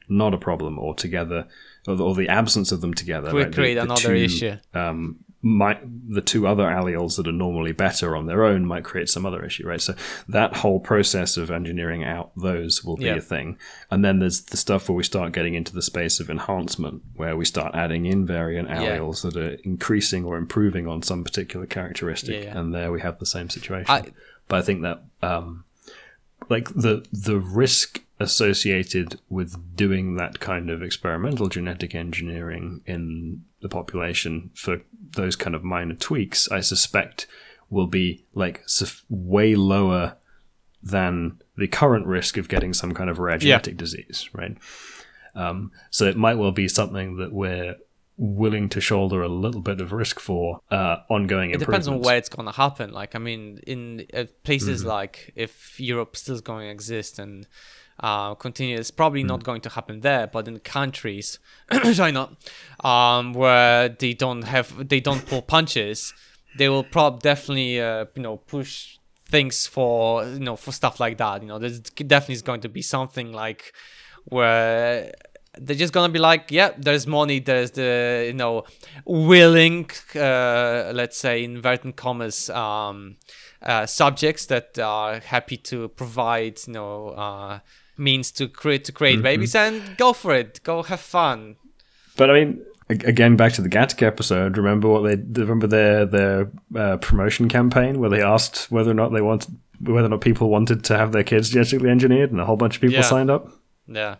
not 0.08 0.32
a 0.32 0.38
problem, 0.38 0.78
or 0.78 0.94
together, 0.94 1.48
or 1.86 1.96
the, 1.96 2.04
or 2.04 2.14
the 2.14 2.28
absence 2.28 2.72
of 2.72 2.80
them 2.80 2.94
together. 2.94 3.32
will 3.32 3.42
right? 3.42 3.50
The- 3.50 3.56
create 3.56 3.74
the 3.74 3.82
another 3.82 4.00
two- 4.00 4.14
issue 4.14 4.56
um, 4.72 5.18
might 5.48 5.80
the 6.12 6.20
two 6.20 6.46
other 6.46 6.64
alleles 6.64 7.16
that 7.16 7.28
are 7.28 7.32
normally 7.32 7.70
better 7.72 8.16
on 8.16 8.26
their 8.26 8.42
own 8.42 8.64
might 8.64 8.82
create 8.84 9.08
some 9.08 9.24
other 9.24 9.44
issue, 9.44 9.66
right? 9.68 9.80
So 9.80 9.94
that 10.28 10.56
whole 10.56 10.80
process 10.80 11.36
of 11.36 11.50
engineering 11.50 12.02
out 12.02 12.32
those 12.36 12.82
will 12.84 12.96
be 12.96 13.04
Yeah. 13.04 13.16
a 13.16 13.20
thing, 13.20 13.56
and 13.90 14.04
then 14.04 14.18
there's 14.18 14.40
the 14.40 14.56
stuff 14.56 14.88
where 14.88 14.96
we 14.96 15.02
start 15.04 15.32
getting 15.32 15.54
into 15.54 15.72
the 15.72 15.82
space 15.82 16.18
of 16.18 16.28
enhancement, 16.30 17.02
where 17.14 17.36
we 17.36 17.44
start 17.44 17.74
adding 17.74 18.06
in 18.06 18.26
variant 18.26 18.68
Yeah. 18.68 18.98
alleles 18.98 19.22
that 19.22 19.36
are 19.36 19.56
increasing 19.62 20.24
or 20.24 20.36
improving 20.36 20.88
on 20.88 21.02
some 21.02 21.22
particular 21.22 21.66
characteristic, 21.66 22.44
yeah. 22.44 22.58
and 22.58 22.74
there 22.74 22.90
we 22.90 23.00
have 23.02 23.18
the 23.20 23.26
same 23.26 23.48
situation. 23.48 23.86
I- 23.88 24.10
but 24.48 24.56
I 24.58 24.62
think 24.62 24.82
that 24.82 25.04
um, 25.22 25.64
like 26.48 26.68
the 26.74 27.04
the 27.12 27.38
risk 27.38 28.02
associated 28.18 29.18
with 29.28 29.76
doing 29.76 30.16
that 30.16 30.40
kind 30.40 30.70
of 30.70 30.82
experimental 30.82 31.48
genetic 31.48 31.94
engineering 31.94 32.80
in 32.86 33.42
the 33.60 33.68
population 33.68 34.50
for 34.54 34.80
those 35.14 35.36
kind 35.36 35.54
of 35.54 35.64
minor 35.64 35.94
tweaks, 35.94 36.50
I 36.50 36.60
suspect 36.60 37.26
will 37.70 37.86
be 37.86 38.24
like 38.34 38.64
way 39.08 39.54
lower 39.54 40.16
than 40.82 41.40
the 41.56 41.66
current 41.66 42.06
risk 42.06 42.36
of 42.36 42.48
getting 42.48 42.72
some 42.72 42.92
kind 42.92 43.10
of 43.10 43.18
rare 43.18 43.38
genetic 43.38 43.74
yeah. 43.74 43.78
disease, 43.78 44.30
right? 44.32 44.56
Um, 45.34 45.72
so 45.90 46.06
it 46.06 46.16
might 46.16 46.38
well 46.38 46.52
be 46.52 46.68
something 46.68 47.16
that 47.16 47.32
we're 47.32 47.76
willing 48.18 48.68
to 48.70 48.80
shoulder 48.80 49.22
a 49.22 49.28
little 49.28 49.60
bit 49.60 49.80
of 49.80 49.92
risk 49.92 50.18
for 50.18 50.60
uh, 50.70 50.96
ongoing 51.10 51.50
it 51.50 51.58
depends 51.58 51.86
on 51.86 52.00
where 52.00 52.16
it's 52.16 52.30
going 52.30 52.46
to 52.46 52.52
happen 52.52 52.90
like 52.90 53.14
i 53.14 53.18
mean 53.18 53.60
in 53.66 54.06
uh, 54.14 54.24
places 54.42 54.80
mm-hmm. 54.80 54.88
like 54.88 55.32
if 55.36 55.78
europe 55.78 56.16
still 56.16 56.38
going 56.40 56.66
to 56.66 56.70
exist 56.70 57.18
and 57.18 57.46
uh, 58.00 58.34
continue 58.34 58.76
it's 58.76 58.90
probably 58.90 59.20
mm-hmm. 59.20 59.28
not 59.28 59.44
going 59.44 59.60
to 59.60 59.68
happen 59.70 60.00
there 60.00 60.26
but 60.26 60.46
in 60.48 60.58
countries 60.60 61.38
china 61.94 62.30
um, 62.84 63.32
where 63.32 63.88
they 63.88 64.12
don't 64.12 64.42
have 64.42 64.88
they 64.88 65.00
don't 65.00 65.26
pull 65.26 65.42
punches 65.42 66.12
they 66.58 66.68
will 66.68 66.84
probably 66.84 67.20
definitely 67.20 67.80
uh, 67.80 68.04
you 68.14 68.22
know 68.22 68.36
push 68.36 68.98
things 69.26 69.66
for 69.66 70.24
you 70.24 70.40
know 70.40 70.56
for 70.56 70.72
stuff 70.72 71.00
like 71.00 71.18
that 71.18 71.42
you 71.42 71.48
know 71.48 71.58
there's 71.58 71.80
definitely 71.80 72.34
is 72.34 72.42
going 72.42 72.60
to 72.60 72.68
be 72.68 72.82
something 72.82 73.32
like 73.32 73.72
where 74.24 75.12
they're 75.58 75.76
just 75.76 75.92
gonna 75.92 76.12
be 76.12 76.18
like, 76.18 76.50
yeah, 76.50 76.72
there's 76.76 77.06
money, 77.06 77.38
there's 77.40 77.72
the 77.72 78.24
you 78.26 78.34
know 78.34 78.64
willing, 79.04 79.90
uh, 80.14 80.92
let's 80.94 81.16
say 81.16 81.44
inverted 81.44 81.96
commas, 81.96 82.50
um, 82.50 83.16
uh, 83.62 83.86
subjects 83.86 84.46
that 84.46 84.78
are 84.78 85.20
happy 85.20 85.56
to 85.56 85.88
provide 85.88 86.58
you 86.66 86.74
know 86.74 87.08
uh, 87.10 87.58
means 87.96 88.30
to 88.32 88.48
create 88.48 88.84
to 88.84 88.92
create 88.92 89.16
mm-hmm. 89.16 89.22
babies 89.22 89.54
and 89.54 89.96
go 89.96 90.12
for 90.12 90.34
it, 90.34 90.60
go 90.62 90.82
have 90.82 91.00
fun. 91.00 91.56
But 92.16 92.30
I 92.30 92.32
mean, 92.32 92.62
again, 92.88 93.36
back 93.36 93.52
to 93.54 93.62
the 93.62 93.68
Gattaca 93.68 94.02
episode. 94.02 94.56
Remember 94.56 94.88
what 94.88 95.02
they 95.04 95.40
remember 95.40 95.66
their 95.66 96.06
their 96.06 96.50
uh, 96.74 96.96
promotion 96.98 97.48
campaign 97.48 98.00
where 98.00 98.10
they 98.10 98.22
asked 98.22 98.70
whether 98.70 98.90
or 98.90 98.94
not 98.94 99.12
they 99.12 99.20
wanted 99.20 99.56
whether 99.80 100.06
or 100.06 100.10
not 100.10 100.20
people 100.20 100.48
wanted 100.48 100.84
to 100.84 100.96
have 100.96 101.12
their 101.12 101.24
kids 101.24 101.50
genetically 101.50 101.90
engineered, 101.90 102.30
and 102.30 102.40
a 102.40 102.44
whole 102.44 102.56
bunch 102.56 102.76
of 102.76 102.80
people 102.80 102.96
yeah. 102.96 103.02
signed 103.02 103.30
up. 103.30 103.50
Yeah. 103.86 104.16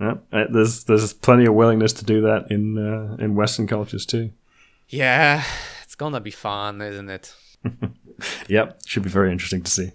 Yeah, 0.00 0.14
uh, 0.32 0.44
there's 0.50 0.84
there's 0.84 1.12
plenty 1.12 1.46
of 1.46 1.54
willingness 1.54 1.92
to 1.94 2.04
do 2.04 2.20
that 2.22 2.50
in 2.50 2.76
uh, 2.76 3.16
in 3.22 3.36
Western 3.36 3.68
cultures 3.68 4.04
too. 4.04 4.32
Yeah, 4.88 5.44
it's 5.84 5.94
gonna 5.94 6.20
be 6.20 6.32
fun, 6.32 6.82
isn't 6.82 7.08
it? 7.08 7.34
yep, 8.48 8.80
should 8.86 9.02
be 9.02 9.08
very 9.08 9.30
interesting 9.32 9.62
to 9.62 9.70
see. 9.70 9.90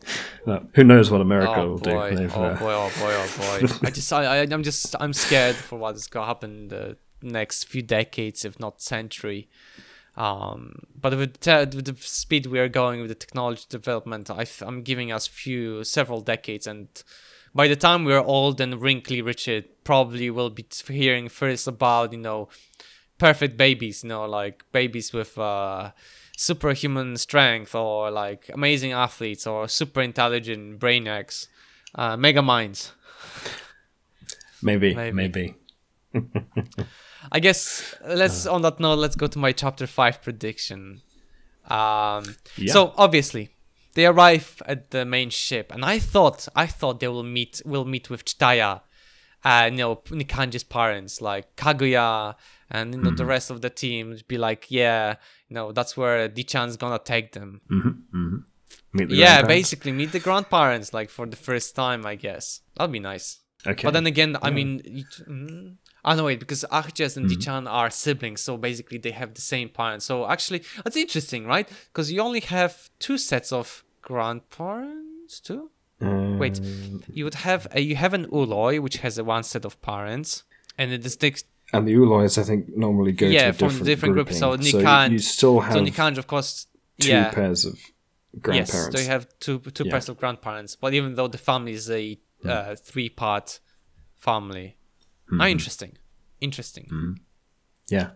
Uh, 0.45 0.59
who 0.73 0.83
knows 0.83 1.11
what 1.11 1.21
America 1.21 1.55
oh, 1.55 1.67
will 1.69 1.77
boy. 1.79 2.15
do? 2.15 2.29
Oh 2.33 2.43
uh, 2.43 2.59
boy! 2.59 2.73
Oh 2.73 2.91
boy! 2.99 3.13
Oh 3.13 3.33
boy! 3.37 3.67
I 3.87 3.91
just, 3.91 4.11
I, 4.11 4.41
I'm 4.41 4.63
just, 4.63 4.95
I'm 4.99 5.13
scared 5.13 5.55
for 5.55 5.77
what's 5.77 6.07
gonna 6.07 6.25
happen 6.25 6.51
in 6.51 6.67
the 6.69 6.97
next 7.21 7.65
few 7.65 7.81
decades, 7.81 8.45
if 8.45 8.59
not 8.59 8.81
century. 8.81 9.49
Um, 10.17 10.83
but 10.99 11.17
with, 11.17 11.39
te- 11.39 11.75
with 11.75 11.85
the 11.85 11.95
speed 11.99 12.47
we 12.47 12.59
are 12.59 12.67
going 12.67 12.99
with 12.99 13.09
the 13.09 13.15
technology 13.15 13.63
development, 13.69 14.29
I 14.29 14.45
am 14.61 14.81
giving 14.81 15.11
us 15.11 15.27
few 15.27 15.83
several 15.83 16.21
decades, 16.21 16.67
and 16.67 16.87
by 17.53 17.67
the 17.67 17.75
time 17.75 18.05
we're 18.05 18.19
old 18.19 18.59
and 18.59 18.81
wrinkly, 18.81 19.21
Richard 19.21 19.65
probably 19.83 20.29
will 20.29 20.49
be 20.49 20.65
hearing 20.87 21.29
first 21.29 21.67
about 21.67 22.11
you 22.11 22.19
know 22.19 22.49
perfect 23.19 23.57
babies, 23.57 24.03
you 24.03 24.09
know, 24.09 24.25
like 24.25 24.63
babies 24.71 25.13
with 25.13 25.37
uh, 25.37 25.91
superhuman 26.39 27.17
strength 27.17 27.75
or 27.75 28.09
like 28.09 28.49
amazing 28.53 28.93
athletes 28.93 29.45
or 29.45 29.67
super 29.67 30.01
intelligent 30.01 30.79
brainiacs, 30.79 31.47
uh, 31.95 32.15
mega 32.15 32.41
minds. 32.41 32.93
Maybe, 34.61 34.95
maybe. 34.95 35.11
maybe. 35.13 35.55
I 37.31 37.41
guess 37.41 37.93
let's 38.07 38.45
on 38.45 38.61
that 38.61 38.79
note, 38.79 38.99
let's 38.99 39.17
go 39.17 39.27
to 39.27 39.37
my 39.37 39.51
chapter 39.51 39.85
five 39.85 40.21
prediction. 40.21 41.01
Um, 41.65 42.23
yeah. 42.55 42.71
So 42.71 42.93
obviously, 42.95 43.49
they 43.95 44.05
arrive 44.05 44.61
at 44.65 44.91
the 44.91 45.03
main 45.03 45.29
ship, 45.29 45.73
and 45.73 45.83
I 45.83 45.99
thought 45.99 46.47
I 46.55 46.67
thought 46.67 47.01
they 47.01 47.09
will 47.09 47.23
meet 47.23 47.61
will 47.65 47.85
meet 47.85 48.09
with 48.09 48.23
Jdahya, 48.23 48.81
uh, 49.43 49.69
you 49.71 49.77
know 49.77 49.95
Nikanji's 49.95 50.63
parents 50.63 51.21
like 51.21 51.55
Kahguyaht 51.55 52.35
and 52.71 52.93
you 52.93 53.01
know 53.01 53.09
mm-hmm. 53.09 53.15
the 53.15 53.25
rest 53.25 53.49
of 53.49 53.61
the 53.61 53.69
team 53.69 54.17
be 54.27 54.37
like, 54.37 54.67
yeah, 54.69 55.15
you 55.47 55.55
know 55.55 55.71
that's 55.71 55.95
where 55.97 56.27
Dichaan's 56.29 56.77
gonna 56.77 56.99
take 56.99 57.33
them. 57.33 57.61
Mm-hmm. 57.71 58.17
Mm-hmm. 58.17 59.11
yeah, 59.11 59.41
basically 59.41 59.91
meet 59.91 60.11
the 60.11 60.19
grandparents 60.19 60.93
like 60.93 61.09
for 61.09 61.25
the 61.25 61.37
first 61.37 61.75
time, 61.75 62.05
I 62.05 62.15
guess 62.15 62.61
that'd 62.75 62.91
be 62.91 62.99
nice. 62.99 63.39
Okay. 63.67 63.83
But 63.83 63.93
then 63.93 64.07
again, 64.07 64.37
I 64.41 64.51
mean, 64.51 64.79
mm, 65.27 65.75
Oh 66.05 66.15
no, 66.15 66.25
wait, 66.25 66.39
because 66.39 66.65
Ahajas 66.71 67.17
and 67.17 67.29
mm-hmm. 67.29 67.39
Dichan 67.39 67.69
are 67.69 67.89
siblings, 67.89 68.41
so 68.41 68.57
basically 68.57 68.97
they 68.97 69.11
have 69.11 69.33
the 69.33 69.41
same 69.41 69.69
parents. 69.69 70.05
So 70.05 70.27
actually, 70.27 70.63
that's 70.83 70.95
interesting, 70.95 71.45
right? 71.45 71.67
Because 71.91 72.11
you 72.11 72.21
only 72.21 72.39
have 72.39 72.89
two 72.99 73.17
sets 73.17 73.51
of 73.51 73.83
grandparents, 74.01 75.39
too. 75.39 75.71
Um, 76.01 76.39
wait, 76.39 76.59
you 77.11 77.23
would 77.25 77.35
have 77.35 77.67
a, 77.71 77.81
you 77.81 77.95
have 77.95 78.13
an 78.13 78.27
ooloi 78.27 78.79
which 78.79 78.97
has 78.97 79.17
a 79.17 79.23
one 79.23 79.43
set 79.43 79.65
of 79.65 79.81
parents, 79.81 80.43
and 80.77 80.91
it 80.91 81.01
distinct. 81.01 81.43
And 81.73 81.87
the 81.87 81.93
oolois, 81.95 82.37
I 82.37 82.43
think, 82.43 82.75
normally 82.75 83.11
go 83.11 83.27
yeah, 83.27 83.47
to 83.47 83.53
from 83.53 83.67
different, 83.67 83.85
different 83.85 84.13
groups. 84.15 84.39
So 84.39 84.57
Nikan, 84.57 85.07
so 85.07 85.11
you 85.11 85.19
still 85.19 85.59
have 85.59 85.73
so 85.73 85.81
Nikan, 85.81 86.17
of 86.17 86.27
course, 86.27 86.67
two 86.99 87.09
yeah. 87.09 87.31
pairs 87.31 87.65
of 87.65 87.77
grandparents. 88.39 88.73
Yes, 88.73 88.91
so 88.93 88.99
you 88.99 89.07
have 89.07 89.27
two 89.39 89.59
two 89.59 89.83
yeah. 89.85 89.91
pairs 89.91 90.09
of 90.09 90.17
grandparents. 90.17 90.75
But 90.75 90.93
even 90.93 91.15
though 91.15 91.27
the 91.27 91.37
family 91.37 91.73
is 91.73 91.89
a 91.89 92.17
mm. 92.43 92.49
uh, 92.49 92.75
three 92.75 93.09
part 93.09 93.59
family, 94.17 94.77
Mm-hmm. 95.31 95.41
Ah, 95.41 95.47
interesting. 95.47 95.97
Interesting. 96.41 96.85
Mm-hmm. 96.85 97.13
Yeah. 97.89 98.11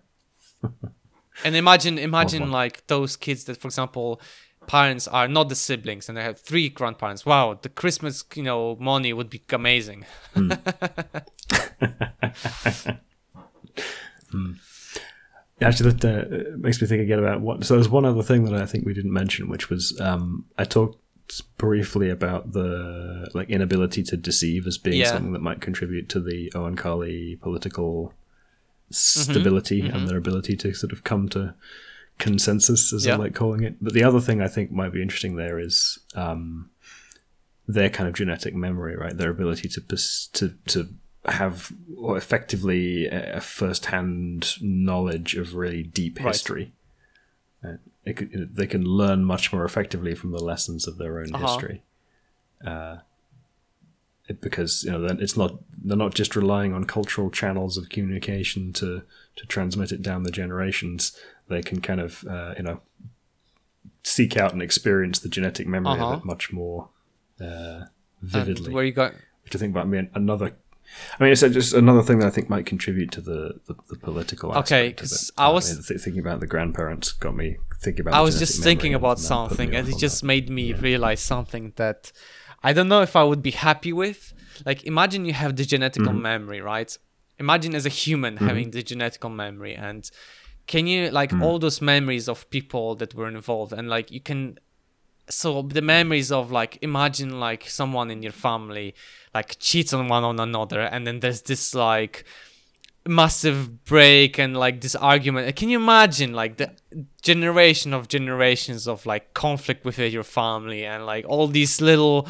and 1.45 1.55
imagine, 1.55 1.99
imagine 1.99 2.51
like 2.51 2.87
those 2.87 3.15
kids 3.15 3.43
that, 3.45 3.57
for 3.57 3.67
example, 3.67 4.19
parents 4.67 5.07
are 5.07 5.27
not 5.27 5.49
the 5.49 5.55
siblings 5.55 6.09
and 6.09 6.17
they 6.17 6.23
have 6.23 6.39
three 6.39 6.69
grandparents. 6.69 7.25
Wow, 7.25 7.59
the 7.61 7.69
Christmas, 7.69 8.23
you 8.35 8.43
know, 8.43 8.77
money 8.79 9.13
would 9.13 9.29
be 9.29 9.41
amazing. 9.51 10.05
mm. 10.35 10.49
mm. 14.31 14.55
Actually, 15.61 15.91
that 15.91 16.05
uh, 16.05 16.57
makes 16.57 16.81
me 16.81 16.87
think 16.87 17.01
again 17.01 17.19
about 17.19 17.41
what. 17.41 17.63
So 17.63 17.75
there's 17.75 17.89
one 17.89 18.05
other 18.05 18.23
thing 18.23 18.43
that 18.45 18.61
I 18.61 18.65
think 18.65 18.85
we 18.85 18.93
didn't 18.93 19.13
mention, 19.13 19.49
which 19.49 19.69
was 19.69 19.99
um, 20.01 20.45
I 20.57 20.65
talked 20.65 20.99
briefly 21.57 22.09
about 22.09 22.51
the 22.51 23.29
like 23.33 23.49
inability 23.49 24.03
to 24.03 24.17
deceive 24.17 24.67
as 24.67 24.77
being 24.77 24.99
yeah. 24.99 25.11
something 25.11 25.33
that 25.33 25.41
might 25.41 25.61
contribute 25.61 26.09
to 26.09 26.19
the 26.19 26.51
Oankali 26.53 27.39
political 27.39 28.13
mm-hmm. 28.91 28.93
stability 28.93 29.81
mm-hmm. 29.81 29.95
and 29.95 30.07
their 30.07 30.17
ability 30.17 30.55
to 30.57 30.73
sort 30.73 30.91
of 30.91 31.03
come 31.03 31.29
to 31.29 31.53
consensus, 32.23 32.93
as 32.93 33.05
yeah. 33.05 33.13
I 33.13 33.17
like 33.17 33.35
calling 33.35 33.63
it. 33.63 33.75
But 33.81 33.93
the 33.93 34.03
other 34.03 34.19
thing 34.19 34.41
I 34.41 34.47
think 34.47 34.71
might 34.71 34.93
be 34.93 35.01
interesting 35.01 35.35
there 35.35 35.59
is 35.59 35.99
um, 36.15 36.69
their 37.67 37.89
kind 37.89 38.07
of 38.07 38.15
genetic 38.15 38.55
memory, 38.55 38.95
right? 38.95 39.15
Their 39.15 39.31
ability 39.31 39.69
to 39.69 39.81
to 40.33 40.53
to 40.67 40.87
have 41.25 41.71
or 41.97 42.17
effectively 42.17 43.07
a 43.07 43.39
first-hand 43.39 44.61
knowledge 44.61 45.35
of 45.35 45.55
really 45.55 45.83
deep 45.83 46.19
history. 46.19 46.73
Right 47.63 47.79
could, 48.11 48.55
they 48.55 48.67
can 48.67 48.83
learn 48.83 49.23
much 49.23 49.53
more 49.53 49.63
effectively 49.63 50.13
from 50.13 50.31
the 50.31 50.43
lessons 50.43 50.87
of 50.87 50.97
their 50.97 51.19
own 51.19 51.33
uh-huh. 51.33 51.47
history. 51.47 51.83
Uh, 52.65 52.97
because 54.39 54.85
you 54.85 54.91
know 54.91 55.05
it's 55.19 55.35
not 55.35 55.55
they're 55.83 55.97
not 55.97 56.13
just 56.13 56.35
relying 56.35 56.73
on 56.73 56.85
cultural 56.85 57.29
channels 57.29 57.77
of 57.77 57.89
communication 57.89 58.71
to 58.71 59.03
to 59.35 59.45
transmit 59.47 59.91
it 59.91 60.01
down 60.01 60.23
the 60.23 60.31
generations. 60.31 61.17
They 61.49 61.61
can 61.61 61.81
kind 61.81 61.99
of 61.99 62.25
uh, 62.27 62.53
you 62.57 62.63
know 62.63 62.81
seek 64.03 64.37
out 64.37 64.53
and 64.53 64.61
experience 64.61 65.19
the 65.19 65.29
genetic 65.29 65.67
memory 65.67 65.93
uh-huh. 65.99 66.13
of 66.13 66.19
it 66.19 66.25
much 66.25 66.51
more 66.51 66.89
uh, 67.39 67.85
vividly. 68.21 68.65
And 68.67 68.73
where 68.73 68.83
you 68.83 68.91
got? 68.91 69.13
To 69.49 69.57
think 69.57 69.71
about 69.75 69.87
me, 69.87 70.09
another 70.15 70.55
I 71.19 71.23
mean, 71.23 71.31
it's 71.31 71.41
just 71.41 71.73
another 71.73 72.01
thing 72.01 72.19
that 72.19 72.27
I 72.27 72.29
think 72.29 72.49
might 72.49 72.65
contribute 72.65 73.11
to 73.11 73.21
the, 73.21 73.59
the, 73.65 73.75
the 73.89 73.95
political 73.97 74.51
Okay, 74.53 74.89
because 74.89 75.31
I 75.37 75.49
was 75.49 75.71
I 75.71 75.93
mean, 75.93 75.99
thinking 75.99 76.19
about 76.19 76.39
the 76.39 76.47
grandparents 76.47 77.11
got 77.11 77.35
me 77.35 77.57
thinking 77.81 78.01
about. 78.01 78.13
I 78.13 78.21
was 78.21 78.39
just 78.39 78.63
thinking 78.63 78.93
about 78.93 79.19
something, 79.19 79.75
and 79.75 79.87
it 79.87 79.97
just 79.97 80.21
that. 80.21 80.27
made 80.27 80.49
me 80.49 80.71
yeah. 80.71 80.79
realize 80.79 81.21
something 81.21 81.73
that 81.75 82.11
I 82.61 82.73
don't 82.73 82.87
know 82.87 83.01
if 83.01 83.15
I 83.15 83.23
would 83.23 83.41
be 83.41 83.51
happy 83.51 83.93
with. 83.93 84.33
Like, 84.65 84.83
imagine 84.85 85.25
you 85.25 85.33
have 85.33 85.55
the 85.55 85.63
genetical 85.63 86.07
mm-hmm. 86.07 86.21
memory, 86.21 86.61
right? 86.61 86.95
Imagine 87.39 87.75
as 87.75 87.85
a 87.85 87.89
human 87.89 88.35
mm-hmm. 88.35 88.47
having 88.47 88.71
the 88.71 88.83
genetical 88.83 89.33
memory, 89.33 89.75
and 89.75 90.09
can 90.67 90.87
you 90.87 91.09
like 91.09 91.31
mm-hmm. 91.31 91.43
all 91.43 91.59
those 91.59 91.81
memories 91.81 92.27
of 92.29 92.49
people 92.49 92.95
that 92.95 93.13
were 93.13 93.27
involved, 93.27 93.73
and 93.73 93.89
like 93.89 94.11
you 94.11 94.21
can 94.21 94.57
so 95.29 95.61
the 95.61 95.81
memories 95.81 96.31
of 96.31 96.51
like 96.51 96.77
imagine 96.81 97.39
like 97.39 97.69
someone 97.69 98.11
in 98.11 98.21
your 98.21 98.31
family 98.31 98.93
like 99.33 99.57
cheats 99.59 99.93
on 99.93 100.07
one 100.07 100.23
on 100.23 100.39
another 100.39 100.81
and 100.81 101.07
then 101.07 101.21
there's 101.21 101.43
this 101.43 101.73
like 101.73 102.25
massive 103.05 103.83
break 103.85 104.37
and 104.37 104.55
like 104.55 104.81
this 104.81 104.95
argument 104.95 105.55
can 105.55 105.69
you 105.69 105.77
imagine 105.77 106.33
like 106.33 106.57
the 106.57 106.71
generation 107.21 107.93
of 107.93 108.07
generations 108.07 108.87
of 108.87 109.05
like 109.05 109.33
conflict 109.33 109.85
within 109.85 110.11
your 110.11 110.23
family 110.23 110.85
and 110.85 111.05
like 111.05 111.25
all 111.27 111.47
these 111.47 111.81
little 111.81 112.27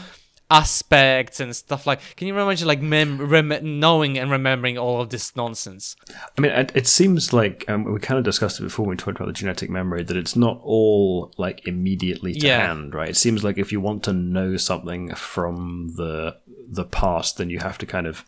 aspects 0.53 1.39
and 1.39 1.55
stuff 1.55 1.85
like 1.88 1.99
can 2.15 2.27
you 2.27 2.38
imagine 2.38 2.67
like 2.67 2.81
mem- 2.81 3.19
rem- 3.21 3.80
knowing 3.80 4.17
and 4.19 4.30
remembering 4.31 4.77
all 4.77 5.01
of 5.01 5.09
this 5.09 5.35
nonsense 5.35 5.95
I 6.38 6.41
mean, 6.41 6.51
it, 6.51 6.71
it 6.75 6.88
seems 6.88 7.34
like 7.34 7.65
um, 7.69 7.84
we 7.91 7.99
kind 7.99 8.17
of 8.17 8.23
discussed 8.23 8.59
it 8.59 8.63
before 8.63 8.85
when 8.85 8.91
we 8.95 8.97
talked 8.97 9.17
about 9.17 9.27
the 9.27 9.34
genetic 9.34 9.69
memory 9.69 10.03
that 10.03 10.15
it's 10.17 10.35
not 10.35 10.59
all 10.63 11.34
like 11.38 11.67
immediately 11.67 12.34
to 12.35 12.47
Yeah. 12.47 12.67
hand, 12.67 12.93
right? 12.93 13.09
It 13.09 13.17
seems 13.17 13.43
like 13.43 13.57
if 13.57 13.71
you 13.71 13.80
want 13.81 14.03
to 14.03 14.13
know 14.13 14.57
something 14.57 15.13
from 15.15 15.89
the 15.95 16.38
the 16.67 16.85
past, 16.85 17.38
then 17.38 17.49
you 17.49 17.59
have 17.59 17.77
to 17.80 17.85
kind 17.85 18.07
of 18.07 18.23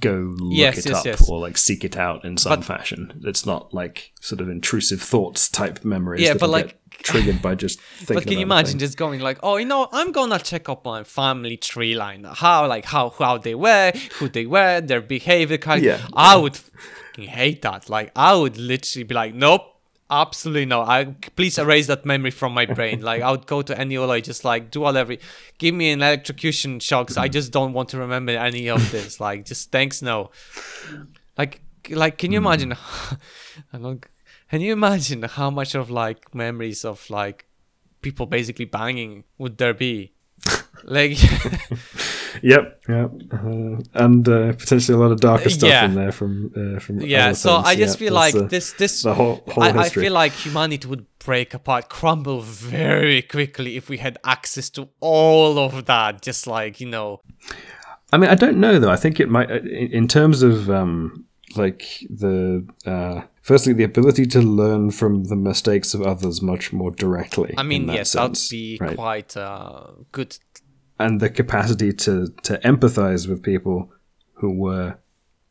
go 0.00 0.34
look 0.36 0.52
Yes, 0.52 0.78
it 0.78 0.86
yes, 0.88 0.98
up 0.98 1.04
yes. 1.06 1.28
or 1.30 1.38
like 1.40 1.56
seek 1.56 1.84
it 1.84 1.96
out 1.96 2.24
in 2.24 2.36
some 2.36 2.58
But- 2.60 2.64
fashion. 2.64 3.20
It's 3.24 3.46
not 3.46 3.72
like 3.72 4.12
sort 4.20 4.40
of 4.40 4.48
intrusive 4.48 5.00
thoughts 5.00 5.48
type 5.48 5.84
memories. 5.84 6.22
Yeah, 6.22 6.34
but, 6.34 6.50
like- 6.50 6.66
get 6.68 6.80
triggered 7.02 7.40
by 7.42 7.54
just 7.54 7.80
thinking. 7.98 8.14
but 8.14 8.22
can 8.24 8.32
you 8.34 8.40
imagine 8.40 8.78
just 8.78 8.96
going 8.96 9.20
like 9.20 9.38
oh 9.42 9.56
you 9.56 9.64
know 9.64 9.88
i'm 9.92 10.12
gonna 10.12 10.38
check 10.38 10.68
up 10.68 10.84
my 10.84 11.02
family 11.04 11.56
tree 11.56 11.94
line. 11.94 12.24
How 12.24 12.66
like 12.66 12.84
how 12.86 13.10
how 13.10 13.38
they 13.38 13.54
were 13.54 13.92
who 14.18 14.28
they 14.28 14.46
were 14.46 14.80
their 14.80 15.00
behavior 15.00 15.58
kind. 15.58 15.82
Yeah. 15.82 16.00
i 16.14 16.36
would 16.36 16.58
hate 17.16 17.62
that. 17.62 17.88
Like 17.88 18.12
i 18.16 18.34
would 18.34 18.56
literally 18.58 19.04
be 19.04 19.14
like 19.14 19.34
nope. 19.34 19.62
Absolutely 20.08 20.66
no 20.66 20.82
i 20.82 21.04
please 21.34 21.58
erase 21.58 21.86
that 21.88 22.06
memory 22.06 22.30
from 22.30 22.54
my 22.54 22.66
brain. 22.66 23.00
Like 23.02 23.22
i 23.22 23.30
would 23.30 23.46
go 23.46 23.62
to 23.62 23.76
any 23.78 23.98
like 23.98 24.24
just 24.24 24.44
like 24.44 24.70
do 24.70 24.80
whatever. 24.80 25.16
Give 25.58 25.74
me 25.74 25.90
an 25.90 26.00
electrocution 26.02 26.78
shock. 26.80 27.08
'cause 27.08 27.16
i 27.16 27.28
just 27.28 27.52
don't 27.52 27.72
want 27.72 27.88
to 27.90 27.98
remember 27.98 28.32
any 28.32 28.68
of 28.68 28.90
this. 28.96 29.20
Like 29.20 29.44
just 29.46 29.70
thanks 29.72 30.02
no. 30.02 30.30
Like 31.36 31.60
like 31.90 32.18
can 32.18 32.32
you 32.32 32.38
imagine 32.38 32.72
hmm. 32.76 33.14
I 33.72 33.78
don't, 33.78 34.04
can 34.50 34.60
you 34.60 34.72
imagine 34.72 35.22
how 35.24 35.50
much 35.50 35.74
of 35.74 35.90
like 35.90 36.34
memories 36.34 36.84
of 36.84 37.08
like 37.10 37.46
people 38.02 38.26
basically 38.26 38.64
banging 38.64 39.24
would 39.38 39.58
there 39.58 39.74
be 39.74 40.12
like 40.84 41.18
Yep, 42.42 42.82
yep, 42.86 43.10
uh, 43.32 43.76
and 43.94 44.28
uh, 44.28 44.52
potentially 44.52 44.94
a 44.94 45.00
lot 45.00 45.10
of 45.10 45.20
darker 45.20 45.48
stuff 45.48 45.70
Yeah. 45.70 45.86
in 45.86 45.94
there 45.94 46.12
from 46.12 46.52
uh, 46.54 46.78
from. 46.80 47.00
yeah 47.00 47.32
so 47.32 47.56
things. 47.56 47.66
i 47.68 47.74
just 47.76 47.94
Yeah, 47.98 48.06
feel 48.06 48.12
like 48.14 48.34
this 48.50 48.72
this 48.74 49.02
the 49.02 49.14
whole 49.14 49.42
whole 49.48 49.64
I, 49.64 49.70
I 49.70 49.88
feel 49.88 50.12
like 50.12 50.32
humanity 50.32 50.86
would 50.86 51.06
break 51.18 51.54
apart 51.54 51.88
crumble 51.88 52.42
very 52.42 53.22
quickly 53.22 53.76
if 53.76 53.88
we 53.88 53.96
had 53.98 54.18
access 54.22 54.68
to 54.70 54.90
all 55.00 55.58
of 55.58 55.86
that 55.86 56.20
just 56.20 56.46
like 56.46 56.78
you 56.80 56.88
know 56.90 57.20
I 58.12 58.18
mean, 58.18 58.30
I 58.30 58.36
don't 58.36 58.58
know 58.58 58.78
though. 58.78 58.88
I 58.90 58.96
think 58.96 59.18
it 59.18 59.28
might, 59.28 59.50
uh, 59.50 59.54
in, 59.56 59.88
in 59.92 60.06
terms 60.08 60.42
of 60.44 60.70
um, 60.70 61.24
like 61.56 61.82
the 62.08 62.64
uh, 62.86 63.22
firstly 63.46 63.72
the 63.72 63.84
ability 63.84 64.26
to 64.26 64.40
learn 64.40 64.90
from 64.90 65.24
the 65.24 65.36
mistakes 65.36 65.94
of 65.94 66.02
others 66.02 66.42
much 66.42 66.72
more 66.72 66.90
directly. 66.90 67.54
i 67.56 67.62
mean 67.62 67.86
that 67.86 67.96
yes 67.96 68.12
that 68.12 68.22
would 68.22 68.38
be 68.50 68.78
right? 68.80 68.96
quite 68.96 69.36
uh 69.36 69.86
good 70.12 70.36
and 70.98 71.20
the 71.20 71.30
capacity 71.30 71.92
to 71.92 72.28
to 72.42 72.58
empathize 72.58 73.28
with 73.28 73.42
people 73.42 73.92
who 74.34 74.50
were, 74.50 74.98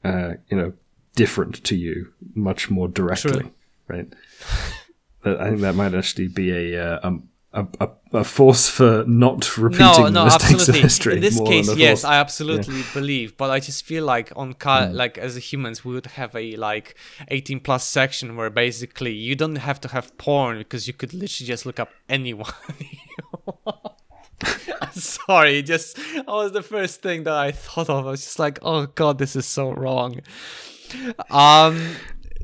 uh, 0.03 0.33
you 0.49 0.57
know, 0.57 0.73
different 1.15 1.63
to 1.63 1.75
you 1.75 2.13
much 2.33 2.69
more 2.69 2.87
directly, 2.87 3.39
True. 3.39 3.51
right? 3.87 4.13
I 5.25 5.49
think 5.49 5.61
that 5.61 5.75
might 5.75 5.95
actually 5.95 6.27
be 6.27 6.51
a 6.51 6.85
uh, 6.85 6.99
um, 7.03 7.29
a, 7.55 7.65
a, 7.79 8.17
a 8.19 8.23
force 8.23 8.69
for 8.69 9.03
not 9.07 9.57
repeating 9.57 9.85
no, 9.85 10.09
the 10.09 10.25
mistakes 10.25 10.43
absolutely. 10.43 10.79
of 10.79 10.83
history. 10.83 11.13
In 11.15 11.21
this 11.21 11.39
case, 11.39 11.75
yes, 11.75 12.01
force- 12.01 12.11
I 12.11 12.19
absolutely 12.19 12.83
believe. 12.93 13.37
But 13.37 13.49
I 13.49 13.59
just 13.59 13.85
feel 13.85 14.05
like 14.05 14.31
on 14.35 14.53
ca- 14.53 14.89
like 14.91 15.17
as 15.17 15.35
humans, 15.37 15.85
we 15.85 15.93
would 15.93 16.05
have 16.05 16.35
a 16.35 16.55
like 16.57 16.95
18 17.29 17.61
plus 17.61 17.87
section 17.87 18.35
where 18.35 18.49
basically 18.49 19.13
you 19.13 19.35
don't 19.35 19.55
have 19.55 19.79
to 19.81 19.87
have 19.87 20.15
porn 20.17 20.57
because 20.57 20.87
you 20.87 20.93
could 20.93 21.13
literally 21.13 21.47
just 21.47 21.65
look 21.65 21.79
up 21.79 21.89
anyone. 22.09 22.51
I'm 24.81 24.91
sorry, 24.91 25.63
just 25.63 25.95
that 25.95 26.27
was 26.27 26.51
the 26.51 26.61
first 26.61 27.01
thing 27.01 27.23
that 27.23 27.33
I 27.33 27.51
thought 27.51 27.89
of. 27.89 28.05
I 28.05 28.11
was 28.11 28.23
just 28.23 28.37
like, 28.37 28.59
oh 28.61 28.87
god, 28.87 29.17
this 29.17 29.35
is 29.35 29.45
so 29.45 29.71
wrong. 29.71 30.19
Um. 31.29 31.95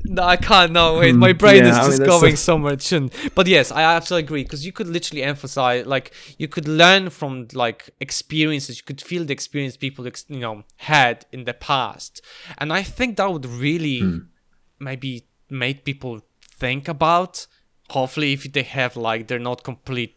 No, 0.04 0.22
I 0.24 0.36
can't. 0.36 0.72
No, 0.72 0.98
wait. 0.98 1.14
My 1.14 1.32
brain 1.32 1.60
Hmm, 1.60 1.66
yeah, 1.66 1.70
is 1.70 1.76
I 1.76 1.80
mean, 1.82 1.90
just 1.90 1.98
that's 2.00 2.20
going 2.20 2.34
a- 2.34 2.36
so 2.36 2.58
much. 2.58 2.92
in. 2.92 3.10
But 3.34 3.46
yes, 3.46 3.70
I 3.70 3.82
absolutely 3.82 4.24
agree 4.26 4.42
because 4.44 4.66
you 4.66 4.72
could 4.72 4.88
literally 4.88 5.22
emphasize, 5.22 5.86
like, 5.86 6.12
you 6.38 6.48
could 6.48 6.66
learn 6.66 7.10
from 7.10 7.46
like 7.52 7.90
experiences. 8.00 8.78
You 8.78 8.84
could 8.84 9.00
feel 9.00 9.24
the 9.24 9.32
experience 9.32 9.76
people, 9.76 10.06
ex- 10.06 10.24
you 10.28 10.40
know, 10.40 10.64
had 10.78 11.26
in 11.32 11.44
the 11.44 11.54
past, 11.54 12.20
and 12.58 12.72
I 12.72 12.82
think 12.82 13.16
that 13.16 13.32
would 13.32 13.46
really 13.46 14.00
Hmm. 14.00 14.18
maybe 14.80 15.26
make 15.50 15.84
people 15.84 16.20
think 16.58 16.88
about. 16.88 17.46
Hopefully, 17.90 18.32
if 18.32 18.50
they 18.52 18.62
have 18.62 18.96
like 18.96 19.28
they're 19.28 19.38
not 19.38 19.62
complete 19.64 20.16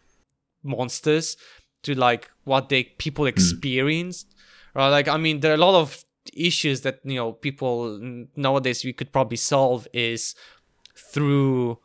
monsters 0.63 1.37
to 1.83 1.93
like 1.93 2.29
what 2.45 2.69
they 2.69 2.83
people 2.83 3.25
experienced 3.27 4.33
right 4.73 4.89
like 4.89 5.07
i 5.07 5.17
mean 5.17 5.39
there 5.41 5.51
are 5.51 5.55
a 5.55 5.57
lot 5.57 5.79
of 5.79 6.04
issues 6.33 6.81
that 6.81 6.99
you 7.03 7.15
know 7.15 7.33
people 7.33 7.99
nowadays 8.35 8.83
we 8.83 8.93
could 8.93 9.11
probably 9.11 9.37
solve 9.37 9.87
is 9.93 10.35
through 10.95 11.77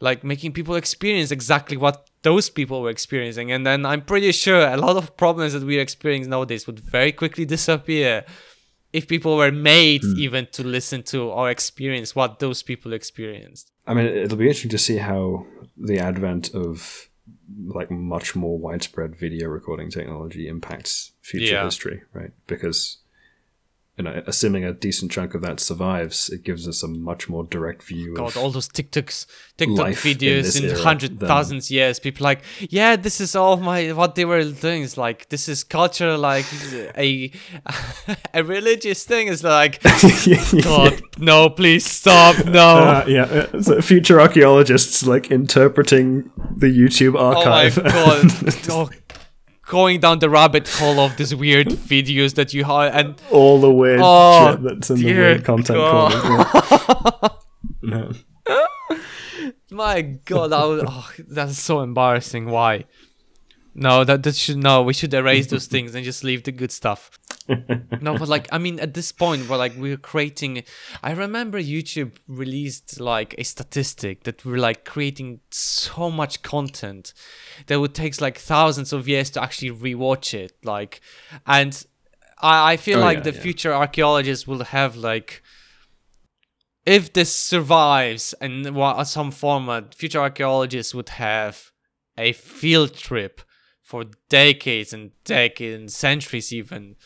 like 0.00 0.22
making 0.22 0.52
people 0.52 0.74
experience 0.74 1.30
exactly 1.30 1.76
what 1.76 2.08
those 2.22 2.50
people 2.50 2.82
were 2.82 2.90
experiencing 2.90 3.50
and 3.50 3.66
then 3.66 3.86
i'm 3.86 4.02
pretty 4.02 4.32
sure 4.32 4.68
a 4.68 4.76
lot 4.76 4.96
of 4.96 5.16
problems 5.16 5.52
that 5.52 5.64
we're 5.64 5.80
experiencing 5.80 6.30
nowadays 6.30 6.66
would 6.66 6.78
very 6.78 7.12
quickly 7.12 7.44
disappear 7.44 8.24
if 8.92 9.08
people 9.08 9.36
were 9.36 9.52
made 9.52 10.02
hmm. 10.02 10.18
even 10.18 10.46
to 10.52 10.62
listen 10.62 11.02
to 11.02 11.22
or 11.22 11.50
experience 11.50 12.14
what 12.14 12.38
those 12.38 12.62
people 12.62 12.92
experienced 12.92 13.72
I 13.86 13.94
mean, 13.94 14.06
it'll 14.06 14.36
be 14.36 14.46
interesting 14.46 14.70
to 14.70 14.78
see 14.78 14.96
how 14.96 15.46
the 15.76 15.98
advent 16.00 16.54
of 16.54 17.08
like 17.68 17.90
much 17.90 18.34
more 18.34 18.58
widespread 18.58 19.14
video 19.14 19.48
recording 19.48 19.90
technology 19.90 20.48
impacts 20.48 21.12
future 21.22 21.54
Yeah. 21.54 21.64
history, 21.64 22.02
right? 22.12 22.32
Because 22.46 22.98
you 23.96 24.04
know, 24.04 24.22
assuming 24.26 24.62
a 24.62 24.74
decent 24.74 25.10
chunk 25.10 25.34
of 25.34 25.40
that 25.40 25.58
survives, 25.58 26.28
it 26.28 26.42
gives 26.42 26.68
us 26.68 26.82
a 26.82 26.88
much 26.88 27.30
more 27.30 27.44
direct 27.44 27.82
view 27.82 28.14
God, 28.14 28.28
of 28.28 28.36
all 28.36 28.50
those 28.50 28.68
TikToks, 28.68 29.24
TikTok 29.56 29.88
in 29.88 29.94
videos 29.94 30.62
in, 30.62 30.68
era 30.68 30.82
hundred 30.82 31.18
thousands 31.18 31.70
years. 31.70 31.98
People 31.98 32.24
like, 32.24 32.42
yeah, 32.60 32.96
this 32.96 33.22
is 33.22 33.34
all 33.34 33.56
my 33.56 33.92
what 33.92 34.14
they 34.14 34.26
were 34.26 34.44
doing. 34.44 34.82
Is 34.82 34.98
like 34.98 35.30
this 35.30 35.48
is 35.48 35.64
culture, 35.64 36.18
like 36.18 36.44
a 36.98 37.32
a 38.34 38.44
religious 38.44 39.04
thing. 39.04 39.28
Is 39.28 39.42
like, 39.42 39.82
God, 40.62 41.00
no, 41.18 41.48
please 41.48 41.90
stop, 41.90 42.44
no. 42.44 42.60
Uh, 42.60 43.04
yeah, 43.08 43.22
uh, 43.22 43.62
so 43.62 43.80
future 43.80 44.20
archaeologists 44.20 45.06
like 45.06 45.30
interpreting 45.30 46.30
the 46.54 46.66
YouTube 46.66 47.18
archive. 47.18 47.78
oh 47.78 47.82
my. 47.82 48.52
God, 48.66 48.90
oh, 48.90 48.90
going 49.66 50.00
down 50.00 50.18
the 50.20 50.30
rabbit 50.30 50.68
hole 50.68 50.98
of 51.00 51.16
these 51.16 51.34
weird 51.34 51.68
videos 51.92 52.34
that 52.34 52.54
you 52.54 52.64
have, 52.64 52.94
and 52.94 53.20
all 53.30 53.60
the 53.60 53.70
weird 53.70 54.00
Oh, 54.02 54.52
shit 54.52 54.62
that's 54.62 54.90
in 54.90 54.96
the 55.00 55.04
weird 55.04 55.44
content. 55.44 55.78
Yeah. 55.78 57.28
No. 57.82 58.10
My 59.70 60.00
God, 60.00 60.50
that 60.50 60.64
was, 60.64 60.82
oh, 60.86 61.10
that's 61.28 61.58
so 61.58 61.80
embarrassing. 61.80 62.46
Why? 62.46 62.84
No, 63.74 64.04
that 64.04 64.22
that 64.22 64.34
should 64.34 64.56
no. 64.56 64.82
We 64.82 64.94
should 64.94 65.12
erase 65.12 65.48
those 65.48 65.66
things 65.66 65.94
and 65.94 66.02
just 66.04 66.24
leave 66.24 66.44
the 66.44 66.52
good 66.52 66.72
stuff. 66.72 67.10
no, 68.00 68.16
but 68.16 68.26
like 68.26 68.48
I 68.50 68.58
mean, 68.58 68.80
at 68.80 68.94
this 68.94 69.12
point, 69.12 69.48
we're 69.48 69.58
like 69.58 69.74
we're 69.76 69.98
creating. 69.98 70.62
I 71.02 71.12
remember 71.12 71.60
YouTube 71.60 72.16
released 72.26 72.98
like 73.00 73.34
a 73.36 73.44
statistic 73.44 74.24
that 74.24 74.44
we're 74.44 74.56
like 74.56 74.84
creating 74.84 75.40
so 75.50 76.10
much 76.10 76.42
content 76.42 77.12
that 77.66 77.80
would 77.80 77.94
take 77.94 78.20
like 78.20 78.38
thousands 78.38 78.92
of 78.92 79.08
years 79.08 79.30
to 79.30 79.42
actually 79.42 79.70
rewatch 79.70 80.34
it. 80.34 80.52
Like, 80.64 81.00
and 81.46 81.84
I 82.40 82.72
I 82.72 82.76
feel 82.76 82.98
Oh, 82.98 83.02
like 83.02 83.18
yeah, 83.18 83.24
the 83.24 83.32
yeah. 83.32 83.40
future 83.40 83.72
archaeologists 83.74 84.46
will 84.46 84.64
have 84.64 84.96
like 84.96 85.42
if 86.84 87.12
this 87.12 87.34
survives 87.34 88.34
in 88.40 88.64
some 89.04 89.30
format, 89.32 89.82
uh, 89.84 89.86
future 89.96 90.20
archaeologists 90.20 90.94
would 90.94 91.08
have 91.10 91.72
a 92.16 92.32
field 92.32 92.94
trip 92.94 93.40
for 93.82 94.04
decades 94.28 94.92
and 94.92 95.10
decades 95.24 95.78
and 95.80 95.92
centuries 95.92 96.52
even. 96.52 96.96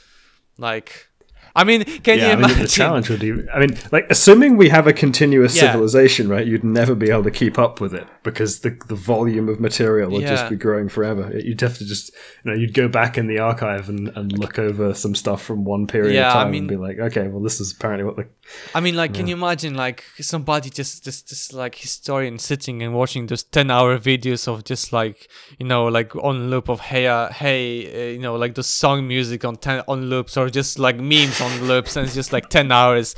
Like, 0.59 1.09
I 1.57 1.65
mean, 1.65 1.85
can 1.85 2.19
yeah, 2.19 2.27
you 2.27 2.33
I 2.33 2.37
mean, 2.37 2.45
imagine? 2.45 2.63
the 2.63 2.69
challenge 2.69 3.11
would 3.11 3.21
be. 3.21 3.33
I 3.53 3.59
mean, 3.61 3.77
like 3.93 4.07
assuming 4.11 4.57
we 4.57 4.69
have 4.69 4.87
a 4.87 4.93
continuous 4.93 5.57
Yeah. 5.57 5.63
civilization, 5.73 6.29
right? 6.29 6.47
You'd 6.47 6.63
never 6.65 6.95
be 6.95 7.11
able 7.11 7.25
to 7.25 7.31
keep 7.31 7.59
up 7.59 7.81
with 7.81 7.93
it 7.95 8.07
because 8.23 8.61
the 8.61 8.77
the 8.89 8.95
volume 8.95 9.49
of 9.49 9.59
material 9.61 10.11
would 10.13 10.23
Yeah. 10.23 10.31
just 10.31 10.49
be 10.49 10.57
growing 10.57 10.89
forever. 10.89 11.33
You'd 11.35 11.61
have 11.61 11.77
to 11.79 11.85
just, 11.87 12.13
you 12.45 12.51
know, 12.51 12.57
you'd 12.57 12.75
go 12.75 12.87
back 12.89 13.19
in 13.19 13.27
the 13.27 13.39
archive 13.39 13.89
and, 13.89 14.09
and 14.17 14.39
look 14.39 14.59
over 14.59 14.95
some 14.95 15.15
stuff 15.15 15.43
from 15.43 15.65
one 15.65 15.87
period 15.87 16.17
of 16.17 16.27
I 16.27 16.33
time 16.33 16.51
mean- 16.53 16.63
and 16.63 16.69
be 16.69 16.77
like, 16.77 16.99
okay, 16.99 17.27
well, 17.29 17.43
this 17.43 17.61
is 17.61 17.73
apparently 17.73 18.05
what 18.05 18.17
the 18.17 18.27
I 18.75 18.81
mean, 18.81 18.97
like, 18.97 19.15
can 19.15 19.29
you 19.29 19.37
imagine, 19.37 19.75
like, 19.75 20.03
somebody 20.21 20.71
just, 20.71 21.05
just, 21.05 21.29
just 21.29 21.53
like 21.53 21.77
historian 21.77 22.39
sitting 22.41 22.83
and 22.83 22.93
watching 22.95 23.27
those 23.29 23.45
ten-hour 23.45 23.99
videos 23.99 24.49
of 24.49 24.65
just 24.65 24.93
like, 24.93 25.29
you 25.61 25.67
know, 25.67 25.85
like 25.87 26.17
on 26.17 26.51
loop 26.51 26.69
of 26.69 26.81
hey, 26.81 27.07
uh, 27.07 27.29
hey, 27.33 27.87
uh, 27.87 28.13
you 28.13 28.19
know, 28.19 28.35
like 28.35 28.55
the 28.57 28.65
song 28.65 29.07
music 29.07 29.45
on 29.45 29.55
ten 29.57 29.83
on 29.87 30.07
loops 30.11 30.37
or 30.37 30.51
just 30.51 30.79
like 30.81 30.97
memes 30.97 31.40
on 31.41 31.65
loops, 31.67 31.97
and 31.97 32.07
it's 32.07 32.15
just 32.15 32.33
like 32.33 32.49
ten 32.49 32.71
hours. 32.73 33.15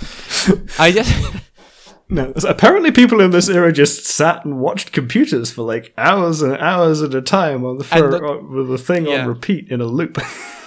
I 0.78 0.92
just, 0.92 1.34
No, 2.08 2.30
apparently 2.46 2.90
people 2.92 3.20
in 3.22 3.30
this 3.30 3.48
era 3.48 3.72
just 3.72 4.04
sat 4.04 4.44
and 4.44 4.58
watched 4.60 4.92
computers 4.92 5.50
for 5.50 5.62
like 5.62 5.94
hours 5.96 6.42
and 6.42 6.56
hours 6.58 7.00
at 7.00 7.14
a 7.14 7.22
time 7.22 7.64
on 7.64 7.78
the, 7.78 7.84
the- 7.84 8.22
uh, 8.22 8.42
with 8.42 8.68
the 8.68 8.76
thing 8.78 9.06
Yeah. 9.06 9.22
on 9.22 9.28
repeat 9.28 9.68
in 9.70 9.80
a 9.80 9.86
loop. 9.86 10.18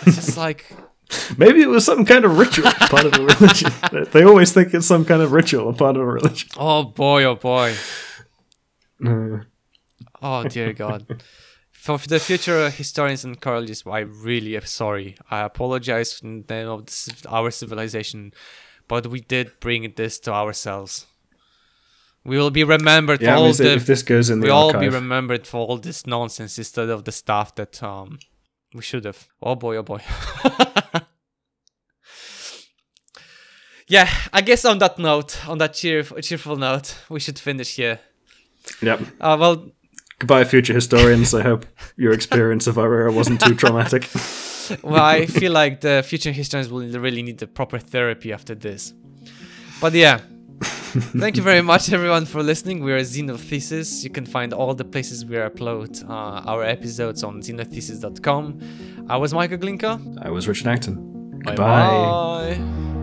It's 0.07 0.15
just 0.15 0.37
like 0.45 0.65
Maybe 1.37 1.61
it 1.61 1.67
was 1.69 1.85
some 1.85 2.03
kind 2.03 2.25
of 2.25 2.39
ritual, 2.39 2.71
part 2.89 3.05
of 3.05 3.13
a 3.13 3.23
religion. 3.25 3.71
they 4.11 4.23
always 4.23 4.51
think 4.51 4.73
it's 4.73 4.87
some 4.87 5.05
kind 5.05 5.21
of 5.21 5.33
ritual, 5.33 5.69
a 5.69 5.73
part 5.73 5.95
of 5.97 6.01
a 6.01 6.05
religion. 6.05 6.49
oh 6.57 6.83
boy, 6.83 7.23
oh 7.25 7.35
boy. 7.35 7.75
Oh 10.21 10.43
dear 10.47 10.73
God. 10.73 11.23
For 11.85 11.99
the 11.99 12.19
future 12.19 12.71
historians 12.71 13.23
and 13.25 13.35
archaeologists, 13.35 13.85
I 13.85 13.99
really 13.99 14.55
am 14.55 14.65
sorry. 14.65 15.17
I 15.29 15.41
apologize 15.41 16.19
in 16.23 16.43
the 16.47 16.53
name 16.55 16.67
of 16.67 16.87
this, 16.87 17.23
our 17.29 17.51
civilization, 17.51 18.33
but 18.87 19.05
we 19.05 19.19
did 19.19 19.59
bring 19.59 19.93
this 19.95 20.17
to 20.21 20.33
ourselves. 20.33 21.05
We 22.23 22.39
will 22.39 22.49
be 22.49 22.63
remembered 22.63 23.21
yeah, 23.21 23.35
for 23.35 23.39
all 23.39 23.53
the. 23.53 23.73
if 23.73 23.85
this 23.85 24.01
goes 24.01 24.31
in 24.31 24.39
the 24.39 24.45
we 24.45 24.49
all 24.49 24.73
be 24.73 24.89
remembered 24.89 25.45
for 25.45 25.67
all 25.67 25.77
this 25.77 26.07
nonsense 26.07 26.57
instead 26.57 26.89
of 26.89 27.03
the 27.03 27.11
stuff 27.11 27.53
that 27.53 27.83
um 27.83 28.17
we 28.73 28.81
should 28.81 29.05
have. 29.05 29.27
Oh 29.43 29.53
boy, 29.53 29.75
oh 29.75 29.83
boy. 29.83 30.01
yeah, 33.87 34.09
I 34.33 34.41
guess 34.41 34.65
on 34.65 34.79
that 34.79 34.97
note, 34.97 35.47
on 35.47 35.59
that 35.59 35.75
cheer, 35.75 36.01
cheerful 36.01 36.55
note, 36.55 36.97
we 37.09 37.19
should 37.19 37.37
finish 37.37 37.75
here. 37.75 37.99
yep. 38.81 39.01
Uh, 39.21 39.37
well, 39.39 39.69
Goodbye, 40.19 40.45
future 40.45 40.73
historians. 40.73 41.33
I 41.33 41.41
hope 41.41 41.65
your 41.97 42.13
experience 42.19 42.67
of 42.67 42.77
our 42.77 42.93
era 42.93 43.11
wasn't 43.11 43.41
too 43.41 43.55
traumatic. 43.55 44.09
well, 44.83 45.03
I 45.03 45.25
feel 45.25 45.51
like 45.51 45.81
the 45.81 46.03
future 46.07 46.31
historians 46.31 46.69
will 46.69 46.87
really 46.99 47.21
need 47.21 47.37
the 47.37 47.47
proper 47.47 47.79
therapy 47.79 48.31
after 48.31 48.55
this. 48.55 48.93
But 49.81 49.93
yeah, 49.93 50.21
thank 50.61 51.35
you 51.35 51.43
very 51.43 51.61
much, 51.61 51.91
everyone, 51.91 52.25
for 52.25 52.41
listening. 52.41 52.81
We're 52.83 52.99
Xenothesis. 52.99 54.03
You 54.03 54.09
can 54.09 54.25
find 54.25 54.53
all 54.53 54.73
the 54.73 54.85
places 54.85 55.25
we 55.25 55.35
upload 55.35 56.01
uh, 56.09 56.49
our 56.49 56.63
episodes 56.63 57.23
on 57.23 57.41
xenothesis.com. 57.41 59.05
I 59.09 59.17
was 59.17 59.33
Michael 59.33 59.57
Glinka. 59.57 60.17
I 60.21 60.29
was 60.29 60.47
Richard 60.47 60.67
Acton. 60.67 61.41
Bye 61.43 61.55
Goodbye. 61.55 62.57
bye. 62.57 62.94